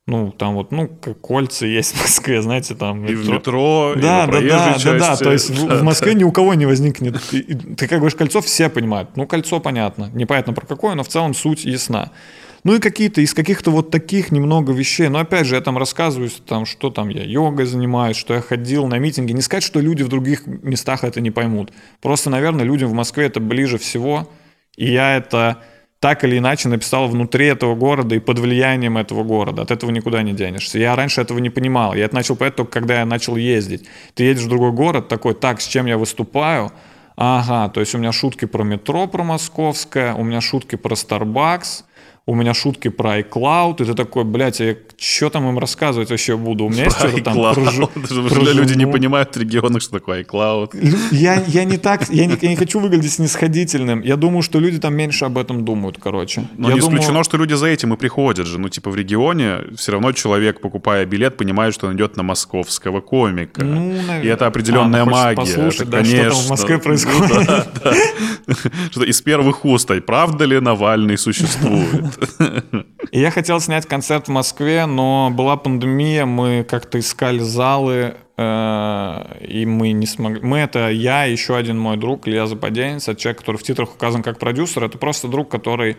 ну, 0.05 0.33
там 0.33 0.55
вот, 0.55 0.73
ну, 0.73 0.89
кольца 0.89 1.65
есть 1.65 1.95
в 1.95 2.01
Москве, 2.01 2.43
знаете, 2.43 2.75
там... 2.75 3.03
Метро. 3.03 3.13
И 3.13 3.15
в 3.15 3.29
метро, 3.29 3.93
да, 3.95 4.25
и 4.25 4.27
да, 4.27 4.27
да, 4.27 4.79
да, 4.85 4.99
да, 4.99 5.17
то 5.17 5.33
есть 5.33 5.49
в, 5.51 5.79
в 5.79 5.83
Москве 5.85 6.15
ни 6.15 6.25
у 6.25 6.33
кого 6.33 6.55
не 6.55 6.67
возникнет. 6.67 7.23
И, 7.33 7.39
и, 7.39 7.55
ты 7.55 7.87
как 7.87 7.99
говоришь, 8.01 8.17
кольцо 8.17 8.41
все 8.41 8.69
понимают. 8.69 9.17
Ну, 9.17 9.29
кольцо 9.29 9.61
понятно, 9.61 10.11
непонятно 10.13 10.55
про 10.55 10.67
какое, 10.67 10.97
но 10.97 11.05
в 11.05 11.09
целом 11.09 11.35
суть 11.35 11.65
ясна. 11.65 12.11
Ну 12.65 12.77
и 12.77 12.79
какие-то 12.79 13.21
из 13.21 13.35
каких-то 13.35 13.73
вот 13.73 13.91
таких 13.91 14.31
немного 14.31 14.73
вещей. 14.73 15.09
Но 15.09 15.19
опять 15.19 15.47
же, 15.47 15.57
я 15.57 15.61
там 15.61 15.79
рассказываю, 15.79 16.31
там, 16.47 16.65
что 16.65 16.91
там 16.91 17.09
я 17.09 17.25
йогой 17.25 17.67
занимаюсь, 17.67 18.17
что 18.17 18.35
я 18.35 18.41
ходил 18.41 18.87
на 18.87 18.99
митинги. 18.99 19.33
Не 19.33 19.43
сказать, 19.43 19.65
что 19.65 19.81
люди 19.81 20.03
в 20.03 20.09
других 20.09 20.47
местах 20.47 21.03
это 21.03 21.21
не 21.21 21.33
поймут. 21.33 21.73
Просто, 22.01 22.31
наверное, 22.31 22.65
людям 22.65 22.89
в 22.91 22.95
Москве 22.95 23.27
это 23.27 23.41
ближе 23.41 23.79
всего. 23.79 24.31
И 24.77 24.93
я 24.93 25.17
это 25.17 25.59
так 25.99 26.25
или 26.25 26.39
иначе 26.39 26.69
написал 26.69 27.09
внутри 27.09 27.47
этого 27.47 27.75
города 27.75 28.15
и 28.15 28.21
под 28.21 28.39
влиянием 28.39 28.97
этого 28.97 29.23
города. 29.25 29.63
От 29.63 29.71
этого 29.71 29.91
никуда 29.91 30.23
не 30.23 30.33
денешься. 30.33 30.79
Я 30.79 30.95
раньше 30.97 31.21
этого 31.21 31.39
не 31.39 31.51
понимал. 31.51 31.95
Я 31.95 32.05
это 32.07 32.15
начал 32.15 32.37
понять 32.37 32.57
только 32.57 32.73
когда 32.73 33.01
я 33.01 33.07
начал 33.07 33.37
ездить. 33.37 33.89
Ты 34.15 34.25
едешь 34.25 34.43
в 34.43 34.49
другой 34.49 34.73
город, 34.73 35.09
такой, 35.09 35.35
так, 35.35 35.61
с 35.61 35.67
чем 35.67 35.87
я 35.87 35.99
выступаю? 35.99 36.73
Ага, 37.17 37.69
то 37.73 37.81
есть 37.81 37.95
у 37.95 37.99
меня 37.99 38.11
шутки 38.11 38.47
про 38.47 38.65
метро, 38.65 39.07
про 39.07 39.23
московское, 39.23 40.15
у 40.15 40.25
меня 40.25 40.41
шутки 40.41 40.77
про 40.77 40.95
Starbucks, 40.95 41.85
у 42.25 42.37
меня 42.37 42.55
шутки 42.55 42.89
про 42.89 43.19
iCloud, 43.21 43.83
и 43.83 43.85
ты 43.85 43.95
такой, 43.95 44.25
блядь, 44.25 44.61
я 44.61 44.77
что 44.97 45.29
там 45.31 45.49
им 45.49 45.59
рассказывать 45.59 46.11
вообще 46.11 46.37
буду? 46.37 46.67
У 46.67 46.69
меня 46.69 46.85
есть 46.85 46.97
что-то 46.97 47.21
там 47.25 47.35
про, 47.35 47.55
про 47.87 48.53
Люди 48.53 48.75
не 48.75 48.87
понимают 48.87 49.35
в 49.35 49.41
регионах, 49.41 49.83
что 49.83 49.99
такое 49.99 50.23
iCloud. 50.23 50.71
Я, 51.11 51.43
я 51.49 51.65
не 51.65 51.79
так, 51.79 52.09
я 52.11 52.27
не, 52.27 52.37
я 52.41 52.49
не 52.49 52.57
хочу 52.57 52.79
выглядеть 52.79 53.13
снисходительным. 53.13 54.03
Я 54.03 54.17
думаю, 54.17 54.43
что 54.43 54.61
люди 54.61 54.79
там 54.79 54.95
меньше 54.95 55.25
об 55.25 55.37
этом 55.37 55.65
думают, 55.65 55.99
короче. 56.01 56.45
Но 56.57 56.69
я 56.69 56.75
не 56.75 56.81
думаю... 56.81 57.01
исключено, 57.01 57.25
что 57.25 57.37
люди 57.39 57.55
за 57.55 57.67
этим 57.67 57.93
и 57.95 57.97
приходят 57.97 58.47
же. 58.47 58.61
Ну, 58.61 58.69
типа 58.69 58.91
в 58.91 58.97
регионе 58.97 59.59
все 59.77 59.93
равно 59.93 60.13
человек, 60.13 60.61
покупая 60.61 61.05
билет, 61.07 61.37
понимает, 61.37 61.75
что 61.75 61.89
он 61.89 61.97
идет 61.97 62.17
на 62.17 62.23
московского 62.23 63.01
комика. 63.01 63.65
Ну, 63.65 63.95
наверное. 63.95 64.23
И 64.23 64.29
это 64.29 64.47
определенная 64.47 65.03
а, 65.03 65.05
ну, 65.07 65.11
магия. 65.11 65.37
Послушать, 65.37 65.81
это, 65.81 65.91
да, 65.91 65.99
конечно, 65.99 66.31
что 66.31 66.39
там 66.39 66.47
в 66.47 66.51
Москве 66.51 66.77
ну 66.77 66.83
происходит. 66.83 67.31
Ну, 67.33 67.45
да, 67.45 67.67
да. 67.83 67.95
Что 68.93 69.05
из 69.05 69.21
первых 69.21 69.65
уст, 69.65 69.91
правда 70.07 70.45
ли 70.45 70.61
Навальный 70.61 71.19
существует? 71.19 72.12
Я 73.13 73.31
хотел 73.31 73.61
снять 73.61 73.87
концерт 73.87 74.29
в 74.29 74.31
Москве, 74.31 74.87
но 74.87 75.31
была 75.31 75.57
пандемия, 75.57 76.25
мы 76.25 76.65
как-то 76.69 76.99
искали 76.99 77.41
залы, 77.41 78.17
э, 78.37 79.45
и 79.47 79.67
мы 79.67 79.93
не 79.93 80.07
смогли. 80.07 80.41
Мы 80.43 80.59
это 80.59 80.89
я, 80.89 81.25
еще 81.25 81.57
один 81.57 81.79
мой 81.79 81.97
друг, 81.97 82.27
Илья 82.27 82.47
Западенец, 82.47 83.05
человек, 83.17 83.39
который 83.39 83.57
в 83.57 83.63
титрах 83.63 83.95
указан 83.95 84.23
как 84.23 84.39
продюсер. 84.39 84.85
Это 84.85 84.99
просто 84.99 85.29
друг, 85.29 85.51
который 85.51 85.97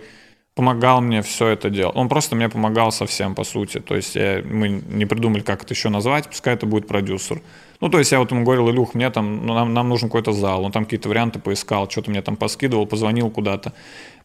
помогал 0.55 1.01
мне 1.01 1.21
все 1.21 1.47
это 1.47 1.69
делать. 1.69 1.95
Он 1.95 2.09
просто 2.09 2.35
мне 2.35 2.47
помогал 2.47 2.91
совсем, 2.91 3.33
по 3.35 3.43
сути. 3.43 3.79
То 3.79 3.95
есть 3.95 4.15
я, 4.15 4.41
мы 4.43 4.69
не 4.69 5.05
придумали, 5.05 5.41
как 5.41 5.63
это 5.63 5.73
еще 5.73 5.89
назвать, 5.89 6.27
пускай 6.27 6.53
это 6.53 6.65
будет 6.65 6.87
продюсер. 6.87 7.41
Ну, 7.81 7.89
то 7.89 7.99
есть 7.99 8.11
я 8.11 8.19
вот 8.19 8.31
ему 8.31 8.43
говорил, 8.43 8.69
Илюх, 8.69 8.93
мне 8.93 9.09
там, 9.09 9.45
ну, 9.45 9.53
нам, 9.53 9.73
нам 9.73 9.89
нужен 9.89 10.09
какой-то 10.09 10.31
зал. 10.31 10.63
Он 10.63 10.71
там 10.71 10.85
какие-то 10.85 11.09
варианты 11.09 11.39
поискал, 11.39 11.89
что-то 11.89 12.11
мне 12.11 12.21
там 12.21 12.35
поскидывал, 12.35 12.85
позвонил 12.85 13.29
куда-то. 13.29 13.73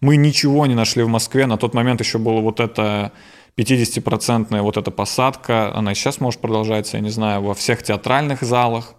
Мы 0.01 0.17
ничего 0.17 0.67
не 0.67 0.75
нашли 0.75 1.03
в 1.03 1.09
Москве. 1.09 1.47
На 1.47 1.57
тот 1.57 1.75
момент 1.75 2.01
еще 2.01 2.19
было 2.19 2.41
вот 2.41 2.61
это 2.61 3.13
50-процентная 3.57 4.63
вот 4.63 4.77
эта 4.77 4.91
посадка. 4.91 5.75
Она 5.75 5.95
сейчас 5.95 6.21
может 6.21 6.41
продолжаться, 6.41 6.99
я 6.99 7.03
не 7.03 7.11
знаю, 7.11 7.43
во 7.43 7.55
всех 7.55 7.83
театральных 7.83 8.43
залах. 8.43 8.95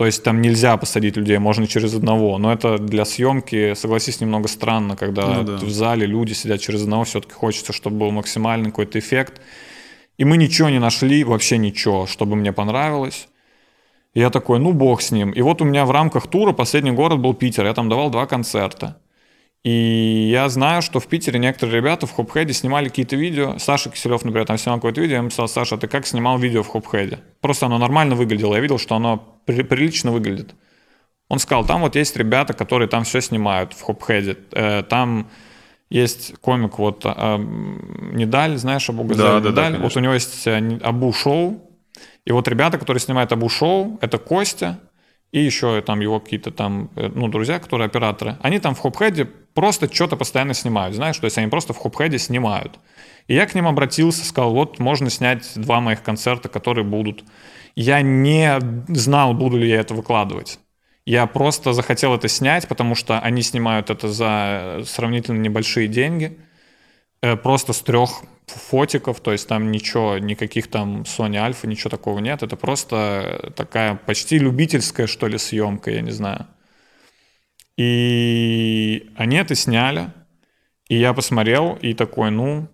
То 0.00 0.06
есть 0.06 0.22
там 0.22 0.40
нельзя 0.40 0.78
посадить 0.78 1.18
людей, 1.18 1.36
можно 1.36 1.66
через 1.66 1.94
одного. 1.94 2.38
Но 2.38 2.50
это 2.50 2.78
для 2.78 3.04
съемки, 3.04 3.74
согласись, 3.74 4.22
немного 4.22 4.48
странно, 4.48 4.96
когда 4.96 5.26
ну, 5.26 5.42
да. 5.42 5.56
в 5.56 5.68
зале 5.68 6.06
люди 6.06 6.32
сидят 6.32 6.58
через 6.62 6.84
одного, 6.84 7.04
все-таки 7.04 7.34
хочется, 7.34 7.74
чтобы 7.74 7.98
был 7.98 8.10
максимальный 8.10 8.70
какой-то 8.70 8.98
эффект. 8.98 9.42
И 10.16 10.24
мы 10.24 10.38
ничего 10.38 10.70
не 10.70 10.78
нашли, 10.78 11.22
вообще 11.22 11.58
ничего, 11.58 12.06
чтобы 12.06 12.34
мне 12.34 12.50
понравилось. 12.50 13.28
И 14.14 14.20
я 14.20 14.30
такой, 14.30 14.58
ну 14.58 14.72
бог 14.72 15.02
с 15.02 15.10
ним. 15.10 15.32
И 15.32 15.42
вот 15.42 15.60
у 15.60 15.66
меня 15.66 15.84
в 15.84 15.90
рамках 15.90 16.28
тура 16.28 16.52
последний 16.52 16.92
город 16.92 17.18
был 17.18 17.34
Питер, 17.34 17.66
я 17.66 17.74
там 17.74 17.90
давал 17.90 18.08
два 18.08 18.24
концерта. 18.24 18.96
И 19.62 20.30
я 20.32 20.48
знаю, 20.48 20.80
что 20.80 21.00
в 21.00 21.06
Питере 21.06 21.38
некоторые 21.38 21.76
ребята 21.76 22.06
в 22.06 22.12
Хопхеде 22.12 22.54
снимали 22.54 22.88
какие-то 22.88 23.16
видео. 23.16 23.58
Саша 23.58 23.90
Киселев, 23.90 24.24
например, 24.24 24.46
там 24.46 24.56
снимал 24.56 24.78
какое-то 24.78 25.00
видео. 25.02 25.14
Я 25.14 25.18
ему 25.18 25.30
сказал, 25.30 25.48
Саша, 25.48 25.76
ты 25.76 25.86
как 25.86 26.06
снимал 26.06 26.38
видео 26.38 26.62
в 26.62 26.68
Хопхеде? 26.68 27.18
Просто 27.42 27.66
оно 27.66 27.76
нормально 27.76 28.14
выглядело. 28.14 28.54
Я 28.54 28.60
видел, 28.60 28.78
что 28.78 28.94
оно 28.96 29.40
при- 29.44 29.62
прилично 29.62 30.12
выглядит. 30.12 30.54
Он 31.28 31.38
сказал, 31.38 31.66
там 31.66 31.82
вот 31.82 31.94
есть 31.94 32.16
ребята, 32.16 32.54
которые 32.54 32.88
там 32.88 33.04
все 33.04 33.20
снимают 33.20 33.74
в 33.74 33.82
Хопхеде. 33.82 34.38
Э, 34.52 34.82
там 34.82 35.28
есть 35.90 36.34
комик 36.40 36.78
вот 36.78 37.02
а, 37.04 37.36
Недаль, 37.38 38.56
знаешь, 38.56 38.88
Абу 38.88 39.04
Газель 39.04 39.24
Да, 39.24 39.40
да, 39.40 39.40
да, 39.40 39.50
Недаль. 39.50 39.72
вот 39.72 39.78
конечно. 39.80 40.00
у 40.00 40.04
него 40.04 40.14
есть 40.14 40.46
э, 40.46 40.78
Абу 40.82 41.12
Шоу. 41.12 41.70
И 42.24 42.32
вот 42.32 42.48
ребята, 42.48 42.78
которые 42.78 43.00
снимают 43.00 43.30
Абу 43.32 43.48
Шоу, 43.48 43.98
это 44.00 44.16
Костя 44.18 44.78
и 45.32 45.40
еще 45.40 45.80
там 45.82 46.00
его 46.00 46.20
какие-то 46.20 46.50
там, 46.50 46.90
э, 46.96 47.10
ну, 47.14 47.28
друзья, 47.28 47.58
которые 47.58 47.86
операторы. 47.86 48.36
Они 48.42 48.58
там 48.58 48.74
в 48.74 48.80
Хопхеде 48.80 49.24
просто 49.24 49.92
что-то 49.92 50.16
постоянно 50.16 50.54
снимают, 50.54 50.94
знаешь, 50.96 51.18
то 51.18 51.24
есть 51.24 51.38
они 51.38 51.48
просто 51.48 51.72
в 51.72 51.78
Хопхеде 51.78 52.18
снимают. 52.18 52.78
И 53.28 53.34
я 53.34 53.46
к 53.46 53.54
ним 53.54 53.68
обратился, 53.68 54.24
сказал, 54.24 54.52
вот 54.52 54.78
можно 54.78 55.08
снять 55.08 55.52
два 55.54 55.80
моих 55.80 56.02
концерта, 56.02 56.48
которые 56.48 56.84
будут. 56.84 57.24
Я 57.76 58.02
не 58.02 58.58
знал, 58.88 59.34
буду 59.34 59.56
ли 59.58 59.68
я 59.68 59.80
это 59.80 59.94
выкладывать. 59.94 60.58
Я 61.06 61.26
просто 61.26 61.72
захотел 61.72 62.14
это 62.14 62.28
снять, 62.28 62.68
потому 62.68 62.94
что 62.94 63.18
они 63.20 63.42
снимают 63.42 63.90
это 63.90 64.08
за 64.08 64.82
сравнительно 64.84 65.38
небольшие 65.38 65.88
деньги. 65.88 66.38
Э, 67.22 67.36
Просто 67.36 67.72
с 67.72 67.80
трех 67.80 68.22
фотиков, 68.56 69.20
то 69.20 69.32
есть 69.32 69.48
там 69.48 69.70
ничего, 69.70 70.18
никаких 70.18 70.68
там 70.68 71.02
Sony 71.02 71.36
Alpha, 71.36 71.66
ничего 71.66 71.90
такого 71.90 72.18
нет. 72.18 72.42
Это 72.42 72.56
просто 72.56 73.52
такая 73.56 73.94
почти 73.94 74.38
любительская, 74.38 75.06
что 75.06 75.26
ли, 75.26 75.38
съемка, 75.38 75.90
я 75.90 76.00
не 76.00 76.10
знаю. 76.10 76.46
И 77.76 79.10
они 79.16 79.36
это 79.36 79.54
сняли, 79.54 80.10
и 80.88 80.96
я 80.96 81.14
посмотрел, 81.14 81.78
и 81.80 81.94
такой, 81.94 82.30
ну, 82.30 82.68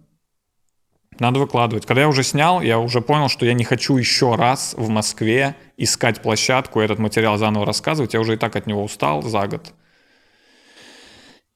надо 1.19 1.39
выкладывать. 1.39 1.87
Когда 1.87 2.03
я 2.03 2.09
уже 2.09 2.23
снял, 2.23 2.61
я 2.61 2.79
уже 2.79 3.01
понял, 3.01 3.29
что 3.29 3.47
я 3.47 3.55
не 3.55 3.65
хочу 3.65 3.97
еще 3.97 4.35
раз 4.35 4.75
в 4.77 4.89
Москве 4.89 5.55
искать 5.77 6.23
площадку, 6.23 6.81
этот 6.81 6.99
материал 6.99 7.39
заново 7.39 7.65
рассказывать. 7.67 8.15
Я 8.15 8.21
уже 8.21 8.35
и 8.35 8.37
так 8.37 8.57
от 8.57 8.67
него 8.67 8.83
устал 8.83 9.23
за 9.23 9.47
год. 9.47 9.73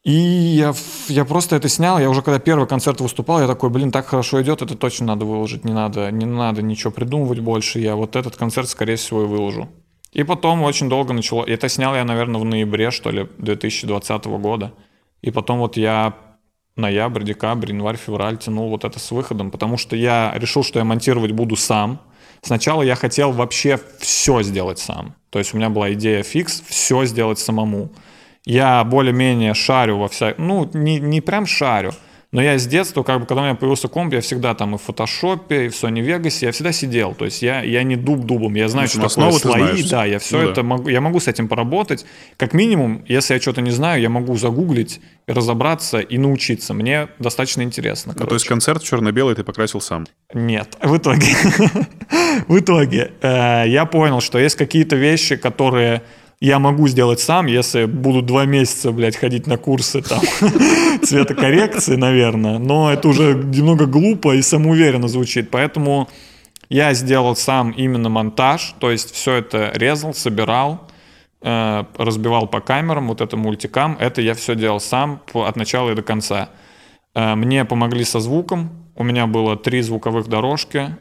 И 0.03 0.12
я, 0.12 0.72
я 1.09 1.24
просто 1.24 1.57
это 1.57 1.68
снял. 1.68 1.98
Я 1.98 2.09
уже 2.09 2.22
когда 2.22 2.38
первый 2.38 2.66
концерт 2.66 3.01
выступал, 3.01 3.40
я 3.40 3.46
такой, 3.46 3.68
блин, 3.68 3.90
так 3.90 4.07
хорошо 4.07 4.40
идет, 4.40 4.62
это 4.62 4.74
точно 4.74 5.07
надо 5.07 5.26
выложить. 5.26 5.64
Не 5.64 5.72
надо, 5.72 6.11
не 6.11 6.24
надо 6.24 6.62
ничего 6.62 6.90
придумывать 6.90 7.40
больше. 7.40 7.80
Я 7.80 7.96
вот 7.96 8.16
этот 8.16 8.36
концерт, 8.36 8.68
скорее 8.68 8.96
всего, 8.96 9.24
и 9.24 9.26
выложу. 9.26 9.68
И 10.12 10.24
потом 10.24 10.62
очень 10.62 10.88
долго 10.88 11.12
начало. 11.12 11.44
Это 11.44 11.68
снял 11.68 11.94
я, 11.94 12.05
наверное, 12.05 12.40
в 12.40 12.44
ноябре, 12.44 12.90
что 12.90 13.11
ли, 13.11 13.28
2020 13.38 14.24
года. 14.26 14.72
И 15.22 15.30
потом 15.30 15.59
вот 15.59 15.76
я 15.76 16.14
ноябрь, 16.76 17.22
декабрь, 17.22 17.70
январь, 17.70 17.96
февраль 17.96 18.38
тянул 18.38 18.70
вот 18.70 18.84
это 18.84 18.98
с 18.98 19.11
выходом, 19.11 19.51
потому 19.51 19.76
что 19.76 19.96
я 19.96 20.32
решил, 20.34 20.64
что 20.64 20.78
я 20.78 20.84
монтировать 20.84 21.32
буду 21.32 21.57
сам. 21.57 22.01
Сначала 22.42 22.82
я 22.82 22.94
хотел 22.94 23.32
вообще 23.32 23.78
все 23.98 24.42
сделать 24.42 24.78
сам. 24.78 25.14
То 25.28 25.38
есть 25.38 25.53
у 25.53 25.59
меня 25.59 25.68
была 25.68 25.92
идея 25.92 26.22
фикс, 26.22 26.62
все 26.66 27.05
сделать 27.05 27.38
самому. 27.38 27.90
Я 28.45 28.82
более-менее 28.84 29.55
шарю 29.55 29.99
во 29.99 30.09
вся... 30.09 30.34
Ну, 30.38 30.68
не, 30.72 30.99
не 30.99 31.20
прям 31.20 31.47
шарю, 31.47 31.93
но 32.32 32.41
я 32.41 32.59
с 32.59 32.66
детства, 32.66 33.03
как 33.03 33.20
бы, 33.20 33.26
когда 33.26 33.43
у 33.43 33.45
меня 33.45 33.57
появился 33.57 33.88
комп, 33.88 34.14
я 34.14 34.20
всегда 34.20 34.55
там 34.55 34.76
и 34.76 34.78
в 34.78 34.82
фотошопе, 34.82 35.66
и 35.66 35.68
в 35.68 35.72
Sony 35.72 36.01
Vegas, 36.01 36.45
я 36.45 36.53
всегда 36.53 36.70
сидел. 36.70 37.12
То 37.12 37.24
есть 37.24 37.43
я, 37.43 37.61
я 37.62 37.82
не 37.82 37.97
дуб 37.97 38.20
дубом, 38.20 38.55
я 38.55 38.68
знаю, 38.68 38.86
В 38.86 38.93
что 38.93 39.09
такое 39.09 39.32
слои, 39.32 39.62
знаешь. 39.62 39.88
да, 39.91 40.05
я 40.05 40.20
все 40.20 40.38
Ну 40.38 40.45
да. 40.45 40.53
это 40.53 40.62
могу, 40.62 40.88
я 40.88 41.01
могу 41.01 41.18
с 41.18 41.26
этим 41.26 41.49
поработать. 41.49 42.07
Как 42.36 42.55
минимум, 42.55 43.05
если 43.09 43.34
я 43.34 43.41
что-то 43.41 43.62
не 43.62 43.72
знаю, 43.72 44.01
я 44.01 44.09
могу 44.11 44.36
загуглить, 44.36 45.01
и 45.26 45.32
разобраться 45.32 45.99
и 45.99 46.18
научиться. 46.18 46.72
Мне 46.72 47.09
достаточно 47.18 47.62
интересно. 47.62 48.14
Ну, 48.16 48.26
то 48.26 48.34
есть 48.34 48.47
концерт 48.47 48.82
черно-белый 48.82 49.34
ты 49.34 49.43
покрасил 49.43 49.80
сам. 49.80 50.07
Нет, 50.32 50.78
в 50.80 50.97
итоге, 50.97 51.34
в 52.47 52.59
итоге 52.59 53.11
э, 53.22 53.64
я 53.66 53.86
понял, 53.86 54.20
что 54.20 54.38
есть 54.38 54.55
какие-то 54.57 54.95
вещи, 54.95 55.34
которые 55.34 56.03
я 56.41 56.59
могу 56.59 56.88
сделать 56.88 57.20
сам, 57.20 57.47
если 57.47 57.84
буду 57.84 58.22
два 58.22 58.47
месяца, 58.47 58.93
блядь, 58.93 59.16
ходить 59.16 59.47
на 59.47 59.59
курсы 59.59 60.01
там 60.01 60.20
цветокоррекции, 61.03 61.97
наверное. 61.97 62.59
Но 62.59 62.91
это 62.91 63.09
уже 63.09 63.34
немного 63.34 63.86
глупо 63.86 64.34
и 64.34 64.41
самоуверенно 64.41 65.07
звучит, 65.09 65.51
поэтому 65.51 66.09
я 66.70 66.95
сделал 66.95 67.36
сам 67.36 67.72
именно 67.72 68.09
монтаж, 68.09 68.74
то 68.78 68.91
есть 68.91 69.12
все 69.12 69.34
это 69.34 69.72
резал, 69.74 70.14
собирал, 70.14 70.88
э, 71.43 71.84
разбивал 71.99 72.47
по 72.47 72.61
камерам, 72.61 73.09
вот 73.09 73.20
это 73.20 73.36
мультикам, 73.36 73.99
это 74.01 74.22
я 74.22 74.34
все 74.34 74.55
делал 74.55 74.80
сам 74.80 75.20
от 75.34 75.57
начала 75.57 75.91
и 75.91 75.95
до 75.95 76.03
конца. 76.03 76.49
Э, 77.14 77.34
Мне 77.34 77.66
помогли 77.66 78.05
со 78.05 78.18
звуком. 78.20 78.70
У 78.95 79.05
меня 79.05 79.26
было 79.26 79.57
три 79.57 79.82
звуковых 79.82 80.28
дорожки. 80.28 80.97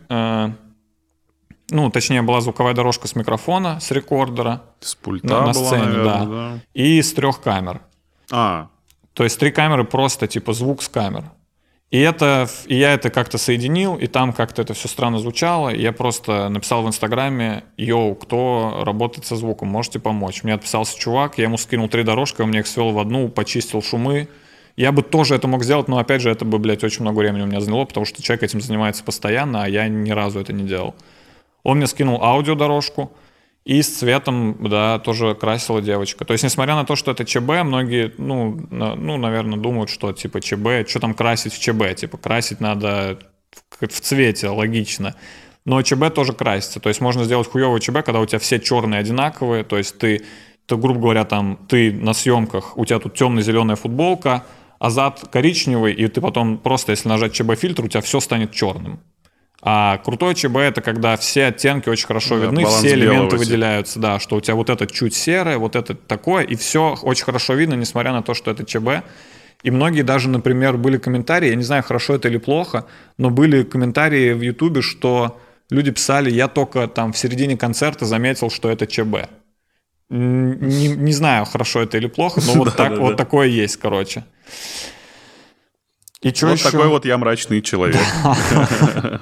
Ну, 1.72 1.90
точнее, 1.90 2.22
была 2.22 2.42
звуковая 2.42 2.74
дорожка 2.74 3.08
с 3.08 3.16
микрофона, 3.16 3.80
с 3.80 3.92
рекордера 3.92 4.62
С 4.80 4.96
пульта 4.96 5.28
на, 5.28 5.46
на 5.48 5.54
была, 5.54 5.66
сцене, 5.66 5.86
наверное, 5.86 6.26
да. 6.26 6.60
И 6.74 7.02
с 7.02 7.14
трех 7.14 7.42
камер. 7.42 7.82
А, 8.32 8.68
То 9.14 9.24
есть 9.24 9.40
три 9.40 9.52
камеры 9.52 9.84
просто 9.84 10.28
типа 10.28 10.54
звук 10.54 10.82
с 10.82 10.90
камер. 10.90 11.26
И 11.92 12.00
это, 12.00 12.48
и 12.68 12.76
я 12.76 12.94
это 12.94 13.10
как-то 13.10 13.40
соединил, 13.40 13.96
и 13.96 14.06
там 14.06 14.32
как-то 14.32 14.62
это 14.62 14.76
все 14.76 14.88
странно 14.88 15.18
звучало. 15.18 15.70
И 15.70 15.82
я 15.82 15.92
просто 15.92 16.48
написал 16.50 16.84
в 16.84 16.88
Инстаграме, 16.88 17.64
йоу, 17.78 18.14
кто 18.14 18.84
работает 18.86 19.26
со 19.26 19.36
звуком, 19.36 19.70
можете 19.70 20.00
помочь. 20.00 20.44
Мне 20.44 20.54
отписался 20.54 20.98
чувак, 21.00 21.40
я 21.40 21.46
ему 21.46 21.58
скинул 21.58 21.90
три 21.90 22.04
дорожки, 22.04 22.42
он 22.42 22.50
мне 22.50 22.60
их 22.60 22.68
свел 22.68 22.92
в 22.92 23.00
одну, 23.00 23.28
почистил 23.30 23.82
шумы. 23.82 24.28
Я 24.76 24.92
бы 24.92 25.02
тоже 25.02 25.36
это 25.36 25.48
мог 25.48 25.64
сделать, 25.64 25.88
но 25.88 25.98
опять 25.98 26.22
же 26.22 26.30
это 26.30 26.46
бы, 26.46 26.60
блядь, 26.60 26.84
очень 26.84 27.02
много 27.02 27.20
времени 27.20 27.42
у 27.42 27.48
меня 27.48 27.60
заняло, 27.60 27.86
потому 27.86 28.06
что 28.06 28.22
человек 28.22 28.44
этим 28.44 28.62
занимается 28.62 29.04
постоянно, 29.04 29.64
а 29.64 29.68
я 29.68 29.88
ни 29.88 30.12
разу 30.12 30.40
это 30.40 30.54
не 30.54 30.64
делал. 30.64 30.94
Он 31.64 31.78
мне 31.78 31.88
скинул 31.88 32.24
аудиодорожку, 32.24 33.12
и 33.66 33.82
с 33.82 34.00
цветом, 34.00 34.58
да, 34.68 35.00
тоже 35.00 35.36
красила 35.36 35.82
девочка. 35.82 36.26
То 36.26 36.34
есть, 36.34 36.44
несмотря 36.44 36.76
на 36.76 36.86
то, 36.86 36.96
что 36.96 37.12
это 37.12 37.26
ЧБ, 37.26 37.64
многие, 37.64 38.14
ну, 38.18 38.60
на- 38.72 38.96
ну 38.96 39.18
наверное, 39.18 39.60
думают, 39.60 39.90
что, 39.90 40.12
типа, 40.12 40.42
ЧБ, 40.42 40.90
что 40.90 41.00
там 41.00 41.14
красить 41.14 41.54
в 41.54 41.60
ЧБ? 41.60 41.96
Типа, 41.96 42.18
красить 42.18 42.62
надо 42.62 43.20
в, 43.80 43.86
в 43.88 44.00
цвете, 44.02 44.50
логично. 44.50 45.16
Но 45.66 45.82
ЧБ 45.82 46.14
тоже 46.16 46.34
красится. 46.34 46.80
То 46.80 46.90
есть, 46.90 47.02
можно 47.02 47.26
сделать 47.26 47.48
хуёвый 47.48 47.82
ЧБ, 47.82 48.04
когда 48.04 48.22
у 48.22 48.26
тебя 48.26 48.40
все 48.40 48.60
черные 48.60 49.02
одинаковые, 49.02 49.64
то 49.64 49.78
есть, 49.78 50.00
ты, 50.00 50.24
ты, 50.66 50.76
грубо 50.76 51.02
говоря, 51.02 51.26
там, 51.26 51.60
ты 51.68 51.92
на 51.92 52.14
съемках, 52.14 52.78
у 52.78 52.86
тебя 52.86 53.00
тут 53.00 53.16
темно-зеленая 53.16 53.76
футболка, 53.76 54.46
а 54.80 54.90
зад 54.90 55.28
коричневый, 55.32 55.94
и 55.94 56.08
ты 56.08 56.22
потом 56.22 56.58
просто, 56.58 56.92
если 56.92 57.10
нажать 57.10 57.34
ЧБ-фильтр, 57.34 57.84
у 57.84 57.88
тебя 57.88 58.02
все 58.02 58.20
станет 58.20 58.52
черным. 58.52 59.02
А 59.62 59.98
крутой 59.98 60.36
ЧБ 60.36 60.56
это 60.58 60.82
когда 60.82 61.18
все 61.18 61.48
оттенки 61.48 61.90
очень 61.90 62.08
хорошо 62.08 62.40
Да, 62.40 62.46
видны, 62.46 62.66
все 62.66 62.94
элементы 62.94 63.36
выделяются, 63.36 64.00
да, 64.00 64.20
что 64.20 64.38
у 64.38 64.42
тебя 64.42 64.56
вот 64.56 64.70
это 64.70 64.88
чуть 64.88 65.14
серое, 65.14 65.58
вот 65.58 65.76
это 65.76 65.96
такое, 65.96 66.44
и 66.44 66.56
все 66.56 66.98
очень 67.02 67.26
хорошо 67.26 67.56
видно, 67.56 67.74
несмотря 67.74 68.14
на 68.14 68.24
то, 68.24 68.34
что 68.34 68.52
это 68.52 68.66
ЧБ. 68.66 69.04
И 69.62 69.72
многие 69.72 70.04
даже, 70.04 70.30
например, 70.30 70.78
были 70.78 70.98
комментарии, 70.98 71.50
я 71.50 71.56
не 71.56 71.64
знаю, 71.64 71.84
хорошо 71.84 72.16
это 72.16 72.30
или 72.30 72.38
плохо, 72.38 72.86
но 73.18 73.30
были 73.30 73.64
комментарии 73.64 74.32
в 74.32 74.42
Ютубе, 74.42 74.82
что 74.82 75.38
люди 75.70 75.92
писали, 75.92 76.32
я 76.32 76.48
только 76.48 76.88
там 76.88 77.12
в 77.12 77.18
середине 77.18 77.58
концерта 77.58 78.06
заметил, 78.06 78.50
что 78.50 78.70
это 78.70 78.88
ЧБ. 78.88 79.30
Не, 80.10 80.88
не 80.88 81.12
знаю, 81.12 81.46
хорошо 81.46 81.82
это 81.82 81.98
или 81.98 82.08
плохо, 82.08 82.42
но 82.46 82.54
вот, 82.64 82.78
так, 82.78 82.98
вот 82.98 83.18
такое 83.18 83.48
есть, 83.48 83.76
короче. 83.76 84.24
И 86.22 86.34
что 86.34 86.48
вот 86.48 86.58
еще? 86.58 86.72
такой 86.72 86.88
вот 86.88 87.06
я 87.06 87.18
мрачный 87.18 87.62
человек. 87.62 88.02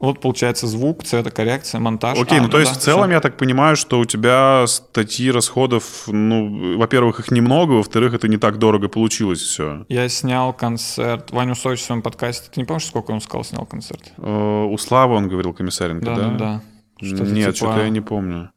Вот 0.00 0.18
получается 0.18 0.66
звук, 0.66 1.04
цветокоррекция, 1.04 1.78
монтаж. 1.78 2.18
Окей, 2.18 2.38
А, 2.38 2.42
ну 2.42 2.48
то 2.48 2.58
есть 2.58 2.72
да, 2.72 2.78
в 2.80 2.82
целом 2.82 3.10
я 3.10 3.20
так 3.20 3.36
понимаю, 3.36 3.76
что 3.76 4.00
у 4.00 4.06
тебя 4.06 4.64
статьи 4.66 5.30
расходов, 5.30 6.04
ну, 6.06 6.78
во-первых, 6.78 7.20
их 7.20 7.30
немного, 7.30 7.72
во-вторых, 7.72 8.14
это 8.14 8.26
не 8.26 8.38
так 8.38 8.56
дорого 8.58 8.88
получилось 8.88 9.40
все. 9.42 9.84
Я 9.90 10.08
снял 10.08 10.54
концерт. 10.54 11.30
Ваню 11.32 11.54
Сочи 11.54 11.82
в 11.82 11.84
своем 11.84 12.00
подкасте. 12.00 12.48
Ты 12.50 12.60
не 12.60 12.64
помнишь, 12.64 12.86
сколько 12.86 13.10
он 13.10 13.20
сказал, 13.20 13.44
снял 13.44 13.66
концерт? 13.66 14.12
У 14.16 14.74
Славы 14.78 15.16
он 15.16 15.28
говорил, 15.28 15.52
Комиссаренко, 15.52 16.06
да? 16.06 16.16
Да, 16.16 16.22
да, 16.22 16.36
да. 16.38 16.62
Что-то 17.06 17.24
Нет, 17.24 17.54
типа- 17.54 17.56
что-то 17.56 17.82
я 17.82 17.90
не 17.90 18.00
помню. 18.00 18.50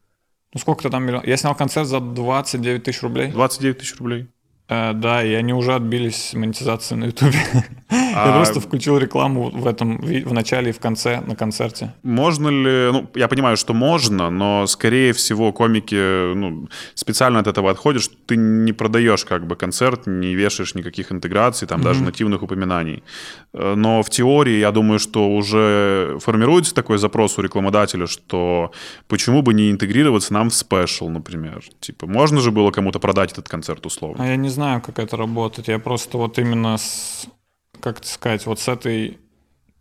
Ну 0.54 0.60
сколько-то 0.60 0.88
там 0.88 1.04
миллион. 1.04 1.24
Я 1.26 1.36
снял 1.36 1.54
концерт 1.54 1.86
за 1.88 2.00
29 2.00 2.84
тысяч 2.84 3.02
рублей. 3.02 3.30
29 3.32 3.78
тысяч 3.78 3.96
рублей. 3.98 4.28
Э, 4.68 4.92
да, 4.94 5.22
и 5.22 5.32
они 5.34 5.52
уже 5.52 5.74
отбились 5.74 6.34
монетизации 6.34 6.94
на 6.94 7.06
Ютубе. 7.06 7.38
А- 8.14 8.28
Я 8.28 8.34
просто 8.36 8.60
включил 8.60 8.98
рекламу 8.98 9.50
в 9.50 9.66
этом 9.66 9.98
в 9.98 10.32
начале 10.32 10.70
и 10.70 10.72
в 10.72 10.78
конце 10.80 11.20
на 11.20 11.36
концерте. 11.36 11.92
Можно 12.02 12.48
ли, 12.48 12.90
ну, 12.92 13.06
я 13.14 13.28
понимаю, 13.28 13.56
что 13.56 13.74
можно, 13.74 14.30
но, 14.30 14.66
скорее 14.66 15.12
всего, 15.12 15.52
комики 15.52 16.34
ну, 16.34 16.68
специально 16.94 17.40
от 17.40 17.46
этого 17.46 17.70
отходят, 17.70 18.02
что 18.02 18.14
ты 18.26 18.36
не 18.36 18.72
продаешь 18.72 19.24
как 19.24 19.46
бы 19.46 19.56
концерт, 19.56 20.06
не 20.06 20.34
вешаешь 20.34 20.74
никаких 20.74 21.12
интеграций, 21.12 21.68
там 21.68 21.82
даже 21.82 22.02
нативных 22.02 22.42
упоминаний. 22.42 23.02
Э, 23.52 23.74
Но 23.76 24.02
в 24.02 24.10
теории, 24.10 24.58
я 24.58 24.70
думаю, 24.72 24.98
что 24.98 25.28
уже 25.30 26.18
формируется 26.20 26.74
такой 26.74 26.98
запрос 26.98 27.38
у 27.38 27.42
рекламодателя, 27.42 28.06
что 28.06 28.70
почему 29.08 29.42
бы 29.42 29.54
не 29.54 29.70
интегрироваться 29.70 30.32
нам 30.34 30.50
в 30.50 30.54
спешл, 30.54 31.08
например. 31.08 31.62
Типа, 31.80 32.06
можно 32.06 32.40
же 32.40 32.50
было 32.50 32.70
кому-то 32.70 32.98
продать 32.98 33.32
этот 33.32 33.48
концерт 33.48 33.86
условно? 33.86 34.22
А 34.24 34.26
я 34.26 34.36
не 34.36 34.48
знаю, 34.48 34.80
как 34.80 34.98
это 34.98 35.16
работает. 35.16 35.68
Я 35.68 35.78
просто 35.78 36.18
вот 36.18 36.38
именно 36.38 36.76
с, 36.76 37.26
как 37.80 38.04
сказать, 38.04 38.46
вот 38.46 38.60
с 38.60 38.68
этой 38.68 39.18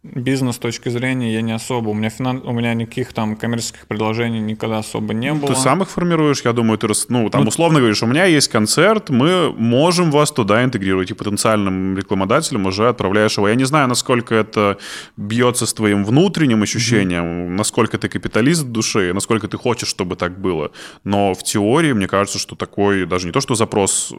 бизнес 0.03 0.57
точки 0.57 0.89
зрения 0.89 1.33
я 1.33 1.41
не 1.41 1.53
особо. 1.53 1.89
У 1.89 1.93
меня, 1.93 2.09
финан... 2.09 2.41
у 2.45 2.51
меня 2.51 2.73
никаких 2.73 3.13
там 3.13 3.35
коммерческих 3.37 3.87
предложений 3.87 4.41
никогда 4.41 4.79
особо 4.79 5.13
не 5.13 5.33
было. 5.33 5.53
Ты 5.53 5.55
сам 5.55 5.81
их 5.81 5.89
формируешь, 5.89 6.41
я 6.43 6.51
думаю, 6.51 6.77
ты, 6.77 6.87
ну, 7.07 7.29
там, 7.29 7.43
ну, 7.43 7.47
условно 7.47 7.79
говоришь, 7.79 8.03
у 8.03 8.05
меня 8.05 8.25
есть 8.25 8.49
концерт, 8.49 9.09
мы 9.09 9.51
можем 9.53 10.11
вас 10.11 10.31
туда 10.31 10.63
интегрировать, 10.63 11.11
и 11.11 11.13
потенциальным 11.13 11.97
рекламодателям 11.97 12.65
уже 12.65 12.89
отправляешь 12.89 13.37
его. 13.37 13.47
Я 13.47 13.55
не 13.55 13.63
знаю, 13.63 13.87
насколько 13.87 14.35
это 14.35 14.77
бьется 15.15 15.65
с 15.65 15.73
твоим 15.73 16.03
внутренним 16.03 16.63
ощущением, 16.63 17.23
mm-hmm. 17.23 17.55
насколько 17.55 17.97
ты 17.97 18.09
капиталист 18.09 18.65
души, 18.65 19.13
насколько 19.13 19.47
ты 19.47 19.57
хочешь, 19.57 19.87
чтобы 19.87 20.17
так 20.17 20.37
было. 20.37 20.71
Но 21.05 21.33
в 21.33 21.43
теории, 21.43 21.93
мне 21.93 22.07
кажется, 22.07 22.39
что 22.39 22.55
такой, 22.55 23.05
даже 23.05 23.25
не 23.25 23.31
то, 23.31 23.39
что 23.39 23.55
запрос 23.55 24.13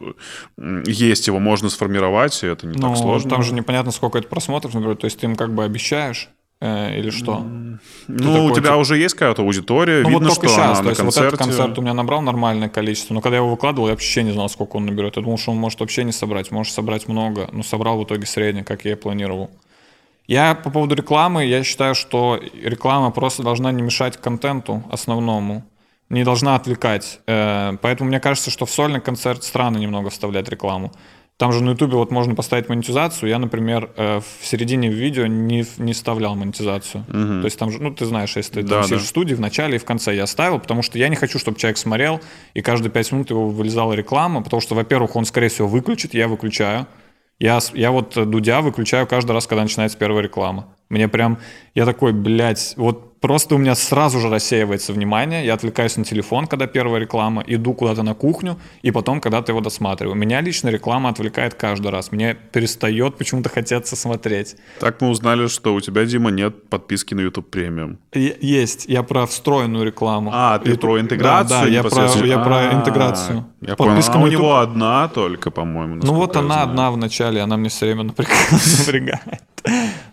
есть, 0.87 1.27
его 1.27 1.39
можно 1.39 1.69
сформировать, 1.69 2.43
и 2.43 2.47
это 2.47 2.67
не 2.67 2.79
ну, 2.79 2.89
так 2.89 2.97
сложно. 2.97 3.29
Там 3.29 3.43
же 3.43 3.53
непонятно, 3.53 3.93
сколько 3.93 4.17
это 4.17 4.29
просмотров, 4.29 4.73
например, 4.73 4.97
то 4.97 5.05
есть 5.05 5.19
ты 5.19 5.27
им 5.27 5.37
как 5.37 5.53
бы 5.53 5.74
обещаешь, 5.75 6.29
э, 6.61 6.99
или 6.99 7.11
что? 7.11 7.41
Ну, 8.09 8.47
у 8.47 8.51
тебя 8.51 8.69
типа... 8.69 8.77
уже 8.77 8.97
есть 8.97 9.15
какая-то 9.15 9.43
аудитория, 9.43 10.03
ну, 10.03 10.11
видно, 10.11 10.29
вот 10.29 10.35
только 10.35 10.49
что 10.49 10.57
сейчас, 10.57 10.79
она 10.79 10.83
то 10.83 10.89
есть 10.91 10.99
на 11.01 11.05
концерте... 11.05 11.31
вот 11.31 11.35
этот 11.35 11.39
концерт 11.39 11.79
у 11.79 11.83
меня 11.83 11.95
набрал 11.95 12.23
нормальное 12.23 12.69
количество, 12.69 13.15
но 13.15 13.21
когда 13.21 13.37
я 13.37 13.43
его 13.43 13.51
выкладывал, 13.51 13.89
я 13.89 13.95
вообще 13.95 14.23
не 14.23 14.33
знал, 14.33 14.49
сколько 14.49 14.77
он 14.77 14.87
наберет. 14.87 15.17
Я 15.17 15.23
думал, 15.23 15.39
что 15.39 15.51
он 15.51 15.59
может 15.59 15.81
вообще 15.81 16.05
не 16.05 16.13
собрать, 16.13 16.51
может 16.51 16.73
собрать 16.73 17.09
много, 17.09 17.49
но 17.53 17.63
собрал 17.63 17.99
в 17.99 18.05
итоге 18.05 18.27
среднее, 18.27 18.65
как 18.65 18.85
я 18.85 18.93
и 18.93 18.95
планировал. 18.95 19.51
Я 20.27 20.55
по 20.55 20.71
поводу 20.71 20.95
рекламы, 20.95 21.45
я 21.45 21.63
считаю, 21.65 21.95
что 21.95 22.41
реклама 22.63 23.11
просто 23.11 23.43
должна 23.43 23.73
не 23.73 23.83
мешать 23.83 24.17
контенту 24.17 24.83
основному, 24.91 25.65
не 26.09 26.25
должна 26.25 26.55
отвлекать. 26.55 27.21
Э, 27.27 27.77
поэтому 27.83 28.09
мне 28.09 28.21
кажется, 28.21 28.51
что 28.51 28.65
в 28.65 28.71
сольный 28.71 29.01
концерт 29.01 29.43
странно 29.43 29.77
немного 29.79 30.09
вставлять 30.09 30.49
рекламу. 30.49 30.93
Там 31.37 31.53
же 31.53 31.65
на 31.65 31.71
Ютубе 31.71 31.97
вот 31.97 32.13
можно 32.13 32.37
поставить 32.37 32.69
монетизацию. 32.69 33.29
Я, 33.29 33.39
например, 33.39 33.91
э, 33.97 34.21
в 34.21 34.47
середине 34.47 34.89
видео 34.89 35.27
не, 35.27 35.65
не 35.79 35.93
вставлял 35.93 36.37
монетизацию. 36.37 37.05
Угу. 37.09 37.41
То 37.41 37.45
есть 37.45 37.59
там 37.59 37.73
же, 37.73 37.83
ну, 37.83 37.93
ты 37.93 38.05
знаешь, 38.07 38.37
если 38.37 38.61
ты 38.61 38.63
да, 38.63 38.83
там 38.83 38.91
да. 38.91 38.99
в 38.99 39.03
студии, 39.03 39.35
в 39.35 39.41
начале 39.41 39.77
и 39.77 39.79
в 39.79 39.85
конце 39.85 40.15
я 40.15 40.29
ставил, 40.29 40.61
потому 40.61 40.83
что 40.83 40.97
я 40.97 41.09
не 41.09 41.17
хочу, 41.17 41.41
чтобы 41.41 41.59
человек 41.59 41.79
смотрел, 41.79 42.21
и 42.55 42.63
каждые 42.63 42.93
пять 42.93 43.11
минут 43.11 43.31
его 43.31 43.49
вылезала 43.49 43.95
реклама, 43.95 44.43
потому 44.43 44.61
что, 44.61 44.77
во-первых, 44.77 45.17
он, 45.17 45.25
скорее 45.25 45.49
всего, 45.49 45.67
выключит, 45.67 46.15
я 46.15 46.29
выключаю. 46.29 46.87
Я, 47.41 47.59
я 47.73 47.91
вот 47.91 48.15
Дудя 48.15 48.61
выключаю 48.61 49.09
каждый 49.09 49.33
раз, 49.33 49.49
когда 49.49 49.63
начинается 49.63 49.99
первая 49.99 50.23
реклама. 50.23 50.69
Мне 50.89 51.09
прям, 51.09 51.39
я 51.75 51.85
такой, 51.85 52.13
блядь, 52.13 52.75
вот 52.77 53.14
просто 53.25 53.55
у 53.55 53.59
меня 53.59 53.75
сразу 53.75 54.21
же 54.21 54.29
рассеивается 54.29 54.93
внимание, 54.93 55.47
я 55.47 55.55
отвлекаюсь 55.55 55.97
на 55.97 56.05
телефон, 56.05 56.47
когда 56.47 56.67
первая 56.67 57.01
реклама, 57.01 57.43
иду 57.47 57.73
куда-то 57.73 58.03
на 58.03 58.15
кухню, 58.15 58.59
и 58.83 58.91
потом 58.91 59.19
когда-то 59.19 59.53
его 59.53 59.63
досматриваю. 59.63 60.15
Меня 60.15 60.43
лично 60.43 60.69
реклама 60.69 61.09
отвлекает 61.09 61.55
каждый 61.55 61.91
раз. 61.91 62.13
Мне 62.13 62.35
перестает 62.35 63.17
почему-то 63.17 63.49
хотеться 63.49 63.97
смотреть. 63.97 64.57
Так 64.79 65.01
мы 65.01 65.09
узнали, 65.09 65.47
что 65.47 65.75
у 65.75 65.81
тебя, 65.81 66.05
Дима, 66.05 66.31
нет 66.31 66.69
подписки 66.69 67.15
на 67.15 67.21
YouTube 67.21 67.49
премиум. 67.49 67.97
Есть. 68.13 68.85
Я 68.89 69.03
про 69.03 69.25
встроенную 69.25 69.87
рекламу. 69.87 70.31
А, 70.35 70.59
ты 70.59 70.69
YouTube... 70.69 70.81
про 70.83 71.01
интеграцию? 71.01 71.49
Да, 71.49 71.65
да 71.65 71.69
я, 71.71 71.83
про, 71.83 72.27
я 72.27 72.39
про 72.39 72.57
а, 72.57 72.75
интеграцию. 72.75 73.47
Я 73.67 73.77
понял. 73.77 74.01
А 74.07 74.19
у 74.19 74.27
него 74.27 74.57
одна 74.57 75.09
только, 75.09 75.51
по-моему. 75.51 76.01
Ну 76.03 76.15
вот 76.15 76.37
она 76.37 76.63
одна 76.63 76.91
в 76.91 76.97
начале, 76.97 77.41
она 77.41 77.57
мне 77.57 77.69
все 77.69 77.87
время 77.87 78.03
напрягает. 78.51 79.43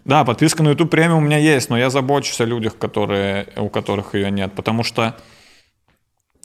Да, 0.05 0.23
подписка 0.23 0.63
на 0.63 0.69
YouTube 0.69 0.89
премиум 0.89 1.23
у 1.23 1.25
меня 1.25 1.37
есть, 1.37 1.69
но 1.69 1.77
я 1.77 1.89
забочусь 1.89 2.39
о 2.39 2.45
людях, 2.45 2.77
которые, 2.77 3.47
у 3.57 3.69
которых 3.69 4.15
ее 4.15 4.31
нет, 4.31 4.53
потому 4.53 4.83
что 4.83 5.15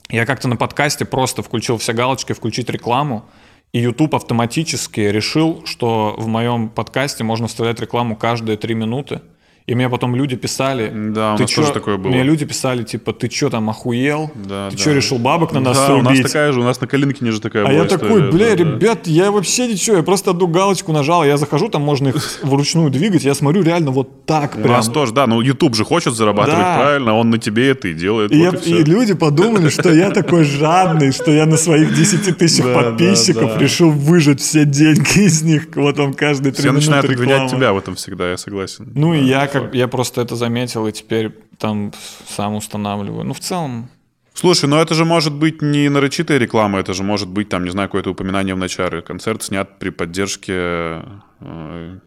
я 0.09 0.25
как-то 0.25 0.47
на 0.47 0.57
подкасте 0.57 1.05
просто 1.05 1.41
включил 1.43 1.77
все 1.77 1.93
галочки, 1.93 2.33
включить 2.33 2.69
рекламу, 2.69 3.25
и 3.73 3.79
YouTube 3.79 4.15
автоматически 4.15 5.01
решил, 5.01 5.63
что 5.65 6.15
в 6.17 6.27
моем 6.27 6.69
подкасте 6.69 7.23
можно 7.23 7.47
вставлять 7.47 7.79
рекламу 7.79 8.15
каждые 8.15 8.57
три 8.57 8.75
минуты. 8.75 9.21
И 9.67 9.75
мне 9.75 9.89
потом 9.89 10.15
люди 10.15 10.37
писали... 10.37 10.89
Да, 11.13 11.35
у 11.35 11.37
нас 11.37 11.49
чё? 11.49 11.59
тоже 11.59 11.73
такое 11.73 11.97
было. 11.97 12.09
Мне 12.09 12.23
люди 12.23 12.45
писали, 12.45 12.83
типа, 12.83 13.11
ты 13.11 13.29
что 13.29 13.49
там, 13.49 13.69
охуел? 13.69 14.31
Да, 14.33 14.69
ты 14.69 14.77
да. 14.77 14.81
что, 14.81 14.93
решил 14.93 15.17
бабок 15.17 15.51
на 15.51 15.59
нас 15.59 15.75
да, 15.75 15.93
убить? 15.93 16.07
у 16.07 16.09
нас 16.09 16.19
такая 16.21 16.53
же, 16.53 16.61
у 16.61 16.63
нас 16.63 16.79
на 16.79 16.87
Калинкине 16.87 17.31
же 17.31 17.41
такая 17.41 17.65
а 17.67 17.73
я 17.73 17.85
история, 17.85 17.99
такой, 17.99 18.31
бля, 18.31 18.51
да, 18.51 18.55
ребят, 18.55 18.99
да. 19.03 19.11
я 19.11 19.29
вообще 19.29 19.67
ничего, 19.67 19.97
я 19.97 20.03
просто 20.03 20.31
одну 20.31 20.47
галочку 20.47 20.93
нажал, 20.93 21.25
я 21.25 21.35
захожу, 21.35 21.67
там 21.67 21.81
можно 21.81 22.07
их 22.07 22.39
вручную 22.43 22.89
двигать, 22.89 23.25
я 23.25 23.35
смотрю 23.35 23.61
реально 23.61 23.91
вот 23.91 24.25
так 24.25 24.53
прям. 24.53 24.67
У 24.67 24.69
нас 24.69 24.87
тоже, 24.87 25.11
да, 25.11 25.27
ну 25.27 25.41
YouTube 25.41 25.75
же 25.75 25.83
хочет 25.83 26.13
зарабатывать 26.13 26.61
да. 26.61 26.77
правильно, 26.77 27.15
он 27.15 27.29
на 27.29 27.37
тебе 27.37 27.71
это 27.71 27.89
и 27.89 27.93
делает. 27.93 28.31
И, 28.31 28.45
вот 28.45 28.65
я, 28.65 28.77
и, 28.77 28.79
и 28.79 28.83
люди 28.85 29.15
подумали, 29.15 29.67
что 29.67 29.91
я 29.91 30.11
такой 30.11 30.45
жадный, 30.45 31.11
что 31.11 31.29
я 31.31 31.45
на 31.45 31.57
своих 31.57 31.93
10 31.93 32.37
тысячах 32.37 32.73
подписчиков 32.73 33.59
решил 33.59 33.91
выжать 33.91 34.39
все 34.39 34.63
деньги 34.63 35.25
из 35.25 35.41
них, 35.41 35.67
вот 35.75 35.99
он 35.99 36.13
каждый 36.13 36.53
три 36.53 36.61
Все 36.61 36.71
начинают 36.71 37.03
обвинять 37.03 37.51
тебя 37.51 37.73
в 37.73 37.77
этом 37.77 37.95
всегда, 37.95 38.29
я 38.29 38.37
согласен. 38.37 38.87
Ну 38.95 39.13
и 39.13 39.25
я 39.25 39.56
как, 39.61 39.75
я 39.75 39.87
просто 39.87 40.21
это 40.21 40.35
заметил, 40.35 40.87
и 40.87 40.91
теперь 40.91 41.31
там 41.57 41.91
сам 42.27 42.55
устанавливаю. 42.55 43.23
Ну, 43.25 43.33
в 43.33 43.39
целом... 43.39 43.89
Слушай, 44.33 44.69
ну 44.69 44.77
это 44.77 44.93
же 44.93 45.03
может 45.03 45.33
быть 45.33 45.63
не 45.63 45.89
нарочитая 45.89 46.37
реклама, 46.37 46.79
это 46.79 46.93
же 46.93 47.01
может 47.03 47.27
быть, 47.27 47.49
там, 47.49 47.63
не 47.63 47.71
знаю, 47.71 47.89
какое-то 47.89 48.11
упоминание 48.11 48.53
в 48.53 48.59
начале. 48.59 49.01
Концерт 49.01 49.41
снят 49.41 49.79
при 49.79 49.89
поддержке 49.89 51.01
э, 51.39 51.99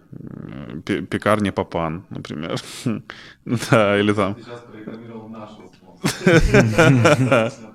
пекарни 0.84 1.50
Папан, 1.50 2.04
например. 2.10 2.60
да, 3.44 3.98
или 3.98 4.12
там... 4.12 4.36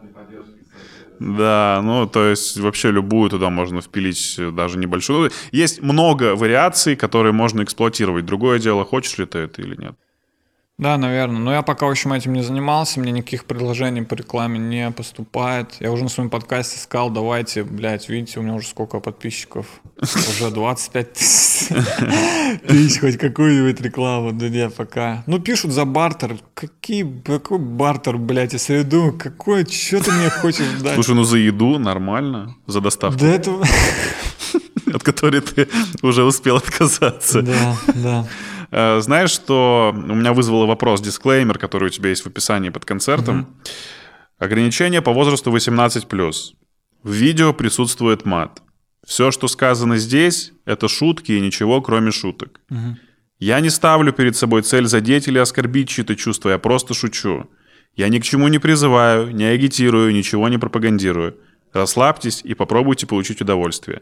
Да, 1.19 1.81
ну, 1.83 2.07
то 2.07 2.25
есть 2.25 2.57
вообще 2.57 2.91
любую 2.91 3.29
туда 3.29 3.49
можно 3.49 3.81
впилить, 3.81 4.37
даже 4.53 4.77
небольшую. 4.77 5.31
Есть 5.51 5.81
много 5.81 6.35
вариаций, 6.35 6.95
которые 6.95 7.31
можно 7.33 7.63
эксплуатировать. 7.63 8.25
Другое 8.25 8.59
дело, 8.59 8.83
хочешь 8.83 9.17
ли 9.17 9.25
ты 9.25 9.39
это 9.39 9.61
или 9.61 9.75
нет. 9.75 9.95
Да, 10.77 10.97
наверное. 10.97 11.39
Но 11.39 11.53
я 11.53 11.61
пока, 11.61 11.85
в 11.85 11.91
общем, 11.91 12.11
этим 12.11 12.33
не 12.33 12.41
занимался, 12.41 12.99
мне 12.99 13.13
никаких 13.13 13.45
предложений 13.45 14.01
по 14.03 14.13
рекламе 14.13 14.59
не 14.59 14.91
поступает. 14.91 15.77
Я 15.79 15.89
уже 15.91 16.03
на 16.03 16.09
своем 16.09 16.29
подкасте 16.29 16.77
сказал, 16.79 17.09
давайте, 17.09 17.63
блядь, 17.63 18.09
видите, 18.09 18.41
у 18.41 18.43
меня 18.43 18.55
уже 18.55 18.67
сколько 18.67 18.99
подписчиков? 18.99 19.67
Уже 20.01 20.51
25 20.51 21.13
тысяч, 21.13 22.99
хоть 22.99 23.17
какую-нибудь 23.17 23.79
рекламу. 23.79 24.33
Да 24.33 24.49
нет, 24.49 24.75
пока. 24.75 25.23
Ну, 25.27 25.39
пишут 25.39 25.71
за 25.71 25.85
бартер. 25.85 26.35
Какие, 26.53 27.21
какой 27.23 27.59
бартер, 27.59 28.17
блядь, 28.17 28.51
я 28.51 28.59
себе 28.59 28.83
думаю, 28.83 29.13
какой, 29.13 29.65
что 29.65 30.03
ты 30.03 30.11
мне 30.11 30.29
хочешь 30.29 30.67
дать? 30.81 30.95
Слушай, 30.95 31.15
ну 31.15 31.23
за 31.23 31.37
еду 31.37 31.79
нормально, 31.79 32.53
за 32.67 32.81
доставку. 32.81 33.17
Да 33.17 33.27
это... 33.27 33.51
От 34.93 35.03
которой 35.03 35.41
ты 35.41 35.67
уже 36.01 36.23
успел 36.23 36.57
отказаться. 36.57 37.41
Да, 37.41 37.77
да. 37.95 38.27
Э, 38.75 38.99
знаешь, 38.99 39.31
что 39.31 39.93
у 39.95 40.15
меня 40.15 40.33
вызвало 40.33 40.65
вопрос, 40.65 40.99
дисклеймер, 40.99 41.57
который 41.57 41.85
у 41.85 41.89
тебя 41.89 42.09
есть 42.09 42.23
в 42.23 42.27
описании 42.27 42.69
под 42.69 42.83
концертом. 42.83 43.39
Угу. 43.39 43.47
Ограничение 44.39 45.01
по 45.01 45.13
возрасту 45.13 45.55
18+. 45.55 46.55
В 47.03 47.11
видео 47.11 47.53
присутствует 47.53 48.25
мат. 48.25 48.61
Все, 49.07 49.31
что 49.31 49.47
сказано 49.47 49.95
здесь, 49.95 50.51
это 50.65 50.89
шутки 50.89 51.31
и 51.31 51.39
ничего, 51.39 51.81
кроме 51.81 52.11
шуток. 52.11 52.59
Угу. 52.69 52.97
Я 53.39 53.61
не 53.61 53.69
ставлю 53.69 54.11
перед 54.11 54.35
собой 54.35 54.61
цель 54.61 54.87
задеть 54.87 55.29
или 55.29 55.37
оскорбить 55.37 55.87
чьи-то 55.87 56.17
чувства, 56.17 56.49
я 56.49 56.57
просто 56.57 56.93
шучу. 56.93 57.49
Я 57.95 58.09
ни 58.09 58.19
к 58.19 58.23
чему 58.23 58.49
не 58.49 58.59
призываю, 58.59 59.33
не 59.33 59.45
агитирую, 59.45 60.13
ничего 60.13 60.49
не 60.49 60.57
пропагандирую. 60.57 61.37
Расслабьтесь 61.71 62.41
и 62.43 62.53
попробуйте 62.55 63.07
получить 63.07 63.41
удовольствие. 63.41 64.01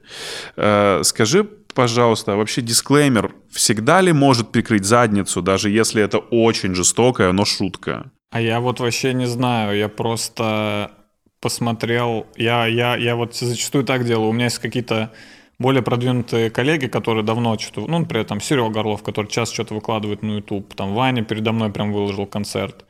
Э, 0.56 1.02
скажи, 1.04 1.48
пожалуйста, 1.74 2.36
вообще 2.36 2.62
дисклеймер 2.62 3.34
всегда 3.52 4.02
ли 4.02 4.14
может 4.14 4.52
прикрыть 4.52 4.86
задницу, 4.86 5.41
даже 5.41 5.70
если 5.70 6.02
это 6.02 6.18
очень 6.18 6.76
жестокая, 6.76 7.32
но 7.32 7.45
шутка? 7.45 8.12
А 8.32 8.41
я 8.41 8.60
вот 8.60 8.80
вообще 8.80 9.14
не 9.14 9.28
знаю, 9.28 9.78
я 9.78 9.90
просто 9.90 10.91
посмотрел, 11.40 12.26
я, 12.38 12.66
я, 12.66 12.95
я 12.95 13.16
вот 13.16 13.36
зачастую 13.36 13.84
так 13.84 14.06
делаю, 14.06 14.30
у 14.30 14.34
меня 14.34 14.45
есть 14.45 14.60
какие-то 14.60 15.12
более 15.60 15.84
продвинутые 15.84 16.50
коллеги, 16.50 16.88
которые 16.88 17.24
давно 17.24 17.58
что-то, 17.58 17.88
ну, 17.88 18.00
например, 18.00 18.26
там 18.26 18.41
Серега 18.41 18.70
Горлов, 18.70 19.04
который 19.04 19.28
час 19.28 19.52
что-то 19.52 19.76
выкладывает 19.76 20.24
на 20.24 20.38
YouTube, 20.38 20.74
там 20.74 20.94
Ваня 20.94 21.24
передо 21.24 21.52
мной 21.52 21.72
прям 21.72 21.91
выложил 21.91 22.26
концерт. 22.26 22.86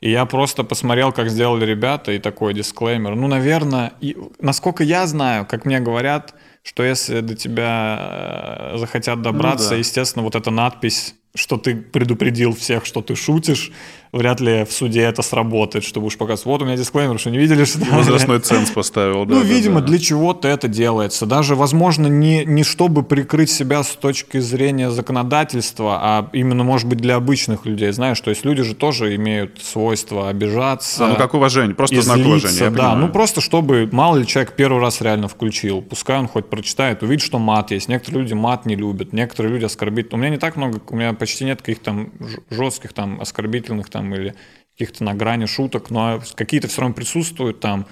И 0.00 0.10
я 0.10 0.24
просто 0.26 0.62
посмотрел, 0.62 1.12
как 1.12 1.30
сделали 1.30 1.64
ребята, 1.64 2.12
и 2.12 2.18
такой 2.18 2.54
дисклеймер. 2.54 3.14
Ну, 3.14 3.28
наверное, 3.28 3.92
и, 4.00 4.16
насколько 4.40 4.84
я 4.84 5.06
знаю, 5.06 5.46
как 5.46 5.64
мне 5.64 5.80
говорят, 5.80 6.34
что 6.66 6.82
если 6.82 7.20
до 7.20 7.36
тебя 7.36 8.72
э, 8.72 8.78
захотят 8.78 9.22
добраться, 9.22 9.66
ну, 9.66 9.70
да. 9.70 9.76
естественно, 9.76 10.24
вот 10.24 10.34
эта 10.34 10.50
надпись, 10.50 11.14
что 11.36 11.58
ты 11.58 11.76
предупредил 11.76 12.56
всех, 12.56 12.84
что 12.84 13.02
ты 13.02 13.14
шутишь, 13.14 13.70
вряд 14.16 14.40
ли 14.40 14.64
в 14.64 14.72
суде 14.72 15.02
это 15.02 15.22
сработает, 15.22 15.84
что 15.84 16.00
будешь 16.00 16.16
показывать. 16.16 16.46
Вот 16.46 16.62
у 16.62 16.64
меня 16.64 16.76
дисклеймер, 16.76 17.18
что 17.18 17.30
не 17.30 17.38
видели, 17.38 17.64
что... 17.64 17.78
Возрастной 17.90 18.40
ценз 18.40 18.70
поставил, 18.70 19.24
да. 19.24 19.36
Ну, 19.36 19.40
да, 19.42 19.46
видимо, 19.46 19.80
да. 19.80 19.86
для 19.86 19.98
чего-то 19.98 20.48
это 20.48 20.68
делается. 20.68 21.26
Даже, 21.26 21.54
возможно, 21.54 22.06
не, 22.06 22.44
не 22.44 22.62
чтобы 22.62 23.02
прикрыть 23.02 23.50
себя 23.50 23.82
с 23.82 23.90
точки 23.90 24.38
зрения 24.38 24.90
законодательства, 24.90 25.98
а 26.00 26.30
именно, 26.32 26.64
может 26.64 26.88
быть, 26.88 26.98
для 26.98 27.16
обычных 27.16 27.66
людей. 27.66 27.90
Знаешь, 27.92 28.20
то 28.20 28.30
есть 28.30 28.44
люди 28.44 28.62
же 28.62 28.74
тоже 28.74 29.14
имеют 29.16 29.60
свойство 29.62 30.28
обижаться. 30.28 31.06
А, 31.06 31.08
ну 31.08 31.16
как 31.16 31.34
уважение, 31.34 31.74
просто 31.74 31.96
и 31.96 32.00
знак 32.00 32.18
уважения. 32.18 32.58
да, 32.58 32.70
понимаю. 32.70 32.98
ну 32.98 33.08
просто 33.08 33.40
чтобы, 33.40 33.88
мало 33.92 34.16
ли 34.16 34.26
человек 34.26 34.52
первый 34.52 34.80
раз 34.80 35.00
реально 35.00 35.28
включил, 35.28 35.82
пускай 35.82 36.18
он 36.18 36.28
хоть 36.28 36.46
прочитает, 36.46 37.02
увидит, 37.02 37.24
что 37.24 37.38
мат 37.38 37.70
есть. 37.70 37.88
Некоторые 37.88 38.22
люди 38.22 38.34
мат 38.34 38.66
не 38.66 38.76
любят, 38.76 39.12
некоторые 39.12 39.52
люди 39.52 39.64
оскорбить. 39.64 40.12
У 40.12 40.16
меня 40.16 40.30
не 40.30 40.38
так 40.38 40.56
много, 40.56 40.80
у 40.88 40.96
меня 40.96 41.12
почти 41.12 41.44
нет 41.44 41.60
каких-то 41.60 41.84
там 41.84 42.10
жестких 42.50 42.92
там 42.92 43.20
оскорбительных 43.20 43.88
там 43.88 44.05
или 44.14 44.34
каких-то 44.72 45.04
на 45.04 45.14
грани 45.14 45.46
шуток, 45.46 45.90
но 45.90 46.20
какие-то 46.34 46.68
все 46.68 46.82
равно 46.82 46.94
присутствуют 46.94 47.60
там. 47.60 47.86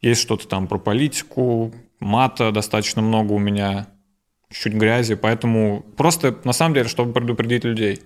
Есть 0.00 0.22
что-то 0.22 0.48
там 0.48 0.66
про 0.66 0.78
политику, 0.78 1.74
мата 1.98 2.52
достаточно 2.52 3.02
много 3.02 3.32
у 3.32 3.38
меня, 3.38 3.88
чуть 4.50 4.72
грязи, 4.72 5.14
поэтому 5.14 5.84
просто 5.96 6.38
на 6.44 6.52
самом 6.52 6.74
деле, 6.74 6.88
чтобы 6.88 7.12
предупредить 7.12 7.64
людей. 7.64 8.00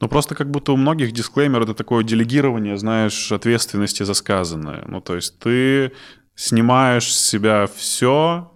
Ну, 0.00 0.08
просто 0.08 0.34
как 0.34 0.50
будто 0.50 0.72
у 0.72 0.76
многих 0.76 1.12
дисклеймер— 1.12 1.62
это 1.62 1.74
такое 1.74 2.04
делегирование, 2.04 2.76
знаешь, 2.76 3.32
ответственности 3.32 4.02
за 4.02 4.14
сказанное. 4.14 4.84
Ну, 4.86 5.00
то 5.00 5.16
есть 5.16 5.38
ты 5.38 5.92
снимаешь 6.34 7.12
с 7.12 7.28
себя 7.28 7.66
все, 7.74 8.49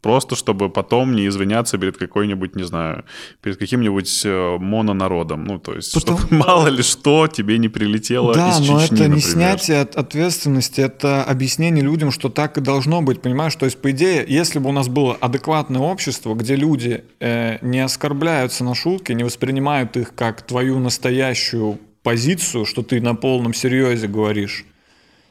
просто 0.00 0.36
чтобы 0.36 0.70
потом 0.70 1.14
не 1.16 1.26
извиняться 1.26 1.76
перед 1.78 1.96
какой-нибудь, 1.96 2.54
не 2.56 2.62
знаю, 2.62 3.04
перед 3.42 3.56
каким-нибудь 3.58 4.22
э, 4.24 4.56
мононародом. 4.58 5.44
Ну, 5.44 5.58
то 5.58 5.74
есть, 5.74 5.92
Потому- 5.94 6.18
чтобы 6.18 6.36
мало 6.46 6.68
ли 6.68 6.82
что 6.82 7.26
тебе 7.26 7.58
не 7.58 7.68
прилетело 7.68 8.32
Да, 8.34 8.50
из 8.50 8.60
но 8.60 8.80
Чечни, 8.80 8.96
это 8.96 9.08
не 9.08 9.14
например. 9.16 9.20
снятие 9.22 9.80
от 9.80 9.96
ответственности, 9.96 10.80
это 10.80 11.24
объяснение 11.24 11.82
людям, 11.82 12.10
что 12.12 12.28
так 12.28 12.58
и 12.58 12.60
должно 12.60 13.02
быть, 13.02 13.20
понимаешь? 13.20 13.54
То 13.56 13.64
есть, 13.66 13.78
по 13.80 13.90
идее, 13.90 14.24
если 14.28 14.58
бы 14.60 14.68
у 14.68 14.72
нас 14.72 14.88
было 14.88 15.14
адекватное 15.20 15.80
общество, 15.80 16.34
где 16.34 16.54
люди 16.54 17.02
э, 17.20 17.58
не 17.62 17.80
оскорбляются 17.80 18.62
на 18.64 18.74
шутки, 18.74 19.12
не 19.12 19.24
воспринимают 19.24 19.96
их 19.96 20.14
как 20.14 20.42
твою 20.42 20.78
настоящую 20.78 21.78
позицию, 22.04 22.64
что 22.64 22.82
ты 22.82 23.00
на 23.00 23.14
полном 23.16 23.52
серьезе 23.52 24.06
говоришь, 24.06 24.64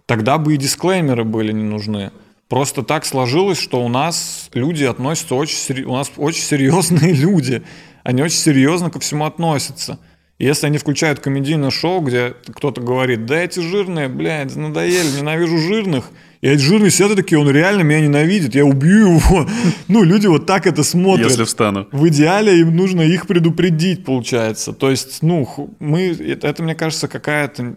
тогда 0.06 0.38
бы 0.38 0.54
и 0.54 0.58
дисклеймеры 0.58 1.24
были 1.24 1.52
не 1.54 1.64
нужны. 1.64 2.12
Просто 2.50 2.82
так 2.84 3.06
сложилось, 3.06 3.60
что 3.60 3.84
у 3.84 3.90
нас 3.90 4.50
люди 4.54 4.86
относятся 4.86 5.36
очень 5.36 5.58
сери- 5.58 5.84
у 5.84 5.94
нас 5.94 6.12
очень 6.16 6.44
серьезные 6.44 7.12
люди. 7.14 7.64
Они 8.04 8.22
очень 8.22 8.38
серьезно 8.38 8.90
ко 8.90 9.00
всему 9.00 9.26
относятся. 9.26 10.00
И 10.38 10.46
если 10.46 10.68
они 10.68 10.78
включают 10.78 11.20
комедийное 11.20 11.72
шоу, 11.72 12.00
где 12.02 12.36
кто-то 12.54 12.80
говорит, 12.80 13.26
да 13.26 13.38
эти 13.38 13.60
жирные, 13.60 14.08
блядь, 14.08 14.56
надоели, 14.56 15.18
ненавижу 15.18 15.58
жирных, 15.58 16.12
и 16.42 16.48
эти 16.48 16.62
жирные 16.62 16.92
сидят 16.92 17.14
и 17.14 17.16
такие, 17.16 17.40
он 17.40 17.50
реально 17.50 17.82
меня 17.82 18.02
ненавидит, 18.02 18.54
я 18.54 18.64
убью 18.64 19.16
его. 19.16 19.48
Ну, 19.88 20.04
люди 20.04 20.28
вот 20.28 20.46
так 20.46 20.68
это 20.68 20.84
смотрят. 20.84 21.32
Если 21.32 21.44
встану. 21.44 21.88
В 21.92 22.08
идеале 22.10 22.60
им 22.60 22.76
нужно 22.76 23.02
их 23.02 23.26
предупредить, 23.26 24.06
получается. 24.06 24.74
То 24.74 24.92
есть, 24.92 25.24
ну, 25.24 25.76
мы, 25.80 26.10
это, 26.12 26.48
это, 26.48 26.62
мне 26.62 26.76
кажется, 26.76 27.08
какая-то, 27.08 27.76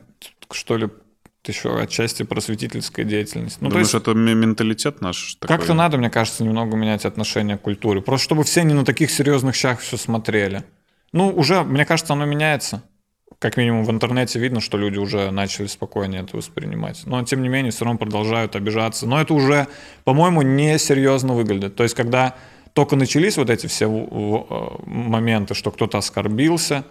что 0.53 0.77
ли, 0.77 0.89
еще 1.51 1.79
отчасти 1.79 2.23
просветительская 2.23 3.05
деятельность. 3.05 3.59
Ну, 3.61 3.69
Думаешь, 3.69 3.87
есть, 3.87 3.95
это 3.95 4.15
менталитет 4.15 5.01
наш 5.01 5.37
как-то 5.41 5.75
надо, 5.75 5.99
мне 5.99 6.11
кажется, 6.11 6.45
немного 6.45 6.77
менять 6.77 7.05
отношение 7.05 7.59
к 7.59 7.63
культуре. 7.63 8.01
Просто 8.01 8.25
чтобы 8.25 8.45
все 8.45 8.63
не 8.63 8.75
на 8.75 8.85
таких 8.85 9.11
серьезных 9.11 9.55
щах 9.55 9.81
все 9.81 9.97
смотрели. 9.97 10.65
Ну, 11.13 11.29
уже, 11.29 11.63
мне 11.63 11.85
кажется, 11.85 12.13
оно 12.13 12.25
меняется. 12.25 12.83
Как 13.39 13.57
минимум 13.57 13.85
в 13.85 13.91
интернете 13.91 14.39
видно, 14.39 14.61
что 14.61 14.77
люди 14.77 14.99
уже 14.99 15.31
начали 15.31 15.67
спокойнее 15.67 16.23
это 16.23 16.37
воспринимать. 16.37 17.03
Но, 17.07 17.23
тем 17.25 17.43
не 17.43 17.49
менее, 17.49 17.73
все 17.73 17.85
равно 17.85 17.99
продолжают 17.99 18.55
обижаться. 18.55 19.07
Но 19.07 19.21
это 19.21 19.33
уже, 19.33 19.67
по-моему, 20.05 20.43
несерьезно 20.43 21.33
выглядит. 21.33 21.75
То 21.75 21.83
есть, 21.83 21.95
когда 21.95 22.35
только 22.75 22.97
начались 22.97 23.37
вот 23.37 23.51
эти 23.51 23.67
все 23.67 23.87
э, 23.87 24.83
моменты, 24.87 25.55
что 25.55 25.71
кто-то 25.71 25.99
оскорбился, 25.99 26.85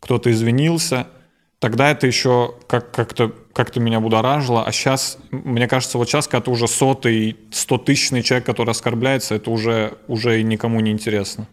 кто-то 0.00 0.30
извинился, 0.30 1.08
тогда 1.58 1.90
это 1.90 2.06
еще 2.06 2.54
как- 2.66 2.90
как-то 2.90 3.32
как 3.52 3.74
меня 3.76 4.00
будоражило, 4.00 4.64
а 4.64 4.72
сейчас, 4.72 5.18
мне 5.30 5.66
кажется, 5.66 5.96
вот 5.98 6.08
сейчас, 6.08 6.28
когда 6.28 6.44
ты 6.44 6.50
уже 6.50 6.68
сотый, 6.68 7.36
стотысячный 7.50 8.22
человек, 8.22 8.44
который 8.44 8.70
оскорбляется, 8.70 9.34
это 9.34 9.50
уже, 9.50 9.94
уже 10.08 10.42
никому 10.42 10.80
не 10.80 10.90
интересно. 10.90 11.46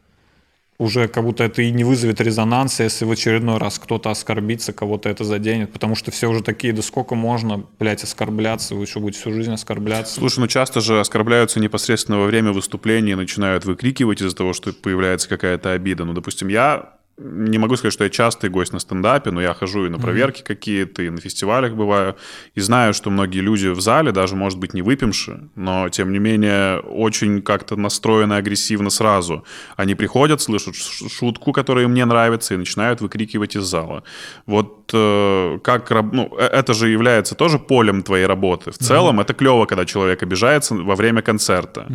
Уже 0.79 1.07
как 1.07 1.23
будто 1.23 1.43
это 1.45 1.61
и 1.61 1.71
не 1.71 1.83
вызовет 1.83 2.19
резонанса, 2.19 2.83
если 2.83 3.05
в 3.05 3.11
очередной 3.11 3.57
раз 3.57 3.79
кто-то 3.79 4.09
оскорбится, 4.09 4.73
кого-то 4.73 5.07
это 5.07 5.23
заденет, 5.23 5.71
потому 5.71 5.95
что 5.95 6.11
все 6.11 6.27
уже 6.27 6.43
такие, 6.43 6.73
да 6.73 6.81
сколько 6.81 7.15
можно, 7.15 7.63
блядь, 7.79 8.03
оскорбляться, 8.03 8.75
вы 8.75 8.83
еще 8.83 8.99
будете 8.99 9.21
всю 9.21 9.31
жизнь 9.31 9.53
оскорбляться. 9.53 10.15
Слушай, 10.15 10.39
ну 10.39 10.47
часто 10.47 10.81
же 10.81 10.99
оскорбляются 10.99 11.61
непосредственно 11.61 12.19
во 12.19 12.25
время 12.25 12.51
выступления 12.51 13.15
начинают 13.15 13.63
выкрикивать 13.65 14.21
из-за 14.21 14.35
того, 14.35 14.51
что 14.51 14.73
появляется 14.73 15.29
какая-то 15.29 15.71
обида. 15.71 16.05
Ну, 16.05 16.13
допустим, 16.13 16.49
я 16.49 16.92
не 17.17 17.59
могу 17.59 17.75
сказать, 17.75 17.93
что 17.93 18.03
я 18.03 18.09
частый 18.09 18.49
гость 18.49 18.73
на 18.73 18.79
стендапе, 18.79 19.29
но 19.31 19.41
я 19.41 19.53
хожу 19.53 19.85
и 19.85 19.89
на 19.89 19.99
проверки 19.99 20.41
какие-то, 20.41 21.03
и 21.03 21.09
на 21.09 21.21
фестивалях 21.21 21.73
бываю, 21.73 22.15
и 22.55 22.59
знаю, 22.59 22.93
что 22.93 23.11
многие 23.11 23.39
люди 23.39 23.67
в 23.67 23.79
зале, 23.81 24.11
даже, 24.11 24.35
может 24.35 24.57
быть, 24.57 24.73
не 24.73 24.81
выпивши, 24.81 25.49
но, 25.55 25.89
тем 25.89 26.11
не 26.11 26.19
менее, 26.19 26.79
очень 26.79 27.41
как-то 27.41 27.75
настроены 27.75 28.33
агрессивно 28.33 28.89
сразу. 28.89 29.45
Они 29.77 29.93
приходят, 29.93 30.41
слышат 30.41 30.75
шутку, 30.75 31.51
которая 31.51 31.85
им 31.85 31.93
не 31.93 32.05
нравится, 32.05 32.55
и 32.55 32.57
начинают 32.57 33.01
выкрикивать 33.01 33.55
из 33.55 33.63
зала. 33.63 34.03
Вот 34.47 34.89
э, 34.93 35.59
как... 35.63 35.91
Ну, 35.91 36.35
э- 36.37 36.49
это 36.51 36.73
же 36.73 36.89
является 36.89 37.35
тоже 37.35 37.59
полем 37.59 38.01
твоей 38.01 38.25
работы. 38.25 38.71
В 38.71 38.77
целом, 38.77 39.19
это 39.19 39.33
клево, 39.33 39.65
когда 39.65 39.85
человек 39.85 40.23
обижается 40.23 40.73
во 40.73 40.95
время 40.95 41.21
концерта. 41.21 41.87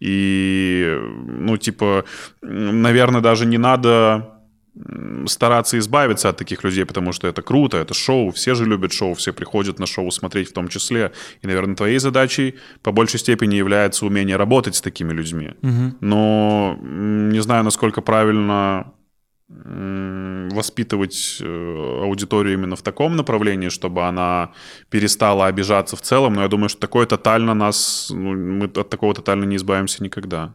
И, 0.00 0.98
ну, 1.26 1.56
типа, 1.56 2.04
наверное, 2.42 3.20
даже 3.20 3.46
не 3.46 3.58
надо 3.58 4.35
стараться 5.26 5.78
избавиться 5.78 6.28
от 6.28 6.36
таких 6.36 6.64
людей, 6.64 6.84
потому 6.84 7.12
что 7.12 7.28
это 7.28 7.42
круто, 7.42 7.78
это 7.78 7.94
шоу, 7.94 8.30
все 8.30 8.54
же 8.54 8.64
любят 8.64 8.92
шоу, 8.92 9.14
все 9.14 9.32
приходят 9.32 9.78
на 9.78 9.86
шоу 9.86 10.10
смотреть 10.10 10.50
в 10.50 10.52
том 10.52 10.68
числе. 10.68 11.12
И, 11.42 11.46
наверное, 11.46 11.76
твоей 11.76 11.98
задачей 11.98 12.54
по 12.82 12.92
большей 12.92 13.18
степени 13.18 13.54
является 13.56 14.06
умение 14.06 14.36
работать 14.36 14.74
с 14.74 14.80
такими 14.80 15.12
людьми. 15.12 15.54
Но 16.00 16.78
м, 16.80 17.30
не 17.30 17.40
знаю, 17.40 17.64
насколько 17.64 18.02
правильно 18.02 18.92
воспитывать 19.48 21.38
э, 21.40 22.00
аудиторию 22.02 22.54
именно 22.54 22.74
в 22.74 22.82
таком 22.82 23.14
направлении, 23.14 23.68
чтобы 23.68 24.02
она 24.02 24.50
перестала 24.90 25.46
обижаться 25.46 25.94
в 25.94 26.00
целом, 26.00 26.34
но 26.34 26.42
я 26.42 26.48
думаю, 26.48 26.68
что 26.68 26.80
такое 26.80 27.06
тотально 27.06 27.54
нас, 27.54 28.10
ну, 28.10 28.34
мы 28.34 28.64
от 28.64 28.88
такого 28.88 29.14
тотально 29.14 29.44
не 29.44 29.56
избавимся 29.56 30.02
никогда. 30.02 30.52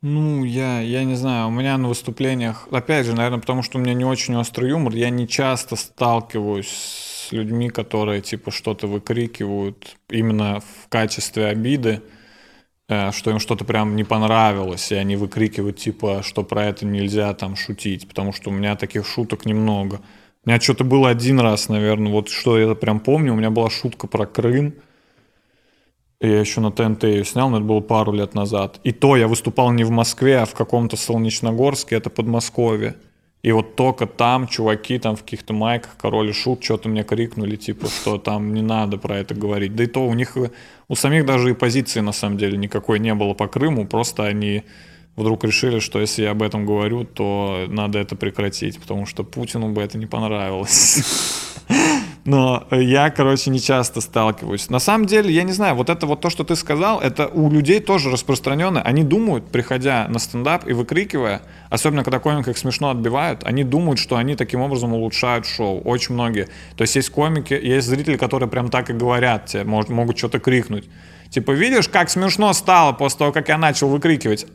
Ну, 0.00 0.44
я, 0.44 0.80
я 0.80 1.02
не 1.02 1.16
знаю, 1.16 1.48
у 1.48 1.50
меня 1.50 1.76
на 1.76 1.88
выступлениях, 1.88 2.68
опять 2.70 3.04
же, 3.04 3.14
наверное, 3.14 3.40
потому 3.40 3.64
что 3.64 3.78
у 3.78 3.80
меня 3.80 3.94
не 3.94 4.04
очень 4.04 4.36
острый 4.36 4.70
юмор, 4.70 4.94
я 4.94 5.10
не 5.10 5.26
часто 5.26 5.74
сталкиваюсь 5.74 6.68
с 6.68 7.32
людьми, 7.32 7.68
которые, 7.68 8.22
типа, 8.22 8.52
что-то 8.52 8.86
выкрикивают 8.86 9.96
именно 10.08 10.60
в 10.60 10.88
качестве 10.88 11.46
обиды, 11.46 12.00
э, 12.88 13.10
что 13.10 13.32
им 13.32 13.40
что-то 13.40 13.64
прям 13.64 13.96
не 13.96 14.04
понравилось, 14.04 14.92
и 14.92 14.94
они 14.94 15.16
выкрикивают, 15.16 15.78
типа, 15.78 16.22
что 16.24 16.44
про 16.44 16.66
это 16.66 16.86
нельзя 16.86 17.34
там 17.34 17.56
шутить, 17.56 18.06
потому 18.08 18.32
что 18.32 18.50
у 18.50 18.52
меня 18.52 18.76
таких 18.76 19.04
шуток 19.04 19.46
немного. 19.46 20.00
У 20.44 20.50
меня 20.50 20.60
что-то 20.60 20.84
было 20.84 21.10
один 21.10 21.40
раз, 21.40 21.68
наверное, 21.68 22.12
вот 22.12 22.28
что 22.28 22.56
я 22.56 22.72
прям 22.76 23.00
помню, 23.00 23.32
у 23.32 23.36
меня 23.36 23.50
была 23.50 23.68
шутка 23.68 24.06
про 24.06 24.26
Крым, 24.26 24.74
я 26.20 26.40
еще 26.40 26.60
на 26.60 26.72
ТНТ 26.72 27.04
ее 27.04 27.24
снял, 27.24 27.48
но 27.48 27.58
это 27.58 27.66
было 27.66 27.80
пару 27.80 28.12
лет 28.12 28.34
назад. 28.34 28.80
И 28.82 28.92
то 28.92 29.16
я 29.16 29.28
выступал 29.28 29.70
не 29.70 29.84
в 29.84 29.90
Москве, 29.90 30.38
а 30.38 30.46
в 30.46 30.54
каком-то 30.54 30.96
Солнечногорске, 30.96 31.96
это 31.96 32.10
Подмосковье. 32.10 32.96
И 33.42 33.52
вот 33.52 33.76
только 33.76 34.06
там 34.06 34.48
чуваки 34.48 34.98
там 34.98 35.14
в 35.14 35.22
каких-то 35.22 35.52
майках, 35.52 35.96
король 35.96 36.30
и 36.30 36.32
шут, 36.32 36.64
что-то 36.64 36.88
мне 36.88 37.04
крикнули, 37.04 37.54
типа, 37.54 37.86
что 37.86 38.18
там 38.18 38.52
не 38.52 38.62
надо 38.62 38.98
про 38.98 39.18
это 39.18 39.34
говорить. 39.34 39.76
Да 39.76 39.84
и 39.84 39.86
то 39.86 40.04
у 40.04 40.12
них, 40.14 40.36
у 40.88 40.94
самих 40.96 41.24
даже 41.24 41.50
и 41.50 41.54
позиции 41.54 42.00
на 42.00 42.12
самом 42.12 42.36
деле 42.36 42.58
никакой 42.58 42.98
не 42.98 43.14
было 43.14 43.34
по 43.34 43.46
Крыму, 43.46 43.86
просто 43.86 44.24
они 44.24 44.64
вдруг 45.14 45.44
решили, 45.44 45.78
что 45.78 46.00
если 46.00 46.22
я 46.22 46.32
об 46.32 46.42
этом 46.42 46.66
говорю, 46.66 47.04
то 47.04 47.66
надо 47.68 48.00
это 48.00 48.16
прекратить, 48.16 48.80
потому 48.80 49.06
что 49.06 49.22
Путину 49.22 49.68
бы 49.70 49.82
это 49.82 49.98
не 49.98 50.06
понравилось. 50.06 51.04
Но 52.28 52.66
я, 52.70 53.08
короче, 53.08 53.48
не 53.50 53.58
часто 53.58 54.02
сталкиваюсь. 54.02 54.68
На 54.68 54.80
самом 54.80 55.06
деле, 55.06 55.32
я 55.32 55.44
не 55.44 55.52
знаю, 55.52 55.74
вот 55.74 55.88
это 55.88 56.06
вот 56.06 56.20
то, 56.20 56.28
что 56.28 56.44
ты 56.44 56.56
сказал, 56.56 57.00
это 57.00 57.26
у 57.26 57.50
людей 57.50 57.80
тоже 57.80 58.10
распространено. 58.10 58.82
Они 58.82 59.02
думают, 59.02 59.50
приходя 59.50 60.06
на 60.08 60.18
стендап 60.18 60.68
и 60.68 60.74
выкрикивая, 60.74 61.40
особенно 61.70 62.04
когда 62.04 62.18
комик 62.18 62.48
их 62.48 62.58
смешно 62.58 62.90
отбивают, 62.90 63.44
они 63.44 63.64
думают, 63.64 63.98
что 63.98 64.16
они 64.16 64.36
таким 64.36 64.60
образом 64.60 64.92
улучшают 64.92 65.46
шоу. 65.46 65.80
Очень 65.80 66.14
многие. 66.14 66.48
То 66.76 66.82
есть 66.82 66.96
есть 66.96 67.08
комики, 67.08 67.54
есть 67.54 67.88
зрители, 67.88 68.18
которые 68.18 68.50
прям 68.50 68.68
так 68.68 68.90
и 68.90 68.92
говорят 68.92 69.46
тебе, 69.46 69.64
может, 69.64 69.88
могут 69.88 70.18
что-то 70.18 70.38
крикнуть. 70.38 70.84
Типа, 71.30 71.52
видишь, 71.52 71.88
как 71.88 72.10
смешно 72.10 72.52
стало 72.52 72.92
после 72.92 73.18
того, 73.20 73.32
как 73.32 73.48
я 73.48 73.56
начал 73.56 73.88
выкрикивать. 73.88 74.46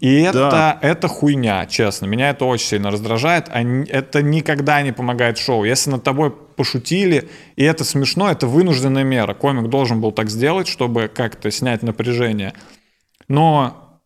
И 0.00 0.20
это, 0.20 0.50
Да. 0.50 0.78
это 0.82 1.08
хуйня, 1.08 1.64
честно. 1.66 2.04
Меня 2.06 2.28
это 2.30 2.44
очень 2.44 2.66
сильно 2.66 2.90
раздражает. 2.90 3.48
Они- 3.50 3.86
это 3.88 4.22
никогда 4.22 4.82
не 4.82 4.92
помогает 4.92 5.38
шоу. 5.38 5.64
Если 5.64 5.90
над 5.90 6.02
тобой 6.02 6.34
пошутили, 6.56 7.28
и 7.56 7.62
это 7.62 7.84
смешно, 7.84 8.30
это 8.30 8.46
вынужденная 8.46 9.04
мера. 9.04 9.34
Комик 9.34 9.68
должен 9.68 10.00
был 10.00 10.12
так 10.12 10.30
сделать, 10.30 10.66
чтобы 10.66 11.08
как-то 11.08 11.50
снять 11.50 11.82
напряжение. 11.82 12.54
Но 13.28 14.00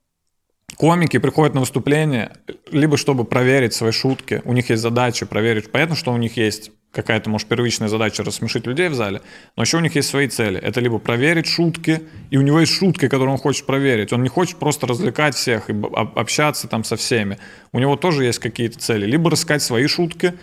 комики 0.77 1.19
приходят 1.19 1.55
на 1.55 1.61
выступление 1.61 2.33
либо 2.73 2.97
чтобы 2.97 3.25
проверить 3.25 3.75
свои 3.75 3.93
шутки, 3.93 4.43
у 4.45 4.53
них 4.53 4.71
есть 4.71 4.83
задача 4.83 5.27
проверить. 5.27 5.71
Понятно, 5.71 5.97
что 5.97 6.13
у 6.13 6.17
них 6.17 6.37
есть 6.37 6.71
какая-то, 6.93 7.31
может, 7.31 7.47
первичная 7.47 7.89
задача 7.89 8.25
рассмешить 8.25 8.67
людей 8.67 8.89
в 8.89 8.95
зале, 8.95 9.21
но 9.57 9.63
еще 9.63 9.77
у 9.77 9.81
них 9.81 9.95
есть 9.95 10.09
свои 10.09 10.29
цели. 10.29 10.59
Это 10.59 10.81
либо 10.81 10.99
проверить 10.99 11.47
шутки, 11.47 12.03
и 12.31 12.37
у 12.37 12.43
него 12.43 12.61
есть 12.61 12.73
шутки, 12.73 13.09
которые 13.09 13.33
он 13.33 13.39
хочет 13.39 13.67
проверить. 13.67 14.13
Он 14.13 14.23
не 14.23 14.29
хочет 14.29 14.57
просто 14.57 14.87
развлекать 14.87 15.37
всех 15.37 15.71
и 15.71 15.73
об- 15.73 16.19
общаться 16.19 16.67
там 16.67 16.83
со 16.83 16.97
всеми. 16.97 17.39
У 17.73 17.79
него 17.79 17.97
тоже 17.97 18.25
есть 18.25 18.41
какие-то 18.41 18.79
цели. 18.79 19.07
Либо 19.07 19.31
рассказать 19.31 19.63
свои 19.63 19.87
шутки, 19.87 20.35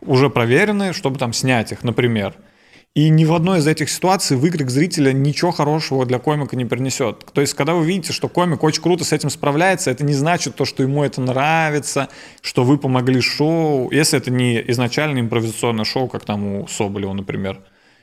уже 0.00 0.30
проверенные, 0.30 0.92
чтобы 0.92 1.18
там 1.18 1.32
снять 1.32 1.72
их, 1.72 1.84
например. 1.84 2.34
И 2.94 3.10
ни 3.10 3.24
в 3.24 3.32
одной 3.32 3.60
из 3.60 3.66
этих 3.66 3.90
ситуаций 3.90 4.36
выкрик 4.36 4.70
зрителя 4.70 5.12
ничего 5.12 5.52
хорошего 5.52 6.04
для 6.04 6.18
комика 6.18 6.56
не 6.56 6.64
принесет. 6.64 7.24
То 7.32 7.40
есть, 7.40 7.54
когда 7.54 7.74
вы 7.74 7.86
видите, 7.86 8.12
что 8.12 8.28
комик 8.28 8.64
очень 8.64 8.82
круто 8.82 9.04
с 9.04 9.12
этим 9.12 9.30
справляется, 9.30 9.90
это 9.90 10.04
не 10.04 10.14
значит 10.14 10.56
то, 10.56 10.64
что 10.64 10.82
ему 10.82 11.04
это 11.04 11.20
нравится, 11.20 12.08
что 12.40 12.64
вы 12.64 12.76
помогли 12.76 13.20
шоу. 13.20 13.88
Если 13.92 14.18
это 14.18 14.32
не 14.32 14.60
изначально 14.72 15.20
импровизационное 15.20 15.84
шоу, 15.84 16.08
как 16.08 16.24
там 16.24 16.62
у 16.62 16.66
Соболева, 16.66 17.12
например. 17.12 17.60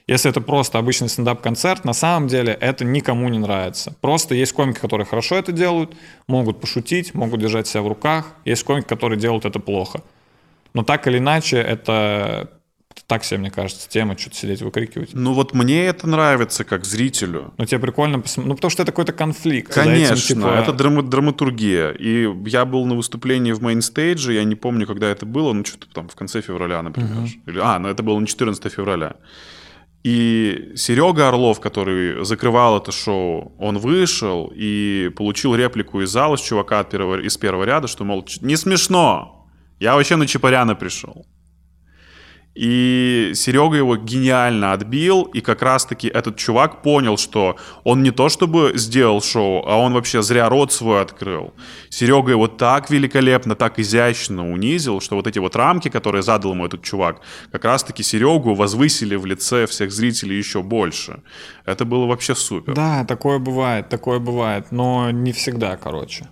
Если 0.08 0.30
это 0.30 0.40
просто 0.40 0.78
обычный 0.78 1.10
стендап-концерт, 1.10 1.84
на 1.84 1.94
самом 1.94 2.28
деле 2.28 2.54
это 2.54 2.86
никому 2.86 3.28
не 3.28 3.40
нравится. 3.40 3.96
Просто 4.02 4.36
есть 4.36 4.54
комики, 4.54 4.80
которые 4.80 5.06
хорошо 5.06 5.36
это 5.36 5.52
делают, 5.52 5.98
могут 6.28 6.62
пошутить, 6.62 7.16
могут 7.16 7.42
держать 7.42 7.68
себя 7.68 7.82
в 7.82 7.88
руках. 7.88 8.34
Есть 8.46 8.64
комики, 8.64 8.86
которые 8.86 9.20
делают 9.20 9.46
это 9.46 9.60
плохо. 9.60 10.04
Но 10.76 10.84
так 10.84 11.08
или 11.08 11.18
иначе, 11.18 11.58
это 11.58 12.52
так 13.08 13.24
себе, 13.24 13.40
мне 13.40 13.52
кажется, 13.52 13.88
тема, 13.90 14.18
что-то 14.18 14.36
сидеть 14.38 14.62
выкрикивать. 14.62 15.14
Ну 15.14 15.34
вот 15.34 15.54
мне 15.54 15.86
это 15.86 16.08
нравится 16.08 16.64
как 16.64 16.86
зрителю. 16.86 17.54
Ну, 17.58 17.66
тебе 17.66 17.80
прикольно 17.80 18.20
посмотреть. 18.20 18.50
Ну, 18.50 18.56
потому 18.56 18.70
что 18.72 18.84
это 18.84 18.92
какой-то 18.92 19.14
конфликт. 19.14 19.74
За 19.74 19.82
этим, 19.82 19.92
Конечно, 19.92 20.16
типа, 20.16 20.48
это 20.48 20.72
драма- 20.74 21.04
драматургия. 21.04 21.92
И 21.92 22.28
я 22.50 22.66
был 22.66 22.86
на 22.86 22.96
выступлении 22.96 23.52
в 23.52 23.62
мейнстейдже, 23.62 24.34
я 24.34 24.44
не 24.44 24.56
помню, 24.56 24.88
когда 24.88 25.08
это 25.08 25.26
было, 25.26 25.54
ну 25.54 25.64
что-то 25.66 25.88
там 25.94 26.08
в 26.08 26.16
конце 26.16 26.42
февраля, 26.42 26.82
например. 26.82 27.30
Или, 27.48 27.60
а, 27.62 27.80
ну 27.80 27.90
это 27.90 28.02
было 28.02 28.18
на 28.20 28.26
14 28.28 28.70
февраля. 28.70 29.16
И 30.04 30.74
Серега 30.76 31.28
Орлов, 31.30 31.60
который 31.60 32.24
закрывал 32.26 32.78
это 32.78 32.92
шоу, 32.92 33.54
он 33.58 33.80
вышел 33.80 34.52
и 34.56 35.12
получил 35.18 35.56
реплику 35.56 36.02
из 36.02 36.10
зала 36.12 36.36
с 36.36 36.42
чувака 36.42 36.82
от 36.82 36.92
первого, 36.92 37.20
из 37.20 37.38
первого 37.38 37.64
ряда, 37.64 37.88
что, 37.88 38.04
мол, 38.04 38.24
«Ч- 38.24 38.40
не 38.42 38.56
смешно, 38.56 39.35
я 39.80 39.96
вообще 39.96 40.16
на 40.16 40.28
Чапаряна 40.28 40.76
пришел. 40.76 41.26
И 42.56 43.34
Серега 43.36 43.76
его 43.76 43.98
гениально 43.98 44.72
отбил, 44.72 45.24
и 45.24 45.42
как 45.42 45.62
раз-таки 45.62 46.08
этот 46.08 46.38
чувак 46.38 46.82
понял, 46.82 47.18
что 47.18 47.58
он 47.84 48.02
не 48.02 48.12
то 48.12 48.30
чтобы 48.30 48.72
сделал 48.76 49.22
шоу, 49.22 49.66
а 49.68 49.78
он 49.78 49.94
вообще 49.94 50.22
зря 50.22 50.48
рот 50.48 50.72
свой 50.72 51.02
открыл. 51.02 51.54
Серега 51.90 52.32
его 52.32 52.48
так 52.48 52.90
великолепно, 52.90 53.56
так 53.56 53.78
изящно 53.78 54.50
унизил, 54.50 55.02
что 55.02 55.18
вот 55.18 55.28
эти 55.28 55.40
вот 55.40 55.58
рамки, 55.58 55.90
которые 55.90 56.24
задал 56.24 56.54
ему 56.54 56.66
этот 56.66 56.82
чувак, 56.82 57.20
как 57.52 57.66
раз-таки 57.66 58.04
Серегу 58.04 58.54
возвысили 58.54 59.18
в 59.18 59.26
лице 59.26 59.68
всех 59.68 59.92
зрителей 59.92 60.38
еще 60.38 60.62
больше. 60.62 61.24
Это 61.66 61.84
было 61.84 62.06
вообще 62.06 62.36
супер. 62.36 62.74
Да, 62.74 63.04
такое 63.04 63.38
бывает, 63.38 63.90
такое 63.90 64.20
бывает, 64.20 64.72
но 64.72 65.12
не 65.12 65.34
всегда, 65.34 65.76
короче. 65.76 66.30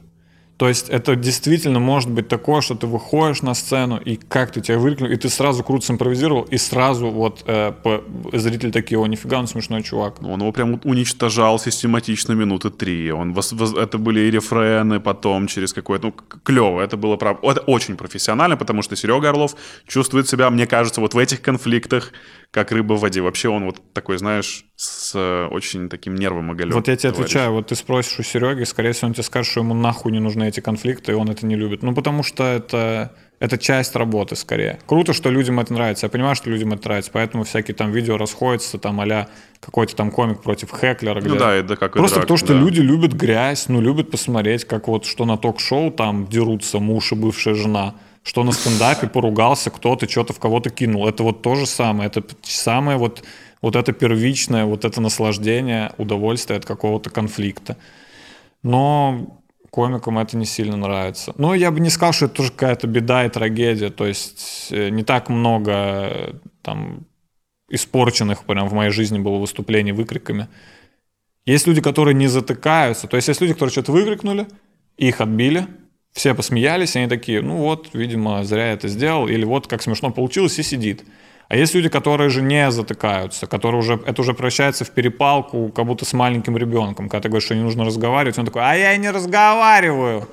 То 0.63 0.69
есть 0.69 0.87
это 0.87 1.17
действительно 1.17 1.81
может 1.81 2.09
быть 2.09 2.29
такое, 2.29 2.61
что 2.61 2.73
ты 2.75 2.87
выходишь 2.87 3.41
на 3.41 3.53
сцену, 3.53 3.97
и 3.97 4.15
как 4.15 4.51
ты 4.53 4.61
тебя 4.61 4.79
выкрикнул, 4.79 5.09
и 5.09 5.17
ты 5.17 5.27
сразу 5.27 5.61
круто 5.61 5.85
симпровизировал, 5.85 6.43
и 6.43 6.57
сразу 6.57 7.09
вот 7.09 7.43
э, 7.45 7.73
по- 7.83 8.01
зрители 8.31 8.71
такие, 8.71 8.97
о, 8.97 9.05
нифига, 9.05 9.39
он 9.39 9.47
смешной 9.47 9.83
чувак. 9.83 10.23
Он 10.23 10.39
его 10.39 10.53
прям 10.53 10.79
уничтожал 10.85 11.59
систематично 11.59 12.31
минуты 12.31 12.69
три. 12.69 13.11
Он 13.11 13.33
вос- 13.33 13.53
вос- 13.53 13.77
это 13.77 13.97
были 13.97 14.21
и 14.21 14.31
рефрены 14.31 15.01
потом 15.01 15.47
через 15.47 15.73
какое-то... 15.73 16.07
Ну, 16.07 16.13
клево. 16.43 16.79
Это 16.79 16.95
было 16.95 17.17
прав... 17.17 17.43
Это 17.43 17.59
очень 17.59 17.97
профессионально, 17.97 18.55
потому 18.55 18.83
что 18.83 18.95
Серега 18.95 19.31
Орлов 19.31 19.57
чувствует 19.85 20.29
себя, 20.29 20.49
мне 20.49 20.65
кажется, 20.65 21.01
вот 21.01 21.13
в 21.13 21.17
этих 21.17 21.41
конфликтах, 21.41 22.13
как 22.53 22.71
рыба 22.71 22.93
в 22.93 22.99
воде. 22.99 23.19
Вообще 23.21 23.49
он 23.49 23.65
вот 23.65 23.81
такой, 23.93 24.19
знаешь, 24.19 24.65
с 24.75 25.13
э, 25.15 25.47
очень 25.47 25.89
таким 25.89 26.13
нервом 26.13 26.51
оголен. 26.51 26.71
Вот 26.73 26.87
я 26.87 26.95
тебе 26.95 27.09
отвечаю, 27.09 27.51
вот 27.51 27.67
ты 27.67 27.75
спросишь 27.75 28.19
у 28.19 28.23
Сереги, 28.23 28.63
скорее 28.63 28.91
всего, 28.91 29.07
он 29.07 29.15
тебе 29.15 29.23
скажет, 29.23 29.51
что 29.51 29.61
ему 29.61 29.73
нахуй 29.73 30.11
не 30.11 30.19
нужны 30.19 30.47
эти 30.47 30.59
конфликты, 30.59 31.13
и 31.13 31.15
он 31.15 31.31
это 31.31 31.47
не 31.47 31.55
любит. 31.55 31.81
Ну, 31.81 31.95
потому 31.95 32.21
что 32.21 32.43
это, 32.43 33.11
это 33.39 33.57
часть 33.57 33.95
работы, 33.95 34.35
скорее. 34.35 34.77
Круто, 34.85 35.13
что 35.13 35.31
людям 35.31 35.59
это 35.59 35.73
нравится. 35.73 36.05
Я 36.05 36.11
понимаю, 36.11 36.35
что 36.35 36.51
людям 36.51 36.73
это 36.73 36.87
нравится, 36.87 37.09
поэтому 37.11 37.43
всякие 37.43 37.73
там 37.73 37.91
видео 37.91 38.17
расходятся, 38.17 38.77
там 38.77 39.01
а 39.01 39.27
какой-то 39.59 39.95
там 39.95 40.11
комик 40.11 40.43
против 40.43 40.69
Хеклера. 40.71 41.21
Ну 41.21 41.29
где- 41.29 41.39
да, 41.39 41.53
это 41.53 41.75
как 41.75 41.93
Просто 41.93 42.17
драк, 42.17 42.25
потому, 42.25 42.37
что 42.37 42.49
да. 42.49 42.59
люди 42.59 42.81
любят 42.81 43.13
грязь, 43.13 43.67
ну, 43.67 43.81
любят 43.81 44.11
посмотреть, 44.11 44.65
как 44.65 44.87
вот, 44.87 45.05
что 45.05 45.25
на 45.25 45.37
ток-шоу 45.37 45.89
там 45.89 46.27
дерутся 46.27 46.77
муж 46.77 47.13
и 47.13 47.15
бывшая 47.15 47.55
жена, 47.55 47.95
что 48.23 48.43
на 48.43 48.53
стендапе 48.53 49.07
поругался 49.07 49.69
кто-то, 49.69 50.09
что-то 50.09 50.33
в 50.33 50.39
кого-то 50.39 50.69
кинул. 50.69 51.07
Это 51.07 51.23
вот 51.23 51.41
то 51.41 51.55
же 51.55 51.65
самое. 51.65 52.07
Это 52.07 52.23
самое 52.41 52.97
вот, 52.97 53.23
вот 53.61 53.75
это 53.75 53.91
первичное, 53.91 54.65
вот 54.65 54.85
это 54.85 55.01
наслаждение, 55.01 55.91
удовольствие 55.97 56.57
от 56.57 56.65
какого-то 56.65 57.09
конфликта. 57.09 57.77
Но 58.63 59.43
комикам 59.69 60.19
это 60.19 60.37
не 60.37 60.45
сильно 60.45 60.77
нравится. 60.77 61.33
Но 61.37 61.53
я 61.53 61.71
бы 61.71 61.79
не 61.79 61.89
сказал, 61.89 62.13
что 62.13 62.25
это 62.25 62.35
тоже 62.35 62.51
какая-то 62.51 62.87
беда 62.87 63.25
и 63.25 63.29
трагедия. 63.29 63.89
То 63.89 64.05
есть 64.05 64.67
э, 64.71 64.89
не 64.89 65.03
так 65.03 65.29
много 65.29 65.71
э, 65.73 66.33
там 66.61 67.07
испорченных 67.69 68.45
прям 68.45 68.69
в 68.69 68.73
моей 68.73 68.91
жизни 68.91 69.19
было 69.19 69.37
выступлений 69.37 69.91
выкриками. 69.91 70.47
Есть 71.45 71.67
люди, 71.67 71.81
которые 71.81 72.13
не 72.13 72.27
затыкаются. 72.27 73.07
То 73.07 73.17
есть 73.17 73.27
есть 73.27 73.41
люди, 73.41 73.53
которые 73.53 73.71
что-то 73.71 73.91
выкрикнули, 73.91 74.47
их 74.95 75.19
отбили, 75.19 75.67
все 76.13 76.35
посмеялись, 76.35 76.95
они 76.95 77.07
такие, 77.07 77.41
ну 77.41 77.57
вот, 77.57 77.89
видимо, 77.93 78.43
зря 78.43 78.71
это 78.71 78.87
сделал, 78.87 79.27
или 79.27 79.43
вот 79.43 79.67
как 79.67 79.81
смешно 79.81 80.11
получилось, 80.11 80.57
и 80.59 80.63
сидит. 80.63 81.03
А 81.49 81.57
есть 81.57 81.73
люди, 81.75 81.89
которые 81.89 82.29
же 82.29 82.41
не 82.41 82.71
затыкаются, 82.71 83.47
которые 83.47 83.79
уже, 83.79 83.99
это 84.05 84.21
уже 84.21 84.33
превращается 84.33 84.85
в 84.85 84.91
перепалку, 84.91 85.69
как 85.69 85.85
будто 85.85 86.05
с 86.05 86.13
маленьким 86.13 86.57
ребенком, 86.57 87.09
когда 87.09 87.23
ты 87.23 87.29
говоришь, 87.29 87.45
что 87.45 87.55
не 87.55 87.63
нужно 87.63 87.83
разговаривать, 87.83 88.37
он 88.37 88.45
такой, 88.45 88.61
а 88.63 88.75
я 88.75 88.93
и 88.93 88.97
не 88.97 89.11
разговариваю. 89.11 90.27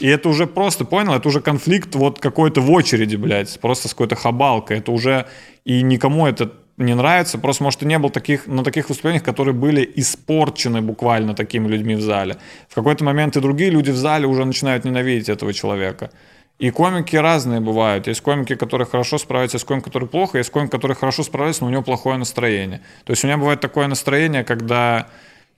И 0.00 0.08
это 0.08 0.28
уже 0.28 0.46
просто, 0.46 0.84
понял, 0.84 1.14
это 1.14 1.28
уже 1.28 1.40
конфликт 1.40 1.94
вот 1.94 2.18
какой-то 2.18 2.60
в 2.60 2.70
очереди, 2.70 3.16
блядь, 3.16 3.58
просто 3.60 3.88
с 3.88 3.92
какой-то 3.92 4.16
хабалкой. 4.16 4.78
Это 4.78 4.92
уже, 4.92 5.26
и 5.64 5.80
никому 5.82 6.26
это 6.26 6.52
не 6.78 6.94
нравится, 6.94 7.38
просто, 7.38 7.64
может, 7.64 7.82
и 7.82 7.86
не 7.86 7.98
был 7.98 8.10
таких, 8.10 8.46
на 8.46 8.62
таких 8.62 8.88
выступлениях, 8.88 9.22
которые 9.22 9.54
были 9.54 9.90
испорчены 9.96 10.82
буквально 10.82 11.34
такими 11.34 11.68
людьми 11.68 11.94
в 11.94 12.02
зале. 12.02 12.36
В 12.68 12.74
какой-то 12.74 13.04
момент 13.04 13.36
и 13.36 13.40
другие 13.40 13.70
люди 13.70 13.90
в 13.90 13.96
зале 13.96 14.26
уже 14.26 14.44
начинают 14.44 14.84
ненавидеть 14.84 15.28
этого 15.28 15.52
человека. 15.52 16.10
И 16.58 16.70
комики 16.70 17.16
разные 17.16 17.60
бывают. 17.60 18.06
Есть 18.06 18.20
комики, 18.20 18.54
которые 18.54 18.86
хорошо 18.86 19.18
справляются, 19.18 19.56
есть 19.56 19.66
комики, 19.66 19.84
которые 19.84 20.08
плохо, 20.08 20.38
есть 20.38 20.50
комик, 20.50 20.70
который 20.70 20.96
хорошо 20.96 21.22
справляется, 21.22 21.62
но 21.62 21.68
у 21.68 21.72
него 21.72 21.82
плохое 21.82 22.18
настроение. 22.18 22.80
То 23.04 23.12
есть 23.12 23.24
у 23.24 23.26
меня 23.26 23.36
бывает 23.38 23.60
такое 23.60 23.86
настроение, 23.88 24.44
когда 24.44 25.08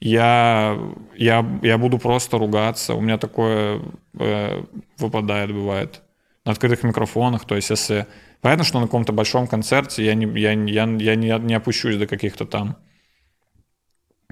я, 0.00 0.78
я, 1.16 1.46
я 1.62 1.78
буду 1.78 1.98
просто 1.98 2.38
ругаться. 2.38 2.94
У 2.94 3.00
меня 3.00 3.18
такое 3.18 3.80
э, 4.18 4.62
выпадает, 4.98 5.52
бывает. 5.52 6.02
На 6.44 6.52
открытых 6.52 6.84
микрофонах. 6.84 7.44
То 7.44 7.56
есть 7.56 7.70
если... 7.70 8.06
Понятно, 8.40 8.64
что 8.64 8.78
на 8.78 8.86
каком-то 8.86 9.12
большом 9.12 9.46
концерте 9.46 10.04
я 10.04 10.14
не, 10.14 10.26
я, 10.40 10.52
я, 10.52 10.84
я 10.84 11.14
не, 11.16 11.38
не 11.40 11.54
опущусь 11.54 11.96
до 11.96 12.06
каких-то 12.06 12.46
там 12.46 12.76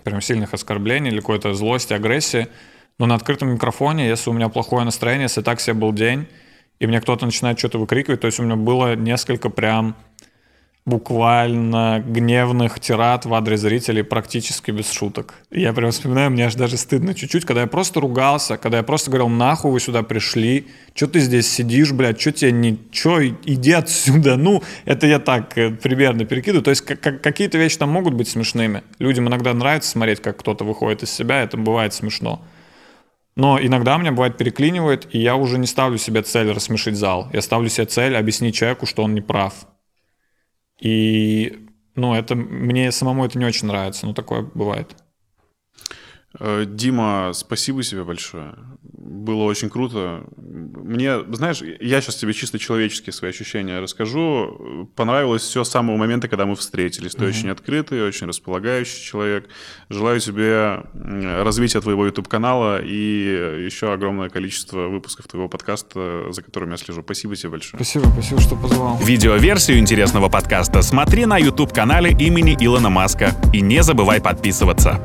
прям 0.05 0.20
сильных 0.20 0.55
оскорблений 0.55 1.11
или 1.11 1.19
какой-то 1.19 1.53
злости, 1.55 1.93
агрессии. 1.93 2.47
Но 2.99 3.07
на 3.07 3.16
открытом 3.16 3.51
микрофоне, 3.51 4.09
если 4.09 4.31
у 4.31 4.33
меня 4.33 4.49
плохое 4.49 4.85
настроение, 4.85 5.24
если 5.24 5.43
так 5.43 5.61
себе 5.61 5.74
был 5.74 5.93
день, 5.93 6.28
и 6.78 6.87
мне 6.87 7.01
кто-то 7.01 7.24
начинает 7.24 7.59
что-то 7.59 7.78
выкрикивать, 7.78 8.20
то 8.20 8.27
есть 8.27 8.39
у 8.39 8.45
меня 8.45 8.57
было 8.57 8.95
несколько 8.95 9.51
прям 9.51 9.97
буквально 10.87 12.01
гневных 12.07 12.79
тират 12.79 13.27
в 13.27 13.35
адрес 13.35 13.61
зрителей 13.61 14.05
практически 14.05 14.71
без 14.71 14.91
шуток. 14.93 15.35
Я 15.51 15.73
прям 15.73 15.91
вспоминаю, 15.91 16.31
мне 16.31 16.47
аж 16.47 16.55
даже 16.55 16.77
стыдно 16.77 17.13
чуть-чуть, 17.13 17.45
когда 17.45 17.63
я 17.63 17.67
просто 17.67 18.01
ругался, 18.01 18.57
когда 18.57 18.79
я 18.79 18.83
просто 18.85 19.11
говорил, 19.11 19.29
нахуй 19.29 19.73
вы 19.73 19.81
сюда 19.81 20.05
пришли, 20.05 20.69
что 20.95 21.09
ты 21.09 21.19
здесь 21.19 21.51
сидишь, 21.51 21.93
блядь, 21.93 22.21
что 22.21 22.31
тебе 22.31 22.53
не... 22.53 22.79
Что, 22.93 23.21
иди 23.27 23.73
отсюда. 23.73 24.37
Ну, 24.37 24.63
это 24.85 25.09
я 25.09 25.19
так 25.19 25.59
э, 25.59 25.73
примерно 25.73 26.25
перекидываю. 26.25 26.63
То 26.63 26.71
есть 26.71 26.83
какие-то 26.83 27.59
вещи 27.59 27.79
там 27.79 27.91
могут 27.91 28.15
быть 28.15 28.29
смешными. 28.29 28.85
Людям 29.01 29.27
иногда 29.27 29.53
нравится 29.55 29.91
смотреть, 29.91 30.23
как 30.23 30.39
кто-то 30.39 30.65
выходит 30.65 31.03
из 31.03 31.11
себя, 31.11 31.43
это 31.43 31.57
бывает 31.57 31.95
смешно. 31.95 32.43
Но 33.35 33.59
иногда 33.61 33.99
меня 33.99 34.13
бывает 34.13 34.39
переклинивает, 34.39 35.09
и 35.11 35.19
я 35.19 35.35
уже 35.35 35.59
не 35.59 35.67
ставлю 35.67 35.99
себе 35.99 36.23
цель 36.23 36.53
рассмешить 36.53 36.97
зал. 36.97 37.29
Я 37.33 37.43
ставлю 37.43 37.69
себе 37.69 37.87
цель 37.87 38.17
объяснить 38.17 38.55
человеку, 38.55 38.87
что 38.87 39.03
он 39.03 39.15
не 39.15 39.21
прав. 39.21 39.67
И, 40.81 41.69
ну, 41.94 42.15
это 42.15 42.35
мне 42.35 42.93
самому 42.93 43.24
это 43.24 43.39
не 43.39 43.44
очень 43.44 43.69
нравится, 43.69 44.07
но 44.07 44.12
такое 44.15 44.43
бывает. 44.43 44.94
Э, 46.39 46.65
Дима, 46.67 47.33
спасибо 47.35 47.83
тебе 47.83 48.05
большое. 48.05 48.55
Было 48.83 49.45
очень 49.45 49.71
круто. 49.71 50.25
Мне, 50.37 51.21
знаешь, 51.33 51.63
я 51.63 52.01
сейчас 52.01 52.17
тебе 52.17 52.33
чисто 52.33 52.59
человеческие 52.59 53.13
свои 53.13 53.31
ощущения 53.31 53.81
расскажу. 53.81 54.89
Понравилось 54.95 55.43
все 55.43 55.65
с 55.65 55.71
самого 55.71 55.97
момента, 55.97 56.29
когда 56.29 56.45
мы 56.45 56.57
встретились. 56.57 57.13
Ты 57.15 57.25
uh-huh. 57.25 57.29
очень 57.29 57.51
открытый, 57.51 58.03
очень 58.03 58.27
располагающий 58.27 59.03
человек. 59.03 59.49
Желаю 59.89 60.21
тебе 60.21 60.83
развития 61.43 61.81
твоего 61.81 62.07
YouTube-канала 62.07 62.83
и 62.83 63.65
еще 63.65 63.93
огромное 63.93 64.29
количество 64.29 64.89
выпусков 64.89 65.29
твоего 65.29 65.49
подкаста, 65.49 66.27
за 66.31 66.43
которым 66.43 66.71
я 66.71 66.77
слежу. 66.77 67.03
Спасибо 67.03 67.37
тебе 67.37 67.51
большое. 67.51 67.83
Спасибо, 67.83 68.11
спасибо, 68.13 68.41
что 68.41 68.57
позвал. 68.57 68.99
Видеоверсию 68.99 69.79
интересного 69.79 70.29
подкаста 70.29 70.83
смотри 70.83 71.27
на 71.27 71.39
YouTube-канале 71.39 72.11
имени 72.11 72.57
Илона 72.59 72.91
Маска. 72.91 73.35
И 73.53 73.61
не 73.61 73.83
забывай 73.83 74.21
подписываться. 74.21 75.01